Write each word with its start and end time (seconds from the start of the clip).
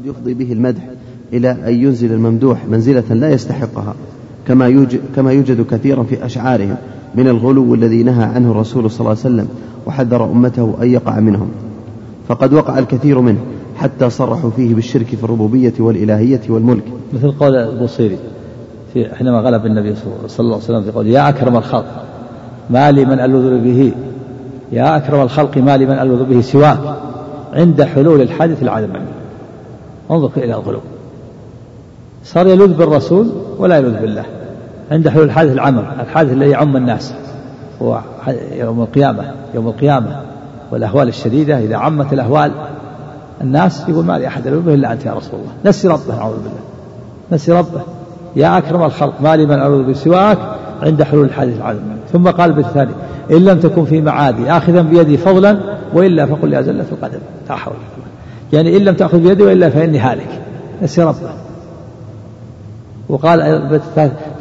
قد 0.00 0.06
يفضي 0.06 0.34
به 0.34 0.52
المدح 0.52 0.82
إلى 1.32 1.50
أن 1.50 1.74
ينزل 1.74 2.12
الممدوح 2.12 2.66
منزلة 2.70 3.14
لا 3.14 3.30
يستحقها 3.30 3.94
كما 4.46 4.66
يوجد, 4.66 5.00
كما 5.16 5.32
يوجد 5.32 5.66
كثيرا 5.66 6.02
في 6.02 6.26
أشعارهم 6.26 6.76
من 7.14 7.28
الغلو 7.28 7.74
الذي 7.74 8.02
نهى 8.02 8.24
عنه 8.24 8.50
الرسول 8.50 8.90
صلى 8.90 9.00
الله 9.00 9.10
عليه 9.10 9.20
وسلم 9.20 9.48
وحذر 9.86 10.24
أمته 10.24 10.74
أن 10.82 10.90
يقع 10.90 11.20
منهم. 11.20 11.48
فقد 12.28 12.52
وقع 12.52 12.78
الكثير 12.78 13.20
منه 13.20 13.38
حتى 13.76 14.10
صرحوا 14.10 14.50
فيه 14.50 14.74
بالشرك 14.74 15.06
في 15.06 15.24
الربوبية 15.24 15.74
والإلهية 15.78 16.40
والملك. 16.48 16.84
مثل 17.12 17.32
قول 17.32 17.56
البوصيري 17.56 18.18
في 18.92 19.14
حينما 19.14 19.40
غلب 19.40 19.66
النبي 19.66 19.94
صلى 19.94 20.40
الله 20.40 20.54
عليه 20.54 20.64
وسلم 20.64 20.82
في 20.82 20.90
قول 20.90 21.06
يا 21.06 21.28
أكرم 21.28 21.56
الخلق 21.56 22.04
ما 22.70 22.90
لي 22.90 23.04
من 23.04 23.20
ألوذ 23.20 23.60
به 23.60 23.92
يا 24.72 24.96
أكرم 24.96 25.20
الخلق 25.20 25.58
ما 25.58 25.76
لي 25.76 25.86
من 25.86 25.92
ألوذ 25.98 26.24
به 26.24 26.40
سواك 26.40 26.96
عند 27.52 27.82
حلول 27.82 28.20
الحادث 28.20 28.62
العالم 28.62 29.19
انظر 30.10 30.30
إلى 30.36 30.54
الغلو 30.54 30.80
صار 32.24 32.46
يلوذ 32.46 32.74
بالرسول 32.74 33.30
ولا 33.58 33.78
يلوذ 33.78 34.00
بالله. 34.00 34.24
عند 34.90 35.08
حلول 35.08 35.24
الحادث 35.24 35.52
العمم 35.52 35.82
الحادث 36.00 36.32
الذي 36.32 36.50
يعم 36.50 36.76
الناس. 36.76 37.14
هو 37.82 38.00
يوم 38.52 38.80
القيامة 38.80 39.24
يوم 39.54 39.68
القيامة. 39.68 40.20
والأهوال 40.72 41.08
الشديدة 41.08 41.58
إذا 41.58 41.76
عمت 41.76 42.12
الأهوال 42.12 42.52
الناس 43.40 43.88
يقول 43.88 44.04
ما 44.04 44.18
لي 44.18 44.26
أحد 44.26 44.46
ألوذ 44.46 44.60
به 44.60 44.74
إلا 44.74 44.92
أنت 44.92 45.06
يا 45.06 45.12
رسول 45.12 45.40
الله. 45.40 45.52
نسي 45.64 45.88
ربه 45.88 46.18
أعوذ 46.18 46.36
بالله. 46.36 46.60
نسي 47.32 47.52
ربه. 47.52 47.80
يا 48.36 48.58
أكرم 48.58 48.82
الخلق 48.82 49.14
ما 49.20 49.36
لي 49.36 49.46
من 49.46 49.62
ألوذ 49.62 49.82
بسواك 49.82 50.38
عند 50.82 51.02
حلول 51.02 51.24
الحادث 51.24 51.56
العظيم 51.56 51.82
ثم 52.12 52.30
قال 52.30 52.52
بالثاني 52.52 52.92
إن 53.30 53.44
لم 53.44 53.60
تكن 53.60 53.84
في 53.84 54.00
معادي 54.00 54.50
آخذا 54.50 54.82
بيدي 54.82 55.16
فضلا 55.16 55.60
وإلا 55.94 56.26
فقل 56.26 56.48
لي 56.48 56.60
أزلة 56.60 56.86
القدم. 56.92 57.20
لا 57.48 57.56
حول 57.56 57.74
يعني 58.52 58.76
إن 58.76 58.84
لم 58.84 58.94
تأخذ 58.94 59.18
بيدي 59.18 59.42
وإلا 59.42 59.70
فإني 59.70 59.98
هالك. 59.98 60.40
نسي 60.82 61.02
ربه 61.02 61.30
وقال 63.08 63.80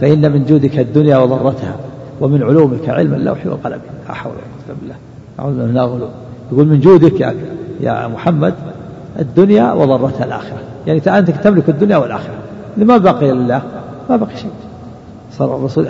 فإن 0.01 0.31
من 0.31 0.45
جودك 0.45 0.79
الدنيا 0.79 1.17
وضرتها 1.17 1.75
ومن 2.21 2.43
علومك 2.43 2.89
علم 2.89 3.13
اللوح 3.13 3.45
والقلم. 3.45 3.79
لا 4.07 4.13
حول 4.13 4.31
ولا 4.31 4.41
قوة 4.41 4.77
بالله. 4.81 4.95
أعوذ 5.39 5.53
من 5.53 5.77
الغلو. 5.77 6.07
يقول 6.51 6.67
من 6.67 6.79
جودك 6.79 7.21
يا 7.21 7.35
يا 7.81 8.07
محمد 8.07 8.53
الدنيا 9.19 9.73
وضرتها 9.73 10.25
الآخرة. 10.25 10.57
يعني 10.87 11.01
أنت 11.07 11.31
تملك 11.31 11.69
الدنيا 11.69 11.97
والآخرة. 11.97 12.33
ما 12.77 12.97
بقي 12.97 13.31
لله 13.31 13.61
ما 14.09 14.15
بقي 14.15 14.35
شيء. 14.35 14.51
صار 15.31 15.55
الرسول 15.55 15.87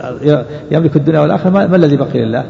يملك 0.71 0.95
الدنيا 0.95 1.19
والآخرة 1.19 1.49
ما, 1.49 1.67
ما 1.67 1.75
الذي 1.75 1.95
بقي 1.95 2.19
لله 2.19 2.43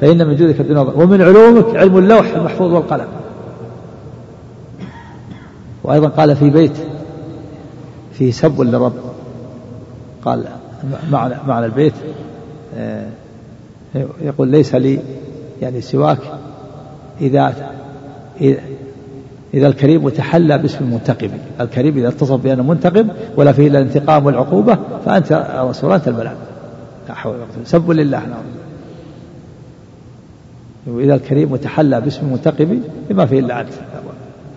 فإن 0.00 0.26
من 0.26 0.36
جودك 0.36 0.60
الدنيا 0.60 0.80
ومن 0.80 1.22
علومك 1.22 1.76
علم 1.76 1.98
اللوح 1.98 2.34
المحفوظ 2.36 2.72
والقلم. 2.72 3.06
وأيضا 5.86 6.08
قال 6.08 6.36
في 6.36 6.50
بيت 6.50 6.76
فيه 8.12 8.30
سب 8.30 8.60
للرب. 8.60 8.92
قال 10.24 10.44
معنى 11.10 11.34
معنى 11.46 11.66
البيت 11.66 11.92
آه، 12.76 13.06
يقول 14.20 14.48
ليس 14.48 14.74
لي 14.74 14.98
يعني 15.62 15.80
سواك 15.80 16.18
إذا 17.20 17.54
إذا 19.54 19.66
الكريم 19.66 20.08
تحلى 20.08 20.58
باسم 20.58 20.78
المنتقم. 20.84 21.30
الكريم 21.60 21.98
إذا 21.98 22.08
اتصف 22.08 22.40
بأنه 22.40 22.62
منتقم 22.62 23.08
ولا 23.36 23.52
فيه 23.52 23.68
إلا 23.68 23.78
الانتقام 23.78 24.26
والعقوبة 24.26 24.78
فأنت 25.04 25.46
رسول 25.56 25.92
أنت 25.92 26.08
الملعب 26.08 26.36
لا 27.08 27.14
حول 27.14 27.34
ولا 27.34 27.44
قوة 27.44 27.64
سب 27.64 27.90
لله. 27.90 28.18
نعم 28.18 28.44
وإذا 30.86 31.14
الكريم 31.14 31.56
تحلى 31.56 32.00
باسم 32.00 32.26
المنتقم 32.26 32.80
بما 33.08 33.26
فيه 33.26 33.40
إلا 33.40 33.60
أنت 33.60 33.72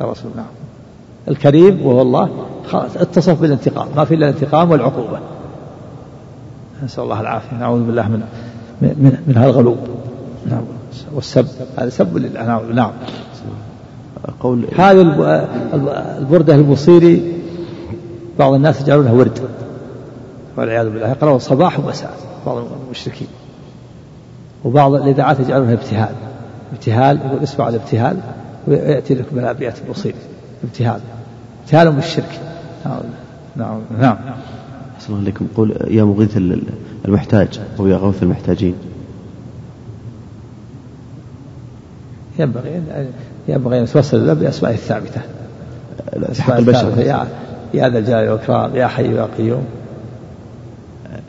يا 0.01 0.05
رسول 0.05 0.31
نعم 0.35 0.58
الكريم 1.29 1.85
وهو 1.85 2.01
الله 2.01 2.29
خلاص 2.67 2.97
اتصف 2.97 3.41
بالانتقام 3.41 3.87
ما 3.95 4.05
فيه 4.05 4.15
إلا 4.15 4.29
الانتقام 4.29 4.71
والعقوبة. 4.71 5.19
نسأل 6.83 7.03
الله 7.03 7.21
العافية. 7.21 7.57
نعوذ 7.57 7.83
بالله 7.83 8.07
من 8.07 8.21
من, 8.81 9.17
من 9.27 9.37
هذا 9.37 9.49
الغلو 9.49 9.75
نعم. 10.49 10.61
والسب 11.13 11.47
هذا 11.77 11.89
سب 11.89 12.17
لله. 12.17 12.45
نعم. 12.45 12.61
نعم. 12.75 12.91
قول 14.39 14.65
هذه 14.77 15.01
البردة 16.19 16.55
البصيري 16.55 17.33
بعض 18.39 18.53
الناس 18.53 18.81
يجعلونها 18.81 19.11
ورد. 19.11 19.39
والعياذ 20.57 20.89
بالله. 20.89 21.09
يقرأون 21.09 21.39
صباح 21.39 21.79
ومساء 21.79 22.13
بعض 22.45 22.57
المشركين. 22.85 23.27
وبعض 24.65 24.93
الإذاعات 24.93 25.39
يجعلونها 25.39 25.73
ابتهال. 25.73 26.15
ابتهال 26.73 27.19
يقول 27.25 27.43
اسمع 27.43 27.69
الابتهال 27.69 28.17
ويأتي 28.67 29.13
لكم 29.13 29.35
من 29.35 29.43
الأبيات 29.43 29.73
البصيري 29.87 30.15
ابتهال. 30.63 30.99
ابتهال 31.69 31.91
بالشرك. 31.91 32.39
نعم 32.85 33.01
نعم 33.55 33.81
نعم. 34.01 34.17
أحسن 34.95 35.13
الله 35.13 35.21
عليكم. 35.21 35.47
قول 35.55 35.77
يا 35.87 36.03
مغيث 36.03 36.37
المحتاج 37.05 37.59
أو 37.79 37.87
يا 37.87 37.95
غوث 37.95 38.23
المحتاجين. 38.23 38.73
ينبغي 42.39 42.81
ينبغي 43.47 43.79
أن 43.79 43.83
يتوسل 43.83 44.27
له 44.27 44.33
بأسمائه 44.33 44.73
الثابتة. 44.73 45.21
حق 46.39 46.57
البشر. 46.57 46.97
يا 46.97 47.27
يا 47.73 47.89
ذا 47.89 47.99
الجلال 47.99 48.29
والإكرام 48.29 48.75
يا 48.75 48.87
حي 48.87 49.15
يا 49.15 49.27
قيوم. 49.37 49.63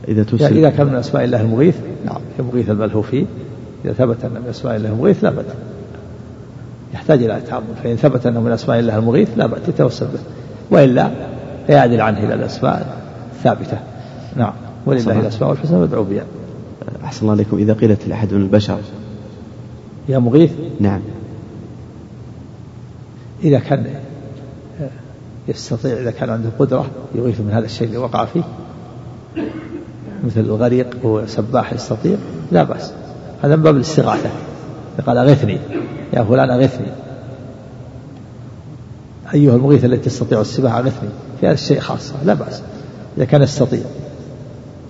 إذا 0.09 0.23
توسل 0.23 0.59
إذا 0.59 0.71
كان 0.71 0.87
من 0.87 0.95
أسماء 0.95 1.25
الله 1.25 1.41
المغيث 1.41 1.77
نعم 2.07 2.21
كمغيث 2.39 2.71
الملهوفي 2.71 3.27
إذا 3.85 3.93
ثبت 3.93 4.25
أن 4.25 4.31
من 4.31 4.47
أسماء 4.51 4.77
الله 4.77 4.89
المغيث 4.89 5.25
لا 5.25 5.31
بد 5.31 5.47
يحتاج 6.95 7.23
إلى 7.23 7.41
تعمد 7.41 7.75
فإن 7.83 7.97
ثبت 7.97 8.27
أنه 8.27 8.41
من 8.41 8.53
أسماء 8.53 8.79
الله 8.79 8.99
المغيث 8.99 9.29
لا 9.37 9.47
بأس 9.47 9.69
يتوسل 9.69 10.07
به. 10.07 10.21
وإلا 10.71 11.11
فيعدل 11.67 12.01
عنه 12.01 12.25
إلى 12.25 12.35
الأسماء 12.35 12.97
الثابتة. 13.33 13.79
نعم. 14.37 14.53
ولله 14.87 15.21
الأسماء 15.21 15.53
الحسنى 15.53 15.79
فادعوا 15.79 16.05
بها. 16.05 16.25
أحسن 17.05 17.21
الله 17.23 17.33
عليكم. 17.33 17.57
إذا 17.57 17.73
قيلت 17.73 18.09
لأحد 18.09 18.35
من 18.35 18.43
البشر. 18.43 18.79
يا 20.09 20.19
مغيث؟ 20.19 20.51
نعم. 20.81 21.01
إذا 23.45 23.59
كان 23.59 23.87
يستطيع 25.49 25.97
إذا 25.97 26.11
كان 26.11 26.31
عنده 26.31 26.51
قدرة 26.59 26.87
يغيث 27.15 27.41
من 27.41 27.51
هذا 27.53 27.65
الشيء 27.65 27.87
اللي 27.87 27.99
وقع 27.99 28.25
فيه. 28.25 28.43
مثل 30.25 30.41
الغريق 30.41 30.97
هو 31.05 31.27
سباح 31.27 31.73
يستطيع 31.73 32.17
لا 32.53 32.63
بأس. 32.63 32.93
هذا 33.43 33.57
من 33.57 33.63
باب 33.63 33.77
الاستغاثة. 33.77 34.31
قال 35.01 35.19
أغثني 35.19 35.59
يا 36.13 36.23
فلان 36.23 36.51
أغثني. 36.51 36.87
أيها 39.35 39.57
المغيث 39.57 39.85
الذي 39.85 40.01
تستطيع 40.01 40.41
السباحة 40.41 40.79
أغثني. 40.79 41.09
في 41.41 41.47
هذا 41.47 41.55
الشيء 41.55 41.81
خاصة. 41.81 42.15
لا 42.25 42.35
بأس. 42.35 42.63
إذا 43.17 43.25
كان 43.25 43.43
يستطيع. 43.43 43.81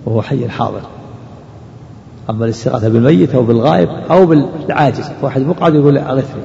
وهو 0.05 0.21
حي 0.21 0.49
حاضر. 0.49 0.81
أما 2.29 2.45
الاستغاثة 2.45 2.89
بالميت 2.89 3.35
أو 3.35 3.43
بالغائب 3.43 3.89
أو 3.89 4.25
بالعاجز. 4.25 5.11
واحد 5.21 5.41
مقعد 5.41 5.75
يقول 5.75 5.97
أغثني. 5.97 6.43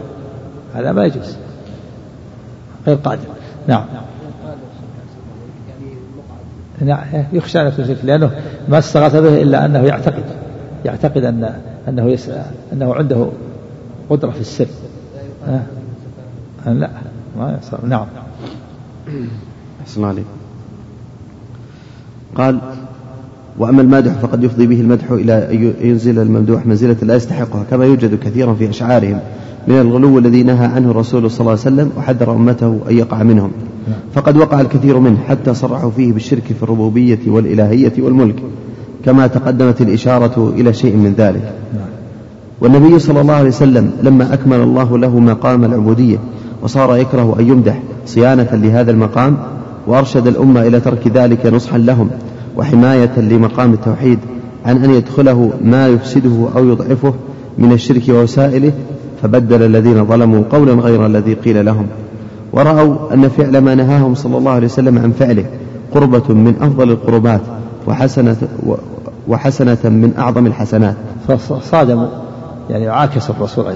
هذا 0.75 0.93
ما 0.93 1.05
يجوز. 1.05 1.37
غير 2.87 2.97
قادر. 2.97 3.25
نعم. 3.67 3.85
نعم. 6.81 7.05
يخشى 7.33 7.61
أن 7.61 7.67
يكون 7.67 7.97
لأنه 8.05 8.31
ما 8.69 8.79
استغاث 8.79 9.17
به 9.17 9.43
إلا 9.43 9.65
أنه 9.65 9.79
يعتقد. 9.79 10.25
يعتقد 10.85 11.25
أن 11.25 11.61
أنه 11.89 12.11
يسأل 12.11 12.43
أنه 12.73 12.95
عنده 12.95 13.29
قدرة 14.11 14.31
في 14.31 14.41
السر؟ 14.41 14.67
لا 16.67 16.91
ما 17.39 17.59
يصير. 17.63 17.79
نعم. 17.87 18.07
أحسن 19.83 20.05
عليك. 20.05 20.25
قال 22.35 22.59
وأما 23.59 23.83
المادح 23.83 24.13
فقد 24.13 24.45
يفضي 24.45 24.67
به 24.67 24.81
المدح 24.81 25.11
إلى 25.11 25.33
أن 25.53 25.73
ينزل 25.81 26.19
الممدوح 26.19 26.67
منزلة 26.67 26.97
لا 27.03 27.15
يستحقها 27.15 27.65
كما 27.71 27.85
يوجد 27.85 28.19
كثيرا 28.19 28.55
في 28.55 28.71
أشعارهم 28.71 29.21
من 29.69 29.81
الغلو 29.81 30.19
الذي 30.19 30.43
نهى 30.43 30.67
عنه 30.67 30.91
الرسول 30.91 31.31
صلى 31.31 31.41
الله 31.41 31.51
عليه 31.51 31.61
وسلم 31.61 31.91
وحذر 31.99 32.33
أمته 32.33 32.81
أن 32.91 32.97
يقع 32.99 33.23
منهم. 33.23 33.51
فقد 34.15 34.37
وقع 34.37 34.61
الكثير 34.61 34.99
منه 34.99 35.19
حتى 35.29 35.55
صرحوا 35.55 35.91
فيه 35.91 36.13
بالشرك 36.13 36.43
في 36.43 36.63
الربوبية 36.63 37.19
والإلهية 37.27 37.93
والملك 37.99 38.43
كما 39.05 39.27
تقدمت 39.27 39.81
الإشارة 39.81 40.55
إلى 40.57 40.73
شيء 40.73 40.97
من 40.97 41.15
ذلك. 41.19 41.53
والنبي 42.61 42.99
صلى 42.99 43.21
الله 43.21 43.35
عليه 43.35 43.49
وسلم 43.49 43.91
لما 44.03 44.35
أكمل 44.35 44.61
الله 44.61 44.99
له 44.99 45.19
مقام 45.19 45.65
العبودية 45.65 46.19
وصار 46.63 46.97
يكره 46.97 47.37
أن 47.41 47.49
يمدح 47.49 47.81
صيانة 48.07 48.49
لهذا 48.53 48.91
المقام 48.91 49.37
وأرشد 49.87 50.27
الأمة 50.27 50.63
إلى 50.63 50.81
ترك 50.81 51.09
ذلك 51.09 51.47
نصحا 51.47 51.79
لهم 51.79 52.11
وحماية 52.57 53.21
لمقام 53.21 53.73
التوحيد 53.73 54.19
عن 54.67 54.85
أن 54.85 54.91
يدخله 54.91 55.51
ما 55.65 55.89
يفسده 55.89 56.49
أو 56.57 56.69
يضعفه 56.69 57.15
من 57.59 57.73
الشرك 57.73 58.03
ووسائله 58.09 58.73
فبدل 59.23 59.63
الذين 59.63 60.05
ظلموا 60.05 60.43
قولا 60.51 60.73
غير 60.73 61.07
الذي 61.07 61.35
قيل 61.35 61.65
لهم. 61.65 61.87
ورأوا 62.53 63.15
أن 63.15 63.29
فعل 63.29 63.59
ما 63.59 63.75
نهاهم 63.75 64.15
صلى 64.15 64.39
الله 64.39 64.51
عليه 64.51 64.67
وسلم 64.67 64.99
عن 64.99 65.13
فعله 65.13 65.45
قربة 65.95 66.35
من 66.35 66.55
أفضل 66.61 66.91
القربات 66.91 67.41
وحسنة 67.87 68.37
وحسنة 69.29 69.79
من 69.85 70.13
أعظم 70.19 70.47
الحسنات. 70.47 70.95
فصادموا 71.29 72.09
يعني 72.71 72.89
عاكس 72.89 73.31
الرسول 73.31 73.45
الصلاة 73.45 73.75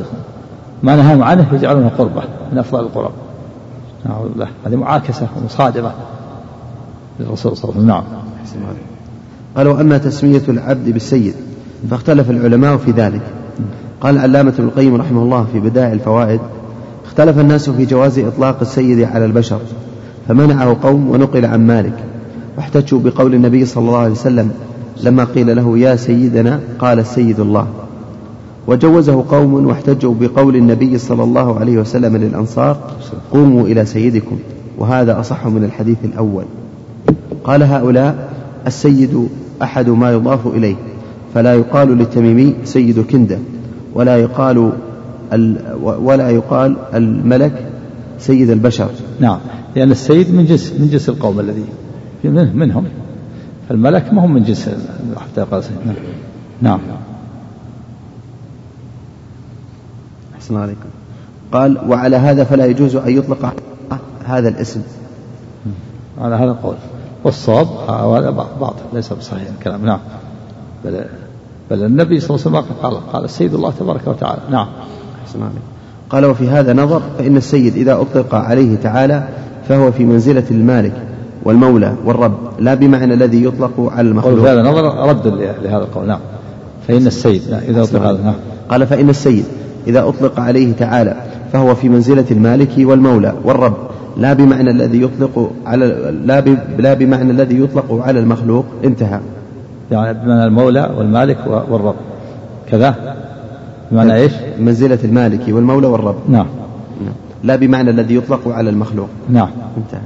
ما 0.82 0.96
نهاهم 0.96 1.22
عنه 1.22 1.46
يجعلونه 1.52 1.90
قربة 1.98 2.22
من 2.52 2.58
أفضل 2.58 2.80
القرب. 2.80 3.10
نعوذ 4.06 4.28
بالله. 4.28 4.48
هذه 4.66 4.76
معاكسة 4.76 5.26
ومصادمة 5.36 5.92
للرسول 7.20 7.56
صلى 7.56 7.72
الله 7.76 7.94
عليه 7.94 8.04
وسلم. 8.42 8.62
نعم. 8.62 8.74
قال 9.56 9.68
وأما 9.68 9.98
تسمية 9.98 10.42
العبد 10.48 10.88
بالسيد 10.88 11.34
فاختلف 11.90 12.30
العلماء 12.30 12.76
في 12.76 12.90
ذلك. 12.90 13.22
قال 14.00 14.18
علامة 14.18 14.52
ابن 14.58 14.64
القيم 14.64 14.94
رحمه 14.94 15.22
الله 15.22 15.46
في 15.52 15.60
بدائع 15.60 15.92
الفوائد 15.92 16.40
اختلف 17.06 17.38
الناس 17.38 17.70
في 17.70 17.86
جواز 17.86 18.18
إطلاق 18.18 18.56
السيد 18.60 19.02
على 19.02 19.24
البشر 19.24 19.60
فمنعه 20.28 20.76
قوم 20.82 21.10
ونقل 21.10 21.44
عن 21.44 21.66
مالك. 21.66 22.04
واحتجوا 22.56 23.00
بقول 23.00 23.34
النبي 23.34 23.66
صلى 23.66 23.84
الله 23.88 23.98
عليه 23.98 24.12
وسلم 24.12 24.50
لما 25.02 25.24
قيل 25.24 25.56
له 25.56 25.78
يا 25.78 25.96
سيدنا 25.96 26.60
قال 26.78 26.98
السيد 26.98 27.40
الله. 27.40 27.66
وجوزه 28.66 29.24
قوم 29.28 29.66
واحتجوا 29.66 30.14
بقول 30.20 30.56
النبي 30.56 30.98
صلى 30.98 31.22
الله 31.22 31.58
عليه 31.58 31.78
وسلم 31.78 32.16
للأنصار 32.16 32.76
قوموا 33.32 33.66
إلى 33.66 33.84
سيدكم. 33.86 34.38
وهذا 34.78 35.20
أصح 35.20 35.46
من 35.46 35.64
الحديث 35.64 35.96
الأول. 36.04 36.44
قال 37.44 37.62
هؤلاء 37.62 38.28
السيد 38.66 39.28
أحد 39.62 39.88
ما 39.88 40.12
يضاف 40.12 40.46
إليه 40.46 40.76
فلا 41.34 41.54
يقال 41.54 41.88
للتميمي 41.88 42.54
سيد 42.64 43.00
كندة 43.00 43.38
ولا 43.94 44.16
يقال 44.16 44.72
ولا 45.82 46.30
يقال 46.30 46.76
الملك 46.94 47.70
سيد 48.18 48.50
البشر. 48.50 48.90
نعم. 49.20 49.38
لأن 49.76 49.90
السيد 49.90 50.34
من 50.34 50.46
جنس 50.46 50.72
من 50.78 50.88
جنس 50.88 51.08
القوم 51.08 51.40
الذي 51.40 51.64
منهم. 52.54 52.84
الملك 53.70 54.12
ما 54.12 54.24
هم 54.24 54.34
من 54.34 54.42
جنس 54.42 54.70
حتى 55.16 55.62
سيد 55.62 55.76
نعم, 56.62 56.78
نعم. 56.88 57.09
أحسن 60.50 60.62
عليكم. 60.62 60.88
قال 61.52 61.78
وعلى 61.88 62.16
هذا 62.16 62.44
فلا 62.44 62.66
يجوز 62.66 62.96
أن 62.96 63.18
يطلق 63.18 63.54
هذا 64.24 64.48
الاسم. 64.48 64.80
على 66.20 66.36
هذا 66.36 66.50
القول. 66.50 66.74
والصواب 67.24 67.66
هذا 67.88 68.30
باطل 68.30 68.82
ليس 68.92 69.12
بصحيح 69.12 69.48
الكلام. 69.58 69.86
نعم. 69.86 69.98
بل 70.84 71.04
بل 71.70 71.84
النبي 71.84 72.20
صلى 72.20 72.36
الله 72.36 72.46
عليه 72.46 72.58
وسلم 72.58 72.76
قال 72.82 73.12
قال 73.12 73.24
السيد 73.24 73.54
الله 73.54 73.72
تبارك 73.80 74.06
وتعالى. 74.06 74.40
نعم. 74.50 74.66
أحسن 75.24 75.42
عليكم. 75.42 75.60
قال 76.10 76.24
وفي 76.24 76.48
هذا 76.48 76.72
نظر 76.72 77.02
فإن 77.18 77.36
السيد 77.36 77.76
إذا 77.76 78.00
أطلق 78.00 78.34
عليه 78.34 78.76
تعالى 78.76 79.28
فهو 79.68 79.92
في 79.92 80.04
منزلة 80.04 80.44
المالك 80.50 81.02
والمولى 81.44 81.94
والرب 82.04 82.34
لا 82.58 82.74
بمعنى 82.74 83.14
الذي 83.14 83.44
يطلق 83.44 83.92
على 83.92 84.08
المخلوق. 84.08 84.48
هذا 84.48 84.62
نظر 84.62 85.08
رد 85.08 85.26
لهذا 85.62 85.84
القول. 85.84 86.06
نعم. 86.06 86.20
فإن 86.88 87.06
السيد 87.06 87.42
إذا 87.68 87.82
أطلق 87.82 88.02
هذا 88.02 88.22
نعم. 88.22 88.34
قال 88.68 88.86
فإن 88.86 89.10
السيد 89.10 89.44
إذا 89.86 90.08
أطلق 90.08 90.40
عليه 90.40 90.72
تعالى 90.72 91.16
فهو 91.52 91.74
في 91.74 91.88
منزلة 91.88 92.24
المالك 92.30 92.70
والمولى 92.78 93.34
والرب 93.44 93.76
لا 94.16 94.32
بمعنى 94.32 94.70
الذي 94.70 95.02
يطلق 95.02 95.52
على 95.66 95.86
لا, 96.24 96.40
لا 96.78 96.94
بمعنى 96.94 97.30
الذي 97.30 97.60
يطلق 97.60 97.92
على 97.92 98.20
المخلوق 98.20 98.64
انتهى. 98.84 99.20
يعني 99.90 100.18
بمعنى 100.18 100.44
المولى 100.44 100.94
والمالك 100.96 101.38
والرب. 101.46 101.94
كذا. 102.70 103.16
بمعنى 103.90 104.14
إيش؟ 104.14 104.32
منزلة 104.60 104.98
المالك 105.04 105.40
والمولى 105.48 105.86
والرب. 105.86 106.16
نعم. 106.28 106.46
لا 107.44 107.56
بمعنى 107.56 107.90
الذي 107.90 108.14
يطلق 108.14 108.48
على 108.48 108.70
المخلوق. 108.70 109.08
نعم. 109.28 109.48
انتهى. 109.76 110.00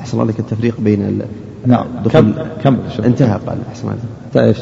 أحسن 0.00 0.20
الله 0.20 0.32
لك 0.32 0.40
التفريق 0.40 0.80
بين 0.80 1.02
ال... 1.02 1.22
نعم. 1.66 1.86
كم 2.12 2.32
كم 2.64 2.76
انتهى 3.04 3.38
قال 3.46 3.58
أحسن 3.70 3.88
الله 3.88 4.46
إيش؟ 4.46 4.58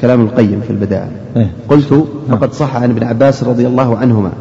كلام 0.00 0.20
القيم 0.20 0.60
في 0.60 0.70
البدائع 0.70 1.08
إيه؟ 1.36 1.50
قلت 1.68 1.92
نعم. 1.92 2.38
فقد 2.38 2.52
صح 2.52 2.76
عن 2.76 2.90
ابن 2.90 3.04
عباس 3.04 3.44
رضي 3.44 3.66
الله 3.66 3.96
عنهما 3.96 4.32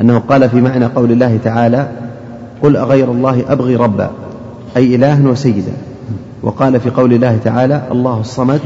أنه 0.00 0.18
قال 0.18 0.48
في 0.48 0.60
معنى 0.60 0.84
قول 0.86 1.12
الله 1.12 1.38
تعالى 1.44 1.88
قل 2.62 2.76
أغير 2.76 3.12
الله 3.12 3.44
أبغي 3.48 3.76
ربا 3.76 4.10
أي 4.76 4.94
إله 4.94 5.26
وسيدا 5.26 5.72
وقال 6.42 6.80
في 6.80 6.90
قول 6.90 7.12
الله 7.12 7.38
تعالى 7.44 7.82
الله 7.92 8.20
الصمد 8.20 8.60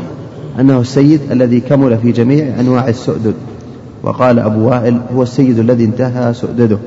أنه 0.61 0.81
السيد 0.81 1.21
الذي 1.31 1.61
كمل 1.61 1.99
في 1.99 2.13
جميع 2.13 2.61
أنواع 2.61 2.89
السؤدد 2.89 3.35
وقال 4.03 4.39
أبو 4.39 4.69
وائل 4.69 5.01
هو 5.17 5.23
السيد 5.23 5.59
الذي 5.59 5.85
انتهى 5.85 6.35
سؤدده 6.35 6.79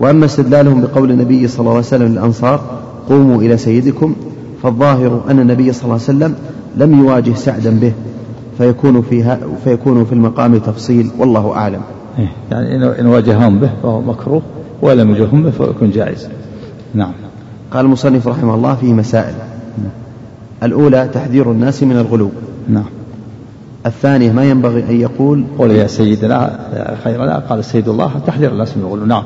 وأما 0.00 0.24
استدلالهم 0.24 0.80
بقول 0.80 1.10
النبي 1.10 1.48
صلى 1.48 1.60
الله 1.60 1.70
عليه 1.70 1.80
وسلم 1.80 2.12
للأنصار 2.12 2.60
قوموا 3.08 3.42
إلى 3.42 3.56
سيدكم 3.56 4.14
فالظاهر 4.62 5.20
أن 5.30 5.38
النبي 5.40 5.72
صلى 5.72 5.82
الله 5.82 5.94
عليه 5.94 6.04
وسلم 6.04 6.34
لم 6.76 6.98
يواجه 6.98 7.34
سعدا 7.34 7.78
به 7.80 7.92
فيكون 8.58 9.02
فيها 9.02 9.38
فيكون 9.64 10.04
في 10.04 10.12
المقام 10.12 10.58
تفصيل 10.58 11.10
والله 11.18 11.52
أعلم. 11.56 11.80
إيه، 12.18 12.28
يعني 12.50 13.00
إن 13.00 13.06
واجههم 13.06 13.58
به 13.58 13.70
فهو 13.82 14.00
مكروه 14.00 14.42
ولم 14.82 15.10
يواجههم 15.10 15.42
به 15.42 15.50
فيكون 15.50 15.90
جائز. 15.90 16.28
نعم. 16.94 17.12
قال 17.70 17.84
المصنف 17.84 18.28
رحمه 18.28 18.54
الله 18.54 18.74
فيه 18.74 18.92
مسائل. 18.92 19.34
الأولى 20.62 21.08
تحذير 21.14 21.52
الناس 21.52 21.82
من 21.82 21.96
الغلو. 21.96 22.30
نعم. 22.68 22.84
الثانية 23.86 24.32
ما 24.32 24.44
ينبغي 24.44 24.84
أن 24.90 25.00
يقول 25.00 25.44
قول 25.58 25.70
يا 25.70 25.86
سيدنا 25.86 26.58
يا 26.74 26.96
خيرنا 27.04 27.38
قال 27.38 27.58
السيد 27.58 27.88
الله 27.88 28.10
تحذير 28.26 28.52
الناس 28.52 28.76
من 28.76 28.82
الغلو. 28.82 29.04
نعم. 29.04 29.24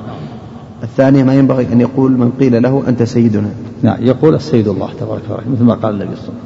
الثانية 0.82 1.22
ما 1.22 1.34
ينبغي 1.34 1.66
أن 1.72 1.80
يقول 1.80 2.12
من 2.12 2.30
قيل 2.40 2.62
له 2.62 2.82
أنت 2.88 3.02
سيدنا. 3.02 3.50
نعم 3.82 3.96
يقول 4.00 4.34
السيد 4.34 4.68
الله 4.68 4.88
تبارك 5.00 5.22
وتعالى 5.30 5.50
مثل 5.52 5.64
ما 5.64 5.74
قال 5.74 5.94
النبي 5.94 6.16
صلى 6.16 6.28
الله 6.28 6.40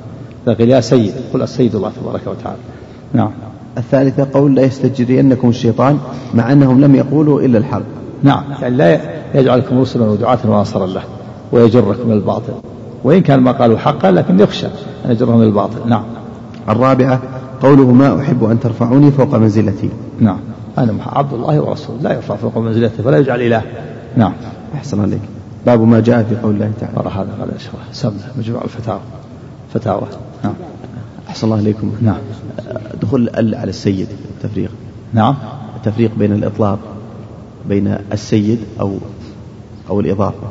عليه 0.47 0.55
وسلم. 0.55 0.55
قيل 0.55 0.71
يا 0.71 0.81
سيد 0.81 1.13
قل 1.35 1.43
السيد 1.43 1.75
الله 1.75 1.93
تبارك 2.03 2.23
وتعالى. 2.27 2.59
نعم. 3.13 3.31
الثالثة 3.79 4.27
قول 4.33 4.55
لا 4.55 4.63
يستجرينكم 4.63 5.49
الشيطان 5.49 5.99
مع 6.35 6.53
أنهم 6.53 6.81
لم 6.81 6.95
يقولوا 6.95 7.41
إلا 7.41 7.59
الحق 7.59 7.83
نعم 8.23 8.43
يعني 8.63 8.77
لا 8.77 9.01
يجعلكم 9.35 9.81
رسلا 9.81 10.05
ودعاة 10.05 10.39
وناصرا 10.45 10.87
له 10.87 11.03
ويجركم 11.53 12.13
الباطل. 12.13 12.53
وإن 13.05 13.21
كان 13.21 13.41
ما 13.41 13.53
قالوا 13.53 13.79
حقا 13.79 14.11
لكن 14.11 14.41
يخشى 14.41 14.67
أن 15.07 15.11
يجرهم 15.11 15.43
الباطل. 15.43 15.89
نعم. 15.89 16.05
الرابعة 16.69 17.23
قوله 17.63 17.93
ما 17.93 18.21
أحب 18.21 18.45
أن 18.45 18.61
ترفعوني 18.61 19.11
فوق 19.11 19.35
منزلتي. 19.35 19.91
نعم. 20.21 20.39
أنا 20.79 20.95
عبد 21.07 21.33
الله 21.33 21.61
ورسوله 21.61 21.99
لا 22.03 22.15
يرفع 22.15 22.37
فوق 22.37 22.59
منزلته 22.59 23.03
فلا 23.03 23.19
يجعل 23.19 23.43
إله. 23.43 23.63
نعم. 24.17 24.33
أحسن 24.75 25.01
عليك. 25.01 25.21
باب 25.67 25.81
ما 25.81 26.01
جاء 26.01 26.23
في 26.23 26.37
قول 26.37 26.55
الله 26.55 26.73
تعالى. 26.81 26.97
مرة 26.97 27.09
هذا 27.09 27.31
قال 27.41 27.61
شرح 27.61 27.93
سمع. 27.93 28.13
مجموع 28.39 28.65
الفتاوى. 28.65 29.01
فتاوى. 29.75 30.07
نعم. 30.45 30.55
أحسن 31.29 31.47
الله 31.47 31.59
إليكم 31.59 31.93
نعم. 32.03 32.19
دخول 33.03 33.29
ال 33.29 33.55
على 33.55 33.71
السيد 33.71 34.09
التفريق. 34.31 34.71
نعم. 35.13 35.35
التفريق 35.77 36.11
بين 36.19 36.33
الإطلاق 36.33 36.79
بين 37.69 37.99
السيد 38.13 38.59
أو 38.81 38.99
أو 39.91 40.01
الإضافة. 40.01 40.49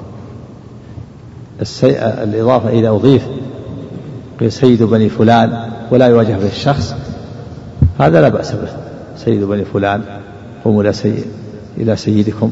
السي... 1.62 2.00
الإضافة 2.00 2.70
إذا 2.70 2.90
أضيف 2.90 3.28
قيل 4.40 4.52
سيد 4.52 4.84
بني 4.84 5.10
فلان 5.10 5.70
ولا 5.92 6.08
يواجه 6.08 6.38
به 6.38 6.48
الشخص 6.48 6.96
هذا 8.00 8.22
لا 8.22 8.30
بأس 8.30 8.52
به. 8.52 8.68
سيد 9.18 9.44
بني 9.44 9.66
فلان 9.66 10.02
قوموا 10.66 10.82
إلى 10.84 10.94
سيد 10.94 11.26
إلى 11.78 11.96
سيدكم. 11.96 12.52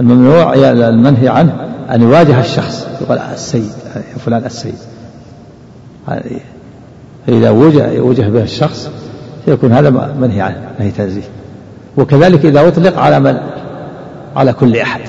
الممنوع 0.00 0.54
المنهي 0.54 1.28
عنه 1.28 1.52
أن 1.90 2.02
يواجه 2.02 2.40
الشخص 2.40 2.86
يقول 3.00 3.18
السيد 3.18 3.70
فلان 4.24 4.44
السيد. 4.44 4.74
فإذا 7.26 7.50
وجه, 7.50 8.00
وجه 8.00 8.22
به 8.22 8.42
الشخص 8.42 8.90
سيكون 9.46 9.72
هذا 9.72 10.14
منهي 10.20 10.40
عنه 10.40 10.56
نهي 10.78 10.90
تنزيه. 10.90 11.22
وكذلك 11.96 12.46
إذا 12.46 12.68
أطلق 12.68 12.98
على 12.98 13.20
من؟ 13.20 13.36
على 14.36 14.52
كل 14.52 14.76
أحد. 14.76 15.00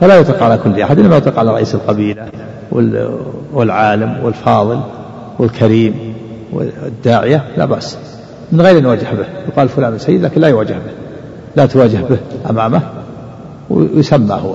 فلا 0.00 0.16
يطلق 0.16 0.42
على 0.42 0.58
كل 0.64 0.80
أحد 0.80 0.98
إنما 0.98 1.16
يطلق 1.16 1.38
على 1.38 1.50
رئيس 1.50 1.74
القبيلة 1.74 2.26
والعالم 3.52 4.18
والفاضل 4.24 4.80
والكريم 5.38 6.14
والداعية 6.52 7.44
لا 7.56 7.64
بأس. 7.64 7.98
من 8.52 8.60
غير 8.60 8.78
أن 8.78 8.84
يواجه 8.84 9.00
به. 9.00 9.26
يقال 9.48 9.68
فلان 9.68 9.98
سيد 9.98 10.22
لكن 10.22 10.40
لا 10.40 10.48
يواجه 10.48 10.72
به. 10.72 10.92
لا 11.56 11.66
تواجه 11.66 11.98
به 12.10 12.18
أمامه. 12.50 12.80
ويسمى 13.70 14.34
هو. 14.34 14.54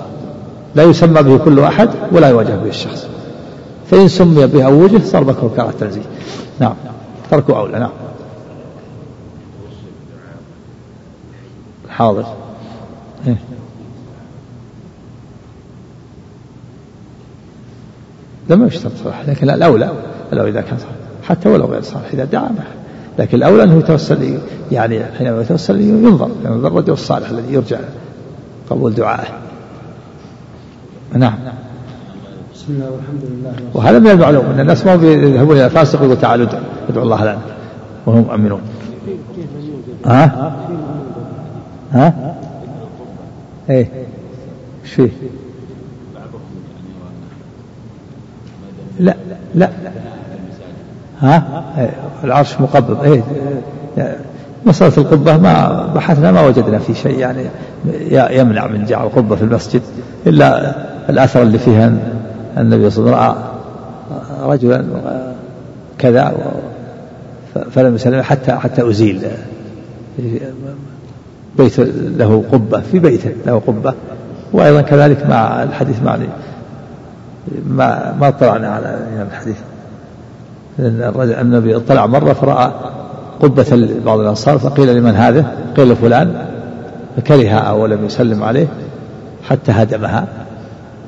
لا 0.75 0.83
يسمى 0.83 1.23
به 1.23 1.37
كل 1.37 1.59
أحد 1.59 1.89
ولا 2.11 2.29
يواجه 2.29 2.55
به 2.55 2.69
الشخص. 2.69 3.07
فإن 3.91 4.07
سمي 4.07 4.47
به 4.47 4.65
أو 4.65 4.83
وجه 4.83 5.03
صار 5.03 5.23
مكروه 5.23 5.51
كراهة 5.55 5.71
تنزيه 5.71 6.01
نعم. 6.59 6.73
تركه 7.31 7.59
أولى. 7.59 7.79
نعم. 7.79 7.91
حاضر. 11.89 12.25
إيه؟ 13.27 13.37
لم 18.49 18.65
يشترط 18.65 18.91
صلاح 19.03 19.29
لكن 19.29 19.49
الأولى 19.49 19.91
الأولى 20.33 20.51
إذا 20.51 20.61
كان 20.61 20.77
صالح 20.77 20.91
حتى 21.23 21.49
ولو 21.49 21.65
غير 21.65 21.81
صالح 21.81 22.05
إذا 22.13 22.23
دعا 22.23 22.51
لكن 23.19 23.37
الأولى 23.37 23.63
أنه 23.63 23.77
يتوسل 23.77 24.39
يعني 24.71 25.03
حينما 25.05 25.41
يتوسل 25.41 25.81
ينظر 25.81 26.29
ينظر 26.45 26.67
الرجل 26.67 26.93
الصالح 26.93 27.29
الذي 27.29 27.53
يرجع. 27.53 27.79
قبول 28.69 28.93
دعائه. 28.93 29.27
نعم. 31.13 31.33
بسم 32.53 32.73
الله 32.73 32.91
والحمد 32.91 33.21
لله 33.23 33.53
وهذا 33.73 33.99
من 33.99 34.07
المعلوم 34.07 34.45
إن 34.45 34.59
الناس 34.59 34.85
ما 34.85 34.93
يذهبون 34.93 35.57
إلى 35.57 35.69
فاسق 35.69 36.01
ويقول 36.01 36.17
تعالوا 36.17 36.47
ادعوا 36.89 37.05
الله 37.05 37.23
لنا 37.23 37.37
وهم 38.05 38.21
مؤمنون. 38.21 38.61
ها؟ 40.05 40.53
ها؟ 41.91 42.35
إيه. 43.69 43.89
إيش 44.83 44.93
فيه؟ 44.93 45.09
لا 48.99 49.15
لا. 49.55 49.69
ها؟ 51.21 51.63
العرش 52.23 52.61
مقبض 52.61 53.03
إيه. 53.03 53.23
مسألة 54.65 54.97
القبة 54.97 55.37
ما 55.37 55.85
بحثنا 55.95 56.31
ما 56.31 56.41
وجدنا 56.41 56.79
في 56.79 56.93
شيء 56.93 57.19
يعني 57.19 57.45
يمنع 58.39 58.67
من 58.67 58.85
جعل 58.85 59.05
القبة 59.05 59.35
في 59.35 59.41
المسجد 59.41 59.81
إلا 60.27 60.75
الأثر 61.09 61.41
اللي 61.41 61.59
فيها 61.59 61.93
النبي 62.57 62.89
صلى 62.89 63.05
الله 63.05 63.17
عليه 63.17 63.31
وسلم 63.31 63.43
رأى 64.41 64.53
رجلا 64.53 64.85
كذا 65.97 66.33
فلم 67.71 67.95
يسلم 67.95 68.21
حتى 68.21 68.51
حتى 68.51 68.89
أزيل 68.89 69.21
بيت 71.57 71.79
له 72.17 72.43
قبة 72.51 72.79
في 72.79 72.99
بيته 72.99 73.31
له 73.45 73.61
قبة. 73.67 73.93
وأيضا 74.53 74.81
كذلك 74.81 75.25
مع 75.29 75.63
الحديث 75.63 76.01
معني 76.03 76.25
ما 77.67 78.15
ما 78.19 78.27
اطلعنا 78.27 78.67
على 78.67 78.99
الحديث. 79.31 79.55
النبي 81.41 81.75
اطلع 81.75 82.05
مرة 82.05 82.33
فرأى 82.33 82.71
قبة 83.41 83.89
بعض 84.05 84.19
الأنصار 84.19 84.57
فقيل 84.57 84.95
لمن 84.95 85.15
هذا؟ 85.15 85.45
قيل 85.77 85.89
لفلان 85.89 86.45
فكرهها 87.17 87.71
ولم 87.71 88.05
يسلم 88.05 88.43
عليه 88.43 88.67
حتى 89.49 89.71
هدمها. 89.71 90.27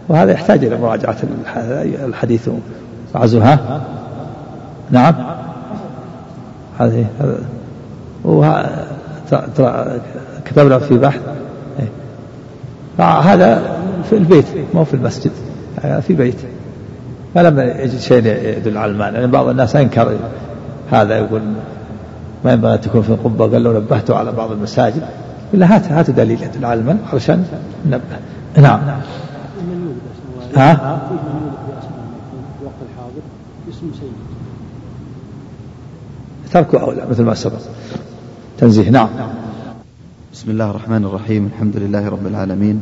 وهذا 0.09 0.31
يحتاج 0.31 0.65
إلى 0.65 0.77
مراجعة 0.77 1.17
الحديث. 2.05 2.49
وعزوها 3.15 3.81
نعم. 4.91 5.15
هذه 6.79 7.05
كتبنا 10.45 10.79
في 10.79 10.97
بحث. 10.97 11.21
هذا 12.99 13.61
في 14.09 14.17
البيت 14.17 14.45
مو 14.73 14.83
في 14.83 14.93
المسجد. 14.93 15.31
في 16.01 16.13
بيت. 16.13 16.35
فلم 17.35 17.59
يجد 17.59 17.99
شيء 17.99 18.25
يدل 18.57 18.77
على 18.77 18.91
المعنى 18.91 19.15
يعني 19.15 19.27
بعض 19.27 19.47
الناس 19.47 19.75
أنكر 19.75 20.11
هذا 20.91 21.17
يقول 21.17 21.41
ما 22.45 22.53
ينبغي 22.53 22.73
أن 22.73 22.81
تكون 22.81 23.01
في 23.01 23.09
القبه 23.09 23.51
قال 23.51 23.63
لو 23.63 23.73
نبهته 23.73 24.15
على 24.15 24.31
بعض 24.31 24.51
المساجد. 24.51 25.03
إلا 25.53 25.75
هات 25.75 25.91
هات 25.91 26.09
دليل 26.09 26.43
يدل 26.43 26.65
على 26.65 26.79
المنع 26.79 26.99
علشان 27.13 27.45
ننبه 27.85 28.19
نعم. 28.57 28.79
ها؟ 30.55 31.01
تركه 36.51 36.81
أولى 36.81 37.05
مثل 37.09 37.23
ما 37.23 37.33
سبق. 37.33 37.59
تنزيه. 38.57 38.89
نعم. 38.89 39.09
بسم 40.33 40.51
الله 40.51 40.69
الرحمن 40.69 41.05
الرحيم. 41.05 41.49
الحمد 41.53 41.77
لله 41.77 42.09
رب 42.09 42.27
العالمين. 42.27 42.81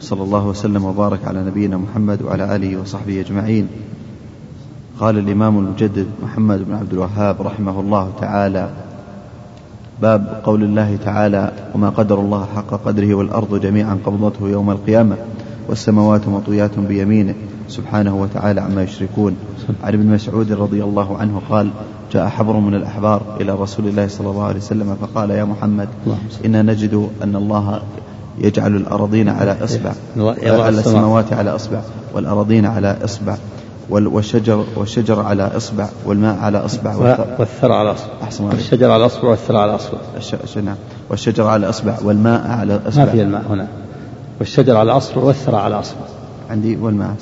صلى 0.00 0.22
الله 0.22 0.46
وسلم 0.46 0.84
وبارك 0.84 1.24
على 1.24 1.44
نبينا 1.44 1.76
محمد 1.76 2.22
وعلى 2.22 2.56
آله 2.56 2.80
وصحبه 2.80 3.20
أجمعين. 3.20 3.68
قال 5.00 5.18
الإمام 5.18 5.58
المجدد 5.58 6.06
محمد 6.22 6.64
بن 6.68 6.74
عبد 6.74 6.92
الوهاب 6.92 7.42
رحمه 7.42 7.80
الله 7.80 8.12
تعالى 8.20 8.70
باب 10.02 10.40
قول 10.44 10.62
الله 10.62 10.96
تعالى 11.04 11.52
وما 11.74 11.88
قدر 11.88 12.20
الله 12.20 12.46
حق 12.56 12.70
قدره 12.84 13.14
والأرض 13.14 13.60
جميعا 13.60 13.98
قبضته 14.06 14.48
يوم 14.48 14.70
القيامة 14.70 15.16
والسماوات 15.68 16.28
مطويات 16.28 16.78
بيمينه 16.78 17.34
سبحانه 17.68 18.16
وتعالى 18.16 18.60
عما 18.60 18.82
يشركون. 18.82 19.36
عن 19.84 19.92
ابن 19.94 20.06
مسعود 20.06 20.52
رضي 20.52 20.84
الله 20.84 21.16
عنه 21.18 21.42
قال 21.50 21.70
جاء 22.12 22.26
حبر 22.28 22.56
من 22.56 22.74
الأحبار 22.74 23.22
إلى 23.40 23.52
رسول 23.52 23.88
الله 23.88 24.08
صلى 24.08 24.30
الله 24.30 24.44
عليه 24.44 24.56
وسلم 24.56 24.96
فقال 25.00 25.30
يا 25.30 25.44
محمد 25.44 25.88
إنا 26.44 26.62
نجد 26.62 27.08
أن 27.22 27.36
الله 27.36 27.82
يجعل 28.38 28.76
الأراضين 28.76 29.28
على 29.28 29.56
إصبع 29.64 29.92
ويجعل 30.16 30.78
السماوات 30.78 31.32
على 31.32 31.54
إصبع 31.54 31.80
والأراضين 32.14 32.66
على 32.66 32.96
إصبع. 33.04 33.36
والشجر 33.90 34.64
والشجر 34.76 35.20
على 35.20 35.56
إصبع 35.56 35.88
والماء 36.06 36.38
على 36.38 36.58
إصبع 36.58 36.94
والثرى 37.38 37.74
على 37.74 37.92
إصبع. 37.92 38.12
أحسن 38.22 38.52
الشجر 38.52 38.90
على 38.90 39.06
إصبع 39.06 39.28
والثرى 39.28 39.58
على 39.58 39.74
إصبع. 39.74 39.98
نعم. 40.62 40.76
والشجر 41.10 41.46
على 41.46 41.68
إصبع 41.68 41.96
والماء 42.04 42.50
على 42.50 42.80
إصبع. 42.88 43.04
ما 43.04 43.10
في 43.10 43.22
الماء 43.22 43.42
هنا. 43.50 43.66
والشجر 44.38 44.76
على 44.76 44.92
أصبع 44.92 45.22
والثرى 45.22 45.56
على 45.56 45.78
أصبع. 45.78 46.00
عندي 46.50 46.76
والماء 46.76 47.14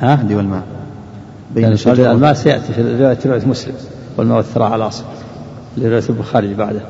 ها؟ 0.00 0.16
عندي 0.16 0.34
والماء. 0.34 0.62
بين 1.54 1.62
يعني 1.62 1.74
الشجر 1.74 2.12
الماء 2.12 2.34
سيأتي 2.34 2.72
في 2.72 3.28
رواية 3.28 3.46
مسلم. 3.46 3.74
والماء 4.16 4.36
والثرى 4.36 4.64
على 4.64 4.86
أصبع. 4.86 5.08
لرواية 5.76 6.04
البخاري 6.08 6.46
اللي 6.46 6.56
بعده. 6.56 6.80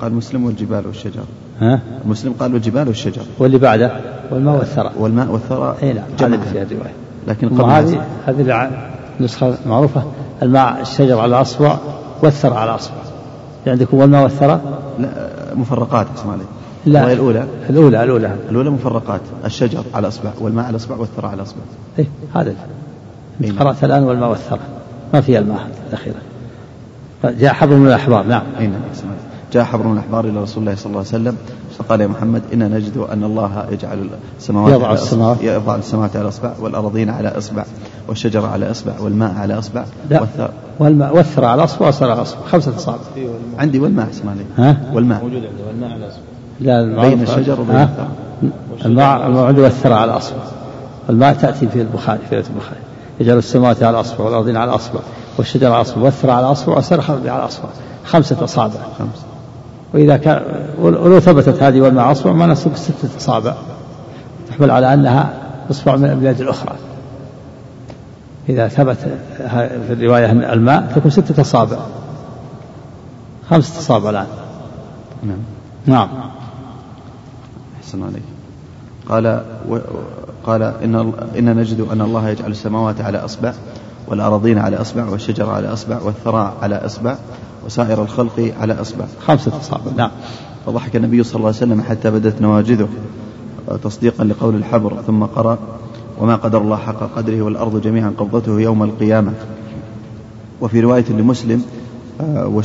قال 0.00 0.14
مسلم 0.14 0.44
والجبال 0.44 0.86
والشجر. 0.86 1.24
ها؟ 1.60 1.80
مسلم 2.04 2.32
قال 2.40 2.54
والجبال 2.54 2.88
والشجر. 2.88 3.22
واللي 3.38 3.58
بعده؟ 3.58 4.00
والماء 4.30 4.56
والثرى 4.56 4.90
والماء 4.96 5.30
والثرى 5.30 5.76
اي 5.82 5.92
نعم 5.92 6.04
جمع 6.18 6.36
في 6.36 6.62
الرواية. 6.62 7.05
لكن 7.26 7.48
قبل 7.48 7.70
هذه 7.70 8.04
هذه 8.26 8.70
النسخة 9.20 9.54
معروفة. 9.66 10.02
الماء 10.42 10.80
الشجر 10.80 11.20
على 11.20 11.40
أصبع 11.40 11.76
والثرى 12.22 12.54
على 12.54 12.74
أصبع 12.74 12.94
عندكم 13.66 13.96
والماء 13.96 14.22
والثرى؟ 14.22 14.60
لا 14.98 15.08
مفرقات 15.54 16.06
أسمع 16.16 16.32
علي 16.32 16.42
لا. 16.86 17.12
الأولى؟ 17.12 17.46
الأولى 17.70 18.04
الأولى. 18.04 18.36
الأولى 18.50 18.70
مفرقات. 18.70 19.20
الشجر 19.44 19.84
على 19.94 20.08
أصبع 20.08 20.30
والماء 20.40 20.64
على 20.64 20.76
أصبع 20.76 20.96
والثرى 20.96 21.28
على 21.28 21.42
أصبع 21.42 21.60
إيه 21.98 22.06
هذا 22.34 22.54
أنت 23.40 23.58
قرأت 23.58 23.84
الآن 23.84 24.02
والماء 24.02 24.30
والثرى. 24.30 24.60
ما 25.14 25.20
فيها 25.20 25.38
الماء 25.38 25.68
الأخيرة. 25.88 26.16
جاء 27.24 27.52
حبر 27.52 27.74
من 27.74 27.86
الأحبار. 27.86 28.26
نعم. 28.26 28.42
أي 28.60 28.66
نعم 28.66 28.80
جاء 29.56 29.64
حبر 29.64 29.86
من 29.86 29.92
الأحبار 29.92 30.24
إلى 30.24 30.42
رسول 30.42 30.62
الله 30.62 30.74
صلى 30.74 30.86
الله 30.86 30.98
عليه 30.98 31.08
وسلم 31.08 31.36
فقال 31.78 32.00
يا 32.00 32.06
محمد 32.06 32.42
إنا 32.52 32.68
نجد 32.68 32.96
أن 32.96 33.24
الله 33.24 33.66
يجعل 33.70 34.08
السماوات 34.38 34.72
يضع 34.72 34.92
السماوات. 34.92 35.42
يضع 35.42 35.74
السماوات 35.74 36.16
على 36.16 36.28
إصبع 36.28 36.52
والأراضين 36.60 37.10
على 37.10 37.28
إصبع 37.28 37.64
والشجر 38.08 38.46
على 38.46 38.70
إصبع 38.70 38.92
والماء 39.00 39.34
على 39.34 39.58
إصبع 39.58 39.84
لا 40.10 40.20
والثرى 40.20 40.48
والماء 40.78 41.16
والثرى 41.16 41.46
على 41.46 41.64
إصبع 41.64 41.86
والثرى 41.86 42.10
على 42.10 42.22
إصبع. 42.22 42.40
خمسة 42.50 42.76
أصابع. 42.76 42.98
عندي 43.58 43.78
والماء 43.78 44.10
اسمع 44.10 44.32
لي 44.32 44.64
ها؟ 44.64 44.76
والماء. 44.92 45.22
موجود 45.22 45.44
عندي 45.44 45.62
والماء 45.68 45.90
على 45.90 46.08
إصبع. 46.08 46.22
لا 46.60 47.08
بين 47.08 47.22
الشجر 47.22 47.60
وبين 47.60 47.76
الثرى. 47.76 48.08
الماء 48.84 49.26
الموعود 49.26 49.58
والثرى 49.58 49.94
على 49.94 50.12
أصبع. 50.12 50.42
الماء 51.10 51.34
تأتي 51.34 51.68
في 51.68 51.80
البخاري 51.80 52.20
في 52.30 52.36
البخاري. 52.36 52.80
يجعل 53.20 53.38
السماوات 53.38 53.82
على 53.82 54.00
أصبع 54.00 54.24
والأرضين 54.24 54.56
على 54.56 54.74
أصبع 54.74 55.00
والشجر 55.38 55.72
على 55.72 55.80
أصبع 55.80 56.02
والثرى 56.02 56.32
على 56.32 56.46
أصبع 56.46 56.74
والسرخ 56.74 57.10
على 57.10 57.44
أصبع. 57.44 57.68
خمسة 58.04 58.44
أصابع. 58.44 58.80
خمسة. 58.98 59.25
وإذا 59.96 60.16
كان 60.16 60.42
ولو 60.78 61.20
ثبتت 61.20 61.62
هذه 61.62 61.80
والماء 61.80 62.12
أصبع 62.12 62.32
ما 62.32 62.46
نسب 62.46 62.76
ستة 62.76 63.16
أصابع 63.16 63.54
تحمل 64.48 64.70
على 64.70 64.94
أنها 64.94 65.34
إصبع 65.70 65.96
من 65.96 66.04
اليد 66.04 66.40
الأخرى. 66.40 66.72
إذا 68.48 68.68
ثبت 68.68 68.96
في 69.86 69.92
الرواية 69.92 70.32
الماء 70.32 70.92
تكون 70.96 71.10
ستة 71.10 71.40
أصابع 71.40 71.76
خمسة 73.50 73.80
أصابع 73.80 74.10
الآن. 74.10 74.26
نعم. 75.22 75.38
نعم. 75.86 76.08
أحسن 77.80 78.02
عليك. 78.02 78.22
قال 79.08 79.42
و... 79.68 79.78
قال 80.46 80.62
إن 80.62 81.12
إن 81.38 81.56
نجد 81.56 81.80
أن 81.92 82.00
الله 82.00 82.28
يجعل 82.28 82.50
السماوات 82.50 83.00
على 83.00 83.18
أصبع. 83.18 83.52
والأراضين 84.08 84.58
على 84.58 84.76
أصبع 84.76 85.08
والشجر 85.08 85.50
على 85.50 85.72
أصبع 85.72 85.98
والثرى 86.02 86.52
على 86.62 86.74
أصبع 86.76 87.16
وسائر 87.66 88.02
الخلق 88.02 88.52
على 88.60 88.80
أصبع. 88.80 89.04
خمسة 89.26 89.52
أصابع 89.60 89.92
نعم. 89.96 90.10
فضحك 90.66 90.96
النبي 90.96 91.22
صلى 91.22 91.36
الله 91.36 91.46
عليه 91.46 91.56
وسلم 91.56 91.82
حتى 91.82 92.10
بدت 92.10 92.42
نواجذه 92.42 92.88
تصديقا 93.82 94.24
لقول 94.24 94.54
الحبر 94.54 95.02
ثم 95.06 95.24
قرأ 95.24 95.58
وما 96.20 96.36
قدر 96.36 96.60
الله 96.60 96.76
حق 96.76 97.16
قدره 97.16 97.42
والأرض 97.42 97.80
جميعا 97.80 98.12
قبضته 98.18 98.60
يوم 98.60 98.82
القيامة. 98.82 99.32
وفي 100.60 100.80
رواية 100.80 101.04
لمسلم 101.08 101.62
آه، 102.20 102.62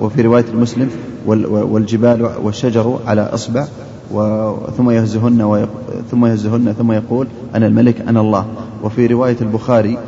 وفي 0.00 0.22
رواية 0.22 0.44
المسلم 0.54 0.90
والجبال 1.26 2.30
والشجر 2.42 2.98
على 3.06 3.20
أصبع 3.20 3.66
ثم 4.76 4.90
يهزهن 4.90 5.66
ثم 6.10 6.26
يهزهن 6.26 6.74
ثم 6.78 6.92
يقول 6.92 7.26
أنا 7.54 7.66
الملك 7.66 8.00
أنا 8.00 8.20
الله. 8.20 8.46
وفي 8.82 9.06
رواية 9.06 9.36
البخاري 9.40 9.98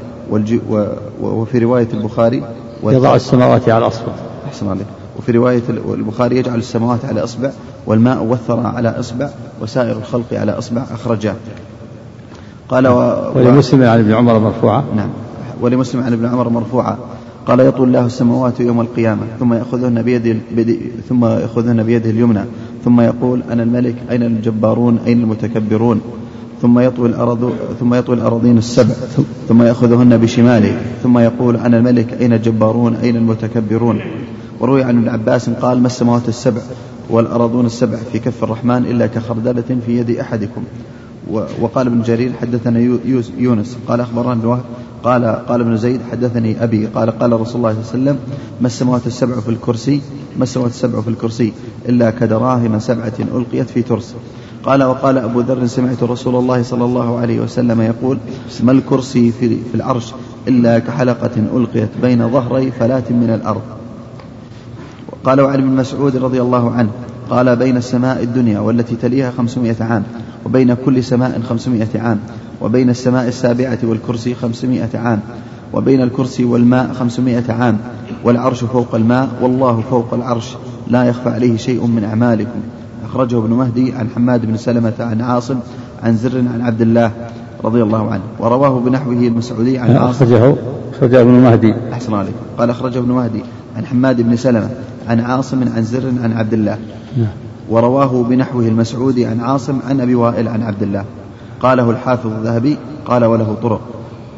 وفي 1.20 1.58
رواية 1.58 1.88
البخاري 1.94 2.42
يضع 2.82 3.14
السماوات 3.14 3.68
على 3.68 3.86
أصبع. 3.86 4.12
أحسن 4.46 4.68
عليك. 4.68 4.86
وفي 5.18 5.32
رواية 5.32 5.62
البخاري 5.94 6.36
يجعل 6.36 6.58
السماوات 6.58 7.04
على 7.04 7.24
أصبع 7.24 7.50
والماء 7.86 8.24
والثرى 8.24 8.66
على 8.66 8.88
أصبع 8.88 9.30
وسائر 9.62 9.96
الخلق 9.96 10.26
على 10.32 10.52
أصبع 10.52 10.82
أخرجاه. 10.90 11.34
قال 12.68 12.86
و... 12.86 13.32
ولمسلم 13.34 13.82
عن 13.82 13.98
ابن 13.98 14.12
عمر 14.12 14.38
مرفوعة 14.38 14.84
نعم. 14.96 15.08
ولمسلم 15.60 16.02
عن 16.02 16.12
ابن 16.12 16.26
عمر 16.26 16.48
مرفوعة 16.48 16.98
قال 17.46 17.60
يطول 17.60 17.88
الله 17.88 18.06
السماوات 18.06 18.60
يوم 18.60 18.80
القيامة 18.80 19.22
ثم 19.40 19.54
يأخذهن 19.54 20.02
بيد 20.02 20.40
ثم 21.08 21.24
يأخذهن 21.24 21.82
بيده 21.82 22.10
اليمنى 22.10 22.44
ثم 22.84 23.00
يقول 23.00 23.42
أنا 23.50 23.62
الملك 23.62 23.94
أين 24.10 24.22
الجبارون 24.22 24.98
أين 25.06 25.20
المتكبرون؟ 25.20 26.00
ثم 26.62 26.78
يطوي 26.78 27.08
الأرض 27.08 27.52
ثم 27.80 27.94
يطوي 27.94 28.16
الأراضين 28.16 28.58
السبع 28.58 28.94
ثم 29.48 29.62
يأخذهن 29.62 30.16
بشماله 30.16 30.80
ثم 31.02 31.18
يقول 31.18 31.56
أنا 31.56 31.78
الملك 31.78 32.12
أين 32.20 32.32
الجبارون؟ 32.32 32.94
أين 32.94 33.16
المتكبرون؟ 33.16 34.00
وروي 34.60 34.82
عن 34.82 34.98
ابن 34.98 35.08
عباس 35.08 35.50
قال 35.50 35.80
ما 35.80 35.86
السماوات 35.86 36.28
السبع 36.28 36.60
والأراضون 37.10 37.66
السبع 37.66 37.96
في 38.12 38.18
كف 38.18 38.44
الرحمن 38.44 38.86
إلا 38.86 39.06
كخردلة 39.06 39.78
في 39.86 39.98
يد 39.98 40.10
أحدكم؟ 40.10 40.62
وقال 41.60 41.86
ابن 41.86 42.02
جرير 42.02 42.32
حدثنا 42.40 42.98
يونس 43.38 43.78
قال 43.88 44.00
أخبرنا 44.00 44.32
ابن 44.32 44.60
قال 45.04 45.24
قال 45.24 45.60
ابن 45.60 45.76
زيد 45.76 46.00
حدثني 46.12 46.64
أبي 46.64 46.86
قال 46.86 47.18
قال 47.18 47.40
رسول 47.40 47.56
الله 47.56 47.76
صلى 47.82 47.94
الله 47.94 48.10
عليه 48.10 48.18
وسلم 48.18 48.18
ما 48.60 48.66
السماوات 48.66 49.06
السبع 49.06 49.40
في 49.40 49.48
الكرسي؟ 49.48 50.00
ما 50.38 50.42
السماوات 50.42 50.72
السبع 50.72 51.00
في 51.00 51.08
الكرسي 51.08 51.52
إلا 51.88 52.10
كدراهم 52.10 52.78
سبعة 52.78 53.12
ألقيت 53.20 53.70
في 53.70 53.82
ترس. 53.82 54.14
قال 54.66 54.82
وقال 54.82 55.18
أبو 55.18 55.40
ذر 55.40 55.66
سمعت 55.66 56.02
رسول 56.02 56.36
الله 56.36 56.62
صلى 56.62 56.84
الله 56.84 57.18
عليه 57.18 57.40
وسلم 57.40 57.80
يقول 57.80 58.18
ما 58.62 58.72
الكرسي 58.72 59.32
في, 59.32 59.48
في 59.48 59.74
العرش 59.74 60.14
إلا 60.48 60.78
كحلقة 60.78 61.30
ألقيت 61.56 61.88
بين 62.02 62.30
ظهري 62.30 62.70
فلاة 62.70 63.04
من 63.10 63.30
الأرض. 63.40 63.62
قال 65.24 65.40
وعن 65.40 65.58
ابن 65.58 65.76
مسعود 65.76 66.16
رضي 66.16 66.42
الله 66.42 66.70
عنه 66.70 66.90
قال 67.30 67.56
بين 67.56 67.76
السماء 67.76 68.22
الدنيا 68.22 68.60
والتي 68.60 68.96
تليها 68.96 69.30
خمسمائة 69.30 69.76
عام 69.80 70.02
وبين 70.44 70.74
كل 70.74 71.04
سماء 71.04 71.40
خمسمائة 71.48 72.00
عام 72.00 72.18
وبين 72.60 72.90
السماء 72.90 73.28
السابعة 73.28 73.78
والكرسي 73.82 74.34
خمسمائة 74.34 74.98
عام 74.98 75.20
وبين 75.72 76.02
الكرسي 76.02 76.44
والماء 76.44 76.92
خمسمائة 76.92 77.52
عام 77.52 77.78
والعرش 78.24 78.64
فوق 78.64 78.94
الماء 78.94 79.28
والله 79.42 79.82
فوق 79.90 80.14
العرش 80.14 80.56
لا 80.88 81.04
يخفى 81.04 81.28
عليه 81.28 81.56
شيء 81.56 81.86
من 81.86 82.04
أعمالكم. 82.04 82.60
أخرجه 83.06 83.38
ابن 83.38 83.50
مهدي 83.50 83.92
عن 83.92 84.08
حماد 84.14 84.46
بن 84.46 84.56
سلمة 84.56 84.92
عن 85.00 85.20
عاصم 85.20 85.58
عن 86.02 86.16
زر 86.16 86.38
عن 86.38 86.60
عبد 86.62 86.80
الله 86.80 87.10
رضي 87.64 87.82
الله 87.82 88.10
عنه 88.10 88.22
ورواه 88.38 88.80
بنحوه 88.80 89.12
المسعودي 89.12 89.78
عن 89.78 89.96
عاصم. 89.96 90.24
أخرجه 90.24 90.54
أخرجه 90.94 91.20
ابن 91.20 91.30
مهدي. 91.30 91.74
أحسن 91.92 92.14
عليكم. 92.14 92.36
قال 92.58 92.70
أخرجه 92.70 92.98
ابن 92.98 93.12
مهدي 93.12 93.40
عن 93.76 93.86
حماد 93.86 94.20
بن 94.20 94.36
سلمة 94.36 94.70
عن 95.08 95.20
عاصم 95.20 95.62
عن 95.76 95.82
زر 95.82 96.12
عن 96.22 96.32
عبد 96.32 96.52
الله. 96.52 96.78
نعم. 97.16 97.28
ورواه 97.70 98.22
بنحوه 98.22 98.68
المسعودي 98.68 99.26
عن 99.26 99.40
عاصم 99.40 99.78
عن 99.88 100.00
أبي 100.00 100.14
وائل 100.14 100.48
عن 100.48 100.62
عبد 100.62 100.82
الله. 100.82 101.04
قاله 101.60 101.90
الحافظ 101.90 102.32
الذهبي 102.32 102.76
قال 103.06 103.24
وله 103.24 103.56
طرق. 103.62 103.80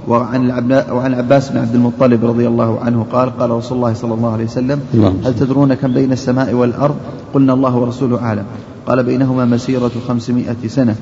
وعن 0.09 0.51
وعن 0.91 1.15
عباس 1.15 1.51
بن 1.51 1.59
عبد 1.59 1.75
المطلب 1.75 2.25
رضي 2.25 2.49
الله 2.49 2.81
عنه 2.81 3.07
قال 3.13 3.39
قال 3.39 3.51
رسول 3.51 3.77
الله 3.77 3.95
صلى 3.95 4.15
الله 4.15 4.33
عليه 4.33 4.45
وسلم 4.45 4.81
هل 5.25 5.35
تدرون 5.35 5.75
كم 5.75 5.93
بين 5.93 6.13
السماء 6.13 6.55
والأرض؟ 6.55 6.97
قلنا 7.35 7.53
الله 7.53 7.77
ورسوله 7.77 8.23
أعلم. 8.23 8.45
قال 8.87 9.03
بينهما 9.03 9.45
مسيرة 9.45 9.91
خمسمائة 10.09 10.57
سنة 10.67 10.97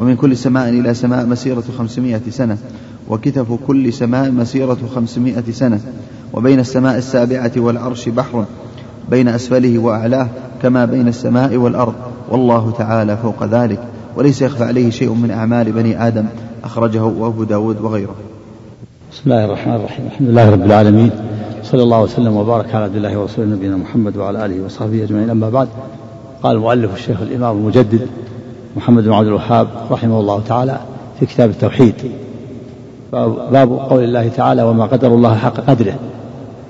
ومن 0.00 0.16
كل 0.16 0.36
سماء 0.36 0.68
إلى 0.68 0.94
سماء 0.94 1.26
مسيرة 1.26 1.64
خمسمائة 1.78 2.20
سنة 2.30 2.58
وكتف 3.08 3.52
كل 3.66 3.92
سماء 3.92 4.30
مسيرة 4.30 4.78
خمسمائة 4.94 5.52
سنة 5.52 5.80
وبين 6.32 6.60
السماء 6.60 6.98
السابعة 6.98 7.52
والعرش 7.56 8.08
بحر 8.08 8.44
بين 9.10 9.28
أسفله 9.28 9.78
وأعلاه 9.78 10.28
كما 10.62 10.84
بين 10.84 11.08
السماء 11.08 11.56
والأرض. 11.56 11.94
والله 12.30 12.70
تعالى 12.78 13.16
فوق 13.16 13.44
ذلك 13.44 13.80
وليس 14.16 14.42
يخفى 14.42 14.64
عليه 14.64 14.90
شيء 14.90 15.12
من 15.14 15.30
أعمال 15.30 15.72
بني 15.72 16.06
آدم 16.06 16.24
أخرجه 16.64 17.04
وأبو 17.04 17.44
داود 17.44 17.80
وغيره. 17.80 18.14
بسم 19.16 19.32
الله 19.32 19.44
الرحمن 19.44 19.74
الرحيم. 19.74 20.06
الحمد 20.06 20.28
لله 20.28 20.50
رب 20.50 20.64
العالمين. 20.64 21.10
صلى 21.62 21.82
الله 21.82 22.02
وسلم 22.02 22.36
وبارك 22.36 22.74
على 22.74 22.84
عبد 22.84 22.96
الله 22.96 23.18
ورسوله 23.18 23.46
نبينا 23.46 23.76
محمد 23.76 24.16
وعلى 24.16 24.46
آله 24.46 24.64
وصحبه 24.64 25.04
أجمعين. 25.04 25.30
أما 25.30 25.50
بعد 25.50 25.68
قال 26.42 26.56
المؤلف 26.56 26.94
الشيخ 26.94 27.20
الإمام 27.20 27.56
المجدد 27.56 28.08
محمد 28.76 29.04
بن 29.04 29.12
عبد 29.12 29.26
الوهاب 29.26 29.68
رحمه 29.90 30.20
الله 30.20 30.42
تعالى 30.48 30.80
في 31.20 31.26
كتاب 31.26 31.50
التوحيد. 31.50 31.94
باب 33.52 33.78
قول 33.90 34.04
الله 34.04 34.28
تعالى 34.28 34.62
وما 34.62 34.86
قدر 34.86 35.08
الله 35.08 35.34
حق 35.34 35.60
قدره. 35.60 35.94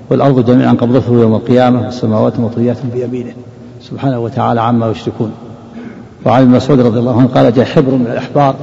والأرض 0.09 0.45
جميعا 0.45 0.73
قبضته 0.73 1.13
يوم 1.13 1.35
القيامة 1.35 1.81
والسماوات 1.81 2.39
مطويات 2.39 2.77
بيمينه. 2.93 3.33
سبحانه 3.81 4.19
وتعالى 4.19 4.61
عما 4.61 4.91
يشركون. 4.91 5.31
وعن 6.25 6.41
ابن 6.41 6.51
مسعود 6.51 6.79
رضي 6.79 6.99
الله 6.99 7.19
عنه 7.19 7.27
قال 7.27 7.53
جاء 7.53 7.65
حبر 7.65 7.91
من 7.91 8.07
الأحبار. 8.07 8.55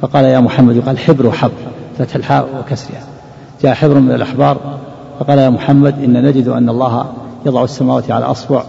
فقال 0.00 0.24
يا 0.24 0.40
محمد 0.40 0.76
يقال 0.76 0.98
حبر 0.98 1.26
وحبر 1.26 1.73
فتح 1.98 2.16
الحاء 2.16 2.48
وكسرها. 2.60 3.02
جاء 3.62 3.74
حبر 3.74 3.98
من 3.98 4.12
الأحبار 4.12 4.56
فقال 5.20 5.38
يا 5.38 5.50
محمد 5.50 6.02
إن 6.04 6.24
نجد 6.24 6.48
أن 6.48 6.68
الله 6.68 7.06
يضع 7.46 7.64
السماوات 7.64 8.10
على 8.10 8.24
أصبع 8.24 8.62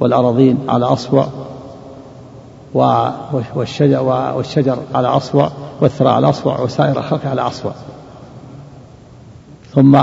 والأراضين 0.00 0.58
على 0.68 0.84
أصبع 0.86 1.26
والشجر, 3.54 4.02
والشجر 4.36 4.78
على 4.94 5.08
أصبع 5.08 5.48
والثرى 5.80 6.08
على 6.08 6.28
أصبع 6.28 6.60
وسائر 6.60 6.98
الخلق 6.98 7.26
على 7.26 7.40
أصبع. 7.40 7.70
ثم 9.74 9.98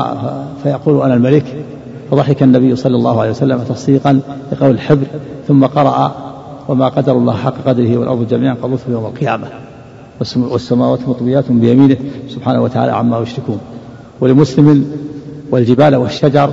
فيقول 0.64 1.02
أنا 1.02 1.14
الملك 1.14 1.66
فضحك 2.12 2.44
النبي 2.44 2.76
صلى 2.76 2.96
الله 2.96 3.22
عليه 3.22 3.30
وسلم 3.30 3.60
تصديقا 3.60 4.22
لقول 4.52 4.72
الحبر 4.72 5.06
ثم 5.48 5.66
قرأ 5.66 6.12
وما 6.68 6.88
قدر 6.88 7.12
الله 7.12 7.38
حق 7.38 7.54
قدره 7.66 7.98
والأرض 7.98 8.28
جميعا 8.28 8.54
قبضته 8.54 8.92
يوم 8.92 9.06
القيامة. 9.06 9.48
والسماوات 10.36 11.00
مطويات 11.08 11.52
بيمينه 11.52 11.98
سبحانه 12.30 12.62
وتعالى 12.62 12.92
عما 12.92 13.20
يشركون. 13.20 13.60
ولمسلم 14.22 14.86
والجبال 15.52 15.96
والشجر 15.96 16.50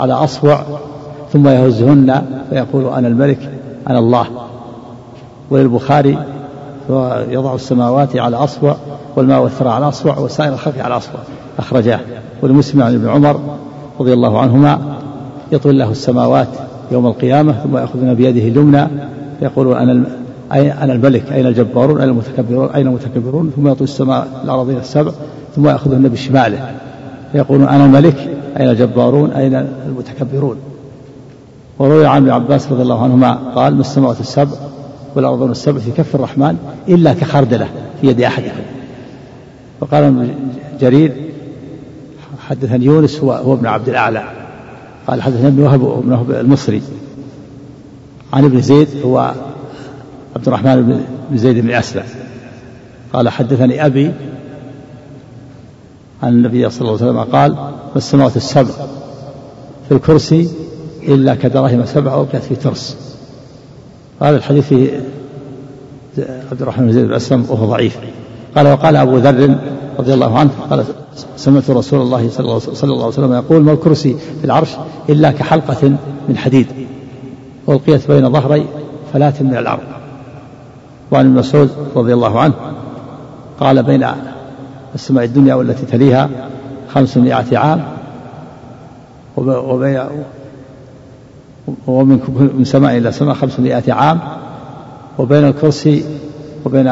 على 0.00 0.12
أصبع 0.12 0.62
ثم 1.32 1.48
يهزهن 1.48 2.22
فيقول 2.50 2.92
أنا 2.92 3.08
الملك 3.08 3.50
أنا 3.88 3.98
الله. 3.98 4.26
وللبخاري 5.50 6.18
يضع 7.28 7.54
السماوات 7.54 8.16
على 8.16 8.36
أصبع 8.36 8.76
والماء 9.16 9.42
والثرى 9.42 9.68
على 9.68 9.88
أصبع 9.88 10.18
وسائر 10.18 10.52
الخلق 10.52 10.84
على 10.84 10.96
أصبع 10.96 11.18
أخرجاه. 11.58 12.00
ولمسلم 12.42 12.82
عن 12.82 12.94
ابن 12.94 13.08
عمر 13.08 13.40
رضي 14.00 14.12
الله 14.12 14.38
عنهما 14.38 14.78
يطوي 15.52 15.72
الله 15.72 15.90
السماوات 15.90 16.48
يوم 16.90 17.06
القيامة 17.06 17.52
ثم 17.52 17.76
يأخذنا 17.76 18.12
بيده 18.12 18.48
اليمنى 18.48 18.88
يقول 19.42 19.74
أنا 19.74 20.04
أنا 20.60 20.92
الملك؟ 20.92 21.32
أين 21.32 21.46
الجبارون؟ 21.46 22.00
أين 22.00 22.08
المتكبرون؟ 22.08 22.70
أين 22.70 22.86
المتكبرون؟ 22.86 23.52
ثم 23.56 23.68
يطوي 23.68 23.84
السماء 23.84 24.40
الأراضين 24.44 24.78
السبع 24.78 25.12
ثم 25.56 25.68
يأخذهن 25.68 26.08
بشماله 26.08 26.74
يقول 27.34 27.62
أنا 27.62 27.84
الملك 27.84 28.28
أين 28.60 28.68
الجبارون؟ 28.68 29.30
أين 29.30 29.54
المتكبرون؟ 29.86 30.56
وروي 31.78 32.06
عن 32.06 32.22
ابن 32.22 32.30
عباس 32.30 32.72
رضي 32.72 32.82
الله 32.82 33.02
عنهما 33.02 33.32
قال 33.54 33.74
ما 33.74 33.80
السماوات 33.80 34.20
السبع 34.20 34.56
والأرضون 35.14 35.50
السبع 35.50 35.78
في 35.78 35.90
كف 35.90 36.14
الرحمن 36.14 36.56
إلا 36.88 37.12
كخردلة 37.12 37.68
في 38.00 38.06
يد 38.06 38.20
أحدكم 38.20 38.62
وقال 39.80 40.04
ابن 40.04 40.28
جرير 40.80 41.12
حدثني 42.48 42.84
يونس 42.84 43.20
هو, 43.20 43.32
هو 43.32 43.54
ابن 43.54 43.66
عبد 43.66 43.88
الأعلى. 43.88 44.24
قال 45.06 45.22
حدثنا 45.22 45.48
ابن 45.48 45.62
وهب 45.62 45.84
ابن 45.84 46.12
وهب 46.12 46.30
المصري. 46.30 46.82
عن 48.32 48.44
ابن 48.44 48.60
زيد 48.60 48.88
هو 49.04 49.32
عبد 50.44 50.54
الرحمن 50.54 51.04
بن 51.30 51.38
زيد 51.38 51.58
بن 51.58 51.70
أسلم. 51.70 52.02
قال 53.12 53.28
حدثني 53.28 53.86
أبي 53.86 54.12
عن 56.22 56.32
النبي 56.32 56.70
صلى 56.70 56.80
الله 56.80 57.02
عليه 57.02 57.10
وسلم 57.10 57.32
قال 57.32 57.52
ما 57.52 57.96
السماوات 57.96 58.36
السبع 58.36 58.72
في 59.88 59.94
الكرسي 59.94 60.48
إلا 61.02 61.34
كدراهم 61.34 61.84
سبع 61.86 62.12
أوقات 62.12 62.42
في 62.42 62.54
ترس. 62.54 62.96
هذا 64.22 64.36
الحديث 64.36 64.68
في 64.68 65.00
عبد 66.18 66.62
الرحمن 66.62 66.86
بن 66.86 66.92
زيد 66.92 67.04
بن 67.04 67.14
أسلم 67.14 67.46
وهو 67.48 67.66
ضعيف. 67.66 67.98
قال 68.56 68.68
وقال 68.68 68.96
أبو 68.96 69.16
ذر 69.16 69.58
رضي 69.98 70.14
الله 70.14 70.38
عنه 70.38 70.50
قال 70.70 70.84
سمعت 71.36 71.70
رسول 71.70 72.00
الله 72.00 72.30
صلى 72.30 72.44
الله 72.82 73.04
عليه 73.04 73.06
وسلم 73.06 73.32
يقول 73.32 73.62
ما 73.62 73.72
الكرسي 73.72 74.16
في 74.40 74.44
العرش 74.44 74.70
إلا 75.08 75.32
كحلقة 75.32 75.96
من 76.28 76.36
حديد 76.36 76.66
ألقيت 77.68 78.10
بين 78.10 78.32
ظهري 78.32 78.66
فلاة 79.12 79.34
من 79.40 79.56
الأرض. 79.56 80.03
وعن 81.14 81.26
ابن 81.26 81.38
مسعود 81.38 81.70
رضي 81.96 82.14
الله 82.14 82.40
عنه 82.40 82.54
قال 83.60 83.82
بين 83.82 84.06
السماء 84.94 85.24
الدنيا 85.24 85.54
والتي 85.54 85.86
تليها 85.86 86.28
خمسمائة 86.94 87.58
عام 87.58 87.82
ومن 91.86 92.20
من 92.58 92.64
سماء 92.64 92.96
إلى 92.96 93.12
سماء 93.12 93.34
خمسمائة 93.34 93.92
عام 93.92 94.20
وبين 95.18 95.44
الكرسي 95.44 96.04
وبين 96.64 96.88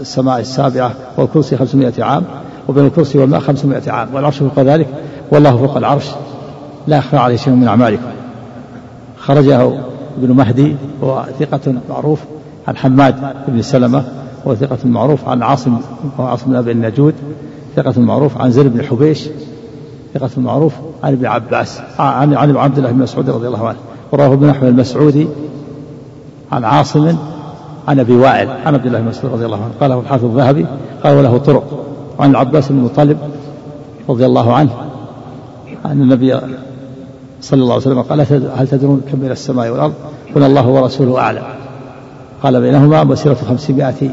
السماء 0.00 0.40
السابعة 0.40 0.92
والكرسي 1.16 1.56
خمسمائة 1.56 2.04
عام 2.04 2.24
وبين 2.68 2.86
الكرسي 2.86 3.18
والماء 3.18 3.40
خمسمائة 3.40 3.90
عام 3.90 4.14
والعرش 4.14 4.38
فوق 4.38 4.60
ذلك 4.60 4.86
والله 5.30 5.56
فوق 5.56 5.76
العرش 5.76 6.10
لا 6.86 6.96
يخفى 6.96 7.16
عليه 7.16 7.36
شيء 7.36 7.52
من 7.52 7.68
أعمالكم. 7.68 8.02
خرجه 9.18 9.62
ابن 10.18 10.32
مهدي 10.36 10.76
وهو 11.00 11.24
ثقة 11.40 11.74
معروف 11.90 12.20
عن 12.68 12.76
حماد 12.76 13.14
بن 13.48 13.62
سلمة 13.62 14.04
وهو 14.44 14.54
ثقة 14.54 14.78
معروف 14.84 15.28
عن 15.28 15.42
عاصم 15.42 15.78
عاصم 16.18 16.46
بن 16.46 16.56
أبي 16.56 16.72
النجود 16.72 17.14
ثقة 17.76 18.00
معروف 18.00 18.38
عن 18.38 18.50
زر 18.50 18.68
بن 18.68 18.84
حبيش 18.84 19.28
ثقة 20.14 20.30
معروف 20.36 20.72
عن 21.02 21.12
ابن 21.12 21.26
عباس 21.26 21.80
عن 21.98 22.34
عن 22.34 22.56
عبد 22.56 22.78
الله 22.78 22.90
بن 22.90 22.98
مسعود 22.98 23.30
رضي 23.30 23.46
الله 23.46 23.68
عنه. 23.68 23.78
ورواه 24.12 24.32
ابن 24.32 24.48
أحمد 24.48 24.68
المسعودي 24.68 25.26
عن 26.52 26.64
عاصم 26.64 27.16
عن 27.88 28.00
أبي 28.00 28.12
وائل 28.12 28.50
عن 28.50 28.74
عبد 28.74 28.86
الله 28.86 29.00
بن 29.00 29.08
مسعود 29.08 29.32
رضي 29.32 29.46
الله 29.46 29.56
عنه. 29.56 29.72
قاله 29.80 30.00
الحافظ 30.00 30.24
الذهبي 30.24 30.66
قال 31.04 31.16
وله 31.16 31.38
طرق. 31.38 31.84
وعن 32.18 32.30
العباس 32.30 32.68
بن 32.68 32.78
المطلب 32.78 33.18
رضي 34.08 34.26
الله 34.26 34.54
عنه 34.54 34.70
أن 35.86 36.02
النبي 36.02 36.40
صلى 37.40 37.62
الله 37.62 37.74
عليه 37.74 37.82
وسلم 37.82 38.02
قال 38.02 38.20
هل 38.56 38.68
تدرون 38.68 39.00
كم 39.12 39.18
من 39.18 39.30
السماء 39.30 39.70
والأرض؟ 39.70 39.92
قل 40.34 40.42
الله 40.42 40.68
ورسوله 40.68 41.18
أعلم. 41.18 41.42
قال 42.42 42.60
بينهما 42.60 43.04
مسيرة 43.04 43.34
خمسمائة 43.34 44.10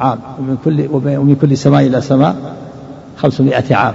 عام 0.00 0.18
ومن 0.38 0.56
كل 0.64 0.88
ومن 0.92 1.36
كل 1.40 1.56
سماء 1.56 1.86
إلى 1.86 2.00
سماء 2.00 2.36
خمسمائة 3.16 3.74
عام 3.74 3.94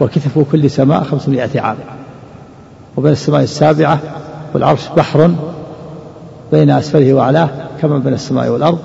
وكتف 0.00 0.38
كل 0.52 0.70
سماء 0.70 1.02
خمسمائة 1.04 1.60
عام. 1.60 1.76
وبين 2.96 3.12
السماء 3.12 3.42
السابعة 3.42 3.98
والعرش 4.54 4.88
بحر 4.96 5.30
بين 6.52 6.70
أسفله 6.70 7.14
وأعلاه 7.14 7.48
كما 7.82 7.98
بين 7.98 8.12
السماء 8.12 8.48
والأرض. 8.48 8.78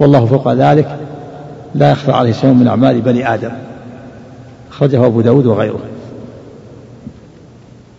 والله 0.00 0.26
فوق 0.26 0.52
ذلك 0.52 0.98
لا 1.74 1.90
يخفى 1.90 2.12
عليه 2.12 2.32
شيء 2.32 2.52
من 2.52 2.68
أعمال 2.68 3.00
بني 3.00 3.34
آدم. 3.34 3.50
أخرجه 4.70 5.06
أبو 5.06 5.20
داود 5.20 5.46
وغيره. 5.46 5.80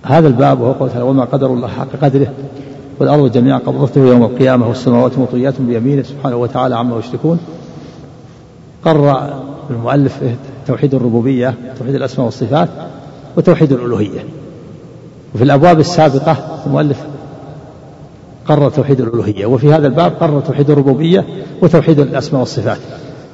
هذا 0.04 0.28
الباب 0.28 0.62
وهو 0.62 0.72
قول 0.72 0.89
تعالى 0.89 1.04
وما 1.04 1.26
قدر 1.26 1.48
الله 1.48 1.68
حق 1.68 1.88
قدره. 2.02 2.28
والأرض 2.99 3.32
جميعا 3.32 3.58
قبضته 3.58 4.01
يوم 4.01 4.23
القيامة 4.23 4.67
والسماوات 4.67 5.17
مطويات 5.17 5.62
بيمينه 5.62 6.03
سبحانه 6.03 6.36
وتعالى 6.36 6.75
عما 6.75 6.99
يشركون. 6.99 7.39
قرر 8.86 9.34
المؤلف 9.69 10.19
توحيد 10.67 10.95
الربوبية 10.95 11.53
توحيد 11.79 11.95
الأسماء 11.95 12.25
والصفات 12.25 12.69
وتوحيد 13.38 13.71
الألوهية. 13.71 14.25
وفي 15.36 15.43
الأبواب 15.43 15.79
السابقة 15.79 16.38
المؤلف 16.65 17.03
قرر 18.45 18.69
توحيد 18.69 19.01
الألوهية 19.01 19.45
وفي 19.45 19.73
هذا 19.73 19.88
الباب 19.88 20.12
قرر 20.12 20.39
توحيد 20.39 20.69
الربوبية 20.69 21.25
وتوحيد 21.62 21.99
الأسماء 21.99 22.39
والصفات 22.39 22.79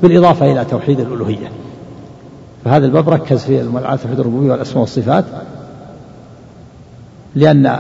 بالإضافة 0.04 0.52
إلى 0.52 0.65
توحيد 0.65 1.00
الألوهية. 1.00 1.52
فهذا 2.65 2.86
الباب 2.86 3.10
ركز 3.10 3.43
في 3.43 3.63
توحيد 4.04 4.19
الربوبية 4.19 4.52
والأسماء 4.52 4.80
والصفات 4.80 5.26
لأن 7.36 7.80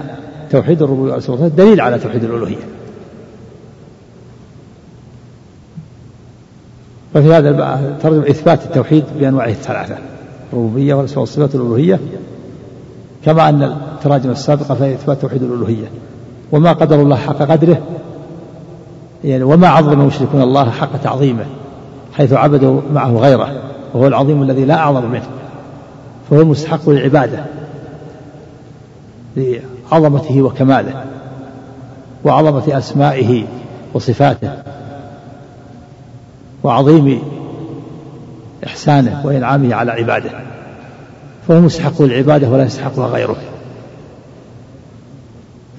توحيد 0.51 0.81
الربوبية 0.81 1.11
والأسماء 1.11 1.47
دليل 1.47 1.81
على 1.81 1.99
توحيد 1.99 2.23
الألوهية. 2.23 2.67
وفي 7.15 7.33
هذا 7.33 7.97
ترجم 8.03 8.21
إثبات 8.21 8.65
التوحيد 8.65 9.03
بأنواعه 9.19 9.49
الثلاثة 9.49 9.97
الربوبية 10.53 10.93
والصفات 10.93 11.55
والألوهية 11.55 11.99
كما 13.25 13.49
أن 13.49 13.63
التراجم 13.63 14.31
السابقة 14.31 14.75
فهي 14.75 14.93
إثبات 14.93 15.21
توحيد 15.21 15.43
الألوهية. 15.43 15.87
وما 16.51 16.73
قدر 16.73 17.01
الله 17.01 17.15
حق 17.15 17.37
قدره 17.37 17.81
يعني 19.23 19.43
وما 19.43 19.67
عظم 19.67 20.01
المشركون 20.01 20.41
الله 20.41 20.69
حق 20.69 21.01
تعظيمه 21.03 21.45
حيث 22.13 22.33
عبدوا 22.33 22.81
معه 22.93 23.17
غيره 23.17 23.61
وهو 23.93 24.07
العظيم 24.07 24.41
الذي 24.41 24.65
لا 24.65 24.75
أعظم 24.75 25.11
منه 25.11 25.27
فهو 26.29 26.41
المستحق 26.41 26.89
للعبادة. 26.89 27.45
لعظمته 29.91 30.41
وكماله 30.41 31.03
وعظمة 32.25 32.77
أسمائه 32.77 33.43
وصفاته 33.93 34.51
وعظيم 36.63 37.21
إحسانه 38.65 39.21
وإنعامه 39.25 39.75
على 39.75 39.91
عباده. 39.91 40.29
فهو 41.47 41.61
مستحق 41.61 42.01
للعبادة 42.01 42.49
ولا 42.49 42.63
يستحقها 42.63 43.07
غيره. 43.07 43.35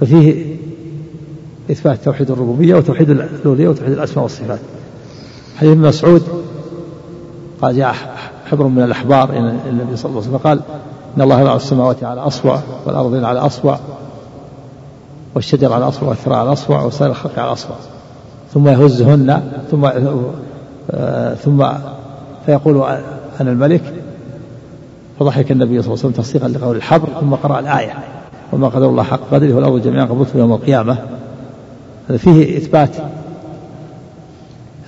ففيه 0.00 0.56
إثبات 1.70 2.04
توحيد 2.04 2.30
الربوبية 2.30 2.74
وتوحيد 2.74 3.10
الألوهية 3.10 3.68
وتوحيد 3.68 3.92
الأسماء 3.92 4.22
والصفات. 4.22 4.58
حديث 5.56 5.72
ابن 5.72 5.88
مسعود 5.88 6.22
قال 7.62 7.76
جاء 7.76 7.94
حبر 8.50 8.66
من 8.66 8.82
الأحبار 8.82 9.30
إلى 9.30 9.56
النبي 9.70 9.96
صلى 9.96 10.10
الله 10.10 10.22
عليه 10.22 10.30
وسلم 10.30 10.36
قال 10.36 10.60
إن 11.16 11.22
الله 11.22 11.40
يضع 11.40 11.56
السماوات 11.56 12.04
على 12.04 12.20
أصبع 12.20 12.60
والأرضين 12.86 13.24
على 13.24 13.38
أصبع 13.38 13.78
والشجر 15.34 15.72
على 15.72 15.88
أصبع 15.88 16.08
والثرى 16.08 16.34
على 16.34 16.52
أصبع 16.52 16.84
وسائر 16.84 17.10
الخلق 17.10 17.38
على 17.38 17.52
أصبع 17.52 17.74
ثم 18.54 18.68
يهزهن 18.68 19.52
ثم 19.70 19.84
آه 20.90 21.34
ثم 21.34 21.66
فيقول 22.46 22.82
أنا 23.40 23.52
الملك. 23.52 23.82
فضحك 25.20 25.52
النبي 25.52 25.82
صلى 25.82 25.94
الله 25.94 26.04
عليه 26.04 26.08
وسلم 26.08 26.24
تصديقا 26.24 26.48
لقول 26.48 26.76
الحبر 26.76 27.08
ثم 27.20 27.34
قرأ 27.34 27.60
الآية. 27.60 27.98
وما 28.52 28.68
قدر 28.68 28.88
الله 28.88 29.02
حق 29.02 29.20
قدره 29.32 29.54
والأرض 29.54 29.82
جميعا 29.82 30.04
قبضته 30.04 30.38
يوم 30.38 30.52
القيامة. 30.52 30.98
هذا 32.08 32.18
فيه 32.18 32.56
إثبات 32.58 32.96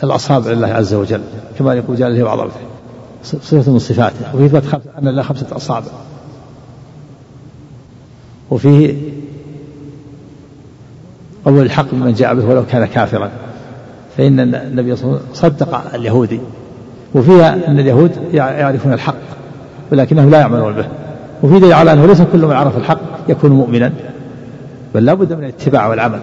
الأصابع 0.04 0.50
لله 0.50 0.68
عز 0.68 0.94
وجل 0.94 1.22
كما 1.58 1.74
يقول 1.74 1.96
جلالة 1.96 2.22
وعظمته 2.22 2.60
صفة 3.24 3.72
من 3.72 3.78
صفاته. 3.78 4.34
وفيه 4.34 4.46
إثبات 4.46 4.62
أن 4.98 5.08
له 5.08 5.22
خمسة 5.22 5.46
أصابع 5.56 5.90
وفيه 8.50 8.96
قول 11.44 11.62
الحق 11.62 11.86
بمن 11.92 12.12
جاء 12.12 12.34
به 12.34 12.44
ولو 12.44 12.64
كان 12.66 12.84
كافرا. 12.84 13.30
فإن 14.16 14.40
النبي 14.40 14.96
صلى 14.96 15.04
الله 15.04 15.18
عليه 15.18 15.30
وسلم 15.30 15.50
صدق 15.50 15.94
اليهودي. 15.94 16.40
وفيها 17.14 17.68
أن 17.68 17.78
اليهود 17.78 18.10
يعرفون 18.34 18.92
الحق 18.92 19.14
ولكنهم 19.92 20.30
لا 20.30 20.40
يعملون 20.40 20.72
به. 20.72 20.84
وفي 21.42 21.58
دليل 21.58 21.72
على 21.72 21.92
أنه 21.92 22.06
ليس 22.06 22.22
كل 22.22 22.46
من 22.46 22.52
عرف 22.52 22.76
الحق 22.76 22.98
يكون 23.28 23.50
مؤمنا. 23.50 23.92
بل 24.94 25.04
لا 25.04 25.14
بد 25.14 25.32
من 25.32 25.44
الاتباع 25.44 25.88
والعمل. 25.88 26.18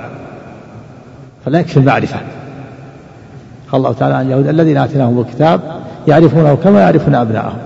فلا 1.45 1.59
يكفي 1.59 1.77
المعرفة. 1.77 2.19
قال 3.71 3.81
الله 3.81 3.93
تعالى 3.93 4.15
عن 4.15 4.25
اليهود 4.25 4.47
الذين 4.47 4.77
آتيناهم 4.77 5.19
الكتاب 5.19 5.61
يعرفونه 6.07 6.55
كما 6.55 6.81
يعرفون 6.81 7.15
أبناءهم. 7.15 7.57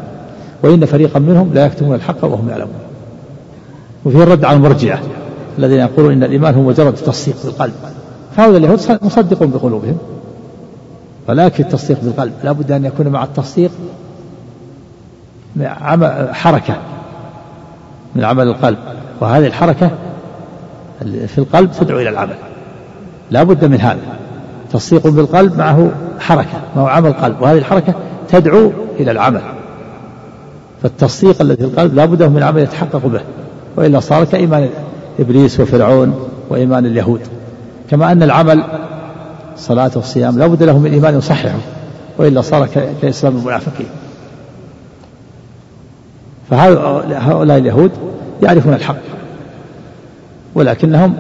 وإن 0.64 0.86
فريقا 0.86 1.20
منهم 1.20 1.52
لا 1.54 1.66
يكتمون 1.66 1.96
الحق 1.96 2.24
وهم 2.24 2.50
يعلمون. 2.50 2.80
وفيه 4.06 4.24
الرد 4.24 4.46
على 4.46 4.58
المرجئة. 4.58 5.00
الذين 5.60 5.80
يقولون 5.80 6.12
إن 6.12 6.24
الإيمان 6.24 6.56
هو 6.56 6.62
مجرد 6.62 6.94
تصديق 6.94 7.36
بالقلب. 7.44 7.74
فهؤلاء 8.36 8.58
اليهود 8.58 8.80
مصدقون 9.02 9.52
بقلوبهم. 9.52 9.98
يكفي 11.30 11.60
التصديق 11.60 11.98
بالقلب 12.04 12.34
لا 12.44 12.52
بد 12.52 12.72
أن 12.72 12.86
يكون 12.86 13.08
مع 13.08 13.24
التصديق 13.24 13.72
حركة 16.32 16.78
من 18.16 18.24
عمل 18.24 18.48
القلب. 18.48 18.78
وهذه 19.22 19.48
الحركة 19.48 19.92
في 21.28 21.38
القلب 21.38 21.72
تدعو 21.72 22.00
إلى 22.00 22.10
العمل. 22.10 22.36
لا 23.32 23.44
بد 23.44 23.66
من 23.66 23.80
هذا. 23.80 24.00
تصديق 24.72 25.08
بالقلب 25.08 25.58
معه 25.58 25.92
حركة 26.20 26.62
معه 26.76 26.90
عمل 26.90 27.14
قلب 27.14 27.42
وهذه 27.42 27.58
الحركة 27.58 27.94
تدعو 28.30 28.72
إلى 29.00 29.12
العمل. 29.12 29.42
فالتصديق 30.84 31.42
الذي 31.42 31.58
في 31.58 31.64
القلب 31.64 31.96
لا 31.96 32.06
بد 32.06 32.24
من 32.24 32.44
عمل 32.44 32.62
يتحقق 32.62 33.08
به. 33.08 33.22
وإلا 33.76 34.00
صار 34.00 34.24
كإيمان 34.24 34.70
إبليس 35.20 35.60
وفرعون 35.60 36.30
وإيمان 36.50 36.86
اليهود. 36.86 37.22
كما 37.90 38.12
أن 38.12 38.24
العمل 38.24 38.64
صلاة 39.58 39.92
والصيام 39.96 40.40
لا 40.40 40.48
بد 40.48 40.64
له 40.64 40.80
من 40.80 40.94
إيمان 40.94 41.18
يصححه 41.18 41.58
وإلا 42.18 42.42
صار 42.42 42.68
كإسلام 43.02 43.38
المنافقين. 43.38 43.88
فهؤلاء 46.50 47.58
اليهود 47.58 47.92
يعرفون 48.44 48.74
الحق 48.74 48.96
ولكنهم 50.56 51.16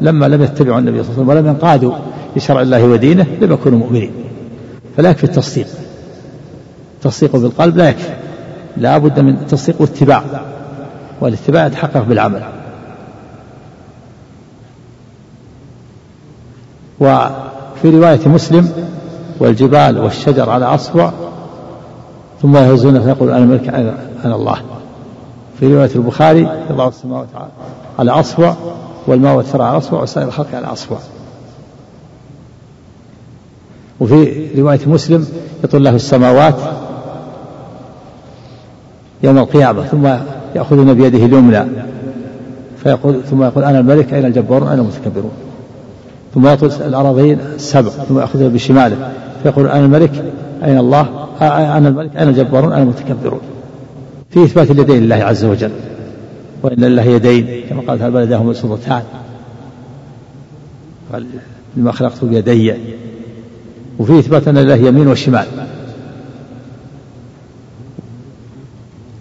لما 0.00 0.26
لم 0.26 0.42
يتبعوا 0.42 0.78
النبي 0.78 1.02
صلى 1.02 1.12
الله 1.12 1.22
عليه 1.22 1.22
وسلم 1.22 1.28
ولم 1.28 1.46
ينقادوا 1.46 1.94
لشرع 2.36 2.60
الله 2.60 2.84
ودينه 2.84 3.26
لم 3.40 3.52
يكونوا 3.52 3.78
مؤمنين. 3.78 4.10
فلا 4.96 5.10
يكفي 5.10 5.24
التصديق. 5.24 5.66
التصديق 6.94 7.36
بالقلب 7.36 7.76
لا 7.76 7.88
يكفي. 7.88 8.14
لا 8.76 8.98
بد 8.98 9.20
من 9.20 9.34
التصديق 9.34 9.80
واتباع 9.80 10.22
والاتباع 11.20 11.66
يتحقق 11.66 12.02
بالعمل. 12.02 12.42
وفي 17.00 17.90
رواية 17.90 18.28
مسلم 18.28 18.72
والجبال 19.40 19.98
والشجر 19.98 20.50
على 20.50 20.64
أصبع 20.64 21.10
ثم 22.42 22.56
يهزون 22.56 23.02
فيقول 23.02 23.30
أنا 23.30 23.44
ملك 23.44 23.68
أنا 24.24 24.36
الله. 24.36 24.56
في 25.60 25.74
رواية 25.74 25.90
البخاري 25.96 26.48
يضع 26.70 26.88
السماوات 26.88 27.28
على 27.98 28.10
أصبع 28.10 28.54
والماء 29.06 29.36
والثرى 29.36 29.64
على 29.64 29.78
أصبع 29.78 30.02
وسائر 30.02 30.28
الخلق 30.28 30.54
على 30.54 30.66
أصبع. 30.66 30.96
وفي 34.00 34.48
رواية 34.60 34.80
مسلم 34.86 35.26
يطل 35.64 35.84
له 35.84 35.94
السماوات 35.94 36.56
يوم 39.22 39.38
القيامة 39.38 39.82
ثم 39.82 40.06
يأخذون 40.54 40.94
بيده 40.94 41.24
اليمنى 41.24 41.64
فيقول 42.82 43.20
ثم 43.30 43.42
يقول 43.42 43.64
أنا 43.64 43.80
الملك 43.80 44.14
أين 44.14 44.24
الجبارون؟ 44.24 44.68
أين 44.68 44.78
المتكبرون؟ 44.78 45.32
ثم 46.34 46.46
يطل 46.46 46.66
الأراضين 46.66 47.38
السبع 47.54 47.90
ثم 47.90 48.18
يأخذها 48.18 48.48
بشماله. 48.48 49.12
فيقول 49.42 49.66
أنا 49.66 49.84
الملك 49.84 50.24
أين 50.64 50.78
الله؟ 50.78 51.28
أنا 51.40 51.88
الملك 51.88 52.16
أنا 52.16 52.30
الجبارون؟ 52.30 52.72
أنا 52.72 52.82
المتكبرون؟ 52.82 53.40
في 54.30 54.44
إثبات 54.44 54.70
اليدين 54.70 55.02
لله 55.02 55.16
عز 55.16 55.44
وجل. 55.44 55.70
وإن 56.62 56.84
لله 56.84 57.02
يدين 57.02 57.62
كما 57.70 57.82
قال 57.88 57.98
تعالى 57.98 58.14
بلدهم 58.14 58.52
سلطتان 58.52 59.02
قال 61.12 61.26
لما 61.76 61.92
خلقت 61.92 62.24
بيدي. 62.24 62.74
وفي 63.98 64.18
إثبات 64.18 64.48
أن 64.48 64.58
لله 64.58 64.74
يمين 64.74 65.08
وشمال. 65.08 65.46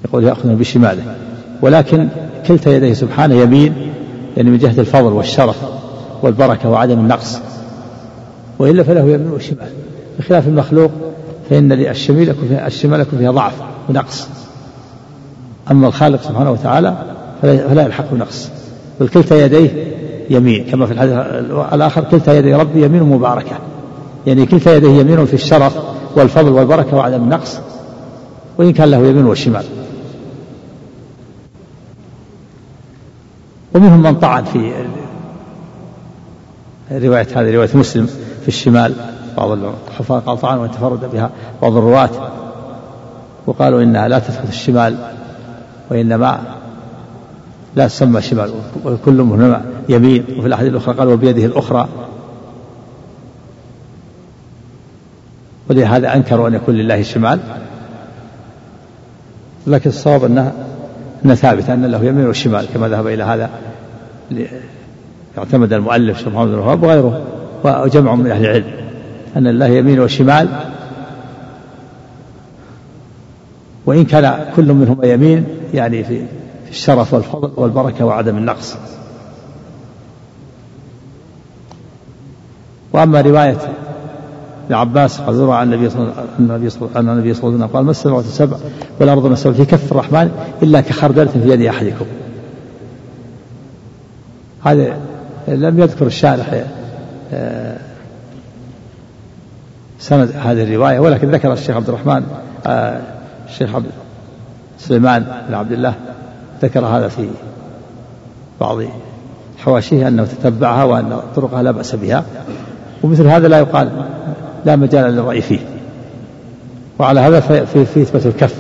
يقول 0.06 0.24
يأخذ 0.24 0.50
بشماله. 0.50 1.16
ولكن 1.62 2.08
كلتا 2.48 2.76
يديه 2.76 2.94
سبحانه 2.94 3.36
يمين 3.36 3.74
يعني 4.38 4.50
من 4.50 4.58
جهة 4.58 4.80
الفضل 4.80 5.14
والشرف. 5.14 5.83
والبركة 6.24 6.70
وعدم 6.70 7.00
النقص. 7.00 7.40
وإلا 8.60 8.84
فله 8.84 9.02
يمين 9.02 9.32
وشمال 9.32 9.70
بخلاف 10.20 10.48
المخلوق 10.48 10.92
فإن 11.50 11.72
الشمال 11.72 12.30
يكون 12.30 12.48
فيها 12.48 12.68
فيها 13.18 13.32
ضعف 13.32 13.54
ونقص. 13.90 14.28
أما 15.72 15.88
الخالق 15.88 16.22
سبحانه 16.22 16.52
وتعالى 16.52 16.98
فلا 17.42 17.86
يلحقه 17.86 18.16
نقص. 18.16 18.50
بل 19.00 19.08
كلتا 19.08 19.46
يديه 19.46 19.88
يمين 20.30 20.66
كما 20.66 20.86
في 20.86 20.94
الحديث 20.94 21.14
الآخر 21.74 22.04
كلتا 22.04 22.34
يدي 22.34 22.54
ربي 22.54 22.86
يمين 22.86 23.04
مباركة. 23.04 23.58
يعني 24.28 24.46
كلتا 24.46 24.76
يديه 24.76 24.90
يمين 24.90 25.26
في 25.26 25.34
الشرف 25.34 25.78
والفضل 26.16 26.50
والبركة 26.50 26.98
وعدم 26.98 27.24
النقص. 27.24 27.60
وإن 28.58 28.74
كان 28.74 28.92
له 28.92 28.98
يمين 28.98 29.26
والشمال 29.26 29.64
ومنهم 33.76 34.02
من 34.02 34.16
طعن 34.16 34.44
في 34.44 34.74
رواية 36.94 37.28
هذه 37.36 37.56
رواية 37.56 37.70
مسلم 37.74 38.06
في 38.42 38.48
الشمال 38.48 38.94
بعض 39.38 39.52
الحفاظ 39.52 40.22
قال 40.24 40.42
طعن 40.42 40.58
وتفرد 40.58 41.12
بها 41.14 41.30
بعض 41.62 41.78
الرواة. 41.78 42.10
وقالوا 43.46 43.84
إنها 43.84 44.08
لا 44.08 44.20
تثبت 44.20 44.50
الشمال 44.50 44.96
وإنما 45.92 46.40
لا 47.76 47.88
تسمى 47.88 48.22
شمال 48.22 48.52
وكل 48.86 49.14
منهما 49.14 49.62
يمين. 49.90 50.26
وفي 50.38 50.48
الأحاديث 50.48 50.72
الأخرى 50.72 50.96
قال 50.96 51.08
وبيده 51.08 51.46
الأخرى. 51.46 51.88
ولهذا 55.70 56.16
أنكروا 56.16 56.48
أن 56.48 56.54
يكون 56.54 56.76
لله 56.76 57.02
شمال. 57.02 57.40
لكن 59.68 59.90
الصواب 59.90 60.24
أنها 60.24 60.54
أنها 61.26 61.36
ثابتة 61.36 61.74
أن 61.74 61.86
له 61.86 62.06
يمين 62.06 62.28
وشمال 62.28 62.66
كما 62.74 62.90
ذهب 62.90 63.08
إلى 63.08 63.24
هذا 63.24 63.50
اعتمد 65.38 65.74
المؤلف 65.74 66.18
شيخ 66.18 66.28
محمد 66.28 66.48
بن 66.48 66.54
الوهاب 66.54 66.84
وغيره 66.84 67.22
وجمع 67.64 68.16
من 68.16 68.32
أهل 68.32 68.46
العلم 68.46 68.74
أن 69.36 69.48
الله 69.48 69.68
يمين 69.68 70.00
وشمال. 70.00 70.48
وإن 73.86 74.06
كان 74.06 74.46
كل 74.56 74.74
منهما 74.74 75.06
يمين 75.06 75.46
يعني 75.74 76.04
في 76.04 76.26
الشرف 76.70 77.14
والفضل 77.14 77.52
والبركة 77.56 78.06
وعدم 78.06 78.38
النقص. 78.38 78.76
وأما 82.94 83.22
رواية 83.22 83.58
ابن 84.66 84.76
عباس 84.76 85.22
روى 85.22 85.56
عن 85.56 85.74
النبي 85.74 85.90
صلى 85.90 86.14
النبي 86.40 86.70
صلى 86.70 86.90
الله 87.00 87.12
عليه 87.12 87.32
وسلم 87.32 87.68
قال 87.68 87.86
ما 87.86 87.92
السماوات 87.92 88.26
السبع 88.26 88.58
والأرض 89.00 89.26
السبع 89.26 89.54
في 89.54 89.66
كف 89.66 89.92
الرحمن 89.92 90.32
إلا 90.64 90.82
كخردلة 90.82 91.26
في 91.26 91.50
يد 91.50 91.62
أحدكم. 91.62 92.06
هذا 94.64 94.98
لم 95.48 95.80
يذكر 95.80 96.06
الشارح 96.06 96.64
آه، 97.34 97.78
سند 100.00 100.32
هذه 100.32 100.64
الرواية 100.64 101.00
ولكن 101.00 101.32
ذكر 101.32 101.54
الشيخ 101.54 101.76
عبد 101.76 101.90
الرحمن 101.90 102.24
آه، 102.66 103.00
الشيخ 103.50 103.76
عبد 103.76 103.86
سليمان 104.80 105.26
بن 105.50 105.54
عبد 105.54 105.72
الله 105.72 105.94
ذكر 106.62 106.86
هذا 106.86 107.08
في 107.08 107.28
بعض 108.62 108.78
حواشيه 109.58 110.08
أنه 110.08 110.26
تتبعها 110.26 110.84
وأن 110.84 111.20
طرقها 111.36 111.64
لا 111.64 111.72
بأس 111.72 111.96
بها 111.96 112.24
ومثل 113.04 113.28
هذا 113.28 113.48
لا 113.48 113.60
يقال 113.60 113.90
لا 114.66 114.76
مجال 114.76 115.14
للرأي 115.14 115.42
فيه. 115.42 115.60
وعلى 117.00 117.20
هذا 117.20 117.40
في, 117.40 117.86
في 117.86 118.02
إثبات 118.02 118.26
الكف 118.26 118.56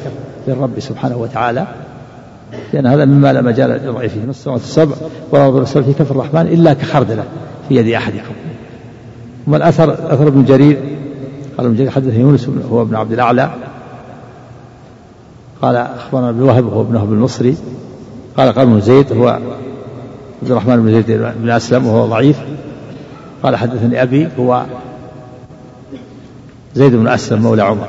للرب 0.47 0.79
سبحانه 0.79 1.17
وتعالى. 1.17 1.67
لأن 2.73 2.87
هذا 2.87 3.05
مما 3.05 3.33
لا 3.33 3.41
مجال 3.41 3.69
للرأي 3.69 4.09
فيه. 4.09 4.21
نص 4.21 4.29
السماوات 4.29 4.61
السبع 4.61 4.95
ولا 5.31 5.61
السبع 5.61 5.83
في 5.83 5.93
كف 5.93 6.11
الرحمن 6.11 6.41
إلا 6.41 6.73
كخردلة 6.73 7.23
في 7.69 7.75
يد 7.75 7.87
أحدكم. 7.87 8.33
ثم 9.45 9.55
الأثر 9.55 9.93
أثر 9.93 10.27
ابن 10.27 10.45
جرير 10.45 10.77
قال 11.57 11.65
ابن 11.65 11.75
جرير 11.75 11.91
حدث 11.91 12.13
يونس 12.13 12.49
هو 12.71 12.81
ابن 12.81 12.95
عبد 12.95 13.11
الأعلى. 13.11 13.53
قال 15.61 15.75
أخبرنا 15.75 16.29
ابن 16.29 16.41
وهب 16.41 16.65
وهو 16.65 16.81
ابن 16.81 16.95
وهب 16.95 17.13
المصري. 17.13 17.57
قال 18.37 18.53
قال 18.53 18.67
ابن 18.67 18.81
زيد 18.81 19.13
هو 19.13 19.27
عبد 20.41 20.51
الرحمن 20.51 20.77
بن 20.77 20.91
زيد 20.91 21.11
بن 21.41 21.49
أسلم 21.49 21.87
وهو 21.87 22.05
ضعيف. 22.07 22.39
قال 23.43 23.55
حدثني 23.55 24.01
أبي 24.01 24.27
هو 24.39 24.65
زيد 26.75 26.95
بن 26.95 27.07
أسلم 27.07 27.41
مولى 27.41 27.61
عمر. 27.61 27.87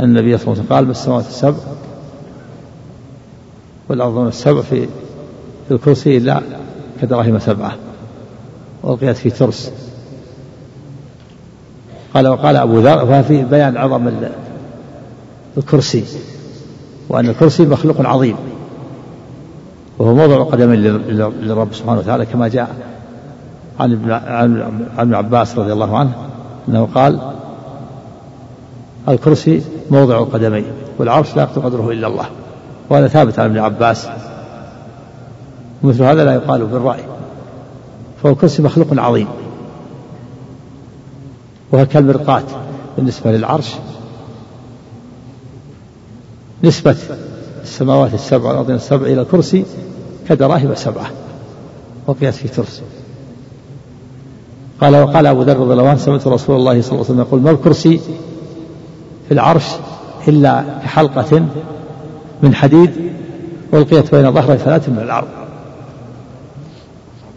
أن 0.00 0.04
النبي 0.04 0.38
صلى 0.38 0.44
الله 0.44 0.54
عليه 0.54 0.62
وسلم 0.62 0.76
قال 0.76 0.84
ما 0.84 0.90
السماوات 0.90 1.26
السبع 1.26 1.56
والأرضون 3.88 4.28
السبع 4.28 4.60
في 4.60 4.88
الكرسي 5.70 6.16
إلا 6.16 6.40
كدراهم 7.02 7.38
سبعة 7.38 7.72
وألقيت 8.82 9.16
في 9.16 9.30
ترس. 9.30 9.72
قال 12.14 12.28
وقال 12.28 12.56
أبو 12.56 12.78
ذر 12.78 13.06
ففي 13.06 13.44
بيان 13.44 13.76
عظم 13.76 14.10
الكرسي 15.56 16.04
وأن 17.08 17.28
الكرسي 17.28 17.66
مخلوق 17.66 18.00
عظيم 18.00 18.36
وهو 19.98 20.14
موضع 20.14 20.42
قدم 20.42 20.72
للرب 20.72 21.74
سبحانه 21.74 21.98
وتعالى 21.98 22.26
كما 22.26 22.48
جاء 22.48 22.76
عن 23.80 23.92
ابن 23.92 24.10
عن 24.10 24.76
ابن 24.98 25.14
عباس 25.14 25.58
رضي 25.58 25.72
الله 25.72 25.98
عنه 25.98 26.12
أنه 26.68 26.88
قال 26.94 27.18
الكرسي 29.08 29.62
موضع 29.90 30.20
قدمي 30.20 30.64
والعرش 30.98 31.36
لا 31.36 31.42
يقدر 31.42 31.62
قدره 31.62 31.90
إلا 31.90 32.06
الله. 32.06 32.26
وهذا 32.90 33.08
ثابت 33.08 33.38
عن 33.38 33.46
ابن 33.46 33.58
عباس. 33.58 34.08
مثل 35.82 36.02
هذا 36.02 36.24
لا 36.24 36.34
يقال 36.34 36.66
بالرأي. 36.66 37.04
فهو 38.22 38.32
الكرسي 38.32 38.62
مخلوق 38.62 38.86
عظيم. 38.92 39.28
وهو 41.72 41.86
كالمرقاة 41.86 42.42
بالنسبة 42.96 43.32
للعرش. 43.32 43.74
نسبة 46.64 46.96
السماوات 47.62 48.14
السبع 48.14 48.48
والأرض 48.48 48.70
السبع 48.70 49.06
إلى 49.06 49.20
الكرسي 49.20 49.64
كدراهم 50.28 50.74
سبعة. 50.74 51.10
وقيت 52.06 52.34
في 52.34 52.48
ترس 52.48 52.82
قال 54.80 54.96
وقال 54.96 55.26
أبو 55.26 55.42
ذر 55.42 55.56
رضي 55.56 55.72
الله 55.72 55.88
عنه 55.88 55.98
سمعت 55.98 56.26
رسول 56.26 56.56
الله 56.56 56.82
صلى 56.82 56.92
الله 56.92 57.04
عليه 57.04 57.14
وسلم 57.14 57.20
يقول 57.20 57.40
ما 57.40 57.50
الكرسي 57.50 58.00
في 59.28 59.34
العرش 59.34 59.64
إلا 60.28 60.64
كحلقة 60.82 61.46
من 62.42 62.54
حديد 62.54 62.90
ألقيت 63.74 64.14
بين 64.14 64.32
ظهري 64.32 64.58
ثلاث 64.58 64.88
من 64.88 64.98
الأرض. 64.98 65.28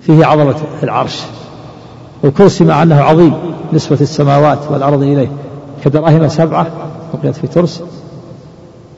فيه 0.01 0.25
عظمة 0.25 0.55
العرش. 0.83 1.21
والكرسي 2.23 2.63
مع 2.63 2.83
أنه 2.83 3.01
عظيم 3.01 3.33
نسبة 3.73 3.97
السماوات 4.01 4.59
والأرض 4.69 5.01
إليه. 5.01 5.31
كدراهم 5.83 6.27
سبعة 6.27 6.67
ألقيت 7.13 7.35
في 7.35 7.47
ترس. 7.47 7.83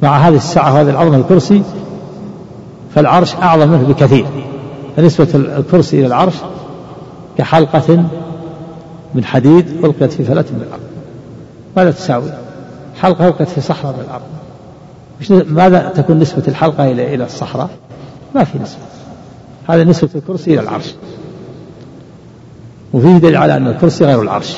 مع 0.01 0.17
هذه 0.17 0.35
السعة 0.35 0.73
وهذه 0.73 0.89
العظمة 0.89 1.17
الكرسي 1.17 1.61
فالعرش 2.95 3.35
أعظم 3.35 3.69
منه 3.69 3.87
بكثير. 3.87 4.25
فنسبة 4.97 5.27
الكرسي 5.35 5.99
إلى 5.99 6.07
العرش 6.07 6.35
كحلقة 7.37 8.03
من 9.15 9.25
حديد 9.25 9.85
ألقيت 9.85 10.13
في 10.13 10.23
فلة 10.23 10.45
من 10.51 10.61
الأرض. 10.67 10.83
ماذا 11.77 11.91
تساوي؟ 11.91 12.29
حلقة 13.01 13.27
ألقيت 13.27 13.49
في 13.49 13.61
صحراء 13.61 13.93
من 13.93 14.03
الأرض. 14.07 14.23
ماذا 15.31 15.91
تكون 15.95 16.19
نسبة 16.19 16.43
الحلقة 16.47 16.91
إلى 16.91 17.15
إلى 17.15 17.25
الصحراء؟ 17.25 17.69
ما 18.36 18.43
في 18.43 18.59
نسبة. 18.59 18.81
هذا 19.69 19.83
نسبة 19.83 20.09
الكرسي 20.15 20.53
إلى 20.53 20.59
العرش. 20.59 20.95
وفيه 22.93 23.17
دليل 23.17 23.38
على 23.38 23.57
أن 23.57 23.67
الكرسي 23.67 24.05
غير 24.05 24.21
العرش. 24.21 24.57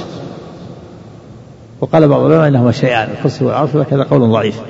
وقال 1.82 2.08
بعض 2.08 2.22
العلماء 2.22 2.48
إنهما 2.48 2.72
شيئان 2.72 3.10
الكرسي 3.18 3.46
والعرش 3.46 3.76
وكذا 3.76 4.04
قول 4.04 4.32
ضعيف. 4.32 4.62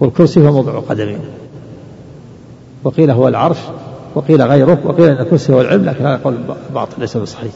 والكرسي 0.00 0.40
هو 0.40 0.52
موضع 0.52 0.78
قدمين 0.78 1.18
وقيل 2.84 3.10
هو 3.10 3.28
العرش 3.28 3.58
وقيل 4.14 4.42
غيره 4.42 4.78
وقيل 4.84 5.04
إن 5.04 5.22
الكرسي 5.22 5.52
هو 5.52 5.60
العلم 5.60 5.84
لكن 5.84 6.06
هذا 6.06 6.20
قول 6.24 6.34
باطل 6.74 7.00
ليس 7.00 7.16
بصحيح. 7.16 7.52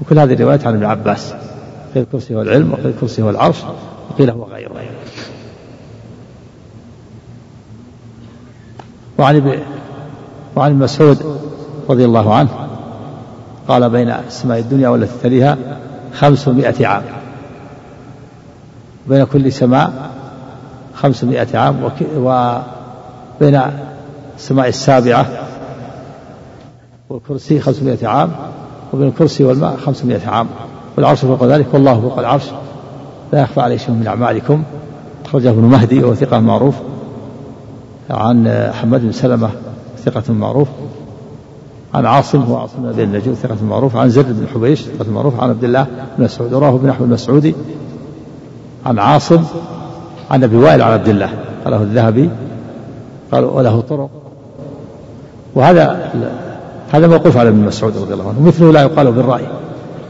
وكل 0.00 0.18
هذه 0.18 0.32
الروايات 0.32 0.66
عن 0.66 0.74
ابن 0.74 0.84
عباس. 0.84 1.34
قيل 1.94 2.02
الكرسي 2.02 2.34
هو 2.34 2.42
العلم 2.42 2.72
وقيل 2.72 2.86
الكرسي 2.86 3.22
هو 3.22 3.30
العرش. 3.30 3.56
وقيل 4.10 4.30
هو 4.30 4.44
غيره 4.44 4.70
وعن 9.18 9.58
وعن 10.56 10.78
مسعود 10.78 11.38
رضي 11.90 12.04
الله 12.04 12.34
عنه 12.34 12.48
قال 13.68 13.90
بين 13.90 14.10
السماء 14.10 14.58
الدنيا 14.58 14.88
والتي 14.88 15.12
تليها 15.22 15.58
خمسمائة 16.14 16.86
عام. 16.86 17.02
بين 19.08 19.24
كل 19.24 19.52
سماء 19.52 20.10
خمسمائة 20.94 21.58
عام 21.58 21.90
وبين 22.16 23.62
السماء 24.36 24.68
السابعة 24.68 25.26
والكرسي 27.08 27.60
خمسمائة 27.60 28.06
عام 28.06 28.30
وبين 28.92 29.08
الكرسي 29.08 29.44
والماء 29.44 29.76
خمسمائة 29.76 30.28
عام. 30.28 30.46
والعرش 30.96 31.20
فوق 31.20 31.44
ذلك 31.44 31.74
والله 31.74 32.00
فوق 32.00 32.18
العرش. 32.18 32.44
لا 33.32 33.42
يخفى 33.42 33.60
عليه 33.60 33.76
شيء 33.76 33.90
من 33.90 34.06
أعمالكم. 34.06 34.62
أخرجه 35.24 35.50
ابن 35.50 35.62
مهدي 35.62 36.04
وهو 36.04 36.14
ثقة 36.14 36.40
معروف. 36.40 36.74
عن 38.10 38.70
حماد 38.72 39.00
بن 39.00 39.12
سلمة 39.12 39.50
ثقة 40.04 40.32
معروف. 40.32 40.68
عن 41.94 42.06
عاصم 42.06 42.42
هو 42.42 42.56
عاصم 42.56 42.92
بن 42.92 43.02
النجود 43.02 43.34
ثقة 43.34 43.56
معروف. 43.68 43.96
عن 43.96 44.10
زر 44.10 44.22
بن 44.22 44.46
حبيش 44.54 44.80
ثقة 44.80 45.10
معروف. 45.10 45.40
عن 45.40 45.50
عبد 45.50 45.64
الله 45.64 45.86
بن 46.18 46.24
مسعود. 46.24 46.52
وراه 46.52 46.74
ابن 46.74 46.88
أحمد 46.88 47.02
المسعودي 47.02 47.54
عن 48.86 48.98
عاصم. 48.98 49.44
عن 50.30 50.44
أبي 50.44 50.56
وائل 50.56 50.82
عن 50.82 50.92
عبد 50.92 51.08
الله. 51.08 51.30
قاله 51.64 51.82
الذهبي. 51.82 52.30
قال 53.32 53.44
وله 53.44 53.80
طرق. 53.80 54.10
وهذا 55.54 56.10
هذا 56.92 57.06
موقوف 57.06 57.36
على 57.36 57.48
ابن 57.48 57.58
مسعود 57.58 57.96
رضي 57.96 58.14
الله 58.14 58.28
عنه. 58.28 58.42
مثله 58.42 58.72
لا 58.72 58.82
يقال 58.82 59.12
بالرأي. 59.12 59.46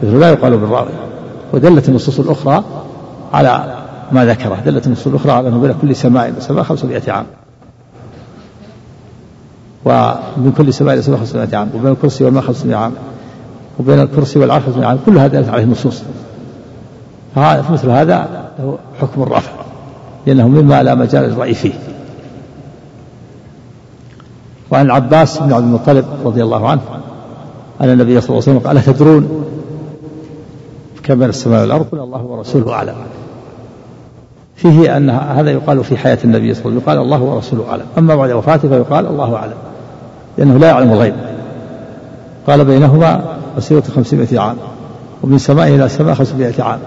مثله 0.03 0.19
لا 0.19 0.29
يقال 0.29 0.57
بالرأي. 0.57 0.93
ودلت 1.53 1.89
النصوص 1.89 2.19
الأخرى 2.19 2.63
على 3.33 3.77
ما 4.11 4.25
ذكره. 4.25 4.57
دلت 4.65 4.87
النصوص 4.87 5.07
الأخرى 5.07 5.31
على 5.31 5.47
أنه 5.47 5.59
بين 5.59 5.75
كل 5.81 5.95
سماء 5.95 6.33
وسماء 6.37 6.63
500 6.63 7.11
عام. 7.11 7.25
ومن 9.85 10.51
كل 10.57 10.73
سماء 10.73 10.93
إلى 10.93 11.01
سماء 11.01 11.19
500 11.19 11.57
عام 11.57 11.69
وبين 11.75 11.91
الكرسي 11.91 12.23
والماء 12.23 12.43
500 12.43 12.75
عام 12.75 12.93
وبين 13.79 13.99
الكرسي 13.99 14.39
والعرش 14.39 14.63
500 14.63 14.87
عام. 14.87 14.99
كل 15.05 15.17
هذا 15.17 15.27
دلت 15.27 15.49
عليه 15.49 15.63
النصوص. 15.63 16.03
فمثل 17.35 17.89
هذا 17.89 18.49
له 18.59 18.77
حكم 19.01 19.23
الرفع 19.23 19.51
لأنه 20.27 20.47
مما 20.47 20.83
لا 20.83 20.95
مجال 20.95 21.23
للرأي 21.23 21.53
فيه. 21.53 21.73
وعن 24.71 24.85
العباس 24.85 25.37
بن 25.37 25.53
عبد 25.53 25.63
المطلب 25.63 26.05
رضي 26.25 26.43
الله 26.43 26.69
عنه 26.69 26.81
أن 27.81 27.89
النبي 27.89 28.21
صلى 28.21 28.29
الله 28.29 28.43
عليه 28.47 28.59
وسلم 28.59 28.67
قال 28.67 28.83
تدرون 28.83 29.45
كم 31.11 31.19
بين 31.19 31.29
السماء 31.29 31.61
والأرض 31.61 31.85
قل 31.91 31.99
الله 31.99 32.21
ورسوله 32.21 32.73
أعلم. 32.73 32.95
فيه 34.55 34.97
أن 34.97 35.09
هذا 35.09 35.51
يقال 35.51 35.83
في 35.83 35.97
حياة 35.97 36.17
النبي 36.23 36.53
صلى 36.53 36.65
الله 36.65 36.81
عليه 36.81 36.81
وسلم 36.81 36.81
يقال 36.81 36.97
الله 36.97 37.21
ورسوله 37.21 37.69
أعلم. 37.69 37.85
أما 37.97 38.15
بعد 38.15 38.31
وفاته 38.31 38.69
فيقال 38.69 39.07
الله 39.07 39.35
أعلم 39.35 39.53
لأنه 40.37 40.57
لا 40.57 40.67
يعلم 40.67 40.91
الغيب. 40.91 41.13
قال 42.47 42.65
بينهما 42.65 43.23
مسيرة 43.57 43.83
خمسمائة 43.95 44.39
عام 44.39 44.55
ومن 45.23 45.37
سماء 45.37 45.67
إلى 45.67 45.89
سماء 45.89 46.13
خمسمائة 46.13 46.63
عام. 46.63 46.79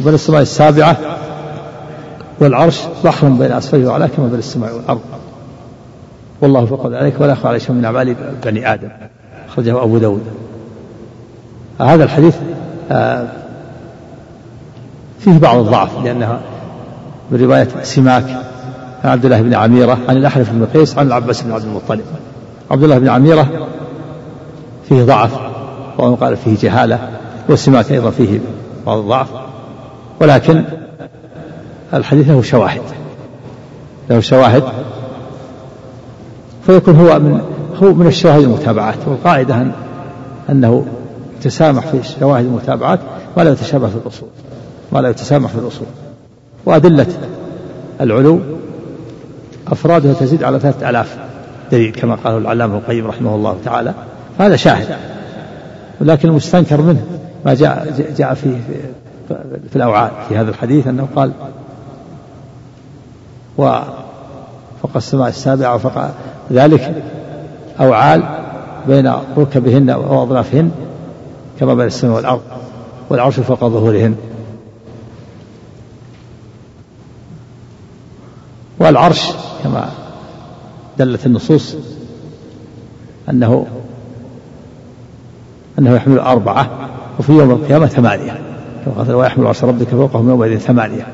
وبين 0.00 0.14
السماء 0.14 0.42
السابعة 0.42 0.96
والعرش 2.40 2.80
بحر 3.04 3.28
بين 3.28 3.52
أسفله 3.52 3.88
وأعلاه 3.88 4.08
كما 4.16 4.26
بين 4.26 4.38
السماء 4.38 4.74
والأرض. 4.76 5.00
والله 6.40 6.66
فوق 6.66 6.86
ذلك 6.86 7.14
ولا 7.20 7.32
يخفى 7.32 7.48
عليه 7.48 7.60
من 7.68 7.84
أعمال 7.84 8.16
بني 8.44 8.74
آدم 8.74 8.88
أخرجه 9.48 9.82
أبو 9.82 9.98
داود. 9.98 10.22
هذا 11.80 12.04
الحديث 12.04 12.36
آه، 12.90 13.26
فيه 15.20 15.38
بعض 15.38 15.58
الضعف 15.58 16.04
لأنها 16.04 16.40
من 17.30 17.40
رواية 17.40 17.68
سماك 17.82 18.24
عن 19.04 19.10
عبد 19.10 19.24
الله 19.24 19.42
بن 19.42 19.54
عميرة 19.54 19.98
عن 20.08 20.16
الأحنف 20.16 20.50
بن 20.50 20.66
قيس 20.74 20.98
عن 20.98 21.06
العباس 21.06 21.42
بن 21.42 21.52
عبد 21.52 21.64
المطلب. 21.64 22.04
عبد 22.70 22.82
الله 22.82 22.98
بن 22.98 23.08
عميرة 23.08 23.68
فيه 24.88 25.04
ضعف 25.04 25.30
ومن 25.98 26.16
قال 26.16 26.36
فيه 26.36 26.56
جهالة 26.60 26.98
وسماك 27.48 27.92
أيضا 27.92 28.10
فيه 28.10 28.40
بعض 28.86 28.98
الضعف 28.98 29.28
ولكن 30.20 30.64
الحديث 31.94 32.28
له 32.28 32.42
شواهد 32.42 32.82
له 34.10 34.20
شواهد 34.20 34.64
فيكون 36.66 36.96
هو 36.96 37.18
من 37.18 37.40
هو 37.82 37.94
من 37.94 38.06
الشواهد 38.06 38.42
المتابعات 38.42 38.96
والقاعدة 39.06 39.54
أن 39.54 39.72
أنه 40.50 40.86
يتسامح 41.40 41.86
في 41.86 41.98
شواهد 42.20 42.44
المتابعات 42.44 43.00
ولا 43.36 43.50
يتشابه 43.50 43.88
في 43.88 43.96
الأصول. 43.96 44.28
ولا 44.92 45.08
يتسامح 45.08 45.50
في 45.50 45.58
الأصول. 45.58 45.86
وأدلة 46.66 47.06
العلو 48.00 48.40
أفرادها 49.68 50.12
تزيد 50.12 50.42
على 50.42 50.58
ثلاثة 50.58 50.90
آلاف 50.90 51.18
دليل 51.72 51.92
كما 51.92 52.14
قاله 52.14 52.38
العلامة 52.38 52.78
القيم 52.78 53.06
رحمه 53.06 53.34
الله 53.34 53.56
تعالى. 53.64 53.94
فهذا 54.38 54.56
شاهد 54.56 54.96
ولكن 56.00 56.28
المستنكر 56.28 56.80
منه 56.80 57.06
ما 57.44 57.54
جاء 57.54 57.94
جاء 58.18 58.34
في 58.34 58.56
في 59.70 59.76
الأوعال 59.76 60.10
في 60.28 60.36
هذا 60.36 60.50
الحديث 60.50 60.86
أنه 60.86 61.08
قال 61.16 61.32
وفوق 63.58 64.96
السماء 64.96 65.28
السابعة 65.28 65.74
وفوق 65.74 65.92
ذلك 66.52 67.02
أوعال 67.80 68.22
بين 68.88 69.12
ركبهن 69.36 69.90
وأظلافهن 69.90 70.70
كما 71.60 71.74
بين 71.74 71.86
السماء 71.86 72.16
والأرض 72.16 72.40
والعرش 73.10 73.40
فوق 73.40 73.60
ظهورهن. 73.60 74.14
والعرش 78.80 79.32
كما 79.64 79.88
دلت 80.98 81.26
النصوص 81.26 81.76
أنه 83.30 83.66
أنه 85.78 85.94
يحمل 85.94 86.18
أربعة 86.18 86.70
وفي 87.18 87.32
يوم 87.32 87.50
القيامة 87.50 87.86
ثمانية. 87.86 88.40
كما 88.84 88.94
قال 88.94 89.14
ويحمل 89.14 89.46
عرش 89.46 89.64
ربك 89.64 89.88
فوقهم 89.88 90.28
يومئذ 90.28 90.58
ثمانية. 90.58 91.06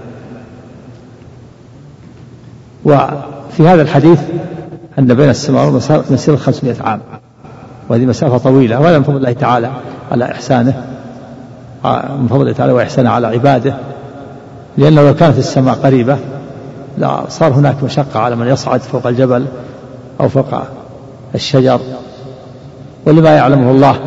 وفي 2.85 3.69
هذا 3.69 3.83
الحديث 3.83 4.21
أن 4.99 5.15
بين 5.15 5.31
السماء 5.31 5.67
والأرض 5.67 6.13
مسيرة 6.13 6.37
500 6.37 6.83
عام. 6.83 7.01
وهذه 7.89 8.07
مسافة 8.07 8.39
طويلة 8.39 8.81
وهذا 8.81 8.99
من 8.99 9.05
فضل 9.05 9.17
الله 9.17 9.33
تعالى 9.33 9.71
على 10.13 10.25
إحسانه 10.25 10.85
من 12.21 12.27
فضل 12.31 12.41
الله 12.41 12.53
تعالى 12.53 12.73
وإحسانه 12.73 13.11
على 13.11 13.27
عباده. 13.27 13.77
لأنه 14.79 15.03
لو 15.03 15.15
كانت 15.15 15.39
السماء 15.39 15.75
قريبة 15.75 16.19
لا 16.99 17.25
صار 17.29 17.53
هناك 17.53 17.83
مشقة 17.83 18.21
على 18.21 18.37
من 18.37 18.47
يصعد 18.47 18.81
فوق 18.81 19.07
الجبل 19.07 19.47
أو 20.21 20.29
فوق 20.29 20.47
الشجر. 21.35 21.81
ولما 23.07 23.31
يعلمه 23.31 23.71
الله 23.71 24.01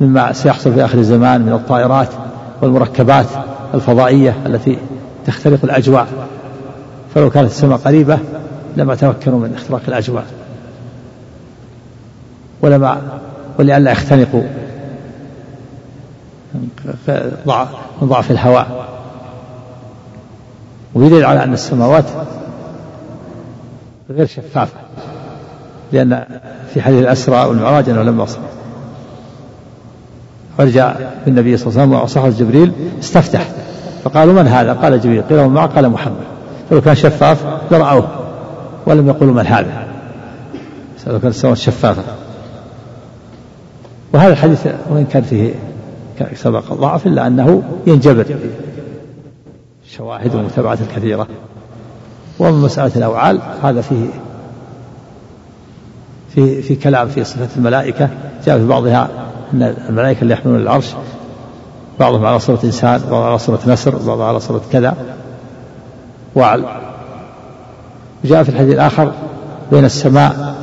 مما 0.00 0.32
سيحصل 0.32 0.72
في 0.74 0.84
آخر 0.84 0.98
الزمان 0.98 1.40
من 1.40 1.52
الطائرات 1.52 2.08
والمركبات 2.62 3.26
الفضائية 3.74 4.36
التي 4.46 4.78
تخترق 5.26 5.58
الأجواء. 5.64 6.06
فلو 7.14 7.30
كانت 7.30 7.50
السماء 7.50 7.78
قريبة 7.78 8.18
لما 8.76 8.94
تمكنوا 8.94 9.38
من 9.38 9.54
اختراق 9.54 9.82
الأجواء. 9.88 10.24
ولما 12.62 12.98
ولئلا 13.58 13.92
يختنقوا 13.92 14.42
من 18.02 18.08
ضعف 18.08 18.30
الهواء. 18.30 18.89
ويدل 20.94 21.24
على 21.24 21.44
أن 21.44 21.52
السماوات 21.52 22.04
غير 24.10 24.26
شفافة 24.26 24.78
لأن 25.92 26.24
في 26.74 26.82
حديث 26.82 26.98
الأسرى 26.98 27.44
والمعراج 27.44 27.88
أنه 27.88 28.02
لما 28.02 28.26
فرجع 30.58 30.94
بالنبي 31.26 31.56
صلى 31.56 31.68
الله 31.68 31.80
عليه 31.80 31.90
وسلم 31.90 32.04
وصحبه 32.04 32.28
جبريل 32.28 32.72
استفتح 33.00 33.48
فقالوا 34.04 34.42
من 34.42 34.48
هذا؟ 34.48 34.72
قال 34.72 35.00
جبريل 35.00 35.22
قيل 35.22 35.48
معه؟ 35.48 35.66
قال 35.66 35.88
محمد 35.88 36.14
فلو 36.70 36.80
كان 36.80 36.94
شفاف 36.94 37.44
لرأوه 37.70 38.08
ولم 38.86 39.08
يقولوا 39.08 39.34
من 39.34 39.46
هذا 39.46 39.86
لو 41.06 41.20
كانت 41.20 41.34
السماوات 41.34 41.58
شفافة 41.58 42.02
وهذا 44.12 44.32
الحديث 44.32 44.66
وإن 44.90 45.04
كان 45.04 45.22
فيه 45.22 45.54
سبق 46.34 46.72
ضعف 46.72 47.06
إلا 47.06 47.26
أنه 47.26 47.62
ينجبر 47.86 48.26
الشواهد 49.90 50.34
والمتابعات 50.34 50.78
الكثيرة 50.80 51.26
ومن 52.38 52.60
مسألة 52.60 52.90
الأوعال 52.96 53.40
هذا 53.62 53.80
فيه 53.80 54.06
في 56.34 56.62
في 56.62 56.76
كلام 56.76 57.08
في 57.08 57.24
صفة 57.24 57.48
الملائكة. 57.56 58.08
جاء 58.46 58.58
في 58.58 58.66
بعضها 58.66 59.08
أن 59.52 59.62
الملائكة 59.88 60.22
اللي 60.22 60.34
يحملون 60.34 60.60
العرش 60.60 60.94
بعضهم 62.00 62.26
على 62.26 62.38
صورة 62.38 62.58
إنسان 62.64 63.00
بعضهم 63.10 63.22
على 63.22 63.38
صورة 63.38 63.60
نسر 63.66 63.90
بعضهم 63.90 64.22
على 64.22 64.40
صورة 64.40 64.62
كذا. 64.72 64.96
وعل. 66.34 66.64
جاء 68.24 68.42
في 68.42 68.48
الحديث 68.48 68.74
الآخر 68.74 69.12
بين 69.72 69.84
السماء 69.84 70.54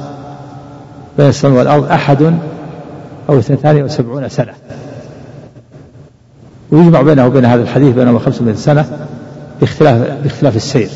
بين 1.17 1.27
السماء 1.27 1.57
والأرض 1.57 1.91
أحد 1.91 2.39
أو 3.29 3.39
اثنتان 3.39 3.83
وسبعون 3.83 4.29
سنة. 4.29 4.53
ويجمع 6.71 7.01
بينه 7.01 7.25
وبين 7.25 7.45
هذا 7.45 7.61
الحديث 7.61 7.95
بينهما 7.95 8.19
500 8.19 8.55
سنة. 8.55 9.07
باختلاف 9.61 10.23
باختلاف 10.23 10.55
السير. 10.55 10.89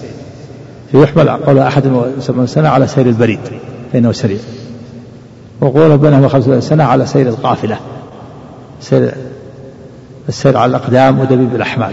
فيحمل 0.92 1.30
قول 1.30 1.60
أحد 1.60 1.88
وسبعون 1.88 2.48
سنة 2.48 2.70
على 2.70 2.88
سير 2.88 3.06
البريد 3.06 3.40
فإنه 3.94 4.12
سريع. 4.12 4.40
وقوله 5.62 5.96
بينهما 5.96 6.28
500 6.28 6.60
سنة 6.60 6.84
على 6.84 7.06
سير 7.06 7.28
القافلة. 7.28 7.80
سير 8.82 9.14
السير 10.30 10.58
على 10.58 10.70
الأقدام 10.70 11.20
ودبيب 11.20 11.56
الأحمال. 11.56 11.92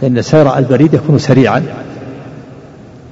فإن 0.00 0.22
سير 0.22 0.58
البريد 0.58 0.94
يكون 0.94 1.18
سريعا. 1.18 1.62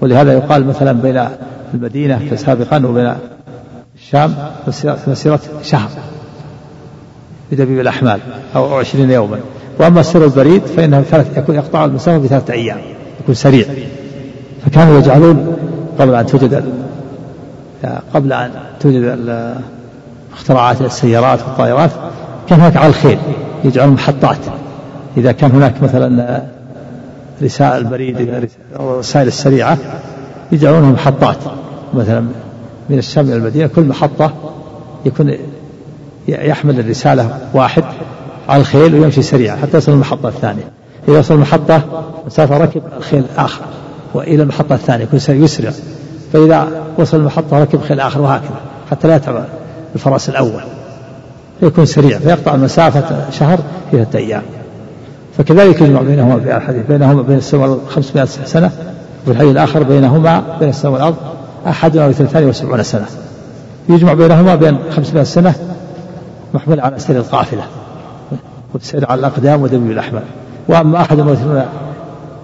ولهذا 0.00 0.32
يقال 0.32 0.66
مثلا 0.66 0.92
بين 0.92 1.28
المدينة 1.74 2.36
سابقا 2.36 2.86
وبين 2.86 3.14
الشام 3.96 4.34
مسيرة 5.06 5.40
شهر. 5.62 5.90
بدبيب 7.52 7.80
الأحمال 7.80 8.20
أو 8.56 8.74
عشرين 8.74 9.10
يوما. 9.10 9.38
وأما 9.78 10.02
سر 10.02 10.24
البريد 10.24 10.62
فإنه 10.66 11.04
كانت 11.10 11.26
يكون 11.36 11.54
يقطع 11.54 11.84
المسافة 11.84 12.18
بثلاثة 12.18 12.54
أيام 12.54 12.78
يكون 13.20 13.34
سريع. 13.34 13.66
فكانوا 14.66 14.98
يجعلون 14.98 15.56
قبل 15.98 16.14
أن 16.14 16.26
توجد 16.26 16.64
قبل 18.14 18.32
أن 18.32 18.50
توجد 18.80 19.18
اختراعات 20.32 20.80
السيارات 20.80 21.38
والطائرات 21.42 21.90
كان 22.48 22.60
هناك 22.60 22.76
على 22.76 22.88
الخيل 22.88 23.18
يجعلون 23.64 23.94
محطات. 23.94 24.38
إذا 25.16 25.32
كان 25.32 25.50
هناك 25.50 25.82
مثلا 25.82 26.42
رسائل 27.42 27.78
البريد 27.78 28.48
أو 28.78 28.94
الرسائل 28.94 29.26
السريعة 29.26 29.78
يجعلونها 30.52 30.90
محطات. 30.90 31.38
مثلا 31.94 32.20
من 32.90 32.98
الشام 32.98 33.26
إلى 33.26 33.36
المدينة 33.36 33.66
كل 33.66 33.82
محطة 33.82 34.32
يكون 35.06 35.32
يحمل 36.28 36.80
الرسالة 36.80 37.38
واحد. 37.54 37.84
على 38.48 38.60
الخيل 38.60 38.94
ويمشي 38.94 39.22
سريعا 39.22 39.56
حتى 39.56 39.76
يصل 39.76 39.92
المحطة 39.92 40.28
الثانية. 40.28 40.70
إذا 41.08 41.18
وصل 41.18 41.34
المحطة 41.34 41.82
مسافة 42.26 42.58
ركب 42.58 42.82
الخيل 42.98 43.24
آخر 43.36 43.60
وإلى 44.14 44.42
المحطة 44.42 44.74
الثانية 44.74 45.04
يكون 45.04 45.20
يسرع. 45.28 45.70
فإذا 46.32 46.68
وصل 46.98 47.16
المحطة 47.16 47.62
ركب 47.62 47.80
خيل 47.80 48.00
آخر 48.00 48.20
وهكذا 48.20 48.60
حتى 48.90 49.08
لا 49.08 49.16
يتعب 49.16 49.44
الفرس 49.94 50.28
الأول. 50.28 50.62
فيكون 51.60 51.86
سريع 51.86 52.18
فيقطع 52.18 52.54
المسافة 52.54 53.30
شهر 53.30 53.58
في 53.90 53.96
ثلاثة 53.96 54.18
أيام. 54.18 54.42
فكذلك 55.38 55.80
يجمع 55.80 56.02
بينهما 56.02 56.40
في 56.40 56.56
الحديث 56.56 56.86
بينهما 56.88 57.22
بين 57.22 57.36
السماء 57.36 57.62
والأرض 57.62 57.88
500 57.88 58.24
سنة 58.24 58.70
وفي 59.22 59.32
الحديث 59.32 59.50
الآخر 59.50 59.82
بينهما 59.82 60.42
بين 60.60 60.68
السماء 60.68 60.92
والأرض 60.92 61.16
أحدنا 61.66 62.08
بثلاثان 62.08 62.48
وسبعون 62.48 62.82
سنة. 62.82 63.06
يجمع 63.88 64.14
بينهما 64.14 64.54
بين 64.54 64.78
500 64.96 65.24
سنة 65.24 65.54
محمول 66.54 66.80
على 66.80 66.98
سير 66.98 67.16
القافلة. 67.16 67.62
والسير 68.74 69.10
على 69.10 69.18
الأقدام 69.18 69.62
ودم 69.62 69.90
الأحمر. 69.90 70.22
وأما 70.68 71.00
أحد 71.00 71.20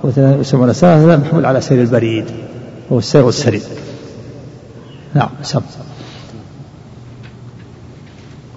وسبعون 0.05 0.73
سنة 0.73 1.17
محمول 1.17 1.47
على 1.47 1.61
سير 1.61 1.81
البريد. 1.81 2.25
وهو 2.91 2.99
السير 2.99 3.25
والسرير 3.25 3.63
نعم 5.15 5.29
سم. 5.43 5.61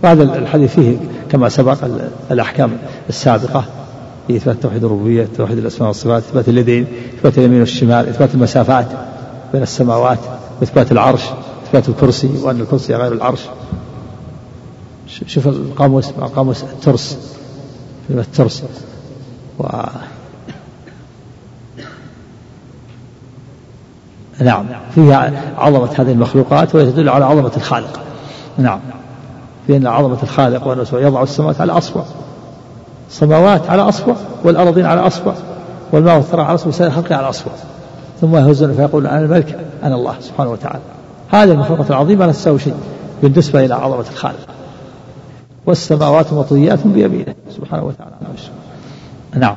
وهذا 0.03 0.23
الحديث 0.23 0.73
فيه 0.75 0.97
كما 1.31 1.49
سبق 1.49 1.77
الأحكام 2.31 2.77
السابقة 3.09 3.65
إثبات 4.31 4.55
توحيد 4.61 4.83
الربوبية 4.83 5.27
توحيد 5.37 5.57
الأسماء 5.57 5.87
والصفات 5.87 6.23
إثبات 6.23 6.49
اليدين 6.49 6.87
إثبات 7.17 7.37
اليمين 7.37 7.59
والشمال 7.59 8.09
إثبات 8.09 8.33
المسافات 8.33 8.87
بين 9.53 9.63
السماوات 9.63 10.19
إثبات 10.63 10.91
العرش 10.91 11.21
إثبات 11.67 11.89
الكرسي 11.89 12.29
وأن 12.41 12.61
الكرسي 12.61 12.95
غير 12.95 13.13
العرش. 13.13 13.41
شوف 15.27 15.47
القاموس 15.47 16.09
قاموس 16.35 16.65
الترس 18.09 18.63
الترس. 18.63 18.63
و 19.59 19.63
نعم 24.39 24.65
فيها 24.95 25.31
عظمة 25.57 25.89
هذه 25.99 26.11
المخلوقات 26.11 26.75
وهي 26.75 26.85
تدل 26.85 27.09
على 27.09 27.25
عظمة 27.25 27.51
الخالق. 27.57 27.99
نعم 28.57 28.79
في 29.67 29.77
أن 29.77 29.87
عظمة 29.87 30.17
الخالق 30.23 30.67
وأنه 30.67 30.85
يضع 30.93 31.23
السماوات 31.23 31.61
على 31.61 31.71
أصبع 31.71 32.01
السماوات 33.09 33.69
على 33.69 33.81
أصبع 33.81 34.15
والأرضين 34.43 34.85
على 34.85 35.01
أصبع 35.07 35.33
والماء 35.91 36.15
والثرى 36.15 36.41
على 36.41 36.55
أصبع 36.55 36.67
وسائر 36.67 36.91
الخلق 36.91 37.13
على 37.13 37.29
أصبع 37.29 37.51
ثم 38.21 38.35
يهزون 38.35 38.73
فيقول 38.73 39.07
أنا 39.07 39.19
الملك 39.19 39.59
أنا 39.83 39.95
الله 39.95 40.15
سبحانه 40.21 40.51
وتعالى. 40.51 40.81
هذه 41.29 41.51
المخلوقات 41.51 41.91
العظيمة 41.91 42.25
لا 42.25 42.31
تساوي 42.31 42.59
شيء 42.59 42.75
بالنسبة 43.23 43.65
إلى 43.65 43.73
عظمة 43.73 44.05
الخالق. 44.11 44.47
والسماوات 45.67 46.33
مطويات 46.33 46.87
بيمينه 46.87 47.35
سبحانه 47.49 47.83
وتعالى. 47.83 48.15
نعم. 49.35 49.55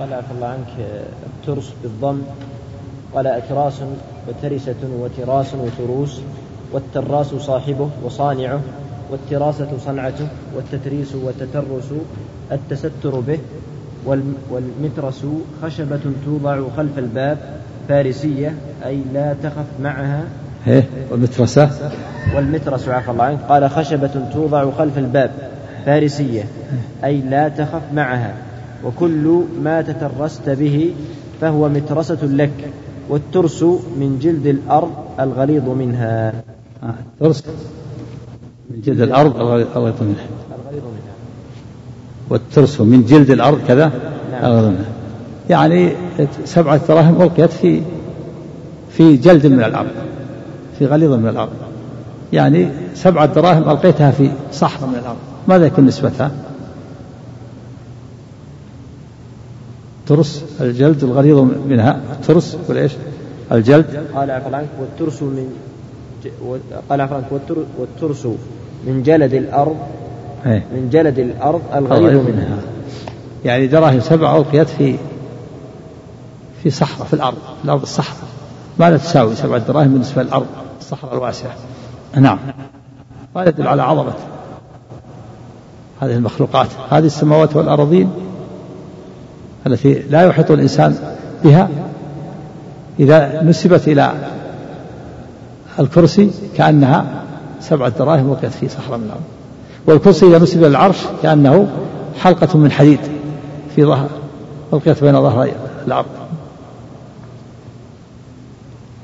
قال 0.00 0.14
عفى 0.14 0.32
الله 0.34 0.46
عنك 0.46 0.86
الترس 1.26 1.72
بالضم 1.82 2.22
قال 3.14 3.26
أتراس 3.26 3.80
وترسة 4.28 4.82
وتراس 5.00 5.54
وتروس 5.54 6.20
والتراس 6.72 7.26
صاحبه 7.26 7.90
وصانعه 8.04 8.60
والتراسة 9.10 9.68
صنعته 9.84 10.28
والتتريس 10.56 11.14
والتترس 11.14 11.92
التستر 12.52 13.20
به 13.20 13.38
والمترس 14.50 15.26
خشبة 15.62 16.00
توضع 16.24 16.60
خلف 16.76 16.98
الباب 16.98 17.38
فارسية 17.88 18.54
أي 18.84 19.02
لا 19.14 19.34
تخف 19.42 19.66
معها 19.82 20.24
إيه 20.66 20.84
والمترسة. 21.10 21.70
والمترس 22.36 22.88
عفى 22.88 23.10
الله 23.10 23.24
عنك. 23.24 23.38
قال 23.48 23.70
خشبة 23.70 24.10
توضع 24.32 24.70
خلف 24.70 24.98
الباب 24.98 25.30
فارسية. 25.86 26.44
أي 27.04 27.20
لا 27.20 27.48
تخف 27.48 27.82
معها. 27.94 28.34
وكل 28.84 29.42
ما 29.62 29.82
تترست 29.82 30.50
به 30.50 30.90
فهو 31.40 31.68
مترسة 31.68 32.24
لك 32.24 32.50
والترس 33.08 33.62
من 33.62 34.18
جلد 34.22 34.46
الأرض 34.46 34.90
الغليظ 35.20 35.68
منها. 35.68 36.32
آه 36.82 36.94
الترس 37.20 37.44
من 38.70 38.80
جلد 38.80 39.00
الأرض 39.00 39.36
الغليظ 39.40 40.02
منها. 40.02 40.26
الغليظ 40.66 40.84
منها. 40.84 41.14
والترس 42.30 42.80
من 42.80 43.04
جلد 43.04 43.30
الأرض 43.30 43.60
كذا 43.68 43.92
نعم. 44.32 44.44
الغليظ 44.44 44.68
منها. 44.68 44.90
يعني 45.50 45.92
سبعة 46.44 46.86
دراهم 46.88 47.22
ألقيت 47.22 47.50
في 47.50 47.82
في 48.90 49.16
جلد 49.16 49.46
من 49.46 49.64
الأرض. 49.64 49.90
في 50.82 50.88
غليظ 50.88 51.12
من 51.12 51.28
الأرض. 51.28 51.50
يعني 52.32 52.68
سبعة 52.94 53.26
دراهم 53.26 53.70
ألقيتها 53.70 54.10
في 54.10 54.30
صحراء 54.52 54.88
من 54.88 54.94
الأرض. 54.94 55.16
ماذا 55.48 55.66
يكون 55.66 55.86
نسبتها؟ 55.86 56.30
ترس 60.06 60.44
الجلد 60.60 61.04
الغليظ 61.04 61.38
منها. 61.68 62.00
ترس 62.26 62.56
وليش 62.68 62.92
الجلد. 63.52 64.06
قال 64.14 64.30
عفوا 64.30 64.56
عنك 64.56 64.68
والترس 64.80 65.22
من 65.22 65.52
ج... 66.24 66.28
قال 66.90 67.00
عفوا 67.00 67.16
عنك 67.16 67.26
والترس 67.78 68.26
من 68.86 69.02
جلد 69.02 69.34
الأرض 69.34 69.76
إيه؟ 70.46 70.64
من 70.74 70.90
جلد 70.92 71.18
الأرض 71.18 71.62
الغليظ 71.74 72.10
منها. 72.10 72.30
منها. 72.30 72.58
يعني 73.44 73.66
دراهم 73.66 74.00
سبعة 74.00 74.36
ألقيت 74.36 74.68
في 74.68 74.96
في 76.62 76.70
صحراء 76.70 77.06
في 77.06 77.14
الأرض 77.14 77.36
في 77.58 77.64
الأرض 77.64 77.82
الصحراء. 77.82 78.28
ماذا 78.78 78.96
تساوي 78.96 79.34
سبعة 79.34 79.58
دراهم 79.58 79.92
بالنسبة 79.92 80.22
للأرض؟ 80.22 80.46
الصحراء. 80.92 81.14
الواسعة 81.14 81.54
نعم. 82.16 82.38
هذا 83.36 83.48
يدل 83.48 83.68
على 83.68 83.82
عظمة 83.82 84.12
هذه 86.00 86.16
المخلوقات. 86.16 86.68
هذه 86.90 87.06
السماوات 87.06 87.56
والأراضين 87.56 88.10
التي 89.66 89.94
لا 89.94 90.22
يحيط 90.22 90.50
الإنسان 90.50 90.96
بها 91.44 91.68
إذا 93.00 93.42
نسبت 93.42 93.88
إلى 93.88 94.12
الكرسي 95.78 96.30
كأنها 96.56 97.06
سبعة 97.60 97.88
دراهم 97.88 98.28
وقعت 98.28 98.46
في 98.46 98.68
صحراء 98.68 98.98
من 98.98 99.04
الأرض 99.04 99.22
والكرسي 99.86 100.26
إذا 100.26 100.38
نسب 100.38 100.58
إلى 100.58 100.66
العرش 100.66 100.98
كأنه 101.22 101.68
حلقة 102.20 102.58
من 102.58 102.72
حديد 102.72 103.00
في 103.76 103.84
ظهر 103.84 104.08
ألقيت 104.72 105.04
بين 105.04 105.22
ظهري 105.22 105.52
الأرض. 105.86 106.21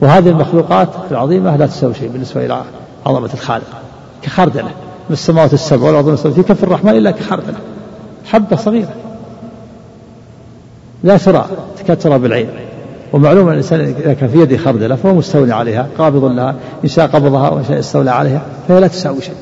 وهذه 0.00 0.28
المخلوقات 0.28 0.88
العظيمة 1.10 1.56
لا 1.56 1.66
تساوي 1.66 1.94
شيء 1.94 2.08
بالنسبة 2.08 2.46
إلى 2.46 2.62
عظمة 3.06 3.30
الخالق 3.34 3.64
كخردلة. 4.22 4.70
من 5.08 5.12
السماوات 5.12 5.54
السبع 5.54 5.86
والأرض 5.86 6.08
السبع 6.08 6.32
في 6.32 6.42
كف 6.42 6.64
الرحمن 6.64 6.90
إلا 6.90 7.10
كخردلة. 7.10 7.56
حبة 8.24 8.56
صغيرة. 8.56 8.94
لا 11.04 11.16
ترى 11.16 11.46
تكاد 11.78 11.98
ترى 11.98 12.18
بالعين. 12.18 12.48
ومعلوم 13.12 13.46
أن 13.46 13.52
الإنسان 13.52 13.80
إذا 13.80 14.12
كان 14.12 14.28
في 14.28 14.38
يده 14.38 14.56
خردلة 14.56 14.96
فهو 14.96 15.14
مستولي 15.14 15.54
عليها 15.54 15.86
قابض 15.98 16.24
لها 16.24 16.54
إن 16.84 16.88
شاء 16.88 17.06
قبضها 17.06 17.48
وإن 17.48 17.64
شاء 17.64 17.78
استولى 17.78 18.10
عليها 18.10 18.42
فهي 18.68 18.80
لا 18.80 18.86
تساوي 18.86 19.20
شيء. 19.20 19.34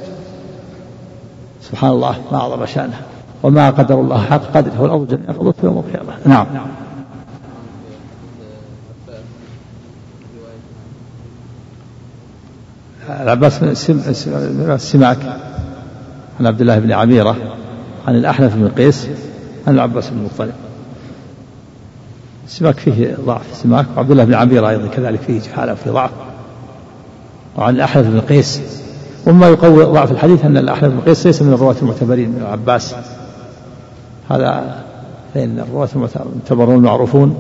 سبحان 1.62 1.90
الله 1.90 2.16
ما 2.32 2.38
أعظم 2.38 2.66
شأنها. 2.66 3.00
وما 3.42 3.70
قدر 3.70 3.94
الله 4.00 4.22
حق 4.22 4.40
قدره 4.54 4.82
والأرض 4.82 5.08
جميعا 5.08 5.32
فضلت 5.32 5.56
يوم 5.64 5.78
القيامة. 5.78 6.12
نعم. 6.24 6.46
العباس 13.10 13.58
بن 13.58 13.68
السماك 14.72 15.18
عن 16.40 16.46
عبد 16.46 16.60
الله 16.60 16.78
بن 16.78 16.92
عميرة 16.92 17.36
عن 18.08 18.14
الأحنف 18.14 18.54
بن 18.56 18.68
قيس 18.68 19.08
عن 19.66 19.74
العباس 19.74 20.10
بن 20.10 20.18
المطلب 20.18 20.52
السماك 22.46 22.78
فيه 22.78 23.16
ضعف 23.26 23.52
السماك 23.52 23.86
وعبد 23.96 24.10
الله 24.10 24.24
بن 24.24 24.34
عميرة 24.34 24.68
أيضا 24.68 24.86
كذلك 24.86 25.20
فيه 25.20 25.40
جهالة 25.40 25.72
وفيه 25.72 25.90
ضعف. 25.90 26.10
وعن 27.56 27.74
الأحنف 27.74 28.06
بن 28.06 28.20
قيس 28.20 28.60
وما 29.26 29.48
يقوي 29.48 29.84
ضعف 29.84 30.10
الحديث 30.10 30.44
أن 30.44 30.56
الأحنف 30.56 30.92
بن 30.92 31.00
قيس 31.00 31.26
ليس 31.26 31.42
من 31.42 31.52
الرواة 31.52 31.76
المعتبرين 31.82 32.28
من 32.30 32.42
العباس. 32.42 32.94
هذا 34.30 34.84
فإن 35.34 35.58
الرواة 35.58 35.88
المعتبرون 35.94 36.76
المعروفون 36.76 37.36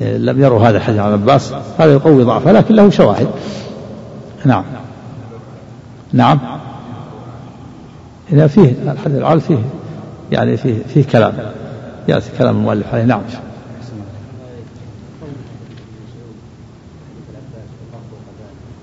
لم 0.00 0.40
يروا 0.40 0.60
هذا 0.60 0.76
الحديث 0.76 1.00
عن 1.00 1.08
العباس 1.08 1.52
هذا 1.78 1.92
يقوي 1.92 2.22
ضعفه 2.22 2.52
لكن 2.52 2.74
له 2.74 2.90
شواهد. 2.90 3.28
نعم. 4.44 4.64
نعم. 6.12 6.38
إذا 8.32 8.46
فيه 8.46 8.74
الحديث 8.82 9.18
العال 9.18 9.40
فيه 9.40 9.58
يعني 10.32 10.56
فيه 10.56 10.82
فيه 10.82 11.04
كلام. 11.04 11.32
يأتي 12.08 12.30
كلام 12.38 12.56
المؤلف 12.56 12.94
عليه. 12.94 13.04
نعم. 13.04 13.20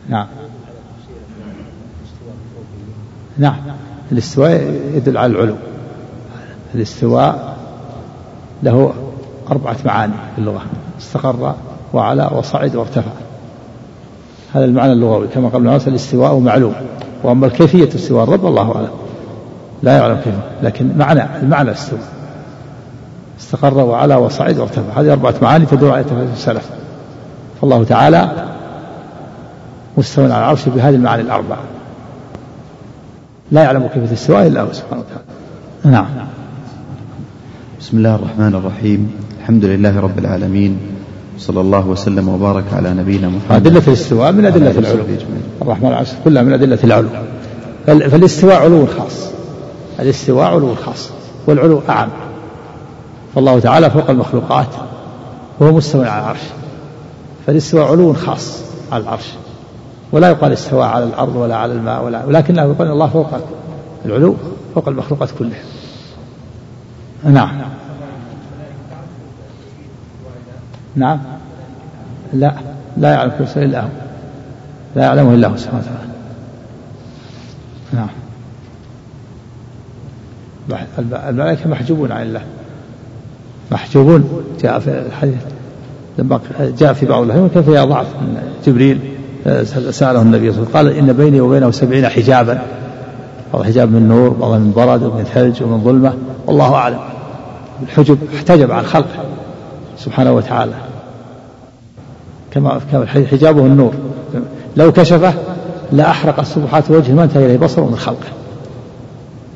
نعم. 0.09 0.27
نعم. 3.37 3.55
الاستواء 4.11 4.51
يدل 4.93 5.17
على 5.17 5.31
العلو. 5.31 5.55
الاستواء 6.75 7.57
له 8.63 8.93
أربعة 9.51 9.77
معاني 9.85 10.13
في 10.35 10.41
اللغة. 10.41 10.61
استقر 10.99 11.55
وعلى 11.93 12.29
وصعد 12.33 12.75
وارتفع. 12.75 13.11
هذا 14.55 14.65
المعنى 14.65 14.93
اللغوي. 14.93 15.27
كما 15.27 15.49
قال 15.49 15.67
ابن 15.67 15.81
الاستواء 15.87 16.39
معلوم. 16.39 16.73
وأما 17.23 17.47
كيفية 17.47 17.89
استواء 17.95 18.23
الرب 18.23 18.45
الله 18.45 18.75
أعلم. 18.75 18.89
لا 19.83 19.97
يعلم 19.97 20.17
كيف. 20.23 20.33
لكن 20.63 20.97
معنى 20.97 21.23
المعنى 21.41 21.71
استوى. 21.71 21.99
استقر 23.39 23.77
وعلى 23.77 24.15
وصعد 24.15 24.57
وارتفع. 24.57 25.01
هذه 25.01 25.11
أربعة 25.11 25.33
معاني 25.41 25.65
تدل 25.65 25.91
على 25.91 26.03
تفسير 26.03 26.27
السلف. 26.33 26.69
فالله 27.61 27.83
تعالى 27.83 28.31
مستوى 29.97 30.25
على 30.25 30.37
العرش 30.37 30.69
بهذه 30.69 30.95
المعاني 30.95 31.21
الأربعة. 31.21 31.59
لا 33.51 33.63
يعلم 33.63 33.87
كيف 33.87 34.03
الاستواء 34.03 34.47
إلا 34.47 34.61
هو 34.61 34.73
سبحانه 34.73 35.01
وتعالى. 35.01 35.97
نعم. 35.97 36.05
بسم 37.79 37.97
الله 37.97 38.15
الرحمن 38.15 38.55
الرحيم. 38.55 39.11
الحمد 39.39 39.65
لله 39.65 39.99
رب 39.99 40.19
العالمين. 40.19 40.94
صلى 41.37 41.61
الله 41.61 41.87
وسلم 41.87 42.29
وبارك 42.29 42.63
على 42.73 42.93
نبينا 42.93 43.27
محمد 43.27 43.67
أدلة 43.67 43.83
الاستواء 43.87 44.31
من 44.31 44.45
أدلة 44.45 44.79
العلو 44.79 45.03
الرحمن 45.61 45.87
العرش 45.89 46.09
كلها 46.23 46.43
من 46.43 46.53
أدلة 46.53 46.79
العلو 46.83 47.07
فالاستواء 47.85 48.61
علو 48.61 48.85
خاص. 48.85 49.29
الاستواء 49.99 50.47
علو 50.47 50.75
خاص. 50.75 51.09
والعلو 51.47 51.81
أعم. 51.89 52.09
فالله 53.35 53.59
تعالى 53.59 53.89
فوق 53.89 54.09
المخلوقات. 54.09 54.67
وهو 55.59 55.71
مستوى 55.71 56.05
على 56.07 56.21
العرش. 56.21 56.39
فالاستواء 57.47 57.91
علو 57.91 58.13
خاص 58.13 58.59
على 58.91 59.03
العرش. 59.03 59.29
ولا 60.11 60.29
يقال 60.29 60.53
استوى 60.53 60.83
على 60.83 61.03
الأرض 61.03 61.35
ولا 61.35 61.55
على 61.55 61.73
الماء 61.73 62.03
ولا 62.03 62.25
ولكنه 62.25 62.61
يقال 62.61 62.87
الله 62.87 63.07
فوق 63.07 63.27
العلو 64.05 64.35
فوق 64.75 64.87
المخلوقات 64.87 65.29
كلها. 65.39 65.63
نعم. 67.23 67.49
نعم. 70.95 71.19
لا 72.33 72.53
لا 72.97 73.09
يعلم 73.13 73.31
شيء 73.53 73.63
إلا 73.63 73.81
هو. 73.81 73.87
لا 74.95 75.03
يعلمه 75.03 75.33
إلا 75.33 75.47
هو 75.47 75.57
سبحانه 75.57 75.79
وتعالى. 75.79 76.15
نعم. 77.93 78.09
الملائكة 81.29 81.69
محجوبون 81.69 82.11
عن 82.11 82.21
الله. 82.21 82.41
محجوبون. 83.71 84.43
جاء 84.61 84.79
في 84.79 84.89
الحديث. 84.89 85.41
لما 86.17 86.39
جاء 86.59 86.93
في 86.93 87.05
بعض 87.05 87.23
الأحيان 87.23 87.49
كان 87.49 87.63
فيها 87.63 87.85
ضعف 87.85 88.07
جبريل؟ 88.65 88.99
آه، 89.47 89.63
سأله 89.63 90.21
النبي 90.21 90.51
صلى 90.51 90.63
الله 90.63 90.77
عليه 90.77 90.89
وسلم. 90.89 90.97
قال 90.99 91.09
إن 91.09 91.13
بيني 91.13 91.41
وبينه 91.41 91.71
سبعين 91.71 92.07
حجابا. 92.07 92.61
بعض 93.53 93.63
حجاب 93.63 93.91
من 93.91 94.07
نور 94.07 94.29
بعض 94.29 94.51
من 94.51 94.73
برد 94.75 95.03
ومن 95.03 95.23
ثلج 95.23 95.63
ومن 95.63 95.83
ظلمة. 95.83 96.13
والله 96.45 96.73
أعلم. 96.73 96.99
الحجب 97.83 98.17
احتجب 98.35 98.71
عن 98.71 98.83
خلقه. 98.83 99.25
سبحانه 99.97 100.31
وتعالى. 100.31 100.73
كما 102.51 102.79
حجابه 103.31 103.65
النور. 103.65 103.93
لو 104.77 104.91
كشفه 104.91 105.33
لأحرق 105.91 106.39
السبحات 106.39 106.91
وجهه 106.91 107.13
ما 107.13 107.23
انتهى 107.23 107.45
إليه 107.45 107.57
بصره 107.57 107.85
من 107.85 107.95
خلقه. 107.95 108.27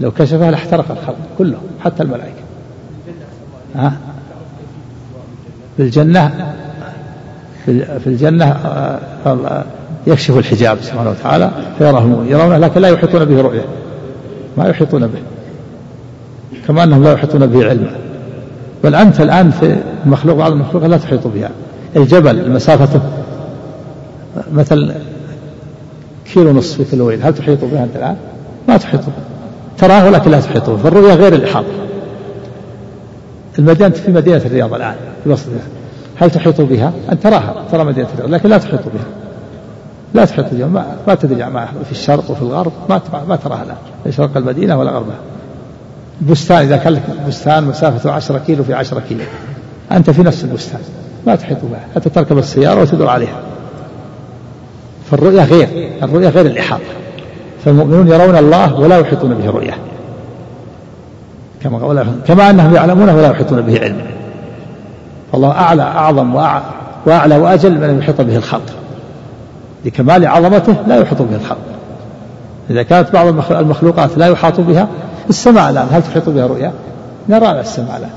لو 0.02 0.12
كشفه 0.12 0.50
لاحترق 0.50 0.92
الخلق 0.92 1.18
كله 1.38 1.58
حتى 1.84 2.04
الملائكة. 2.04 2.42
ها؟ 3.76 3.94
في 5.78 5.84
الجنة 5.84 6.54
في 7.66 8.08
الجنة 8.08 8.46
آه، 8.46 9.00
آه، 9.26 9.64
يكشف 10.08 10.38
الحجاب 10.38 10.78
سبحانه 10.82 11.10
وتعالى 11.10 11.52
فيراه 11.78 12.26
يرونه 12.28 12.58
لكن 12.58 12.82
لا 12.82 12.90
يحيطون 12.90 13.26
به 13.26 13.42
رؤية. 13.42 13.66
ما 14.58 14.68
يحيطون 14.68 15.08
به. 15.08 15.20
كما 16.68 16.84
أنهم 16.84 17.04
لا 17.04 17.14
يحيطون 17.14 17.46
به 17.46 17.70
علما. 17.70 18.09
بل 18.84 18.96
أنت 18.96 19.22
الآن 19.22 19.52
في 19.52 19.76
المخلوق 20.06 20.38
بعض 20.38 20.52
المخلوق 20.52 20.86
لا 20.86 20.98
تحيط 20.98 21.28
بها. 21.28 21.50
الجبل 21.96 22.52
مسافته 22.52 23.02
مثل 24.54 24.92
كيلو 26.34 26.52
نصف 26.52 26.78
في 26.78 26.84
كيلوين 26.84 27.24
هل 27.24 27.34
تحيط 27.34 27.66
بها 27.66 27.84
أنت 27.84 27.96
الآن؟ 27.96 28.16
ما 28.68 28.78
تحيط 28.78 29.02
به 29.02 29.14
تراه 29.78 30.06
ولكن 30.06 30.32
لا 30.32 30.40
تحيط 30.40 30.70
به 30.70 30.78
فالرؤيا 30.78 31.16
غير 31.16 31.34
الإحاطة. 31.34 31.68
المدينة 33.60 33.90
في 33.90 34.12
مدينة 34.12 34.38
الرياض 34.46 34.74
الآن 34.74 34.96
في 35.24 35.30
وسط 35.30 35.48
هل 36.16 36.32
تحيط 36.32 36.62
بها؟ 36.62 36.94
أن 37.12 37.20
تراها 37.20 37.66
ترى 37.72 37.84
مدينة 37.84 38.08
الرياض 38.14 38.30
لكن 38.30 38.50
لا 38.50 38.58
تحيط 38.58 38.82
بها. 38.82 39.06
لا 40.14 40.26
تحيط 40.26 40.46
بها. 40.54 40.68
ما, 40.68 40.86
ما 41.08 41.16
تدري 41.16 41.50
ما 41.50 41.66
في 41.66 41.92
الشرق 41.92 42.32
وفي 42.32 42.42
الغرب 42.42 42.72
ما 42.90 43.02
ما 43.28 43.36
تراها 43.36 43.64
الآن. 43.64 43.78
لا 44.06 44.12
شرق 44.12 44.38
المدينة 44.38 44.78
ولا 44.80 44.92
غربها. 44.92 45.20
بستان 46.22 46.58
إذا 46.58 46.78
كان 46.78 46.94
لك 46.94 47.02
بستان 47.28 47.64
مسافته 47.64 48.12
عشرة 48.12 48.38
كيلو 48.48 48.64
في 48.64 48.74
عشرة 48.74 49.04
كيلو. 49.10 49.24
أنت 49.92 50.10
في 50.10 50.24
نفس 50.24 50.44
البستان. 50.44 50.82
ما 51.28 51.36
تحيط 51.36 51.58
بها 51.64 51.80
حتى 51.96 52.10
تركب 52.10 52.38
السيارة 52.38 52.82
وتدور 52.82 53.08
عليها. 53.08 53.40
فالرؤيا 55.12 55.44
غير. 55.44 55.68
الرؤيا 56.04 56.30
غير 56.30 56.46
الإحاطة. 56.46 56.84
فالمؤمنون 57.66 58.08
يرون 58.08 58.38
الله 58.38 58.80
ولا 58.80 59.00
يحيطون 59.00 59.34
به 59.34 59.50
رؤية 59.50 59.74
كما 61.64 61.78
قال 61.78 62.06
كما 62.28 62.50
أنهم 62.50 62.76
يعلمونه 62.76 63.16
ولا 63.16 63.32
يحيطون 63.32 63.62
به 63.62 63.80
علما 63.80 64.06
فالله 65.32 65.52
أعلى 65.52 65.82
أعظم 65.82 66.36
وأعلى 67.06 67.38
وأجل 67.38 67.78
من 67.78 67.84
أن 67.84 68.00
يحيط 68.00 68.22
به 68.22 68.36
الخلق. 68.36 68.74
لكمال 69.86 70.28
عظمته 70.28 70.76
لا 70.88 70.96
يحيط 70.96 71.22
به 71.22 71.36
الخلق. 71.36 71.58
إذا 72.70 72.84
كانت 72.84 73.12
بعض 73.14 73.28
المخلوقات 73.52 74.18
لا 74.18 74.28
يحاط 74.28 74.60
بها 74.60 74.88
السماء 75.30 75.70
الآن 75.70 75.88
هل 75.92 76.04
تحيط 76.04 76.30
بها 76.30 76.48
رؤيا؟ 76.48 76.74
نرى 77.30 77.60
السماء 77.60 77.98
الآن. 77.98 78.10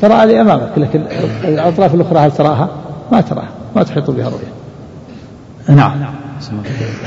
ترى 0.00 0.22
اللي 0.22 0.40
أمامك 0.40 0.70
لكن 0.76 1.00
الأطراف 1.44 1.94
الأخرى 1.94 2.18
هل 2.18 2.32
تراها؟ 2.32 2.68
ما 3.12 3.20
تراها 3.20 3.48
ما 3.76 3.82
تحيط 3.82 4.10
بها 4.10 4.28
رؤيا. 4.28 5.76
نعم. 5.76 5.92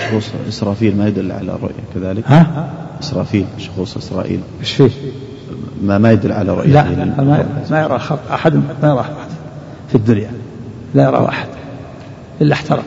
شخوص 0.09 0.29
إسرافيل 0.49 0.97
ما 0.97 1.07
يدل 1.07 1.31
على 1.31 1.51
الرؤية 1.51 1.83
كذلك؟ 1.95 2.23
ها؟ 2.27 2.69
إسرافيل 3.01 3.45
شخوص 3.57 3.97
إسرائيل 3.97 4.39
إيش 4.59 4.71
فيه؟ 4.71 4.89
ما 5.83 5.97
ما 5.97 6.11
يدل 6.11 6.31
على 6.31 6.51
رؤية 6.51 6.71
لا, 6.73 6.89
لا 6.89 7.05
ما, 7.05 7.45
ما 7.71 7.81
يرى 7.81 7.99
أحد 8.33 8.53
ما 8.53 8.89
يرى 8.89 8.99
أحد 8.99 9.13
في 9.89 9.95
الدنيا. 9.95 10.31
لا 10.95 11.03
يرى 11.03 11.25
أحد 11.29 11.47
إلا 12.41 12.53
احترق. 12.53 12.83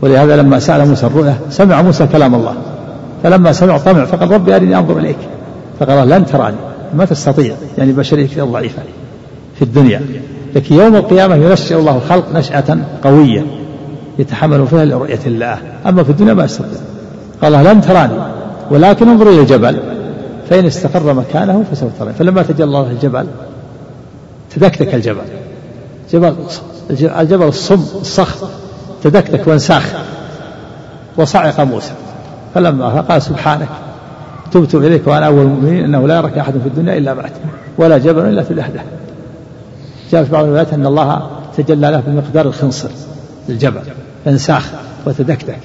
ولهذا 0.00 0.36
لما 0.36 0.58
سأل 0.58 0.88
موسى 0.88 1.06
الرؤيا 1.06 1.38
سمع 1.50 1.82
موسى 1.82 2.06
كلام 2.06 2.34
الله. 2.34 2.54
فلما 3.22 3.52
سمع 3.52 3.78
طمع 3.78 4.04
فقال 4.04 4.30
ربي 4.30 4.56
أرني 4.56 4.78
أنظر 4.78 4.98
إليك. 4.98 5.18
فقال 5.80 6.08
لن 6.08 6.26
تراني 6.26 6.56
ما 6.94 7.04
تستطيع 7.04 7.54
يعني 7.78 7.92
بشرية 7.92 8.42
ضعيفة 8.42 8.82
في 9.54 9.62
الدنيا. 9.62 10.02
لكن 10.54 10.74
يوم 10.74 10.96
القيامة 10.96 11.34
ينشئ 11.34 11.76
الله 11.76 11.96
الخلق 11.96 12.24
نشأة 12.34 12.78
قوية 13.02 13.46
يتحمل 14.18 14.66
فيها 14.66 14.84
لرؤية 14.84 15.20
الله. 15.26 15.58
أما 15.86 16.02
في 16.04 16.10
الدنيا 16.10 16.34
ما 16.34 16.44
يستطيع. 16.44 16.80
قال 17.42 17.52
لن 17.52 17.80
تراني 17.80 18.18
ولكن 18.70 19.08
انظر 19.08 19.30
إلى 19.30 19.40
الجبل. 19.40 19.80
فإن 20.50 20.66
استقر 20.66 21.14
مكانه 21.14 21.64
فسوف 21.72 21.90
تراني. 21.98 22.14
فلما 22.14 22.42
تجلى 22.42 22.64
الله 22.64 22.90
الجبل 22.90 23.26
تدكدك 24.54 24.94
الجبل. 24.94 25.24
جبل 26.12 26.34
الجبل 27.00 27.48
الصم 27.48 27.84
الصخر 28.00 28.48
تدكدك 29.04 29.48
وانساخ. 29.48 29.92
وصعق 31.16 31.60
موسى. 31.60 31.92
فلما 32.54 33.00
قال 33.00 33.22
سبحانك 33.22 33.68
تبت 34.52 34.74
إليك 34.74 35.06
وأنا 35.06 35.26
أول 35.26 35.42
المؤمنين 35.42 35.84
أنه 35.84 36.08
لا 36.08 36.16
يراك 36.16 36.38
أحد 36.38 36.52
في 36.52 36.66
الدنيا 36.66 36.98
إلا 36.98 37.14
مات 37.14 37.32
ولا 37.78 37.98
جبل 37.98 38.28
إلا 38.28 38.42
في 38.42 38.50
الأهدى 38.50 38.80
جاء 40.12 40.24
في 40.24 40.32
بعض 40.32 40.44
الروايات 40.44 40.72
أن 40.72 40.86
الله 40.86 41.30
تجلى 41.56 41.90
له 41.90 42.02
بمقدار 42.06 42.46
الخنصر 42.46 42.88
الجبل 43.48 43.80
فانساخ 44.24 44.72
وتدكدك 45.06 45.58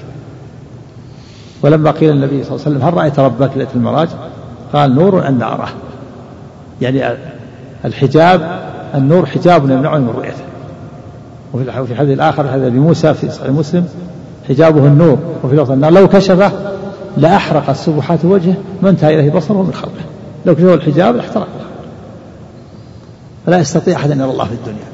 ولما 1.62 1.90
قيل 1.90 2.10
النبي 2.10 2.44
صلى 2.44 2.56
الله 2.56 2.66
عليه 2.66 2.76
وسلم 2.76 2.88
هل 2.88 2.94
رأيت 2.94 3.18
ربك 3.18 3.50
ليلة 3.56 3.68
المراج؟ 3.74 4.08
قال 4.72 4.94
نور 4.94 5.28
أن 5.28 5.42
أراه. 5.42 5.68
يعني 6.80 7.16
الحجاب 7.84 8.60
النور 8.94 9.26
حجاب 9.26 9.70
يمنعني 9.70 10.04
من 10.04 10.10
رؤيته. 10.10 10.44
وفي 11.52 11.92
الحديث 11.92 12.14
الآخر 12.14 12.42
هذا 12.42 12.70
موسى 12.70 13.14
في 13.14 13.30
صحيح 13.30 13.50
مسلم 13.50 13.86
حجابه 14.48 14.86
النور. 14.86 15.18
وفي 15.44 15.56
لفظ 15.56 15.72
لو 15.72 16.08
كشفه 16.08 16.52
لأحرق 17.16 17.70
السبحات 17.70 18.24
وجهه 18.24 18.54
ما 18.82 18.90
انتهى 18.90 19.14
إليه 19.14 19.30
بصره 19.30 19.62
من 19.62 19.72
خلقه. 19.74 20.04
لو 20.46 20.54
كشف 20.54 20.64
الحجاب 20.64 21.16
لاحترق 21.16 21.48
فلا 23.46 23.58
يستطيع 23.58 23.96
أحد 23.96 24.10
أن 24.10 24.20
يرى 24.20 24.30
الله 24.30 24.44
في 24.44 24.52
الدنيا. 24.52 24.84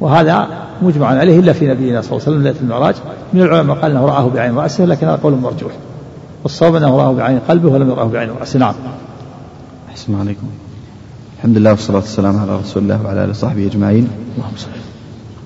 وهذا 0.00 0.48
مجمع 0.82 1.06
عليه 1.06 1.38
إلا 1.38 1.52
في 1.52 1.66
نبينا 1.66 2.00
صلى 2.00 2.10
الله 2.10 2.22
عليه 2.26 2.36
وسلم 2.36 2.42
ليلة 2.42 2.60
المعراج. 2.60 2.94
من 3.32 3.42
العلماء 3.42 3.76
قال 3.76 3.90
أنه 3.90 4.06
رآه 4.06 4.28
بعين 4.28 4.54
رأسه 4.54 4.84
لكن 4.84 5.06
هذا 5.06 5.16
قول 5.22 5.32
مرجوح. 5.32 5.72
والصواب 6.42 6.74
أنه 6.74 6.96
رآه 6.96 7.12
بعين 7.12 7.38
قلبه 7.38 7.68
ولم 7.68 7.90
يرآه 7.90 8.04
بعين 8.04 8.30
رأسه. 8.40 8.58
نعم. 8.58 8.74
أحسن 9.90 10.20
عليكم. 10.20 10.46
الحمد 11.38 11.58
لله 11.58 11.70
والصلاة 11.70 11.96
والسلام 11.96 12.38
على 12.38 12.56
رسول 12.56 12.82
الله 12.82 13.00
وعلى 13.04 13.24
آله 13.24 13.30
وصحبه 13.30 13.66
أجمعين. 13.66 14.08
اللهم 14.36 14.52
صل 14.56 14.68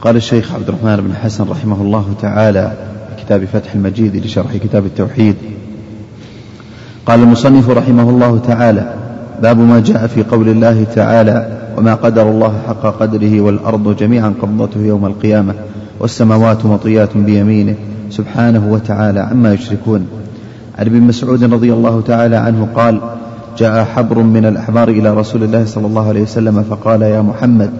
قال 0.01 0.16
الشيخ 0.16 0.55
عبد 0.55 0.68
الرحمن 0.68 0.97
بن 0.97 1.14
حسن 1.16 1.49
رحمه 1.49 1.83
الله 1.83 2.14
تعالى 2.22 2.72
كتاب 3.27 3.45
فتح 3.45 3.75
المجيد 3.75 4.16
لشرح 4.16 4.57
كتاب 4.57 4.87
التوحيد. 4.87 5.37
قال 7.07 7.20
المصنف 7.20 7.70
رحمه 7.70 8.11
الله 8.11 8.39
تعالى 8.39 8.95
باب 9.43 9.59
ما 9.59 9.81
جاء 9.81 10.07
في 10.07 10.22
قول 10.22 10.49
الله 10.49 10.85
تعالى 10.95 11.59
وما 11.79 11.95
قدر 11.95 12.31
الله 12.31 12.55
حق 12.68 12.83
قدره 13.01 13.41
والأرض 13.41 13.97
جميعا 13.97 14.35
قبضته 14.43 14.81
يوم 14.81 15.07
القيامة 15.07 15.55
والسماوات 16.01 16.66
مطيات 16.66 17.16
بيمينه 17.16 17.75
سبحانه 18.11 18.72
وتعالى 18.72 19.20
عما 19.20 19.53
يشركون. 19.55 20.07
عن 20.79 20.87
ابن 20.87 21.01
مسعود 21.01 21.45
رضي 21.45 21.72
الله 21.72 22.01
تعالى 22.01 22.37
عنه 22.37 22.68
قال 22.77 23.01
جاء 23.59 23.85
حبر 23.85 24.18
من 24.18 24.47
الأحبار 24.47 24.89
إلى 24.89 25.14
رسول 25.14 25.43
الله 25.43 25.64
صلى 25.64 25.87
الله 25.87 26.09
عليه 26.09 26.22
وسلم 26.22 26.62
فقال 26.70 27.03
يا 27.03 27.22
محمد 27.22 27.70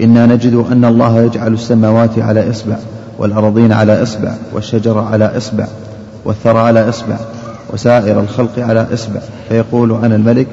إنا 0.00 0.26
نجد 0.26 0.54
أن 0.72 0.84
الله 0.84 1.22
يجعل 1.22 1.52
السماوات 1.52 2.18
على 2.18 2.50
إصبع. 2.50 2.76
والأرضين 3.18 3.72
على 3.72 4.02
إصبع 4.02 4.34
والشجر 4.52 4.98
على 4.98 5.36
إصبع 5.36 5.66
والثرى 6.24 6.58
على 6.58 6.88
إصبع 6.88 7.16
وسائر 7.72 8.20
الخلق 8.20 8.58
على 8.58 8.86
إصبع. 8.94 9.20
فيقول 9.48 9.92
أنا 10.04 10.16
الملك 10.16 10.46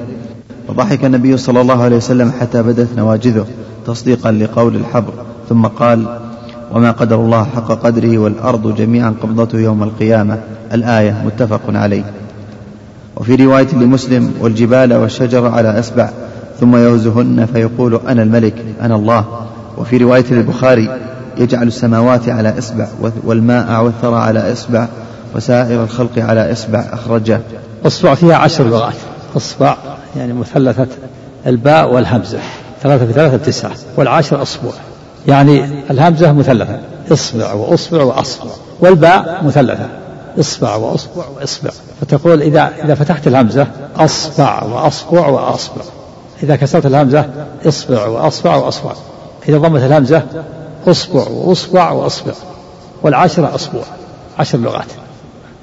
فضحك 0.68 1.04
النبي 1.04 1.36
صلى 1.36 1.60
الله 1.60 1.82
عليه 1.82 1.96
وسلم 1.96 2.32
حتى 2.40 2.62
بدت 2.62 2.88
نواجذه 2.96 3.46
تصديقا 3.86 4.32
لقول 4.32 4.76
الحبر 4.76 5.12
ثم 5.48 5.66
قال 5.66 6.18
وما 6.72 6.90
قدر 6.90 7.16
الله 7.16 7.44
حق 7.44 7.72
قدره 7.72 8.18
والأرض 8.18 8.76
جميعا 8.76 9.14
قبضته 9.22 9.58
يوم 9.58 9.82
القيامة. 9.82 10.38
الآية 10.72 11.22
متفق 11.26 11.60
عليه. 11.68 12.04
وفي 13.16 13.34
رواية 13.34 13.68
لمسلم 13.72 14.34
والجبال 14.40 14.94
والشجر 14.94 15.48
على 15.48 15.78
أسبع 15.78 16.10
ثم 16.60 16.76
يوزهن 16.76 17.46
فيقول 17.52 18.00
أنا 18.08 18.22
الملك 18.22 18.54
أنا 18.80 18.96
الله. 18.96 19.24
وفي 19.78 19.96
رواية 19.96 20.24
للبخاري 20.30 20.88
يجعل 21.40 21.66
السماوات 21.66 22.28
على 22.28 22.58
إصبع 22.58 22.88
والماء 23.24 23.84
والثرى 23.84 24.16
على 24.16 24.52
إصبع 24.52 24.88
وسائر 25.36 25.82
الخلق 25.82 26.18
على 26.18 26.52
إصبع 26.52 26.84
أخرجه. 26.92 27.40
إصبع 27.86 28.14
فيها 28.14 28.36
عشر 28.36 28.64
لغات 28.64 28.94
إصبع 29.36 29.76
يعني 30.16 30.32
مثلثة 30.32 30.86
الباء 31.46 31.94
والهمزة. 31.94 32.38
ثلاثة 32.82 33.06
في 33.06 33.12
ثلاثة 33.12 33.36
تسعة. 33.36 33.72
والعاشر 33.96 34.42
أصبع. 34.42 34.70
يعني 35.28 35.64
الهمزة 35.90 36.32
مثلثة. 36.32 36.78
إصبع 37.12 37.52
وأصبع 37.52 38.02
وأصبع. 38.02 38.50
والباء 38.80 39.44
مثلثة. 39.44 39.88
إصبع 40.40 40.74
وأصبع 40.76 41.24
وإصبع. 41.36 41.70
فتقول 42.00 42.42
إذا 42.42 42.70
إذا 42.84 42.94
فتحت 42.94 43.26
الهمزة 43.26 43.66
أصبع 43.96 44.62
وأصبع 44.62 45.26
وأصبع. 45.26 45.82
إذا 46.42 46.56
كسرت 46.56 46.86
الهمزة 46.86 47.24
إصبع 47.68 48.06
وأصبع 48.06 48.56
وأصبع. 48.56 48.92
إذا 49.48 49.58
ضمت 49.58 49.82
الهمزة 49.82 50.22
أصبع 50.86 51.28
وأصبع 51.28 51.90
وأصبع. 51.90 52.32
والعشرة 53.02 53.54
أصبع 53.54 53.80
عشر 54.38 54.58
لغات. 54.58 54.86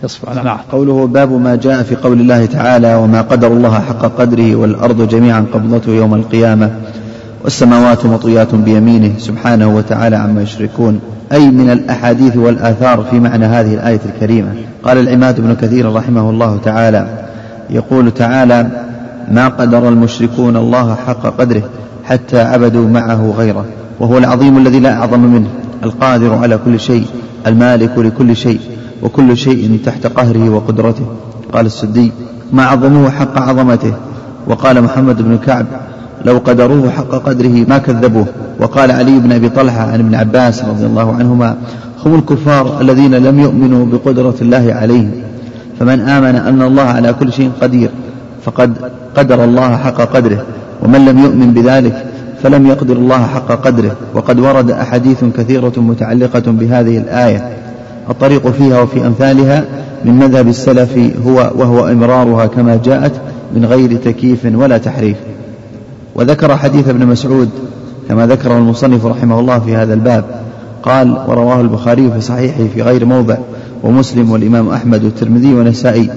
يصبح 0.04 0.34
نعم. 0.44 0.58
قوله 0.72 1.08
باب 1.08 1.32
ما 1.32 1.56
جاء 1.56 1.84
في 1.84 1.96
قول 1.96 2.20
الله 2.22 2.46
تعالى 2.46 2.96
وما 2.96 3.22
قدر 3.22 3.48
الله 3.48 3.74
حق 3.74 4.06
قدره 4.20 4.56
والأرض 4.56 5.08
جميعا 5.08 5.46
قبضته 5.54 5.92
يوم 5.92 6.14
القيامة 6.14 6.72
والسماوات 7.44 8.06
مطويات 8.06 8.56
بيمينه 8.56 9.14
سبحانه 9.18 9.76
وتعالى 9.76 10.16
عما 10.16 10.42
يشركون. 10.42 11.00
أي 11.32 11.50
من 11.50 11.70
الأحاديث 11.70 12.38
والآثار 12.38 13.06
في 13.12 13.20
معنى 13.20 13.46
هذه 13.46 13.74
الآية 13.74 14.00
الكريمة. 14.06 14.54
قال 14.84 14.98
العماد 14.98 15.42
بن 15.42 15.56
كثير 15.56 15.94
رحمه 15.94 16.30
الله 16.30 16.58
تعالى 16.66 17.08
يقول 17.70 18.12
تعالى 18.12 18.68
ما 19.32 19.48
قدر 19.48 19.90
المشركون 19.90 20.58
الله 20.58 20.96
حق 21.08 21.22
قدره 21.40 21.64
حتى 22.06 22.42
عبدوا 22.42 22.90
معه 22.90 23.34
غيره. 23.38 23.66
وهو 24.00 24.18
العظيم 24.18 24.58
الذي 24.58 24.80
لا 24.80 24.94
أعظم 24.94 25.20
منه 25.20 25.48
القادر 25.84 26.34
على 26.34 26.60
كل 26.66 26.80
شيء 26.80 27.06
المالك 27.48 27.98
لكل 27.98 28.36
شيء 28.36 28.60
وكل 29.04 29.38
شيء 29.38 29.80
تحت 29.86 30.08
قهره 30.08 30.50
وقدرته. 30.50 31.06
قال 31.54 31.66
السدي 31.66 32.12
ما 32.54 32.66
عظموه 32.66 33.10
حق 33.10 33.38
عظمته. 33.38 33.94
وقال 34.48 34.82
محمد 34.82 35.22
بن 35.22 35.38
كعب 35.38 35.66
لو 36.26 36.38
قدروه 36.38 36.90
حق 36.90 37.10
قدره 37.10 37.66
ما 37.70 37.78
كذبوه. 37.78 38.26
وقال 38.60 38.92
علي 38.92 39.20
بن 39.20 39.32
أبي 39.32 39.50
طلحة 39.50 39.82
عن 39.82 40.00
ابن 40.00 40.16
عباس 40.16 40.66
رضي 40.66 40.86
الله 40.86 41.16
عنهما 41.16 41.58
هم 42.06 42.16
الكفار 42.16 42.82
الذين 42.82 43.16
لم 43.16 43.40
يؤمنوا 43.40 43.86
بقدرة 43.86 44.36
الله 44.42 44.74
عليهم 44.74 45.12
فمن 45.80 46.00
آمن 46.00 46.36
أن 46.36 46.62
الله 46.62 46.84
على 46.84 47.14
كل 47.14 47.34
شيء 47.34 47.52
قدير 47.62 47.90
فقد 48.46 48.78
قدر 49.16 49.44
الله 49.44 49.78
حق 49.78 50.02
قدره 50.02 50.46
ومن 50.84 51.06
لم 51.06 51.20
يؤمن 51.20 51.54
بذلك 51.54 52.07
فلم 52.44 52.68
يقدر 52.68 52.96
الله 52.96 53.28
حق 53.28 53.52
قدره 53.52 53.96
وقد 54.14 54.40
ورد 54.40 54.72
أحاديث 54.72 55.24
كثيرة 55.38 55.74
متعلقة 55.78 56.52
بهذه 56.52 56.98
الآية. 56.98 57.50
الطريق 58.10 58.48
فيها 58.48 58.82
وفي 58.82 59.08
أمثالها 59.08 59.66
من 60.06 60.14
مذهب 60.14 60.48
السلف 60.48 60.98
هو 61.26 61.52
وهو 61.56 61.88
إمرارها 61.88 62.46
كما 62.46 62.80
جاءت 62.86 63.12
من 63.56 63.66
غير 63.66 63.96
تكييف 63.96 64.48
ولا 64.54 64.78
تحريف. 64.78 65.18
وذكر 66.16 66.58
حديث 66.58 66.90
ابن 66.90 67.06
مسعود 67.08 67.50
كما 68.10 68.28
ذكره 68.28 68.58
المصنف 68.58 69.06
رحمه 69.06 69.40
الله 69.40 69.60
في 69.60 69.76
هذا 69.76 69.94
الباب. 69.94 70.26
قال 70.84 71.18
ورواه 71.28 71.62
البخاري 71.62 72.12
في 72.12 72.22
صحيحه 72.22 72.64
في 72.74 72.82
غير 72.82 73.06
موضع 73.06 73.38
ومسلم 73.84 74.32
والإمام 74.32 74.70
أحمد 74.70 75.04
والترمذي 75.04 75.54
والنسائي. 75.54 76.10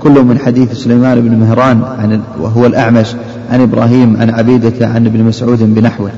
كل 0.00 0.24
من 0.24 0.38
حديث 0.38 0.72
سليمان 0.72 1.20
بن 1.20 1.36
مهران 1.36 1.82
عن 1.98 2.20
وهو 2.40 2.66
الأعمش. 2.66 3.14
عن 3.52 3.60
إبراهيم 3.60 4.16
عن 4.20 4.30
عبيدة 4.30 4.86
عن 4.86 5.06
ابن 5.06 5.22
مسعود 5.22 5.74
بنحوه. 5.74 6.10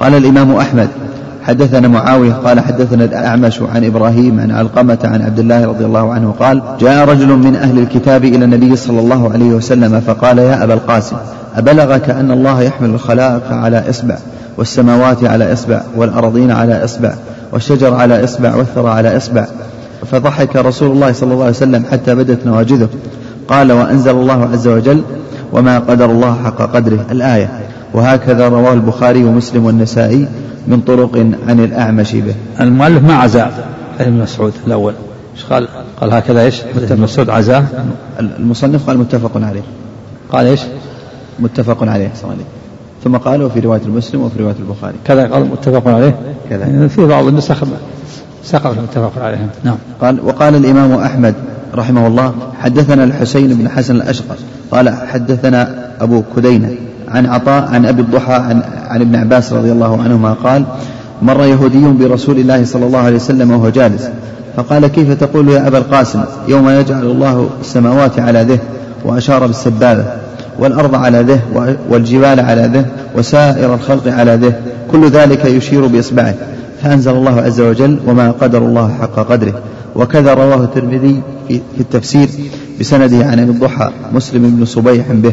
قال 0.00 0.14
الإمام 0.14 0.56
أحمد 0.56 0.88
حدثنا 1.42 1.88
معاوية 1.88 2.32
قال 2.32 2.60
حدثنا 2.60 3.04
الأعمش 3.04 3.60
عن 3.74 3.84
إبراهيم 3.84 4.40
عن 4.40 4.50
علقمة 4.50 4.98
عن 5.04 5.22
عبد 5.22 5.38
الله 5.38 5.66
رضي 5.66 5.84
الله 5.84 6.12
عنه 6.12 6.34
قال 6.40 6.62
جاء 6.80 7.08
رجل 7.08 7.26
من 7.26 7.56
أهل 7.56 7.78
الكتاب 7.78 8.24
إلى 8.24 8.44
النبي 8.44 8.76
صلى 8.76 9.00
الله 9.00 9.32
عليه 9.32 9.50
وسلم 9.50 10.00
فقال 10.00 10.38
يا 10.38 10.64
أبا 10.64 10.74
القاسم 10.74 11.16
أبلغك 11.56 12.10
أن 12.10 12.30
الله 12.30 12.62
يحمل 12.62 12.90
الخلائق 12.90 13.52
على 13.52 13.90
إصبع 13.90 14.18
والسماوات 14.58 15.24
على 15.24 15.52
إصبع 15.52 15.82
والأرضين 15.96 16.50
على 16.50 16.84
إصبع 16.84 17.14
والشجر 17.52 17.94
على 17.94 18.24
إصبع 18.24 18.54
والثرى 18.56 18.90
على 18.90 19.16
إصبع. 19.16 19.46
فضحك 20.10 20.56
رسول 20.56 20.90
الله 20.90 21.12
صلى 21.12 21.32
الله 21.32 21.44
عليه 21.44 21.56
وسلم 21.56 21.84
حتى 21.92 22.14
بدت 22.14 22.46
نواجذه. 22.46 22.88
قال 23.48 23.72
وأنزل 23.72 24.10
الله 24.10 24.48
عز 24.52 24.68
وجل 24.68 25.02
وما 25.52 25.78
قدر 25.78 26.10
الله 26.10 26.42
حق 26.44 26.62
قدره. 26.62 27.06
الآية 27.10 27.50
وهكذا 27.94 28.48
رواه 28.48 28.72
البخاري 28.72 29.24
ومسلم 29.24 29.64
والنسائي 29.64 30.28
من 30.66 30.80
طرق 30.80 31.16
عن 31.48 31.60
الأعمش 31.60 32.14
به. 32.14 32.34
المؤلف 32.60 33.02
ما 33.02 33.14
عزاه؟ 33.14 33.50
ابن 34.00 34.12
مسعود 34.12 34.52
الأول. 34.66 34.94
إيش 35.36 35.44
قال؟ 35.44 35.68
قال 36.00 36.12
هكذا 36.14 36.42
إيش؟ 36.42 36.62
ابن 36.76 37.00
مسعود. 37.00 37.30
عزاه؟ 37.30 37.64
المصنف 38.20 38.86
قال 38.86 38.98
متفق 38.98 39.30
عليه. 39.34 39.62
قال 40.32 40.46
إيش؟ 40.46 40.60
متفق 41.38 41.82
عليه 41.82 42.10
صلى 42.14 42.24
الله 42.24 42.34
عليه 42.34 42.44
ثم 43.04 43.16
قال 43.16 43.42
وفي 43.42 43.60
رواية 43.60 43.80
المسلم 43.86 44.22
وفي 44.22 44.38
رواية 44.42 44.56
البخاري. 44.60 44.94
كذا 45.04 45.26
قال 45.26 45.44
متفق 45.44 45.88
عليه؟ 45.88 46.16
كذا. 46.50 46.66
يعني 46.66 46.88
في 46.88 47.06
بعض 47.06 47.26
النسخ 47.26 47.64
سقط 48.44 48.76
متفق 48.78 49.22
عليه 49.22 49.48
نعم. 49.64 49.76
قال 50.00 50.20
وقال 50.24 50.54
الإمام 50.56 50.92
أحمد 50.92 51.34
رحمه 51.74 52.06
الله 52.06 52.34
حدثنا 52.60 53.04
الحسين 53.04 53.54
بن 53.54 53.68
حسن 53.68 53.96
الأشقر 53.96 54.36
قال 54.70 54.90
حدثنا 54.90 55.74
أبو 56.00 56.22
كدينة 56.36 56.70
عن 57.08 57.26
عطاء 57.26 57.68
عن 57.72 57.86
أبي 57.86 58.02
الضحى 58.02 58.32
عن, 58.32 58.62
عن 58.88 59.00
ابن 59.00 59.16
عباس 59.16 59.52
رضي 59.52 59.72
الله 59.72 60.02
عنهما 60.02 60.32
قال 60.32 60.64
مر 61.22 61.44
يهودي 61.44 61.86
برسول 61.86 62.38
الله 62.38 62.64
صلى 62.64 62.86
الله 62.86 62.98
عليه 62.98 63.16
وسلم 63.16 63.50
وهو 63.50 63.68
جالس 63.68 64.08
فقال 64.56 64.86
كيف 64.86 65.12
تقول 65.12 65.48
يا 65.48 65.66
أبا 65.66 65.78
القاسم 65.78 66.24
يوم 66.48 66.68
يجعل 66.68 67.02
الله 67.02 67.48
السماوات 67.60 68.18
على 68.18 68.42
ذه 68.42 68.58
وأشار 69.04 69.46
بالسبابة 69.46 70.04
والأرض 70.58 70.94
على 70.94 71.20
ذه 71.22 71.40
والجبال 71.90 72.40
على 72.40 72.70
ذه 72.74 72.84
وسائر 73.16 73.74
الخلق 73.74 74.08
على 74.08 74.36
ذه 74.36 74.52
كل 74.92 75.08
ذلك 75.10 75.44
يشير 75.44 75.86
بإصبعه؟ 75.86 76.34
فأنزل 76.82 77.10
الله 77.10 77.40
عز 77.40 77.60
وجل 77.60 77.98
وما 78.06 78.30
قدر 78.30 78.58
الله 78.58 78.94
حق 79.00 79.14
قدره. 79.14 79.54
وكذا 79.96 80.34
رواه 80.34 80.64
الترمذي 80.64 81.22
في 81.48 81.80
التفسير 81.80 82.28
بسنده 82.80 83.26
عن 83.26 83.38
أبي 83.38 83.50
الضحى 83.50 83.90
مسلم 84.12 84.56
بن 84.56 84.64
صبيح 84.64 85.12
به. 85.12 85.32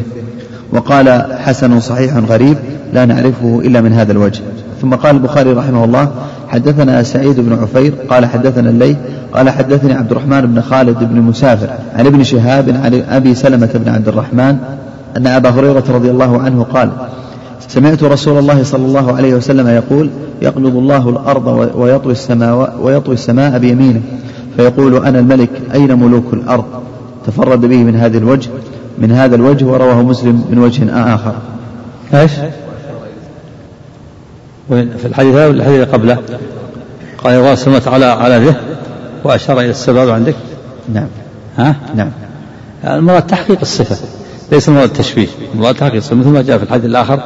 وقال 0.72 1.36
حسن 1.38 1.80
صحيح 1.80 2.16
غريب 2.16 2.56
لا 2.92 3.04
نعرفه 3.04 3.60
إلا 3.64 3.80
من 3.80 3.92
هذا 3.92 4.12
الوجه. 4.12 4.42
ثم 4.82 4.94
قال 4.94 5.16
البخاري 5.16 5.52
رحمه 5.52 5.84
الله 5.84 6.10
حدثنا 6.48 7.02
سعيد 7.02 7.40
بن 7.40 7.58
عفير 7.62 7.94
قال 8.10 8.26
حدثنا 8.26 8.70
الليث 8.70 8.96
قال 9.32 9.50
حدثني 9.50 9.92
عبد 9.92 10.10
الرحمن 10.10 10.40
بن 10.40 10.60
خالد 10.60 10.98
بن 10.98 11.20
مسافر 11.20 11.68
عن 11.94 12.06
ابن 12.06 12.22
شهاب 12.22 12.68
عن 12.68 13.02
أبي 13.10 13.34
سلمة 13.34 13.70
بن 13.74 13.88
عبد 13.88 14.08
الرحمن 14.08 14.56
أن 15.16 15.26
أبا 15.26 15.50
هريرة 15.50 15.84
رضي 15.88 16.10
الله 16.10 16.40
عنه 16.40 16.62
قال 16.62 16.90
سمعت 17.68 18.02
رسول 18.02 18.38
الله 18.38 18.62
صلى 18.62 18.86
الله 18.86 19.16
عليه 19.16 19.34
وسلم 19.34 19.68
يقول 19.68 20.10
يقبض 20.42 20.76
الله 20.76 21.08
الأرض 21.08 21.70
ويطوي 21.74 22.12
السماء 22.12 22.78
ويطوي 22.80 23.14
السماء 23.14 23.58
بيمينه 23.58 24.02
فيقول 24.56 25.06
أنا 25.06 25.18
الملك 25.18 25.50
أين 25.74 25.98
ملوك 25.98 26.32
الأرض؟ 26.32 26.64
تفرد 27.26 27.60
به 27.60 27.76
من 27.76 27.96
هذا 27.96 28.18
الوجه 28.18 28.50
من 28.98 29.12
هذا 29.12 29.36
الوجه 29.36 29.64
ورواه 29.64 30.02
مسلم 30.02 30.44
من 30.50 30.58
وجه 30.58 31.14
آخر. 31.14 31.34
إيش؟ 32.14 32.32
وين؟ 34.68 34.90
في 34.98 35.06
الحديث 35.06 35.34
الحديث 35.34 35.88
قبله؟ 35.88 36.18
قال 37.24 37.34
الله 37.34 37.54
سمت 37.54 37.88
على 37.88 38.04
على 38.04 38.38
ذه 38.38 38.56
وأشار 39.24 39.60
إلى 39.60 39.70
السبب 39.70 40.10
عندك 40.10 40.34
نعم. 40.94 41.06
ها؟ 41.58 41.76
نعم. 41.94 42.10
المراد 42.84 43.26
تحقيق 43.26 43.58
الصفة 43.60 43.96
ليس 44.52 44.68
المراد 44.68 44.88
التشبيه. 44.88 45.28
المراد 45.54 45.74
تحقيق 45.74 45.96
الصفة 45.96 46.16
مثل 46.16 46.28
ما 46.28 46.42
جاء 46.42 46.58
في 46.58 46.64
الحديث 46.64 46.84
الآخر 46.84 47.20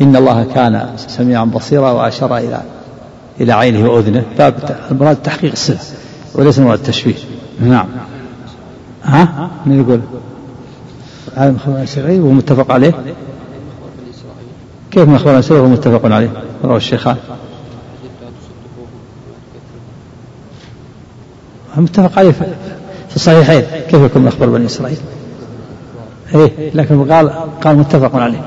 إن 0.00 0.16
الله 0.16 0.46
كان 0.54 0.88
سميعا 0.96 1.44
بصيرا 1.44 1.90
وأشار 1.90 2.36
إلى 2.36 2.62
إلى 3.40 3.52
عينه 3.52 3.90
وأذنه. 3.90 4.24
باب 4.38 4.54
المراد 4.90 5.16
تحقيق 5.16 5.52
الصفة 5.52 5.94
وليس 6.34 6.58
المراد 6.58 6.78
التشبيه 6.78 7.14
نعم. 7.60 7.86
ها؟ 9.04 9.50
من 9.66 9.80
يقول؟ 9.80 10.00
هذا 11.36 11.50
مخبر 11.50 11.82
إسرائيل 11.82 12.20
وهو 12.20 12.32
متفق 12.32 12.70
عليه. 12.72 12.94
كيف 14.90 15.08
مخبر 15.08 15.38
إسرائيل 15.38 15.64
وهو 15.64 15.72
متفق 15.72 16.04
عليه؟ 16.12 16.30
رواه 16.64 16.76
الشيخان 16.76 17.16
متفق 21.76 22.18
عليه 22.18 22.32
في 23.08 23.16
الصحيحين. 23.16 23.62
كيف 23.90 24.02
يكون 24.02 24.26
أخبار 24.26 24.48
بني 24.48 24.66
إسرائيل؟ 24.66 24.98
إيه 26.34 26.70
لكن 26.74 27.12
قال 27.12 27.30
قال 27.64 27.76
متفق 27.76 28.16
عليه. 28.16 28.40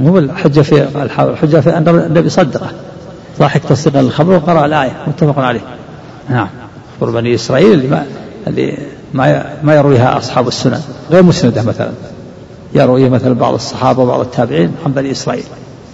هو 0.00 0.18
الحجة 0.18 0.60
في 0.60 1.02
الحجة 1.02 1.60
في 1.60 1.76
أن 1.76 1.88
النبي 1.88 2.28
صدقه 2.28 2.70
ضاحك 3.38 3.62
تصديقا 3.64 4.02
للخبر 4.02 4.32
وقرأ 4.32 4.66
الآية 4.66 4.92
متفق 5.06 5.38
عليه. 5.38 5.60
نعم. 6.30 6.48
أخبار 6.94 7.10
بني 7.10 7.34
إسرائيل 7.34 7.72
اللي 7.72 7.88
ما 7.88 8.06
اللي 8.46 8.78
ما 9.14 9.44
ما 9.62 9.74
يرويها 9.74 10.18
أصحاب 10.18 10.48
السنن 10.48 10.80
غير 11.10 11.22
مسندة 11.22 11.62
مثلا. 11.62 11.90
يرويه 12.74 13.08
مثلا 13.08 13.34
بعض 13.34 13.54
الصحابة 13.54 14.02
وبعض 14.02 14.20
التابعين 14.20 14.72
عن 14.86 14.92
بني 14.92 15.10
إسرائيل 15.10 15.44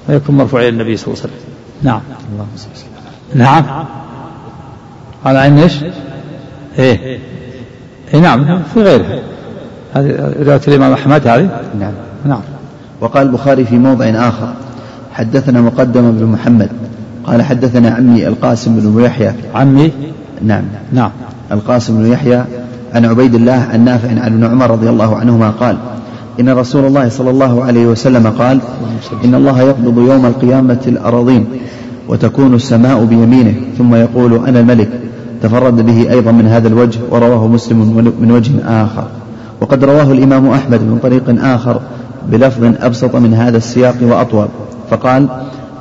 ما 0.08 0.14
يكون 0.14 0.36
مرفوع 0.36 0.60
إلى 0.60 0.68
النبي 0.68 0.96
صلى 0.96 1.14
الله 1.14 1.22
عليه 1.22 1.32
وسلم. 1.32 1.44
نعم. 1.82 2.00
نعم. 3.34 3.84
على 5.24 5.38
عين 5.38 5.58
إيش؟ 5.58 5.72
إيه. 6.78 7.18
اي 8.14 8.20
نعم. 8.20 8.62
في 8.74 8.82
غيره 8.82 9.22
هذه 9.94 10.34
رواية 10.42 10.60
الإمام 10.68 10.92
أحمد 10.92 11.26
هذه؟ 11.26 11.60
نعم. 11.78 11.92
نعم. 12.24 12.40
وقال 13.02 13.26
البخاري 13.26 13.64
في 13.64 13.78
موضع 13.78 14.04
آخر 14.04 14.52
حدثنا 15.12 15.60
مقدم 15.60 16.12
بن 16.12 16.26
محمد 16.26 16.68
قال 17.24 17.42
حدثنا 17.42 17.90
عمي 17.90 18.28
القاسم 18.28 18.80
بن 18.80 19.04
يحيى. 19.04 19.32
عمي؟ 19.54 19.92
نعم. 20.44 20.62
نعم. 20.92 21.10
القاسم 21.52 21.98
بن 21.98 22.12
يحيى 22.12 22.44
عن 22.94 23.04
عبيد 23.04 23.34
الله 23.34 23.66
عن 23.72 23.84
نافع 23.84 24.08
عن 24.08 24.32
ابن 24.32 24.44
عمر 24.44 24.70
رضي 24.70 24.88
الله 24.90 25.16
عنهما 25.16 25.50
قال 25.50 25.76
إن 26.40 26.48
رسول 26.48 26.84
الله 26.84 27.08
صلى 27.08 27.30
الله 27.30 27.64
عليه 27.64 27.86
وسلم 27.86 28.26
قال 28.26 28.60
إن 29.24 29.34
الله 29.34 29.60
يقبض 29.60 29.98
يوم 29.98 30.26
القيامة 30.26 30.80
الأراضين 30.86 31.46
وتكون 32.08 32.54
السماء 32.54 33.04
بيمينه 33.04 33.54
ثم 33.78 33.94
يقول 33.94 34.46
أنا 34.46 34.60
الملك. 34.60 34.88
تفرد 35.42 35.86
به 35.86 36.10
أيضا 36.10 36.32
من 36.32 36.46
هذا 36.46 36.68
الوجه 36.68 36.98
ورواه 37.10 37.46
مسلم 37.46 37.78
من 38.20 38.30
وجه 38.30 38.52
آخر. 38.66 39.06
وقد 39.60 39.84
رواه 39.84 40.12
الإمام 40.12 40.50
أحمد 40.50 40.80
من 40.80 40.98
طريق 41.02 41.44
آخر 41.44 41.80
بلفظ 42.28 42.64
أبسط 42.80 43.16
من 43.16 43.34
هذا 43.34 43.56
السياق 43.56 43.94
وأطول. 44.02 44.48
فقال 44.90 45.28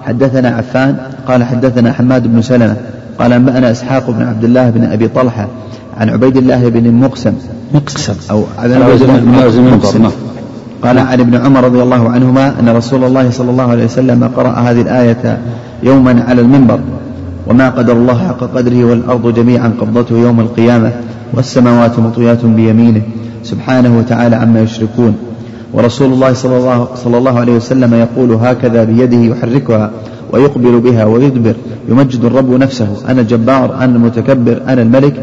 حدثنا 0.04 0.50
عفان 0.50 0.98
قال 1.28 1.44
حدثنا 1.44 1.94
حماد 1.94 2.28
بن 2.28 2.42
سلمة 2.42 2.76
قال 3.20 3.34
أنبأنا 3.34 3.72
إسحاق 3.72 4.12
بن 4.12 4.24
عبد 4.24 4.44
الله 4.44 4.70
بن 4.70 4.84
أبي 4.84 5.08
طلحة 5.08 5.48
عن 5.98 6.10
عبيد 6.10 6.38
الله 6.38 6.70
بن 6.70 6.94
مقسم. 6.94 7.34
مقسم. 7.74 8.14
أو 8.32 8.44
مقسم. 9.62 10.10
قال 10.84 11.00
عن 11.00 11.20
ابن 11.20 11.36
عمر 11.36 11.64
رضي 11.64 11.82
الله 11.82 12.10
عنهما 12.10 12.60
أن 12.60 12.70
رسول 12.70 13.04
الله 13.04 13.32
صلى 13.32 13.52
الله 13.52 13.72
عليه 13.72 13.86
وسلم 13.86 14.32
قرأ 14.38 14.50
هذه 14.50 14.82
الآية 14.82 15.38
يوما 15.84 16.24
على 16.28 16.42
المنبر 16.42 16.80
وما 17.48 17.70
قدر 17.70 17.94
الله 17.94 18.28
حق 18.28 18.40
قدره 18.40 18.86
والأرض 18.86 19.34
جميعا 19.34 19.74
قبضته 19.82 20.18
يوم 20.18 20.40
القيامة 20.40 20.92
والسماوات 21.34 22.00
مطويات 22.00 22.46
بيمينه 22.46 23.02
سبحانه 23.44 23.98
وتعالى 24.00 24.36
عما 24.36 24.60
يشركون. 24.62 25.16
ورسول 25.74 26.14
الله 26.14 26.34
صلى 26.34 26.58
الله, 26.58 26.88
صلى 26.96 27.18
الله 27.18 27.40
عليه 27.40 27.56
وسلم 27.56 27.94
يقول 27.94 28.32
هكذا 28.32 28.84
بيده 28.84 29.18
يحركها 29.18 29.92
ويقبل 30.32 30.80
بها 30.80 31.06
ويدبر. 31.06 31.56
يمجد 31.90 32.26
الرب 32.26 32.52
نفسه. 32.52 32.88
أنا 33.10 33.22
الجبار 33.22 33.76
أنا 33.76 33.86
المتكبر 33.86 34.62
أنا 34.68 34.82
الملك 34.82 35.14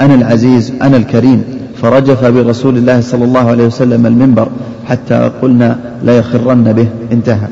أنا 0.00 0.14
العزيز 0.14 0.72
أنا 0.82 0.96
الكريم. 0.96 1.44
فرجف 1.82 2.24
برسول 2.24 2.76
الله 2.76 3.00
صلى 3.00 3.24
الله 3.24 3.50
عليه 3.50 3.66
وسلم 3.66 4.06
المنبر 4.06 4.48
حتى 4.86 5.30
قلنا 5.42 5.78
لا 6.04 6.18
يخرن 6.18 6.72
به. 6.72 6.86
انتهى. 7.12 7.48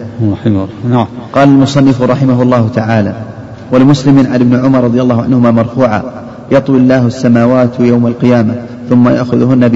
نعم. 0.90 1.06
قال 1.32 1.48
المصنف 1.48 2.02
رحمه 2.02 2.42
الله 2.42 2.68
تعالى 2.74 3.14
ولمسلم 3.72 4.18
عن 4.18 4.40
ابن 4.40 4.64
عمر 4.64 4.84
رضي 4.84 5.02
الله 5.02 5.22
عنهما 5.22 5.50
مرفوعا 5.50 6.02
يطوي 6.52 6.78
الله 6.78 7.06
السماوات 7.06 7.80
يوم 7.80 8.06
القيامة. 8.06 8.54
ثم 8.90 9.08
يأخذهن 9.08 9.68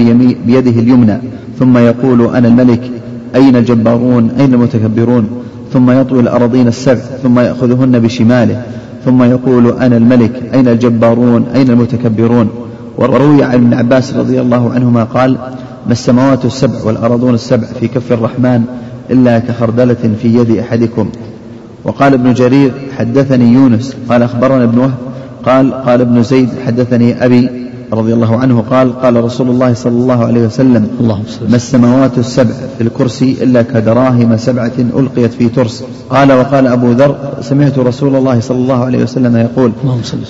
بيده 0.45 0.81
اليمنى 0.81 1.17
ثم 1.59 1.77
يقول 1.77 2.35
أنا 2.35 2.47
الملك 2.47 2.91
أين 3.35 3.55
الجبارون؟ 3.55 4.29
أين 4.39 4.53
المتكبرون؟ 4.53 5.29
ثم 5.73 5.91
يطوي 5.91 6.19
الأراضين 6.19 6.67
السبع 6.67 7.01
ثم 7.23 7.39
يأخذهن 7.39 7.99
بشماله 7.99 8.61
ثم 9.05 9.23
يقول 9.23 9.71
أنا 9.79 9.97
الملك 9.97 10.41
أين 10.53 10.67
الجبارون؟ 10.67 11.45
أين 11.55 11.69
المتكبرون؟ 11.69 12.49
وروي 12.97 13.43
عن 13.43 13.53
ابن 13.53 13.73
عباس 13.73 14.13
رضي 14.13 14.41
الله 14.41 14.73
عنهما 14.73 15.03
قال 15.03 15.37
ما 15.85 15.91
السماوات 15.91 16.45
السبع 16.45 16.83
والأراضون 16.85 17.33
السبع 17.33 17.67
في 17.79 17.87
كف 17.87 18.11
الرحمن 18.11 18.63
إلا 19.11 19.39
كخردلة 19.39 20.13
في 20.21 20.27
يد 20.27 20.57
أحدكم؟ 20.57 21.09
وقال 21.83 22.13
ابن 22.13 22.33
جرير 22.33 22.71
حدثني 22.97 23.53
يونس 23.53 23.95
قال 24.09 24.23
أخبرنا 24.23 24.63
ابن 24.63 24.77
وهب 24.77 24.93
قال 25.45 25.73
قال 25.73 26.01
ابن 26.01 26.23
زيد 26.23 26.49
حدثني 26.65 27.25
أبي 27.25 27.49
رضي 27.93 28.13
الله 28.13 28.37
عنه 28.37 28.63
قال 28.71 29.01
قال 29.01 29.23
رسول 29.23 29.49
الله 29.49 29.73
صلى 29.73 29.93
الله 29.93 30.25
عليه 30.25 30.45
وسلم 30.45 30.87
اللهم 30.99 31.23
ما 31.49 31.55
السماوات 31.55 32.17
السبع 32.17 32.53
في 32.77 32.83
الكرسي 32.83 33.37
إلا 33.43 33.61
كدراهم 33.61 34.37
سبعة 34.37 34.71
ألقيت 34.79 35.33
في 35.33 35.49
ترس. 35.49 35.83
قال 36.09 36.31
وقال 36.33 36.67
أبو 36.67 36.91
ذر 36.91 37.15
سمعت 37.41 37.79
رسول 37.79 38.15
الله 38.15 38.39
صلى 38.39 38.57
الله 38.57 38.85
عليه 38.85 39.03
وسلم 39.03 39.37
يقول 39.37 39.71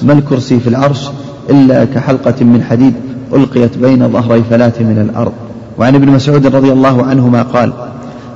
ما 0.03 0.14
الكرسي 0.14 0.60
في 0.60 0.68
العرش 0.70 1.10
إلا 1.49 1.86
كحلقة 1.86 2.43
من 2.45 2.64
حديد 2.70 2.93
ألقيت 3.34 3.78
بين 3.78 4.10
ظهري 4.10 4.43
فلاة 4.49 4.74
من 4.80 5.10
الأرض. 5.10 5.32
وعن 5.78 5.95
ابن 5.95 6.07
مسعود 6.07 6.47
رضي 6.47 6.72
الله 6.72 7.03
عنهما 7.03 7.41
قال 7.41 7.74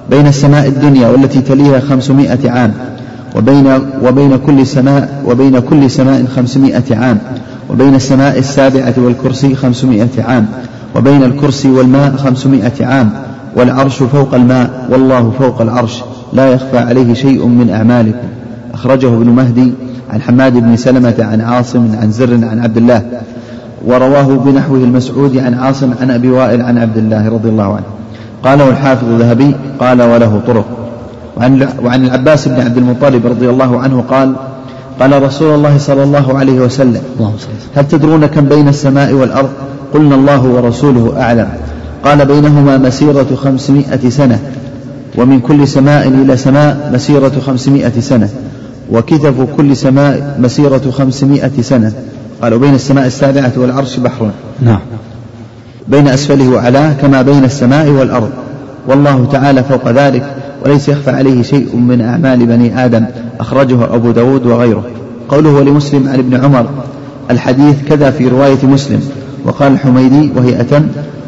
بين 0.10 0.28
السماء 0.28 0.68
الدنيا 0.68 1.08
والتي 1.08 1.42
تليها 1.42 1.80
خمسمائة 1.80 2.50
عام 2.52 2.74
وبين 3.36 3.80
وبين 4.04 4.38
كل 4.38 4.68
سماء 4.68 5.24
وبين 5.28 5.60
كل 5.60 5.92
سماء 5.92 6.26
خمسمائة 6.36 6.96
عام 6.96 7.20
وبين 7.70 7.96
السماء 7.96 8.40
السابعة 8.40 8.94
والكرسي 8.98 9.56
خمسمائة 9.56 10.24
عام 10.24 10.46
وبين 10.96 11.24
الكرسي 11.24 11.70
والماء 11.70 12.16
خمسمائة 12.16 12.86
عام 12.86 13.10
والعرش 13.56 14.04
فوق 14.04 14.34
الماء 14.34 14.88
والله 14.90 15.32
فوق 15.40 15.62
العرش 15.62 16.04
لا 16.34 16.48
يخفى 16.48 16.78
عليه 16.78 17.14
شيء 17.14 17.46
من 17.46 17.70
أعمالكم. 17.70 18.28
أخرجه 18.74 19.08
ابن 19.08 19.30
مهدي 19.30 19.74
عن 20.14 20.22
حماد 20.22 20.54
بن 20.54 20.76
سلمة 20.76 21.16
عن 21.20 21.42
عاصم 21.42 21.92
عن 22.02 22.12
زر 22.12 22.34
عن 22.34 22.60
عبد 22.60 22.78
الله 22.78 23.02
ورواه 23.86 24.24
بنحوه 24.46 24.78
المسعود 24.78 25.38
عن 25.38 25.54
عاصم 25.54 25.94
عن 26.02 26.12
أبي 26.12 26.30
وائل 26.30 26.62
عن 26.62 26.78
عبد 26.78 26.98
الله 26.98 27.30
رضي 27.30 27.50
الله 27.50 27.76
عنه. 27.76 27.86
قاله 28.44 28.70
الحافظ 28.70 29.08
الذهبي 29.08 29.56
قال 29.80 30.02
وله 30.02 30.42
طرق. 30.48 30.66
وعن, 31.38 31.68
وعن 31.84 32.06
العباس 32.06 32.48
بن 32.48 32.62
عبد 32.62 32.78
المطلب 32.78 33.26
رضي 33.26 33.50
الله 33.50 33.80
عنه 33.80 34.04
قال 34.10 34.34
قال 35.00 35.24
رسول 35.24 35.56
الله 35.56 35.78
صلى 35.78 36.04
الله 36.04 36.38
عليه 36.38 36.60
وسلم 36.60 37.02
هل 37.76 37.88
تدرون 37.88 38.26
كم 38.26 38.46
بين 38.46 38.68
السماء 38.68 39.14
والأرض؟ 39.14 39.50
قلنا 39.94 40.16
الله 40.16 40.44
ورسوله 40.44 41.22
أعلم. 41.22 41.50
قال 42.06 42.26
بينهما 42.26 42.78
مسيرة 42.78 43.36
خمسمائة 43.44 44.10
سنة 44.10 44.40
ومن 45.18 45.40
كل 45.40 45.68
سماء 45.68 46.08
إلى 46.08 46.38
سماء 46.38 46.92
مسيرة 46.94 47.32
خمسمائة 47.46 48.00
سنة 48.00 48.30
وكتف 48.92 49.34
كل 49.58 49.76
سماء 49.78 50.38
مسيرة 50.40 50.92
خمسمائة 50.92 51.62
سنة. 51.62 51.92
قال 52.42 52.54
وبين 52.54 52.76
السماء 52.76 53.06
السابعة 53.06 53.52
والعرش 53.58 54.00
بحر. 54.00 54.32
نعم. 54.62 54.80
بين 55.88 56.08
أسفله 56.08 56.50
وعلاه 56.50 56.94
كما 56.94 57.22
بين 57.22 57.44
السماء 57.44 57.90
والأرض. 57.90 58.30
والله 58.88 59.28
تعالى 59.32 59.64
فوق 59.64 59.90
ذلك 59.92 60.36
وليس 60.66 60.90
يخفى 60.90 61.12
عليه 61.12 61.42
شيء 61.42 61.76
من 61.76 62.02
أعمال 62.02 62.46
بني 62.46 62.86
آدم 62.86 63.06
أخرجه 63.40 63.96
أبو 63.96 64.12
داود 64.12 64.46
وغيره. 64.46 64.84
قوله 65.30 65.50
ولمسلم 65.50 66.08
عن 66.08 66.20
ابن 66.20 66.46
عمر 66.46 66.70
الحديث 67.32 67.76
كذا 67.90 68.12
في 68.12 68.28
رواية 68.28 68.66
مسلم 68.66 69.02
وقال 69.46 69.74
الحميدي 69.74 70.32
وهي 70.36 70.62
أتم 70.62 70.84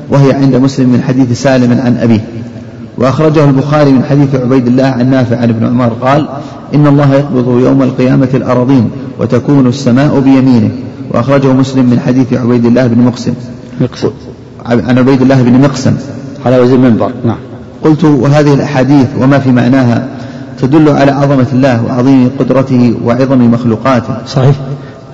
وهي 0.10 0.34
عند 0.34 0.56
مسلم 0.56 0.90
من 0.90 1.02
حديث 1.02 1.42
سالم 1.42 1.72
عن 1.72 1.98
أبيه. 1.98 2.26
وأخرجه 2.98 3.46
البخاري 3.46 3.92
من 3.92 4.04
حديث 4.04 4.36
عبيد 4.36 4.68
الله 4.68 4.84
عن 4.84 5.10
نافع 5.10 5.38
عن 5.38 5.50
ابن 5.50 5.66
عمر 5.66 5.88
قال 5.88 6.28
إن 6.76 6.88
الله 6.88 7.14
يقبض 7.14 7.60
يوم 7.60 7.84
القيامة 7.84 8.30
الأراضين 8.34 8.90
وتكون 9.20 9.68
السماء 9.68 10.20
بيمينه. 10.20 10.70
وأخرجه 11.12 11.54
مسلم 11.54 11.86
من 11.86 12.00
حديث 12.00 12.34
عبيد 12.34 12.66
الله 12.66 12.88
بن 12.88 13.02
مقسم. 13.02 13.34
مقسم. 13.82 14.10
عن 14.66 14.98
عبيد 14.98 15.22
الله 15.22 15.42
بن 15.44 15.62
مقسم. 15.62 15.94
على 16.46 16.60
وزن 16.60 16.74
المنبر. 16.74 17.12
نعم. 17.26 17.38
قلت 17.86 18.04
وهذه 18.04 18.54
الأحاديث 18.54 19.08
وما 19.22 19.40
في 19.40 19.52
معناها 19.52 20.08
تدل 20.62 20.90
على 20.90 21.12
عظمة 21.12 21.48
الله 21.54 21.84
وعظيم 21.86 22.32
قدرته 22.40 22.96
وعظم 23.06 23.52
مخلوقاته. 23.52 24.18
صحيح. 24.28 24.56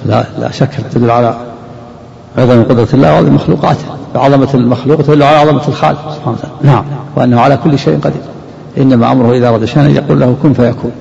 لا 0.06 0.26
لا 0.40 0.52
شك 0.52 0.70
تدل 0.94 1.12
على 1.12 1.36
من 2.38 2.64
قدرة 2.64 2.88
الله 2.94 3.14
وعظم 3.14 3.36
مخلوقاته. 3.36 3.86
بعظمة 4.16 4.48
المخلوق 4.54 5.02
تدل 5.02 5.24
على 5.24 5.38
عظمة 5.38 5.68
الخالق 5.68 6.16
سبحانه 6.16 6.38
وتعالى. 6.38 6.56
نعم. 6.64 6.84
وأنه 7.16 7.40
على 7.40 7.58
كل 7.58 7.80
شيء 7.80 8.00
قدير. 8.00 8.22
إنما 8.78 9.12
أمره 9.12 9.34
إذا 9.34 9.50
أراد 9.50 9.66
شيئا 9.66 9.88
يقول 9.88 10.20
له 10.20 10.36
كن 10.44 10.54
فيكون. 10.54 10.92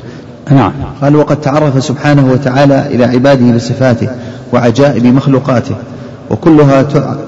نعم. 0.51 0.73
قال 1.03 1.17
وقد 1.17 1.41
تعرف 1.41 1.85
سبحانه 1.85 2.33
وتعالى 2.33 2.87
إلى 2.87 3.05
عباده 3.05 3.55
بصفاته 3.55 4.09
وعجائب 4.53 5.07
مخلوقاته 5.07 5.75
وكلها 6.31 6.83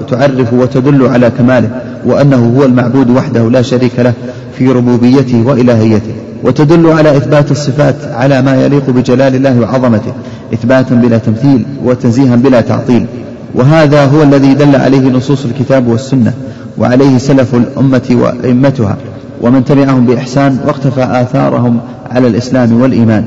تعرف 0.09 0.53
وتدل 0.53 1.07
على 1.07 1.31
كماله. 1.31 1.71
وأنه 2.07 2.57
هو 2.57 2.65
المعبود 2.65 3.11
وحده 3.11 3.51
لا 3.51 3.63
شريك 3.63 3.99
له 3.99 4.13
في 4.59 4.69
ربوبيته 4.69 5.43
وإلهيته 5.47 6.15
وتدل 6.45 6.87
على 6.87 7.17
إثبات 7.17 7.51
الصفات 7.51 7.97
على 8.13 8.43
ما 8.43 8.65
يليق 8.65 8.91
بجلال 8.91 9.35
الله 9.35 9.61
وعظمته 9.61 10.13
إثباتا 10.55 10.95
بلا 10.95 11.19
تمثيل 11.19 11.65
وتنزيها 11.85 12.37
بلا 12.37 12.61
تعطيل. 12.61 13.07
وهذا 13.55 14.05
هو 14.05 14.23
الذي 14.23 14.55
دل 14.55 14.77
عليه 14.77 15.11
نصوص 15.11 15.45
الكتاب 15.45 15.87
والسنة 15.87 16.33
وعليه 16.79 17.19
سلف 17.19 17.55
الأمة 17.55 18.03
وأئمتها 18.11 18.97
ومن 19.41 19.65
تبعهم 19.65 20.07
بإحسان 20.07 20.59
واقتفى 20.67 21.05
آثارهم 21.11 21.79
على 22.11 22.27
الإسلام 22.27 22.83
والإيمان. 22.83 23.25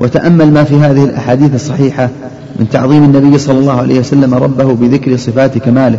وتأمل 0.00 0.52
ما 0.52 0.64
في 0.64 0.76
هذه 0.76 1.04
الأحاديث 1.04 1.54
الصحيحة 1.54 2.08
من 2.60 2.68
تعظيم 2.68 3.04
النبي 3.04 3.38
صلى 3.38 3.58
الله 3.58 3.80
عليه 3.80 3.98
وسلم 3.98 4.34
ربه 4.34 4.74
بذكر 4.74 5.16
صفات 5.16 5.58
كماله 5.58 5.98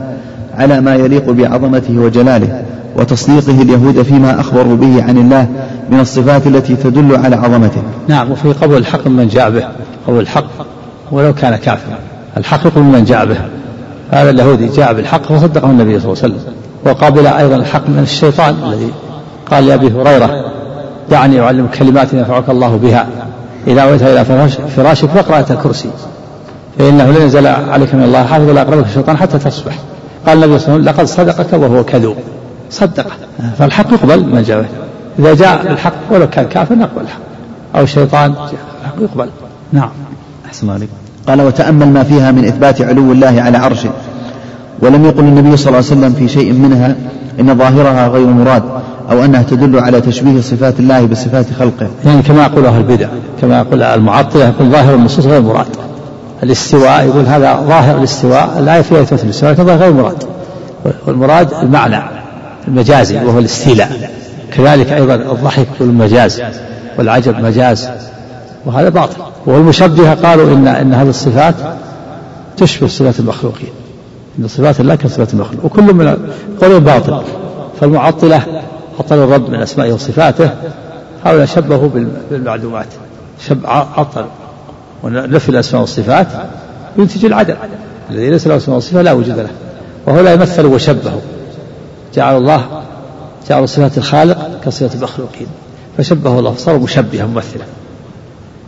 على 0.60 0.82
ما 0.82 0.96
يليق 0.96 1.30
بعظمته 1.30 1.98
وجلاله 1.98 2.64
وتصديقه 2.96 3.62
اليهود 3.62 4.02
فيما 4.02 4.40
أخبروا 4.40 4.76
به 4.76 5.04
عن 5.04 5.18
الله 5.18 5.48
من 5.90 6.00
الصفات 6.00 6.48
التي 6.48 6.76
تدل 6.76 7.16
على 7.16 7.36
عظمته. 7.36 7.82
نعم 8.08 8.32
وفي 8.32 8.54
قبول 8.54 8.78
الحق 8.78 9.08
من 9.08 9.28
جاء 9.28 9.50
به. 9.50 9.64
قبول 10.08 10.20
الحق 10.20 10.46
ولو 11.12 11.34
كان 11.34 11.56
كافرا. 11.56 11.98
الحق 12.38 12.66
يقول 12.66 12.84
من 12.84 13.04
جاء 13.04 13.26
به. 13.26 13.38
هذا 14.12 14.30
اليهودي 14.30 14.68
جاء 14.68 14.94
بالحق 14.94 15.22
فصدقه 15.24 15.70
النبي 15.70 16.00
صلى 16.00 16.14
الله 16.14 16.24
عليه 16.24 16.34
وسلم. 16.34 16.54
وقابل 16.86 17.28
أيضا 17.28 17.56
الحق 17.56 17.90
من 17.90 18.00
الشيطان 18.04 18.56
الذي 18.68 18.92
قال 19.52 19.66
لأبي 19.66 19.88
هريرة 19.88 20.46
دعني 21.12 21.40
أعلمك 21.40 21.70
كلمات 21.70 22.14
ينفعك 22.14 22.50
الله 22.50 22.76
بها. 22.78 23.08
إذا 23.68 23.82
أويت 23.82 24.04
إلى 24.04 24.26
فراشك 24.76 25.06
فاقرأ 25.06 25.46
الكرسي. 25.50 25.90
فإنه 26.80 27.12
لن 27.12 27.22
ينزل 27.22 27.48
عليك 27.48 27.96
من 27.96 28.04
الله 28.04 28.24
حافظ 28.24 28.50
ولا 28.50 28.62
يقربك 28.62 28.86
الشيطان 28.86 29.18
حتى 29.18 29.40
تصبح. 29.40 29.74
قال 30.30 30.44
النبي 30.44 30.60
صلى 30.60 30.76
الله 30.76 30.92
عليه 30.92 31.02
وسلم 31.02 31.06
لقد 31.06 31.06
صدقك 31.06 31.54
وهو 31.54 31.84
كذوب. 31.84 32.16
صدقه 32.72 33.12
فالحق 33.58 33.94
يقبل 33.94 34.26
من 34.26 34.44
جاء. 34.44 34.66
إذا 35.20 35.34
جاء 35.34 35.64
بالحق 35.64 35.94
ولو 36.12 36.30
كان 36.30 36.46
كافر 36.46 36.76
نقبل 36.76 37.02
الحق. 37.02 37.20
أو 37.76 37.82
الشيطان 37.82 38.32
الحق 38.82 39.02
يقبل. 39.02 39.30
نعم. 39.74 39.90
أحسن 40.46 40.70
عليك. 40.70 40.90
قال 41.28 41.42
وتأمل 41.42 41.88
ما 41.88 42.04
فيها 42.04 42.32
من 42.32 42.46
إثبات 42.46 42.82
علو 42.82 43.12
الله 43.12 43.42
على 43.42 43.58
عرشه. 43.58 43.90
ولم 44.80 45.06
يقل 45.06 45.20
النبي 45.20 45.58
صلى 45.58 45.68
الله 45.68 45.78
عليه 45.78 46.00
وسلم 46.02 46.14
في 46.14 46.28
شيء 46.28 46.54
منها 46.54 46.96
إن 47.40 47.58
ظاهرها 47.58 48.08
غير 48.08 48.28
مراد 48.28 48.64
أو 49.12 49.26
أنها 49.26 49.44
تدل 49.44 49.80
على 49.80 50.02
تشبيه 50.02 50.42
صفات 50.42 50.80
الله 50.80 51.06
بصفات 51.06 51.46
خلقه. 51.60 51.88
يعني 52.06 52.22
كما 52.22 52.44
يقول 52.44 52.66
أهل 52.66 52.78
البدع 52.78 53.08
كما 53.42 53.58
يقول 53.58 53.84
المعطلة 53.84 54.46
يقول 54.46 54.70
ظاهر 54.70 54.96
النصوص 54.96 55.26
غير 55.26 55.42
مراد. 55.42 55.68
الاستواء 56.44 57.06
يقول 57.06 57.26
هذا 57.26 57.54
ظاهر 57.68 57.98
الاستواء 57.98 58.60
الآية 58.60 58.82
فيها 58.82 59.02
إثبات 59.02 59.24
الاستواء 59.24 59.52
لكن 59.52 59.64
غير 59.64 59.94
مراد 59.94 60.24
والمراد 61.08 61.54
المعنى 61.54 62.04
المجازي 62.68 63.26
وهو 63.26 63.40
الاستيلاء. 63.40 64.12
كذلك 64.54 64.92
أيضا 64.92 65.16
الضحك 65.16 65.68
والمجاز 65.80 66.42
والعجب 66.98 67.40
مجاز 67.40 67.90
وهذا 68.66 68.90
باطل. 68.90 69.22
والمشبهة 69.46 70.16
قالوا 70.16 70.54
إن 70.54 70.68
إن 70.68 70.94
هذه 70.94 71.10
الصفات 71.10 71.56
تشبه 72.58 72.88
صفات 72.88 73.20
المخلوقين. 73.20 73.70
إن 74.40 74.48
صفات 74.48 74.80
الله 74.80 74.96
كصفات 74.96 75.34
المخلوق 75.34 75.66
وكل 75.66 75.94
من 75.94 76.18
قول 76.62 76.80
باطل. 76.80 77.22
فالمعطلة 77.82 78.42
عطلوا 79.00 79.26
الرب 79.26 79.50
من 79.50 79.62
أسمائه 79.62 79.94
وصفاته 79.94 80.50
هؤلاء 81.26 81.46
شبهوا 81.46 81.90
بالمعلومات 82.30 82.88
شب 83.48 83.66
عطل. 83.66 84.26
ونفي 85.04 85.50
الأسماء 85.50 85.82
والصفات 85.82 86.28
ينتج 86.98 87.26
العدم 87.26 87.56
الذي 88.10 88.30
ليس 88.30 88.48
له 88.48 88.58
أسماء 88.58 88.78
وصفات 88.78 89.06
لا 89.06 89.12
وجود 89.12 89.38
له. 89.38 89.50
وهؤلاء 90.08 90.38
مثلوا 90.38 90.76
وشبهوا 90.76 91.22
جعل 92.14 92.38
الله 92.38 92.84
جعلوا 93.50 93.66
صفات 93.66 93.98
الخالق 93.98 94.62
كصفات 94.66 94.96
المخلوقين. 94.96 95.48
فشبهه 95.98 96.40
الله 96.40 96.56
صار 96.58 96.78
مشبها 96.78 97.26
ممثلا. 97.26 97.64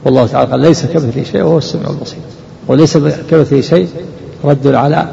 والله 0.05 0.27
تعالى 0.27 0.51
قال 0.51 0.59
ليس 0.59 0.85
كمثله 0.85 1.23
شيء 1.31 1.41
وهو 1.41 1.57
السميع 1.57 1.89
البصير. 1.89 2.19
وليس 2.67 2.97
كمثله 3.31 3.61
شيء 3.61 3.87
رد 4.43 4.67
على 4.67 5.07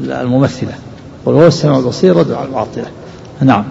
الممثلة. 0.00 0.72
وهو 1.24 1.46
السميع 1.46 1.78
البصير 1.78 2.16
رد 2.16 2.32
على 2.32 2.48
المعطلة 2.48 2.84
نعم. 3.42 3.64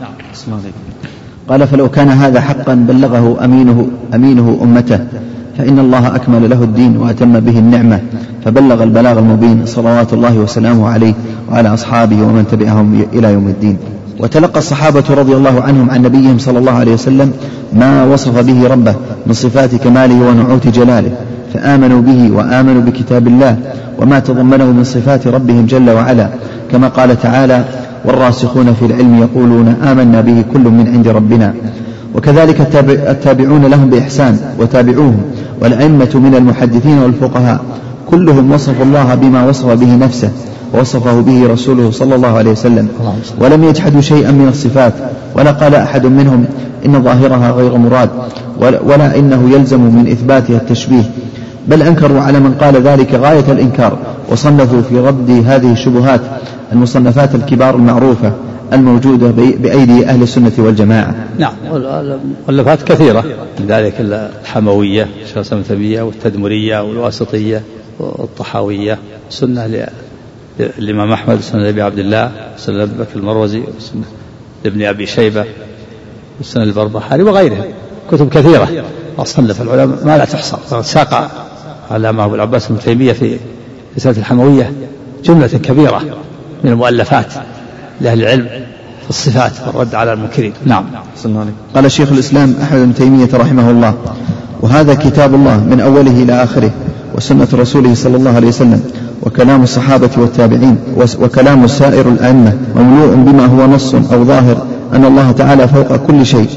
قال 1.50 1.68
فلو 1.68 1.90
كان 1.90 2.10
هذا 2.10 2.42
حقا 2.42 2.74
بلغه 2.74 3.46
أمينه 3.46 3.88
أمينه 4.14 4.60
أمته. 4.62 5.00
فإن 5.58 5.80
الله 5.80 6.16
أكمل 6.16 6.50
له 6.50 6.64
الدين 6.64 6.98
وأتم 6.98 7.40
به 7.40 7.60
النعمة 7.60 8.00
فبلغ 8.46 8.84
البلاغ 8.84 9.20
المبين 9.20 9.66
صلوات 9.66 10.14
الله 10.14 10.38
وسلامه 10.38 10.90
عليه 10.90 11.14
وعلى 11.52 11.74
أصحابه 11.74 12.16
ومن 12.16 12.46
تبعهم 12.52 13.02
إلى 13.14 13.34
يوم 13.34 13.48
الدين. 13.48 13.78
وتلقى 14.20 14.60
الصحابة 14.60 15.04
رضي 15.10 15.36
الله 15.36 15.62
عنهم 15.62 15.90
عن 15.90 16.02
نبيهم 16.02 16.38
صلى 16.38 16.60
الله 16.60 16.72
عليه 16.72 16.94
وسلم 16.94 17.32
ما 17.74 18.04
وصف 18.04 18.40
به 18.40 18.68
ربه 18.68 18.96
من 19.28 19.34
صفات 19.34 19.76
كماله 19.76 20.30
ونعوت 20.30 20.68
جلاله 20.68 21.12
فآمنوا 21.54 22.02
به 22.02 22.32
وآمنوا 22.32 22.82
بكتاب 22.82 23.28
الله 23.28 23.58
وما 24.00 24.20
تضمنه 24.20 24.66
من 24.66 24.84
صفات 24.84 25.28
ربهم 25.28 25.66
جل 25.66 25.90
وعلا. 25.90 26.30
كما 26.72 26.88
قال 26.88 27.22
تعالى 27.22 27.64
والراسخون 28.06 28.74
في 28.74 28.86
العلم 28.86 29.20
يقولون 29.20 29.68
آمنا 29.84 30.22
به 30.22 30.44
كل 30.54 30.66
من 30.70 30.88
عند 30.94 31.08
ربنا. 31.08 31.54
وكذلك 32.16 32.62
التابعون 32.90 33.66
لهم 33.66 33.90
بإحسان 33.90 34.40
وتابعوهم 34.60 35.22
والأئمة 35.62 36.10
من 36.16 36.36
المحدثين 36.38 36.98
والفقهاء 36.98 37.60
كلهم 38.10 38.52
وصفوا 38.52 38.86
الله 38.86 39.16
بما 39.16 39.46
وصف 39.50 39.66
به 39.66 39.96
نفسه 39.96 40.32
ووصفه 40.74 41.22
به 41.22 41.48
رسوله 41.48 41.92
صلى 41.92 42.16
الله 42.16 42.38
عليه 42.38 42.52
وسلم. 42.52 42.88
ولم 43.40 43.64
يجحدوا 43.64 44.02
شيئا 44.02 44.32
من 44.32 44.48
الصفات 44.48 44.94
ولا 45.36 45.52
قال 45.52 45.76
أحد 45.76 46.06
منهم 46.06 46.46
إن 46.86 47.04
ظاهرها 47.04 47.52
غير 47.52 47.78
مراد 47.78 48.10
ولا 48.62 49.20
إنه 49.20 49.50
يلزم 49.52 49.80
من 49.80 50.08
إثباتها 50.12 50.58
التشبيه. 50.58 51.04
بل 51.68 51.82
أنكروا 51.82 52.22
على 52.22 52.40
من 52.40 52.54
قال 52.62 52.76
ذلك 52.82 53.14
غاية 53.14 53.52
الإنكار 53.52 53.98
وصنفوا 54.32 54.82
في 54.82 55.00
رد 55.00 55.44
هذه 55.46 55.72
الشبهات 55.72 56.22
المصنفات 56.74 57.36
الكبار 57.36 57.76
المعروفة. 57.76 58.32
الموجودة 58.74 59.32
بأيدي 59.32 60.06
أهل 60.06 60.24
السنة 60.24 60.52
والجماعة. 60.58 61.16
نعم. 61.40 61.54
والمؤلفات 61.72 62.84
كثيرة. 62.84 63.24
من 63.60 63.68
ذلك 63.68 63.94
الحموية 64.00 65.08
تيمية 65.68 66.02
والتدمرية 66.02 66.84
والواسطية 66.84 67.62
والطحاوية. 68.00 68.98
سنة 69.30 69.88
للإمام 70.80 71.12
أحمد 71.12 71.40
سنة 71.42 71.62
لأبي 71.62 71.82
عبد 71.82 72.00
الله 72.00 72.32
سنة 72.58 72.78
لأبي 72.78 72.92
بكر 73.00 73.16
المروزي 73.20 73.60
وسنة 73.78 74.04
لابن 74.66 74.84
أبي 74.84 75.06
شيبة 75.06 75.46
وسنة 76.40 76.64
البربحاري 76.64 77.24
وغيرها 77.24 77.66
كتب 78.12 78.30
كثيرة. 78.30 78.84
وصنف 79.18 79.62
العلماء 79.62 80.06
ما 80.06 80.18
لا 80.18 80.26
تحصى. 80.26 80.58
ساق 80.82 81.32
علامة 81.92 82.26
أبو 82.26 82.36
العباس 82.36 82.72
ابن 82.72 82.80
تيمية 82.80 83.14
في 83.14 83.38
رسالة 83.98 84.18
الحموية 84.18 84.72
جملة 85.24 85.48
كبيرة 85.48 86.02
من 86.64 86.72
المؤلفات. 86.72 87.34
لأهل 88.02 88.22
العلم 88.22 88.48
في 89.04 89.10
الصفات 89.10 89.52
والرد 89.68 89.96
على 89.96 90.14
المنكرين. 90.14 90.54
نعم. 90.66 90.86
قال 91.76 91.92
شيخ 91.92 92.12
الإسلام 92.12 92.56
أحمد 92.64 92.80
بن 92.80 92.94
تيمية 92.94 93.30
رحمه 93.34 93.70
الله 93.72 93.94
وهذا 94.62 94.94
كتاب 94.94 95.36
الله 95.36 95.58
من 95.64 95.80
أوله 95.80 96.24
إلى 96.24 96.44
آخره 96.44 96.72
وسنة 97.16 97.48
رسوله 97.54 97.94
صلى 97.94 98.18
الله 98.18 98.36
عليه 98.36 98.48
وسلم 98.48 98.84
وكلام 99.24 99.64
الصحابة 99.64 100.10
والتابعين 100.18 100.78
وكلام 101.22 101.68
سائر 101.68 102.10
الأئمة 102.10 102.54
مملوء 102.76 103.16
بما 103.16 103.46
هو 103.46 103.68
نص 103.68 103.96
أو 103.96 104.24
ظاهر 104.24 104.66
أن 104.94 105.06
الله 105.06 105.32
تعالى 105.32 105.68
فوق 105.68 105.96
كل 105.96 106.26
شيء 106.26 106.48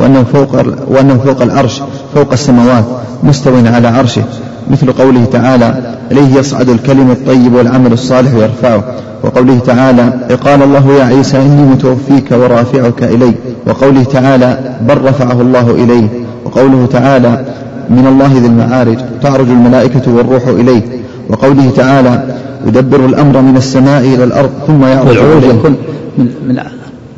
وأنه 0.00 0.24
فوق, 0.32 0.54
وأنه 0.88 1.18
فوق 1.24 1.42
العرش 1.42 1.82
فوق 2.14 2.32
السماوات 2.32 2.84
مستو 3.22 3.56
على 3.66 3.88
عرشه. 3.88 4.22
مثل 4.70 4.92
قوله 4.92 5.24
تعالى 5.24 5.96
إليه 6.12 6.38
يصعد 6.38 6.68
الكلم 6.68 7.10
الطيب 7.10 7.54
والعمل 7.54 7.92
الصالح 7.92 8.34
يرفعه. 8.34 8.84
وقوله 9.22 9.58
تعالى 9.58 10.12
قال 10.44 10.62
الله 10.62 10.92
يا 10.98 11.04
عيسى 11.04 11.36
إني 11.36 11.62
متوفيك 11.62 12.32
ورافعك 12.32 13.02
إلي. 13.02 13.34
وقوله 13.66 14.02
تعالى 14.02 14.58
بل 14.88 15.04
رفعه 15.04 15.40
الله 15.40 15.70
إليه. 15.70 16.08
وقوله 16.44 16.88
تعالى 16.92 17.44
من 17.90 18.06
الله 18.06 18.32
ذي 18.40 18.46
المعارج 18.46 18.98
تعرج 19.22 19.48
الملائكة 19.48 20.14
والروح 20.14 20.46
إليه. 20.46 20.82
وقوله 21.28 21.70
تعالى 21.76 22.34
يدبر 22.66 23.04
الأمر 23.06 23.40
من 23.40 23.56
السماء 23.56 24.00
إلى 24.00 24.24
الأرض 24.24 24.50
ثم 24.66 24.84
يعرج 24.84 25.08
والعروج 25.08 25.42
يكون 25.42 25.76
من, 26.18 26.24
من, 26.48 26.56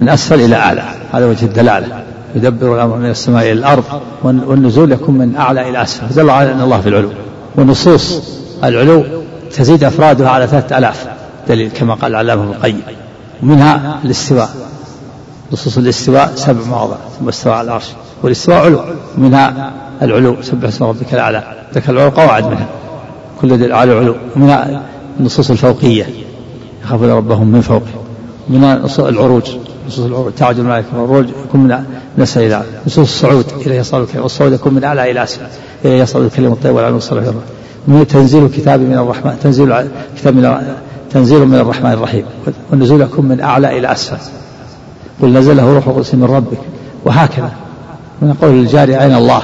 من 0.00 0.08
أسفل 0.08 0.40
إلى 0.40 0.56
أعلى. 0.56 0.82
هذا 1.12 1.26
وجه 1.26 1.44
الدلالة. 1.44 2.11
يدبر 2.36 2.74
الأمر 2.74 2.96
من 2.96 3.10
السماء 3.10 3.42
إلى 3.42 3.52
الأرض 3.52 3.84
والنزول 4.22 4.92
يكون 4.92 5.14
من 5.14 5.36
أعلى 5.36 5.68
إلى 5.68 5.82
أسفل. 5.82 6.14
دل 6.14 6.30
على 6.30 6.52
أن 6.52 6.60
الله 6.60 6.80
في 6.80 6.88
العلو 6.88 7.10
ونصوص 7.56 8.22
العلو 8.64 9.04
تزيد 9.50 9.84
أفرادها 9.84 10.28
على 10.28 10.46
ثلاثة 10.46 10.78
ألاف 10.78 11.06
دليل 11.48 11.70
كما 11.70 11.94
قال 11.94 12.10
العلامة 12.10 12.42
ابن 12.42 12.52
القيم. 12.52 12.80
ومنها 13.42 14.00
الاستواء 14.04 14.48
نصوص 15.52 15.78
الاستواء 15.78 16.32
سبع 16.34 16.64
مواضع 16.68 16.96
ثم 17.20 17.28
استوى 17.28 17.52
على 17.52 17.66
العرش 17.66 17.86
والاستواء 18.22 18.58
علو. 18.58 18.80
ومنها 19.18 19.72
العلو 20.02 20.36
سبح 20.42 20.68
اسم 20.68 20.84
ربك 20.84 21.14
الأعلى 21.14 21.42
ذكر 21.74 21.92
العلو 21.92 22.10
قواعد 22.10 22.46
منها 22.46 22.66
كل 23.40 23.48
دليل 23.48 23.72
على 23.72 23.92
العلو. 23.92 24.14
ومنها 24.36 24.82
النصوص 25.20 25.50
الفوقية 25.50 26.06
يخافون 26.84 27.10
ربهم 27.10 27.46
من 27.46 27.60
فوقه. 27.60 28.02
من 28.48 28.64
العروج 28.98 29.42
نصوص 29.86 30.32
تعج 30.36 30.58
الملائكة 30.58 30.86
والعروج 30.92 31.28
يكون 31.28 31.60
من 31.60 31.84
نسأل 32.18 32.42
إلى 32.42 32.62
نصوص 32.86 32.98
الصعود 32.98 33.44
إليه 33.66 33.78
يصعد 33.78 34.02
الكلم 34.02 34.22
والصعود 34.22 34.52
يكون 34.52 34.74
من 34.74 34.84
أعلى 34.84 35.10
إلى 35.10 35.22
أسفل 35.22 35.46
إليه 35.84 36.02
يصعد 36.02 36.22
الكلم 36.22 36.52
الطيب 36.52 36.74
والعلم 36.74 36.96
الصالح 36.96 37.32
من 37.88 38.06
تنزيل 38.06 38.44
الكتاب 38.44 38.80
من 38.80 38.94
الرحمن 38.94 39.36
تنزيل 39.42 39.74
كتاب 40.16 40.34
من 40.36 40.74
تنزيل 41.10 41.46
من 41.46 41.54
الرحمن 41.54 41.92
الرحيم. 41.92 42.24
والنزول 42.70 43.00
يكون 43.00 43.26
من 43.26 43.40
أعلى 43.40 43.78
إلى 43.78 43.92
أسفل 43.92 44.16
قل 45.22 45.32
نزله 45.32 45.74
روح 45.74 45.88
القدس 45.88 46.14
من 46.14 46.24
ربك. 46.24 46.58
وهكذا. 47.04 47.50
من 48.22 48.34
قول 48.42 48.50
الجاري 48.50 49.00
أين 49.00 49.14
الله. 49.14 49.42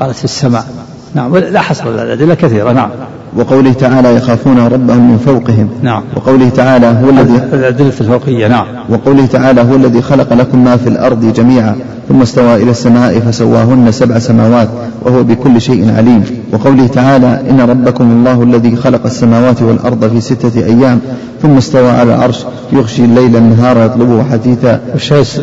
قالت 0.00 0.16
في 0.16 0.24
السماء. 0.24 0.66
نعم. 1.14 1.36
لا 1.36 1.60
حصر 1.60 1.88
الأدلة 1.88 2.34
كثيرة. 2.34 2.72
نعم. 2.72 2.90
وقوله 3.36 3.72
تعالى 3.72 4.14
يخافون 4.16 4.58
ربهم 4.58 5.10
من 5.10 5.18
فوقهم. 5.18 5.68
نعم. 5.82 6.02
وقوله 6.16 6.48
تعالى 6.48 6.86
هو 6.86 7.10
الذي 7.10 7.36
الأدلة 7.52 7.88
الفوقية 7.88 8.48
نعم. 8.48 8.66
وقوله 8.88 9.26
تعالى 9.26 9.60
هو 9.60 9.74
الذي 9.74 10.02
خلق 10.02 10.32
لكم 10.32 10.64
ما 10.64 10.76
في 10.76 10.88
الأرض 10.88 11.32
جميعا 11.32 11.76
ثم 12.08 12.22
استوى 12.22 12.54
إلى 12.54 12.70
السماء 12.70 13.20
فسواهن 13.20 13.92
سبع 13.92 14.18
سماوات 14.18 14.68
وهو 15.02 15.22
بكل 15.22 15.60
شيء 15.60 15.96
عليم. 15.96 16.24
وقوله 16.52 16.86
تعالى 16.86 17.40
إن 17.50 17.60
ربكم 17.60 18.10
الله 18.10 18.42
الذي 18.42 18.76
خلق 18.76 19.04
السماوات 19.04 19.62
والأرض 19.62 20.10
في 20.10 20.20
ستة 20.20 20.64
أيام 20.64 21.00
ثم 21.42 21.56
استوى 21.56 21.90
على 21.90 22.14
العرش 22.14 22.44
يغشي 22.72 23.04
الليل 23.04 23.36
النهار 23.36 23.84
يطلبه 23.86 24.22
حثيثا 24.22 24.80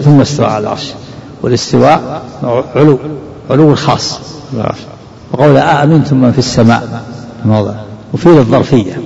ثم 0.06 0.22
استوى 0.22 0.46
على 0.46 0.64
العرش. 0.64 0.94
والاستواء 1.44 2.22
علو 2.76 3.00
علو 3.50 3.76
خاص. 3.76 4.20
وقول 5.34 5.58
أأمنتم 5.58 6.22
من 6.22 6.32
في 6.32 6.40
السماء. 6.40 7.02
موضع 7.46 7.74
وفيه 8.14 8.40
الظرفية. 8.40 9.02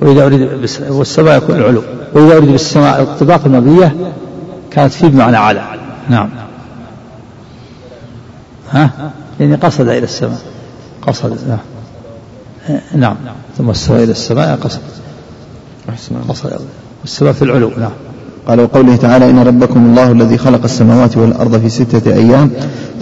وإذا 0.00 0.26
أريد 0.26 0.48
والسماء 0.90 1.36
يكون 1.36 1.56
العلو. 1.56 1.82
وإذا 2.14 2.36
أريد 2.36 2.50
بالسماء 2.50 3.02
الطباق 3.02 3.40
المبنية 3.46 3.94
كانت 4.70 4.92
في 4.92 5.08
بمعنى 5.08 5.36
على 5.36 5.62
نعم. 6.08 6.28
ها؟ 8.70 8.90
يعني 9.40 9.54
قصد 9.54 9.88
إلى 9.88 10.04
السماء. 10.04 10.38
قصد 11.06 11.38
نعم 11.48 11.58
نعم. 12.94 13.16
ثم 13.58 13.70
استوى 13.70 14.04
إلى 14.04 14.12
السماء 14.12 14.56
قصد. 14.56 14.80
قصد. 16.28 16.60
والسماء 17.00 17.32
في 17.32 17.42
العلو. 17.42 17.70
نعم. 17.78 17.90
قال 18.48 18.60
وقوله 18.60 18.96
تعالى 18.96 19.30
إن 19.30 19.38
ربكم 19.38 19.86
الله 19.86 20.12
الذي 20.12 20.38
خلق 20.38 20.64
السماوات 20.64 21.16
والأرض 21.16 21.60
في 21.60 21.68
ستة 21.68 22.12
أيام 22.12 22.50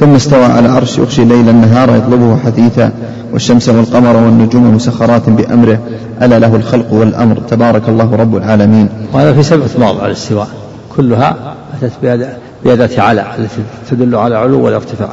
ثم 0.00 0.14
استوى 0.14 0.44
على 0.44 0.66
العرش. 0.66 0.98
يغشي 0.98 1.22
الليل 1.22 1.48
النهار 1.48 1.96
يطلبه 1.96 2.36
حثيثا. 2.36 2.92
والشمس 3.36 3.68
والقمر 3.68 4.16
والنجوم 4.16 4.74
مسخرات 4.74 5.30
بأمره 5.30 5.78
ألا 6.22 6.38
له 6.38 6.56
الخلق 6.56 6.92
والأمر. 6.92 7.36
تبارك 7.50 7.88
الله 7.88 8.16
رب 8.16 8.36
العالمين. 8.36 8.88
وهذا 9.12 9.32
في 9.32 9.42
سبعة 9.42 9.68
مواضع 9.78 10.06
الاستواء 10.06 10.48
كلها 10.96 11.36
أتت 11.82 11.92
بأداة 12.64 13.00
على 13.02 13.24
التي 13.38 13.62
تدل 13.90 14.14
على 14.14 14.36
علو 14.36 14.64
والارتفاع 14.64 15.08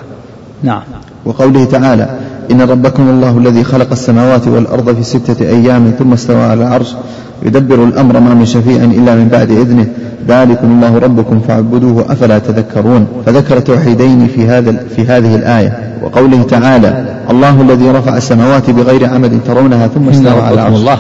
نعم. 0.64 0.82
وقوله 1.26 1.66
تعالى 1.66 2.10
إن 2.52 2.62
ربكم 2.62 3.10
الله 3.10 3.38
الذي 3.38 3.64
خلق 3.64 3.92
السماوات 3.92 4.48
والأرض 4.48 4.96
في 4.96 5.04
ستة 5.04 5.46
أيام 5.46 5.92
ثم 6.00 6.14
استوى 6.14 6.44
على 6.44 6.64
العرش 6.64 6.96
يدبر 7.44 7.84
الأمر 7.84 8.20
ما 8.20 8.34
من 8.34 8.46
شفيع 8.46 8.84
إلا 8.84 9.16
من 9.16 9.28
بعد 9.28 9.52
إذنه. 9.52 9.88
ذلكم 10.28 10.72
الله 10.72 10.98
ربكم 10.98 11.40
فاعبدوه 11.48 12.06
أفلا 12.12 12.40
تذكرون؟ 12.40 13.08
فذكر 13.26 13.60
توحيدين 13.60 14.28
في 14.28 14.48
هذا 14.48 14.72
في 14.96 15.02
هذه 15.06 15.36
الآية. 15.36 15.98
وقوله 16.04 16.44
تعالى 16.44 17.13
الله 17.30 17.62
الذي 17.62 17.90
رفع 17.90 18.18
السماوات 18.18 18.70
بغير 18.70 19.06
عمد 19.06 19.40
ترونها 19.46 19.88
ثم 19.88 20.10
استوى 20.10 20.42
على 20.42 20.54
العرش. 20.54 20.76
الله. 20.76 21.00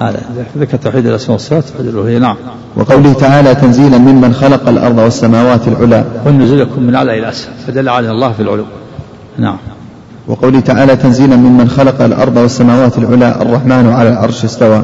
هذا. 0.00 0.20
ذكر 0.58 0.76
توحيد 0.76 1.06
الأسماء 1.06 1.32
والصفات 1.32 1.64
توحيد 1.64 1.86
الألوهية 1.86 2.18
نعم. 2.18 2.36
وقوله 2.76 3.12
تعالى 3.12 3.54
تنزيلا 3.54 3.98
ممن 3.98 4.32
خلق 4.32 4.68
الأرض 4.68 4.98
والسماوات 4.98 5.68
العلى. 5.68 6.04
والنزول 6.26 6.60
يكون 6.60 6.86
من 6.86 6.94
اعلى 6.94 7.18
إلى 7.18 7.28
أسفل. 7.28 7.50
فدل 7.66 7.88
على 7.88 8.10
الله 8.10 8.32
في 8.32 8.42
العلو. 8.42 8.64
نعم. 9.38 9.56
وقوله 10.28 10.60
تعالى 10.60 10.96
تنزيلا 10.96 11.36
ممن 11.36 11.68
خلق 11.68 12.02
الأرض 12.02 12.36
والسماوات 12.36 12.98
العلى 12.98 13.36
الرحمن 13.40 13.92
على 13.92 14.08
العرش 14.08 14.44
استوى. 14.44 14.82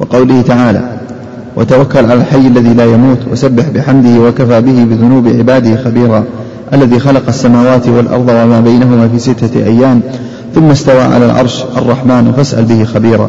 وقوله 0.00 0.42
تعالى 0.42 0.82
وتوكل 1.56 1.98
على 1.98 2.14
الحي 2.14 2.46
الذي 2.46 2.74
لا 2.74 2.84
يموت 2.84 3.18
وسبح 3.32 3.68
بحمده 3.68 4.20
وكفى 4.20 4.60
به 4.60 4.84
بذنوب 4.84 5.28
عباده 5.28 5.76
خبيرا. 5.84 6.24
الذي 6.72 6.98
خلق 6.98 7.22
السماوات 7.28 7.88
والأرض 7.88 8.28
وما 8.28 8.60
بينهما 8.60 9.08
في 9.08 9.18
ستة 9.18 9.64
أيام 9.64 10.00
ثم 10.54 10.70
استوى 10.70 11.02
على 11.02 11.26
العرش 11.26 11.64
الرحمن 11.76 12.32
فاسأل 12.36 12.64
به 12.64 12.84
خبيرا. 12.84 13.28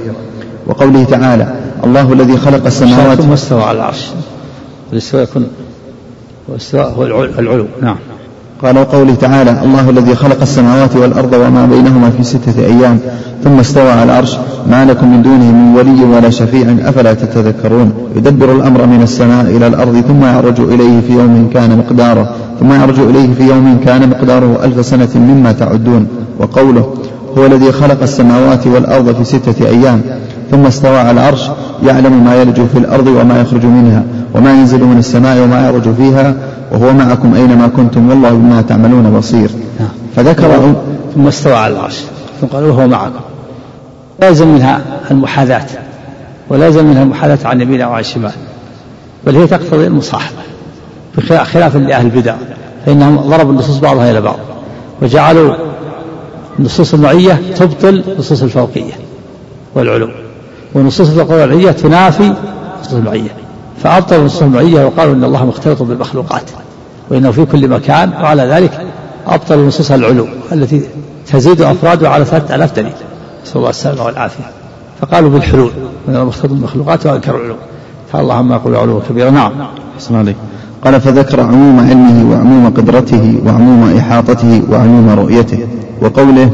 وقوله 0.68 1.04
تعالى 1.04 1.56
الله 1.84 2.14
الذي 2.14 2.38
خلق 2.38 2.66
السماوات 2.66 3.22
ثم 3.22 3.32
استوى 3.32 3.64
على 3.64 3.78
العرش. 3.78 4.10
الاستواء 4.94 5.24
يكون 5.24 5.48
هو 6.76 7.24
العلو. 7.24 7.66
نعم. 7.82 7.98
قال 8.64 8.78
وقوله 8.78 9.16
تعالى 9.16 9.64
الله 9.64 9.90
الذي 9.90 10.16
خلق 10.16 10.42
السماوات 10.42 10.96
والأرض 10.96 11.34
وما 11.34 11.66
بينهما 11.66 12.10
في 12.10 12.24
ستة 12.24 12.66
أيام 12.66 13.00
ثم 13.44 13.60
استوى 13.60 13.92
على 13.92 14.04
العرش 14.04 14.38
ما 14.72 14.86
لكم 14.86 15.12
من 15.12 15.22
دونه 15.22 15.52
من 15.52 15.76
ولي 15.76 16.04
ولا 16.04 16.30
شفيع 16.30 16.76
أفلا 16.90 17.14
تتذكرون 17.14 17.94
يدبر 18.16 18.52
الأمر 18.52 18.86
من 18.86 19.02
السماء 19.02 19.46
إلى 19.46 19.68
الأرض 19.68 20.02
ثم 20.08 20.24
يعرج 20.24 20.60
إليه 20.60 21.02
في 21.02 21.14
يوم 21.14 21.50
كان 21.54 21.78
مقداره 21.78 22.30
ثم 22.60 22.72
يعرج 22.72 23.00
إليه 23.00 23.34
في 23.34 23.44
يوم 23.44 23.80
كان 23.86 24.10
مقداره 24.10 24.60
ألف 24.64 24.86
سنة 24.86 25.10
مما 25.16 25.52
تعدون 25.52 26.08
وقوله 26.40 26.94
هو 27.38 27.46
الذي 27.46 27.72
خلق 27.72 28.02
السماوات 28.02 28.68
والأرض 28.68 29.16
في 29.16 29.24
ستة 29.24 29.68
أيام 29.68 30.02
ثم 30.52 30.66
استوى 30.66 30.98
على 30.98 31.12
العرش 31.12 31.50
يعلم 31.86 32.24
ما 32.24 32.36
يلج 32.36 32.62
في 32.74 32.78
الأرض 32.78 33.08
وما 33.08 33.42
يخرج 33.42 33.66
منها 33.66 34.04
وما 34.36 34.54
ينزل 34.54 34.84
من 34.84 34.98
السماء 34.98 35.44
وما 35.44 35.62
يعرج 35.62 35.94
فيها 35.98 36.36
وهو 36.74 36.94
معكم 36.94 37.34
أينما 37.34 37.68
كنتم 37.68 38.10
والله 38.10 38.32
بما 38.32 38.62
تعملون 38.62 39.18
بصير. 39.18 39.50
نعم. 39.80 39.90
فذكر 40.16 40.74
ثم 41.16 41.28
استوى 41.28 41.54
على 41.54 41.74
العرش. 41.74 42.00
ثم 42.42 42.48
قال 42.48 42.64
وهو 42.64 42.88
معكم. 42.88 43.20
لازم 44.20 44.48
منها 44.48 44.82
المحاذاة. 45.12 45.66
ولازم 46.50 46.86
منها 46.86 47.04
المحاذاة 47.04 47.48
عن 47.48 47.62
يمين 47.62 47.82
أو 47.82 47.94
عن 47.94 48.00
الشمال 48.00 48.32
بل 49.26 49.36
هي 49.36 49.48
تقتضي 49.48 49.88
المصاحبة. 49.88 50.38
خلافا 51.44 51.78
لأهل 51.78 52.06
البدع. 52.06 52.36
فإنهم 52.86 53.16
ضربوا 53.16 53.52
النصوص 53.52 53.78
بعضها 53.78 54.12
إلى 54.12 54.22
بعض. 54.22 54.40
وجعلوا 55.02 55.56
النصوص 56.60 56.94
المعية 56.94 57.42
تبطل 57.56 58.04
نصوص 58.20 58.44
الفوقية 58.44 58.94
والعلو. 59.76 60.10
ونصوص 60.76 61.10
الفوقية 61.10 61.72
تنافي 61.72 62.34
نصوص 62.82 62.94
المعية 62.94 63.30
فأبطلوا 63.84 64.20
النصوص 64.20 64.42
المعية 64.42 64.86
وقالوا 64.86 65.14
إن 65.14 65.24
الله 65.24 65.46
مختلط 65.46 65.82
بالمخلوقات. 65.82 66.44
وإنه 67.10 67.32
في 67.32 67.46
كل 67.46 67.68
مكان 67.68 68.10
وعلى 68.10 68.44
ذلك 68.44 68.88
أبطلوا 69.28 69.68
نصوص 69.68 69.92
العلو 69.92 70.28
التي 70.52 70.82
تزيد 71.28 71.62
أفرادها 71.62 72.10
على 72.10 72.26
ثلاثة 72.26 72.56
آلاف 72.56 72.76
دليل 72.76 72.94
نسأل 73.44 73.58
الله 73.58 73.70
السلامة 73.70 74.06
والعافية. 74.06 74.44
فقالوا 75.02 75.30
بالحلول 75.30 75.72
من 76.08 76.16
المختلط 76.16 76.52
بالمخلوقات 76.52 77.06
وأنكروا 77.06 77.40
العلو. 77.40 77.56
فالله 78.14 78.34
عما 78.34 78.56
يقول 78.56 78.76
علو 78.76 79.02
كبيرا 79.10 79.30
نعم. 79.30 79.52
حسن 79.98 80.16
عليك 80.16 80.36
قال 80.84 81.02
فذكر 81.02 81.42
عموم 81.42 81.80
علمه 81.80 82.32
وعموم 82.32 82.70
قدرته 82.70 83.42
وعموم 83.46 83.98
إحاطته 83.98 84.62
وعموم 84.70 85.10
رؤيته 85.10 85.68
وقوله 86.02 86.50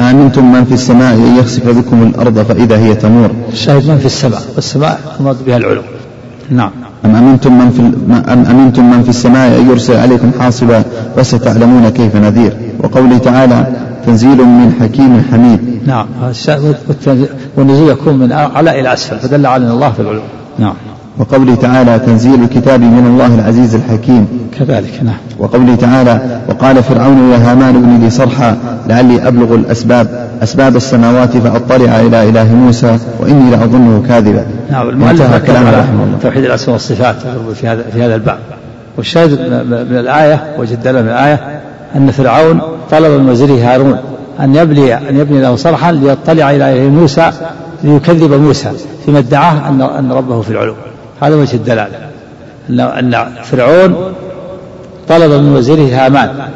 آمنتم 0.00 0.52
من 0.52 0.64
في 0.64 0.74
السماء 0.74 1.14
أن 1.14 1.36
يخسف 1.36 1.68
بكم 1.68 2.02
الأرض 2.02 2.38
فإذا 2.38 2.78
هي 2.78 2.94
تمور. 2.94 3.30
الشاهد 3.52 3.88
من 3.88 3.98
في 3.98 4.06
السماء 4.06 4.42
والسماء 4.54 5.16
المراد 5.20 5.44
بها 5.44 5.56
العلو. 5.56 5.82
نعم. 6.50 6.70
أم 7.04 7.16
أمنتم 7.16 7.58
من 7.58 7.70
في 7.70 7.80
أم 8.32 8.44
أمنتم 8.44 8.90
من 8.90 9.02
في 9.02 9.08
السماء 9.08 9.60
أن 9.60 9.70
يرسل 9.70 9.96
عليكم 9.96 10.30
حاصبا 10.40 10.82
فستعلمون 11.16 11.88
كيف 11.88 12.16
نذير؟ 12.16 12.56
وقوله 12.80 13.18
تعالى 13.18 13.66
تنزيل 14.06 14.36
من 14.36 14.72
حكيم 14.80 15.22
حميد. 15.32 15.80
نعم 15.86 16.06
والنزول 17.56 17.90
يكون 17.90 18.14
من 18.14 18.32
أعلى 18.32 18.80
إلى 18.80 18.92
أسفل 18.92 19.18
فدل 19.18 19.46
على 19.46 19.66
أن 19.66 19.70
الله 19.70 19.92
في 19.92 20.00
العلو. 20.00 20.20
نعم. 20.58 20.74
وقوله 21.18 21.54
تعالى 21.54 21.98
تنزيل 21.98 22.42
الكتاب 22.42 22.80
من 22.80 23.06
الله 23.06 23.34
العزيز 23.34 23.74
الحكيم. 23.74 24.28
كذلك 24.58 25.00
نعم. 25.02 25.16
وقوله 25.38 25.74
تعالى 25.74 26.40
وقال 26.48 26.82
فرعون 26.82 27.32
يا 27.32 27.36
هامان 27.36 27.76
ابن 27.76 28.04
لي 28.04 28.10
صرحا 28.10 28.56
لعلي 28.88 29.28
أبلغ 29.28 29.54
الأسباب 29.54 30.28
أسباب 30.42 30.76
السماوات 30.76 31.36
فأطلع 31.36 32.00
إلى 32.00 32.28
إله 32.28 32.54
موسى 32.54 32.98
وإني 33.20 33.50
لأظنه 33.50 34.02
كاذبا. 34.08 34.46
نعم 34.70 34.88
المؤلف 34.88 35.36
كلام 35.46 35.66
رحمه 35.66 36.04
الله. 36.04 36.18
توحيد 36.22 36.44
الأسماء 36.44 36.72
والصفات 36.72 37.16
في 37.54 37.68
هذا 37.68 37.82
في 37.92 38.02
هذا 38.02 38.14
الباب. 38.14 38.38
والشاهد 38.96 39.30
من 39.90 39.98
الآية 39.98 40.42
وجد 40.58 40.88
من 40.88 41.08
الآية 41.08 41.60
أن 41.96 42.10
فرعون 42.10 42.60
طلب 42.90 43.20
من 43.20 43.28
وزيره 43.28 43.72
هارون 43.72 43.96
أن 44.40 44.54
يبني 44.54 44.94
أن 44.94 45.16
يبني 45.16 45.40
له 45.40 45.56
صرحا 45.56 45.92
ليطلع 45.92 46.50
إلى 46.50 46.56
إله 46.56 46.90
موسى 46.90 47.30
ليكذب 47.84 48.32
موسى 48.32 48.70
فيما 49.04 49.18
ادعاه 49.18 49.68
أن 49.68 49.80
أن 49.82 50.12
ربه 50.12 50.40
في 50.40 50.50
العلو. 50.50 50.74
هذا 51.22 51.34
وجه 51.34 51.56
الدلالة 51.56 51.98
أن 52.70 53.26
فرعون 53.42 54.14
طلب 55.08 55.32
من 55.32 55.56
وزيره 55.56 56.06
هامان 56.06 56.48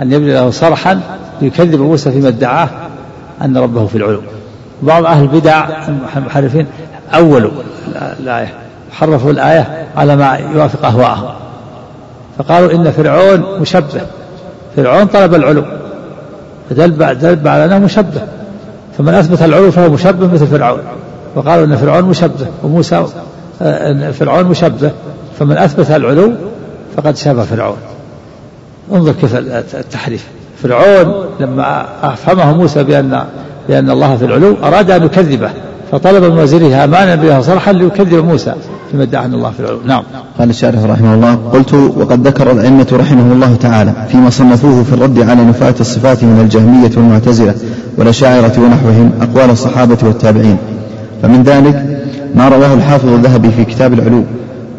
أن 0.00 0.12
يبني 0.12 0.34
له 0.34 0.50
صرحا 0.50 1.00
ليكذب 1.42 1.80
موسى 1.80 2.10
فيما 2.10 2.28
ادعاه 2.28 2.68
أن 3.42 3.56
ربه 3.56 3.86
في 3.86 3.98
العلو. 3.98 4.20
بعض 4.82 5.04
أهل 5.04 5.22
البدع 5.22 5.66
المحرفين 6.16 6.66
أولوا 7.14 7.50
الآية 8.20 8.54
حرفوا 8.92 9.30
الآية 9.30 9.86
على 9.96 10.16
ما 10.16 10.38
يوافق 10.54 10.86
أهواءهم. 10.86 11.28
فقالوا 12.38 12.72
إن 12.72 12.90
فرعون 12.90 13.60
مشبه. 13.60 14.00
فرعون 14.76 15.06
طلب 15.06 15.34
العلو. 15.34 15.64
فدل 16.70 17.18
دل 17.18 17.48
على 17.48 17.64
أنه 17.64 17.78
مشبه. 17.78 18.20
فمن 18.98 19.14
أثبت 19.14 19.42
العلو 19.42 19.70
فهو 19.70 19.90
مشبه 19.90 20.32
مثل 20.32 20.46
فرعون. 20.46 20.80
وقالوا 21.34 21.64
أن 21.64 21.76
فرعون 21.76 22.04
مشبه. 22.04 22.46
وموسى 22.62 23.06
فرعون 24.12 24.44
مشبه 24.44 24.90
فمن 25.38 25.58
أثبت 25.58 25.90
العلو 25.90 26.32
فقد 26.96 27.16
شابه 27.16 27.44
فرعون. 27.44 27.76
انظر 28.92 29.12
كيف 29.12 29.36
التحريف. 29.74 30.26
فرعون 30.62 31.26
لما 31.40 31.86
أفهمه 32.02 32.56
موسى 32.56 32.84
بأن 32.84 33.24
بأن 33.68 33.90
الله 33.90 34.16
في 34.16 34.24
العلو 34.24 34.56
أراد 34.62 34.90
أن 34.90 35.04
يكذبه 35.04 35.50
فطلب 35.92 36.24
من 36.24 36.38
وزيره 36.38 36.82
هامان 36.82 37.16
بها 37.16 37.40
صرحا 37.40 37.72
ليكذب 37.72 38.24
موسى 38.24 38.54
فيما 38.90 39.02
ادعى 39.02 39.24
أن 39.24 39.34
الله 39.34 39.50
في 39.50 39.60
العلو. 39.60 39.78
نعم. 39.84 40.02
قال 40.38 40.50
الشارح 40.50 40.82
رحمه 40.82 41.14
الله 41.14 41.34
قلت 41.34 41.74
وقد 41.74 42.26
ذكر 42.26 42.50
الأئمة 42.50 42.86
رحمهم 42.92 43.32
الله 43.32 43.56
تعالى 43.60 43.92
فيما 44.08 44.30
صنفوه 44.30 44.82
في 44.82 44.92
الرد 44.92 45.18
على 45.18 45.44
نفاة 45.44 45.74
الصفات 45.80 46.24
من 46.24 46.40
الجهمية 46.40 46.90
والمعتزلة 46.96 47.54
والأشاعرة 47.98 48.52
ونحوهم 48.58 49.12
أقوال 49.20 49.50
الصحابة 49.50 49.98
والتابعين. 50.02 50.56
فمن 51.22 51.42
ذلك 51.42 52.05
ما 52.34 52.48
رواه 52.48 52.74
الحافظ 52.74 53.08
الذهبي 53.08 53.50
في 53.50 53.64
كتاب 53.64 53.92
العلو 53.92 54.22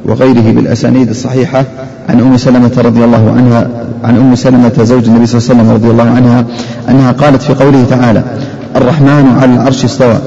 وغيره 0.06 0.52
بالأسانيد 0.52 1.10
الصحيحة 1.10 1.66
عن 2.10 2.20
أم 2.20 2.38
سلمة 2.38 2.72
رضي 2.78 3.04
الله 3.04 3.34
عنها 3.38 3.68
عن 4.04 4.18
أم 4.18 4.36
سلمة 4.36 4.84
زوج 4.84 5.06
النبي 5.06 5.26
صلى 5.26 5.40
الله 5.40 5.50
عليه 5.50 5.62
وسلم 5.62 5.72
رضي 5.72 5.92
الله 5.92 6.16
عنها 6.16 6.46
أنها 6.90 7.12
قالت 7.12 7.42
في 7.42 7.54
قوله 7.54 7.86
تعالى 7.90 8.24
الرحمن 8.76 9.38
على 9.42 9.54
العرش 9.54 9.86
استوى 9.86 10.18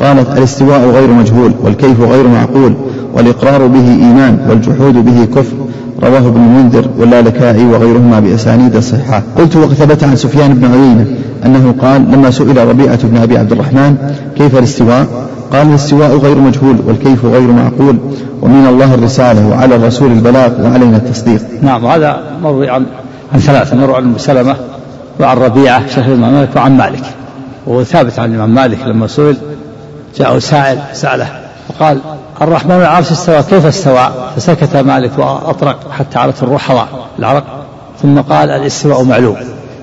قالت 0.00 0.38
الاستواء 0.38 0.90
غير 0.90 1.12
مجهول 1.12 1.52
والكيف 1.62 2.00
غير 2.00 2.28
معقول 2.28 2.74
والإقرار 3.14 3.66
به 3.66 3.88
إيمان 3.88 4.38
والجحود 4.48 5.04
به 5.04 5.24
كفر 5.24 5.56
رواه 6.02 6.18
ابن 6.18 6.40
المنذر 6.40 6.88
واللالكائي 6.98 7.64
وغيرهما 7.64 8.20
بأسانيد 8.20 8.78
صحيحة. 8.78 9.22
قلت 9.36 9.56
وثبت 9.56 10.04
عن 10.04 10.16
سفيان 10.16 10.54
بن 10.54 10.64
عيينة 10.64 11.06
أنه 11.44 11.74
قال 11.82 12.12
لما 12.12 12.30
سئل 12.30 12.68
ربيعة 12.68 12.98
بن 13.02 13.16
أبي 13.16 13.38
عبد 13.38 13.52
الرحمن 13.52 14.14
كيف 14.36 14.58
الاستواء؟ 14.58 15.06
قال 15.52 15.68
الاستواء 15.68 16.16
غير 16.16 16.38
مجهول 16.38 16.76
والكيف 16.86 17.24
غير 17.24 17.52
معقول 17.52 17.98
ومن 18.42 18.66
الله 18.66 18.94
الرسالة 18.94 19.48
وعلى 19.48 19.76
الرسول 19.76 20.12
البلاغ 20.12 20.60
وعلينا 20.60 20.96
التصديق. 20.96 21.42
نعم 21.62 21.86
هذا 21.86 22.20
مروي 22.42 22.70
عن 22.70 22.86
عن 23.32 23.40
ثلاثة 23.40 23.76
مروي 23.76 23.96
عن 23.96 24.14
سلمة 24.16 24.56
وعن 25.20 25.36
ربيعة 25.36 25.86
شيخ 25.86 26.06
الإمام 26.06 26.32
مالك 26.32 26.56
وعن 26.56 26.76
مالك. 26.76 27.04
وهو 27.66 27.84
ثابت 27.84 28.18
عن 28.18 28.30
الإمام 28.30 28.54
مالك 28.54 28.78
لما 28.86 29.06
سئل 29.06 29.36
جاءه 30.18 30.38
سائل 30.38 30.78
سأله 30.92 31.28
فقال 31.68 31.98
الرحمن 32.42 32.76
العرش 32.76 33.12
استوى 33.12 33.42
كيف 33.42 33.66
استوى؟ 33.66 34.08
فسكت 34.36 34.76
مالك 34.76 35.18
وأطرق 35.18 35.90
حتى 35.90 36.18
علت 36.18 36.42
الرحضة 36.42 36.86
العرق. 37.18 37.44
ثم 38.02 38.20
قال 38.20 38.50
الإستواء 38.50 39.02
معلوم. 39.02 39.36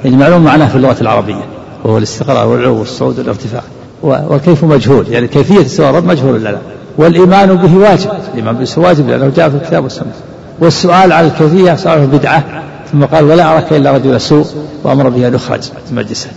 يعني 0.06 0.18
معلوم 0.18 0.44
معناه 0.44 0.68
في 0.68 0.76
اللغة 0.76 0.98
العربية 1.02 1.46
وهو 1.84 1.98
الاستقرار 1.98 2.48
والعلو 2.48 2.80
والصعود 2.80 3.20
والارتفاع. 3.20 3.64
والكيف 4.04 4.64
مجهول؟ 4.64 5.08
يعني 5.10 5.28
كيفية 5.28 5.62
استواء 5.62 5.90
الرب 5.90 6.06
مجهول 6.06 6.40
لنا 6.40 6.58
والإيمان 6.98 7.56
به 7.56 7.78
واجب 7.78 8.10
الإيمان 8.34 8.56
به 8.56 8.68
واجب 8.78 9.10
لأنه 9.10 9.32
جاء 9.36 9.50
في 9.50 9.56
الكتاب 9.56 9.84
والسنة. 9.84 10.14
والسؤال 10.60 11.12
عن 11.12 11.26
الكيفية 11.26 11.76
سؤاله 11.76 12.06
بدعة 12.06 12.44
ثم 12.92 13.06
قال 13.06 13.24
ولا 13.24 13.54
أراك 13.54 13.74
إلا 13.74 13.92
رجل 13.92 14.22
سوء 14.22 14.46
وأمر 14.84 15.10
به 15.10 15.28
أن 15.28 15.34
يخرج 15.34 15.62
من 15.92 15.98
مجلسه 15.98 16.30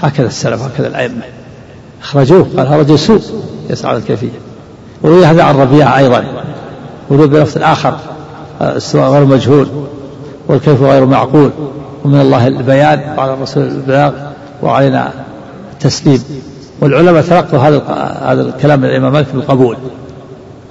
هكذا 0.00 0.26
السلف 0.26 0.62
هكذا 0.62 0.88
الأئمة. 0.88 1.22
أخرجوه. 2.02 2.46
قال 2.56 2.66
هذا 2.66 2.76
رجل 2.76 2.98
سوء 2.98 3.20
يسعى 3.70 3.96
الكيفية. 3.96 4.38
وروي 5.02 5.26
هذا 5.26 5.42
عن 5.42 5.56
ربيعة 5.56 5.98
أيضا. 5.98 6.24
وروي 7.10 7.26
بلفظ 7.26 7.62
آخر 7.62 7.96
السؤال 8.62 9.12
غير 9.12 9.24
مجهول 9.24 9.66
والكيف 10.48 10.82
غير 10.82 11.06
معقول. 11.06 11.50
ومن 12.04 12.20
الله 12.20 12.46
البيان 12.46 13.00
وعلى 13.18 13.34
الرسول 13.34 13.62
البلاغ 13.62 14.12
وعلينا 14.62 15.12
التسليم. 15.72 16.24
والعلماء 16.80 17.22
تلقوا 17.22 17.58
هذا 17.58 17.82
هذا 18.22 18.42
الكلام 18.42 18.80
من 18.80 18.86
الإمام 18.86 19.12
مالك 19.12 19.26
بالقبول 19.34 19.76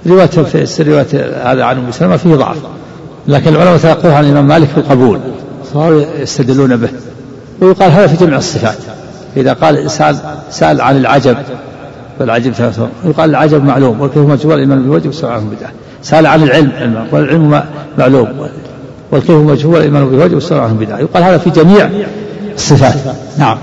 رواية 0.06 0.26
في 0.26 0.82
رواية 0.82 1.06
هذا 1.52 1.64
عن 1.64 1.78
أم 1.78 1.92
سلمة 1.92 2.16
فيه 2.16 2.34
ضعف. 2.34 2.56
لكن 3.28 3.54
العلماء 3.54 3.76
تلقوه 3.76 4.14
عن 4.14 4.24
الإمام 4.24 4.46
مالك 4.46 4.68
بالقبول 4.76 5.18
صاروا 5.72 6.02
يستدلون 6.18 6.76
به. 6.76 6.88
ويقال 7.60 7.90
هذا 7.90 8.06
في 8.06 8.24
جميع 8.24 8.38
الصفات. 8.38 8.78
إذا 9.36 9.52
قال 9.52 9.74
الإنسان 9.74 10.18
سأل 10.50 10.80
عن 10.80 10.96
العجب 10.96 11.36
والعجب 12.20 12.52
ثلاثة 12.52 12.88
يقال 13.04 13.30
العجب 13.30 13.64
معلوم. 13.64 14.00
والكيف 14.00 14.26
مجهول 14.26 14.54
الايمان 14.54 14.82
بالوجه 14.82 15.06
والسؤال 15.06 15.32
عنه 15.32 15.50
بدعه 15.56 15.70
سأل 16.02 16.26
عن 16.26 16.42
العلم 16.42 17.06
والعلم 17.12 17.62
معلوم. 17.98 18.28
والكيف 19.12 19.36
مجهول 19.36 19.76
الايمان 19.76 20.08
بالوجه 20.08 20.34
والسؤال 20.34 20.60
عنه 20.60 20.72
بدعه 20.72 20.98
يقال 20.98 21.24
هذا 21.24 21.38
في 21.38 21.50
جميع 21.50 21.90
الصفات. 22.54 22.94
نعم. 23.38 23.56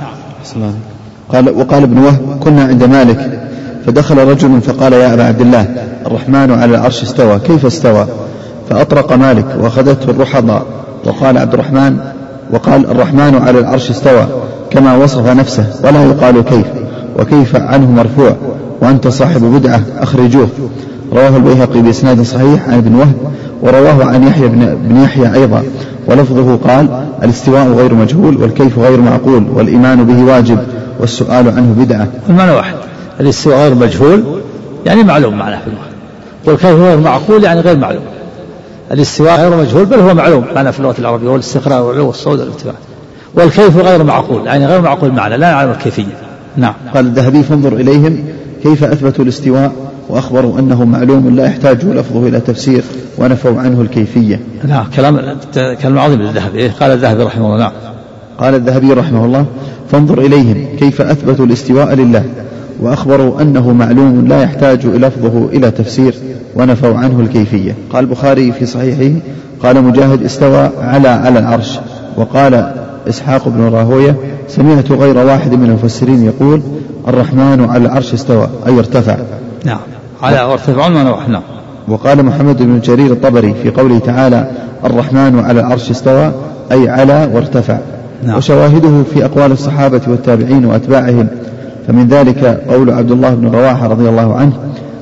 قال 1.34 1.50
وقال 1.50 1.84
ابن 1.84 1.98
وهب 1.98 2.40
كنا 2.40 2.64
عند 2.64 2.84
مالك. 2.84 3.50
فدخل 3.86 4.18
رجل 4.18 4.62
فقال 4.62 4.94
يا 4.94 5.14
أبا 5.14 5.24
عبد 5.24 5.42
الله 5.42 5.66
الرحمن 6.06 6.52
على 6.52 6.66
العرش 6.66 7.04
استوى 7.04 7.40
كيف 7.40 7.66
استوى؟ 7.66 8.08
فأطرق 8.70 9.14
مالك 9.14 9.46
وأخذته 9.60 10.12
الرحضة 10.12 10.62
وقال 11.06 11.38
عبد 11.38 11.54
الرحمن. 11.54 11.98
وقال 12.52 12.86
الرحمن 12.86 13.36
على 13.36 13.60
العرش 13.60 13.90
استوى 13.90 14.28
كما 14.70 14.96
وصف 14.96 15.28
نفسه 15.28 15.66
ولا 15.84 16.04
يقال 16.04 16.42
كيف 16.42 16.66
وكيف 17.20 17.56
عنه 17.56 17.92
مرفوع 17.92 18.36
وأنت 18.82 19.08
صاحب 19.08 19.42
بدعة 19.42 19.82
أخرجوه. 20.00 20.50
رواه 21.14 21.38
البيهقي 21.38 21.82
بإسناد 21.82 22.22
صحيح 22.22 22.70
عن 22.70 22.78
ابن 22.78 22.96
وهب. 22.96 23.14
ورواه 23.62 24.06
عن 24.06 24.28
يحيى 24.28 24.48
بن, 24.48 24.76
بن 24.76 25.02
يحيى 25.02 25.34
أيضا. 25.34 25.64
ولفظه 26.08 26.56
قال 26.56 27.06
الاستواء 27.24 27.68
غير 27.68 27.94
مجهول 27.94 28.38
والكيف 28.38 28.80
غير 28.80 29.02
معقول 29.02 29.48
والإيمان 29.54 30.04
به 30.04 30.24
واجب 30.24 30.58
والسؤال 31.00 31.50
عنه 31.50 31.76
بدعة. 31.78 32.08
المعنى 32.30 32.52
واحد. 32.52 32.76
الاستواء 33.20 33.58
غير 33.58 33.76
مجهول 33.76 34.24
يعني 34.86 35.04
معلوم 35.04 35.38
معناه 35.38 35.60
في 35.60 35.68
اللغة 35.68 35.90
والكيف 36.46 36.84
غير 36.84 36.98
معقول 36.98 37.44
يعني 37.44 37.60
غير 37.60 37.78
معلوم. 37.78 38.04
الاستواء 38.92 39.40
غير 39.40 39.58
مجهول 39.58 39.86
بل 39.86 40.00
هو 40.00 40.14
معلوم 40.14 40.46
معناه 40.56 40.72
في 40.72 40.80
اللغة 40.80 40.96
العربية 41.00 41.30
والاستقرار 41.30 41.84
والعلو 41.84 42.08
والصعود 42.08 42.40
والارتفاع 42.40 42.74
والكيف 43.36 43.78
غير 43.78 44.04
معقول 44.04 44.46
يعني 44.46 44.66
غير 44.66 44.82
معقول 44.82 45.12
معنى 45.12 45.38
لا 45.38 45.52
نعلم 45.52 45.72
الكيفية. 45.72 46.04
نعم. 46.58 46.74
قال 46.94 47.06
الذهبي 47.06 47.44
فانظر 47.44 47.74
إليهم 47.74 48.26
كيف 48.64 48.84
أثبتوا 48.84 49.24
الاستواء 49.24 49.72
وأخبروا 50.10 50.60
أنه 50.60 50.86
معلوم 50.86 51.36
لا 51.36 51.46
يحتاج 51.46 51.86
لفظه 51.86 52.28
إلى 52.28 52.40
تفسير 52.40 52.84
ونفوا 53.18 53.60
عنه 53.60 53.82
الكيفية. 53.82 54.40
نعم 54.68 54.86
كلام 54.96 55.20
كلام 55.82 56.00
عظيم 56.00 56.22
للذهبي. 56.22 56.68
قال 56.68 56.92
الذهبي 56.92 57.24
رحمه 57.24 57.46
الله 57.46 57.58
نعم. 57.58 57.72
قال 58.40 58.56
الذهبي 58.56 58.94
رحمه 58.94 59.26
الله 59.26 59.46
فانظر 59.92 60.22
إليهم 60.22 60.66
كيف 60.80 61.02
أثبتوا 61.02 61.46
الاستواء 61.46 61.94
لله 61.94 62.24
وأخبروا 62.80 63.42
أنه 63.42 63.74
معلوم 63.74 64.28
لا 64.28 64.42
يحتاج 64.42 64.86
لفظه 64.86 65.46
إلى 65.46 65.72
تفسير 65.72 66.16
ونفوا 66.56 66.98
عنه 66.98 67.20
الكيفية. 67.20 67.76
قال 67.94 68.04
البخاري 68.04 68.52
في 68.52 68.66
صحيحه 68.66 69.20
قال 69.64 69.84
مجاهد 69.84 70.24
استوى 70.24 70.70
على 70.82 71.08
على 71.08 71.40
العرش 71.40 71.80
وقال 72.18 72.74
إسحاق 73.10 73.50
بن 73.50 73.62
راهوية 73.62 74.16
سمعت 74.48 74.92
غير 74.92 75.18
واحد 75.18 75.54
من 75.54 75.66
المفسرين 75.66 76.26
يقول 76.26 76.62
الرحمن 77.08 77.66
على 77.70 77.86
العرش 77.86 78.14
استوى 78.14 78.50
أي 78.68 78.80
ارتفع. 78.80 79.18
نعم. 79.66 79.80
على 80.24 80.44
وارتفع 80.44 80.88
نعم 80.88 81.42
وقال 81.88 82.26
محمد 82.26 82.64
بن 82.64 82.80
جرير 82.80 83.12
الطبري 83.12 83.54
في 83.64 83.70
قوله 83.70 84.00
تعالى 84.00 84.52
الرحمن 84.86 85.40
على 85.40 85.60
العرش 85.60 85.90
استوى 85.90 86.32
أي 86.72 86.90
على 86.90 87.30
وارتفع. 87.34 87.78
نعم. 88.24 88.38
وشواهده 88.38 89.04
في 89.14 89.26
أقوال 89.26 89.52
الصحابة 89.52 90.02
والتابعين 90.08 90.66
وأتباعهم. 90.66 91.28
فمن 91.88 92.08
ذلك 92.08 92.64
قول 92.70 92.92
عبد 92.92 93.12
الله 93.12 93.34
بن 93.34 93.48
رواحة 93.48 93.88
رضي 93.88 94.10
الله 94.10 94.36
عنه 94.36 94.54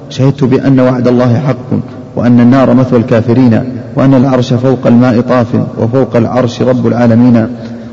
شهدت 0.10 0.44
بأن 0.44 0.80
وعد 0.80 1.08
الله 1.08 1.40
حق 1.40 1.80
وأن 2.16 2.40
النار 2.40 2.74
مثوى 2.74 3.00
الكافرين 3.00 3.64
وأن 3.96 4.14
العرش 4.14 4.54
فوق 4.54 4.88
الماء 4.88 5.22
طاف 5.22 5.48
وفوق 5.78 6.16
العرش 6.16 6.62
رب 6.62 6.88
العالمين 6.88 7.48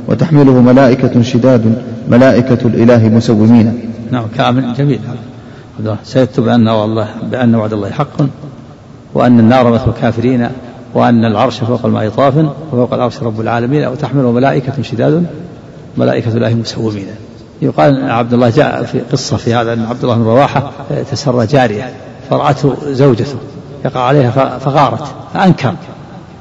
وتحمله 0.08 0.60
ملائكة 0.60 1.22
شداد 1.22 1.74
ملائكة 2.10 2.58
الإله 2.66 3.08
مسومين. 3.08 3.72
نعم 4.10 4.24
كلام 4.36 4.72
جميل. 4.78 5.00
شهدت 6.04 6.40
بأن 6.40 6.68
والله 6.68 7.08
بأن 7.22 7.54
وعد 7.54 7.72
الله 7.72 7.90
حق 7.90 8.16
وأن 9.14 9.40
النار 9.40 9.72
مثوى 9.72 9.88
الكافرين 9.88 10.48
وأن 10.94 11.24
العرش 11.24 11.58
فوق 11.58 11.86
الماء 11.86 12.08
طاف 12.08 12.34
وفوق 12.72 12.94
العرش 12.94 13.22
رب 13.22 13.40
العالمين 13.40 13.86
وتحمله 13.86 14.32
ملائكة 14.32 14.82
شداد 14.82 15.26
ملائكة 15.96 16.28
الله 16.28 16.54
مسومين. 16.54 17.06
يقال 17.62 17.98
أن 17.98 18.10
عبد 18.10 18.32
الله 18.32 18.50
جاء 18.50 18.82
في 18.84 19.00
قصة 19.00 19.36
في 19.36 19.54
هذا 19.54 19.72
أن 19.72 19.86
عبد 19.86 20.02
الله 20.02 20.14
بن 20.14 20.24
رواحة 20.24 20.70
تسرى 21.10 21.46
جارية 21.46 21.92
فرأته 22.30 22.76
زوجته 22.86 23.36
يقع 23.84 24.00
عليها 24.00 24.58
فغارت 24.58 25.04
فأنكر. 25.34 25.74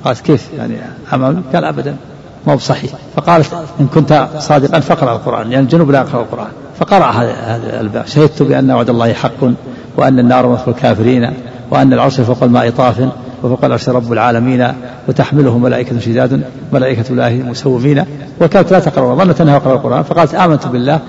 قالت 0.05 0.19
كيف 0.19 0.49
يعني 0.57 0.75
أمامي 1.13 1.41
قال 1.53 1.65
أبدا 1.65 1.95
ما 2.47 2.53
هو 2.53 2.57
بصحيح. 2.57 2.91
فقالت 3.15 3.53
إن 3.79 3.87
كنت 3.87 4.27
صادقا 4.39 4.79
فاقرأ 4.79 5.15
القرآن 5.15 5.51
يعني 5.51 5.63
الجنوب 5.63 5.91
لا 5.91 5.99
يقرأ 5.99 6.21
القرآن. 6.21 6.51
فقرأ 6.79 7.05
هذا 7.05 7.81
الباب. 7.81 8.05
شهدت 8.05 8.43
بأن 8.43 8.71
وعد 8.71 8.89
الله 8.89 9.13
حق 9.13 9.43
وأن 9.97 10.19
النار 10.19 10.47
مثل 10.47 10.63
الكافرين 10.67 11.33
وأن 11.71 11.93
العرش 11.93 12.21
فوق 12.21 12.43
الماء 12.43 12.69
طاف 12.69 13.09
وفوق 13.43 13.65
العرش 13.65 13.89
رب 13.89 14.13
العالمين 14.13 14.67
وتحمله 15.07 15.57
ملائكة 15.57 15.99
شداد 15.99 16.43
ملائكة 16.73 17.05
الله 17.09 17.43
مسومين. 17.49 18.03
وكانت 18.41 18.71
لا 18.71 18.79
تقرأ 18.79 19.15
ظنت 19.15 19.41
أنها 19.41 19.57
أقرأ 19.57 19.73
القرآن 19.73 20.03
فقالت 20.03 20.35
آمنت 20.35 20.67
بالله 20.67 20.99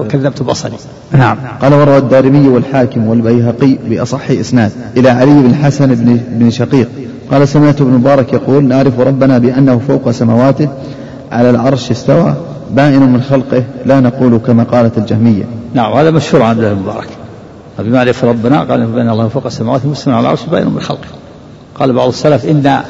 وكذبت 0.00 0.42
بصري 0.42 0.76
نعم. 1.12 1.38
قال 1.62 1.74
وروى 1.74 1.98
الدارمي 1.98 2.48
والحاكم 2.48 3.06
والبيهقي 3.06 3.78
بأصح 3.88 4.30
إسناد 4.30 4.72
إلى 4.96 5.10
علي 5.10 5.30
بن 5.30 5.46
الحسن 5.46 5.94
بن, 5.94 6.20
بن 6.28 6.50
شقيق. 6.50 6.88
قال 7.30 7.48
سمعت 7.48 7.80
ابن 7.80 7.90
مبارك 7.90 8.32
يقول 8.32 8.64
نعرف 8.64 9.00
ربنا 9.00 9.38
بأنه 9.38 9.78
فوق 9.88 10.10
سماواته 10.10 10.68
على 11.32 11.50
العرش 11.50 11.90
استوى 11.90 12.34
بائن 12.72 13.02
من 13.02 13.22
خلقه 13.22 13.64
لا 13.86 14.00
نقول 14.00 14.38
كما 14.38 14.64
قالت 14.64 14.98
الجهمية. 14.98 15.44
نعم 15.74 15.92
هذا 15.92 16.10
مشهور 16.10 16.42
عن 16.42 16.56
الله 16.56 16.70
المبارك 16.70 17.08
بما 17.78 18.00
عرف 18.00 18.24
ربنا 18.24 18.60
قال 18.60 18.86
بأن 18.86 19.08
الله 19.08 19.28
فوق 19.28 19.46
السماوات 19.46 19.86
مستوى 19.86 20.14
على 20.14 20.20
العرش 20.20 20.42
بائن 20.42 20.70
من 20.70 20.80
خلقه. 20.80 21.08
قال 21.74 21.92
بعض 21.92 22.08
السلف 22.08 22.46
إنا 22.46 22.84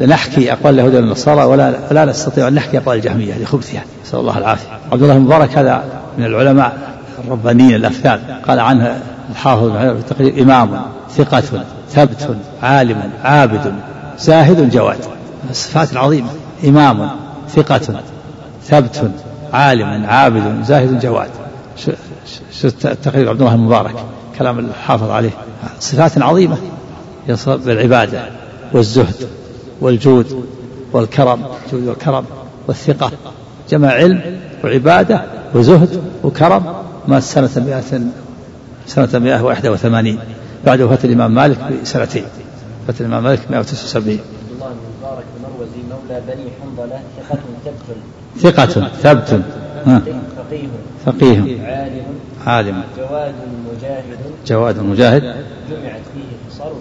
لنحكي 0.00 0.52
أقوال 0.52 0.74
اليهود 0.74 0.94
والنصارى 0.94 1.44
ولا 1.44 1.74
لا 1.90 2.04
نستطيع 2.04 2.48
أن 2.48 2.54
نحكي 2.54 2.78
أقوال 2.78 2.98
الجهمية 2.98 3.34
لخبثها 3.42 3.84
نسأل 4.06 4.18
الله 4.18 4.38
العافية. 4.38 4.68
عبد 4.92 5.02
الله 5.02 5.16
المبارك 5.16 5.58
هذا 5.58 5.84
من 6.18 6.24
العلماء 6.24 6.78
الربانيين 7.24 7.74
الأفذاذ 7.74 8.20
قال 8.48 8.60
عنه 8.60 8.96
الحافظ 9.30 9.76
التقرير 9.76 10.42
إمام 10.42 10.70
ثقة 11.16 11.42
ثبت 11.90 12.36
عالم 12.62 13.10
عابد 13.24 13.74
زاهد 14.18 14.70
جواد. 14.70 14.98
الصفات 15.50 15.92
العظيمة. 15.92 16.28
إمام 16.64 17.08
ثقة. 17.48 17.80
ثبت 18.64 19.10
عالم 19.52 20.06
عابد 20.06 20.64
زاهد 20.64 21.00
جواد. 21.00 21.30
شو 22.52 22.68
التقرير 22.68 23.28
عبد 23.28 23.40
الله 23.40 23.54
المبارك 23.54 23.94
كلام 24.38 24.58
الحافظ 24.58 25.10
عليه. 25.10 25.30
صفات 25.80 26.22
عظيمة 26.22 26.56
بالعبادة 27.46 28.24
والزهد 28.72 29.28
والجود 29.80 30.46
والكرم 30.92 31.46
الجود 31.64 31.88
والكرم 31.88 32.24
والثقة. 32.68 33.12
جمع 33.70 33.88
علم 33.88 34.40
وعبادة 34.64 35.24
وزهد 35.54 36.02
وكرم. 36.24 36.74
مات 37.08 37.22
سنة 37.22 37.50
مئة 37.56 38.00
سنة 38.86 39.18
مئة 39.18 39.40
وإحدى 39.40 39.68
وثمانين. 39.68 40.18
بعد 40.66 40.80
وفاة 40.80 40.98
الإمام 41.04 41.34
مالك 41.34 41.58
بسنتين. 41.82 42.24
وفاة 42.82 43.00
الإمام 43.00 43.22
مالك 43.24 43.50
179 43.50 44.18
عبد 44.18 44.52
الله 44.52 44.68
بن 44.68 44.74
مبارك 45.00 45.24
المروزي 45.36 45.82
مولى 45.90 46.22
بني 46.28 46.50
حنظلة 46.62 47.00
ثقة 47.16 47.38
ثبت 47.64 47.96
ثقة 48.38 48.88
ثبت. 49.02 49.42
فقيه 49.84 50.68
فقيه. 51.06 51.62
عالم. 51.66 52.04
عالم. 52.46 52.82
جواد 52.98 53.34
مجاهد. 53.76 54.18
جواد 54.46 54.78
مجاهد. 54.78 55.22
جمعت 55.22 56.00
فيه 56.14 56.50
خصال 56.50 56.72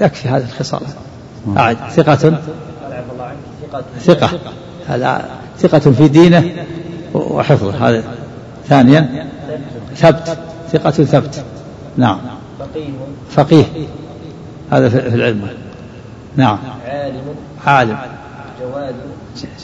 يكفي 0.00 0.28
هذه 0.28 0.44
الخصال. 0.44 0.80
أعد. 1.56 1.76
ثقة. 1.76 2.40
ثقة. 3.98 4.30
هذا 4.86 5.28
ثقة 5.58 5.78
في 5.78 6.08
دينه 6.08 6.64
وحفظه. 7.14 7.88
هذا 7.88 8.04
ثانيا. 8.68 9.26
ثبت. 9.96 10.38
ثقة 10.72 10.90
ثبت. 10.90 11.44
نعم. 11.96 12.18
فقيه. 12.58 12.90
فقيه. 13.30 13.64
هذا 14.70 14.88
في 14.88 15.14
العلم. 15.14 15.48
نعم. 16.36 16.58
عالم. 16.86 17.16
عالم. 17.66 17.96
جواد. 18.60 18.94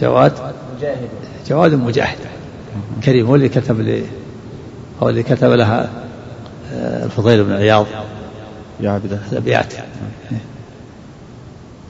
جواد. 0.01 0.33
مجاهد. 0.79 1.09
جواد 1.49 1.75
مجاهد. 1.75 2.19
كريم 3.05 3.27
هو 3.27 3.35
اللي 3.35 3.49
كتب 3.49 3.81
لي 3.81 4.03
هو 5.03 5.09
اللي 5.09 5.23
كتب 5.23 5.51
لها 5.51 5.89
آه، 6.73 7.05
الفضيل 7.05 7.45
بن 7.45 7.53
عياض. 7.53 7.87
يا 8.81 8.91
عبده. 8.91 9.19
الأبيات. 9.33 9.75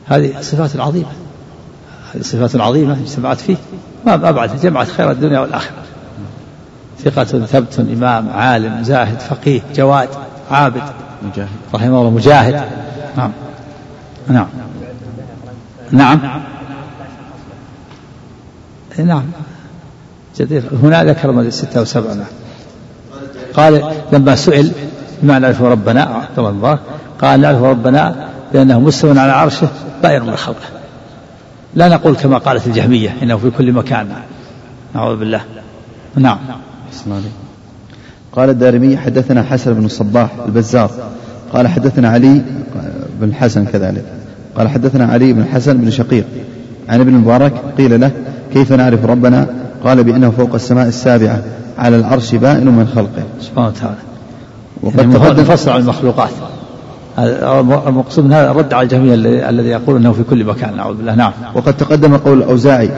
هذه 0.07 0.41
صفات 0.41 0.81
عظيمة. 0.81 1.13
هذه 2.15 2.23
صفات 2.23 2.57
عظيمة 2.57 2.93
اجتمعت 2.93 3.41
فيه. 3.41 3.57
ما 4.07 4.15
أبعد 4.15 4.61
جمعت 4.61 4.89
خير 4.89 5.11
الدنيا 5.11 5.41
والآخرة. 5.41 5.77
ثقة 7.05 7.25
ثبت 7.25 7.79
إمام 7.79 8.31
عالم 8.31 8.83
زاهد 8.83 9.21
فقيه 9.21 9.61
جواد 9.75 10.09
عابد. 10.51 10.83
مجاهد. 11.23 11.49
رحمه 11.75 11.87
الله 11.99 12.11
مجاهد. 12.11 12.65
نعم. 13.17 13.33
نعم. 14.29 14.49
نعم. 15.91 16.43
نعم. 19.01 19.25
جدير. 20.39 20.63
هنا 20.83 21.05
ذكر 21.05 21.33
من 21.33 21.51
ستة 21.51 21.81
وسبعة. 21.81 22.15
نعم. 22.15 22.27
قال 23.55 23.93
لما 24.13 24.35
سئل 24.35 24.73
بما 25.23 25.39
نعرف 25.39 25.63
ربنا؟ 25.63 26.03
عبد 26.03 26.39
الله. 26.39 26.79
قال 27.21 27.41
نعرف 27.41 27.63
ربنا 27.63 28.29
بأنه 28.53 28.81
مستوى 28.81 29.19
على 29.19 29.33
عرشه 29.33 29.69
بائن 30.03 30.23
من 30.23 30.37
خلقه 30.37 30.67
لا 31.75 31.89
نقول 31.89 32.17
كما 32.17 32.39
قالت 32.39 32.67
الجهمية 32.67 33.17
إنه 33.23 33.37
في 33.37 33.51
كل 33.51 33.73
مكان. 33.73 34.09
نعوذ 34.95 35.17
بالله. 35.17 35.41
نعم. 36.17 36.39
قال 38.33 38.51
الدارمي 38.51 38.97
حدثنا 38.97 39.43
حسن 39.43 39.75
بن 39.75 39.85
الصباح 39.85 40.31
البزار. 40.47 40.91
قال 41.53 41.69
حدثنا 41.69 42.09
علي 42.09 42.43
بن 43.21 43.29
الحسن 43.29 43.65
كذلك. 43.65 44.05
قال 44.57 44.69
حدثنا 44.69 45.07
علي 45.07 45.33
بن 45.33 45.41
الحسن 45.41 45.77
بن 45.77 45.91
شقيق. 45.91 46.25
عن 46.89 47.01
ابن 47.01 47.15
المبارك 47.15 47.53
قيل 47.79 48.01
له 48.01 48.11
كيف 48.53 48.73
نعرف 48.73 49.05
ربنا؟ 49.05 49.47
قال 49.85 50.05
بأنه 50.05 50.31
فوق 50.31 50.55
السماء 50.55 50.89
السابعة 50.89 51.43
على 51.79 51.97
العرش 51.97 52.35
بائن 52.35 52.67
من 52.67 52.89
خلقه. 52.95 53.23
سبحانه 53.41 53.69
وتعالى. 53.69 53.97
وقد 54.83 54.99
يعني 54.99 55.15
تقدم 55.15 55.45
فصل 55.45 55.71
عن 55.71 55.81
المخلوقات. 55.81 56.31
المقصود 57.89 58.25
من 58.25 58.33
هذا 58.33 58.51
الرد 58.51 58.75
على 58.75 58.83
الجميع 58.83 59.15
الذي 59.49 59.69
يقول 59.69 59.97
إنه 59.97 60.13
في 60.13 60.23
كل 60.23 60.45
مكان 60.45 60.77
نعوذ 60.77 60.97
بالله. 60.97 61.15
نعم. 61.15 61.33
وقد 61.55 61.77
تقدم 61.77 62.17
قول 62.17 62.39
الاوزاعي 62.39 62.91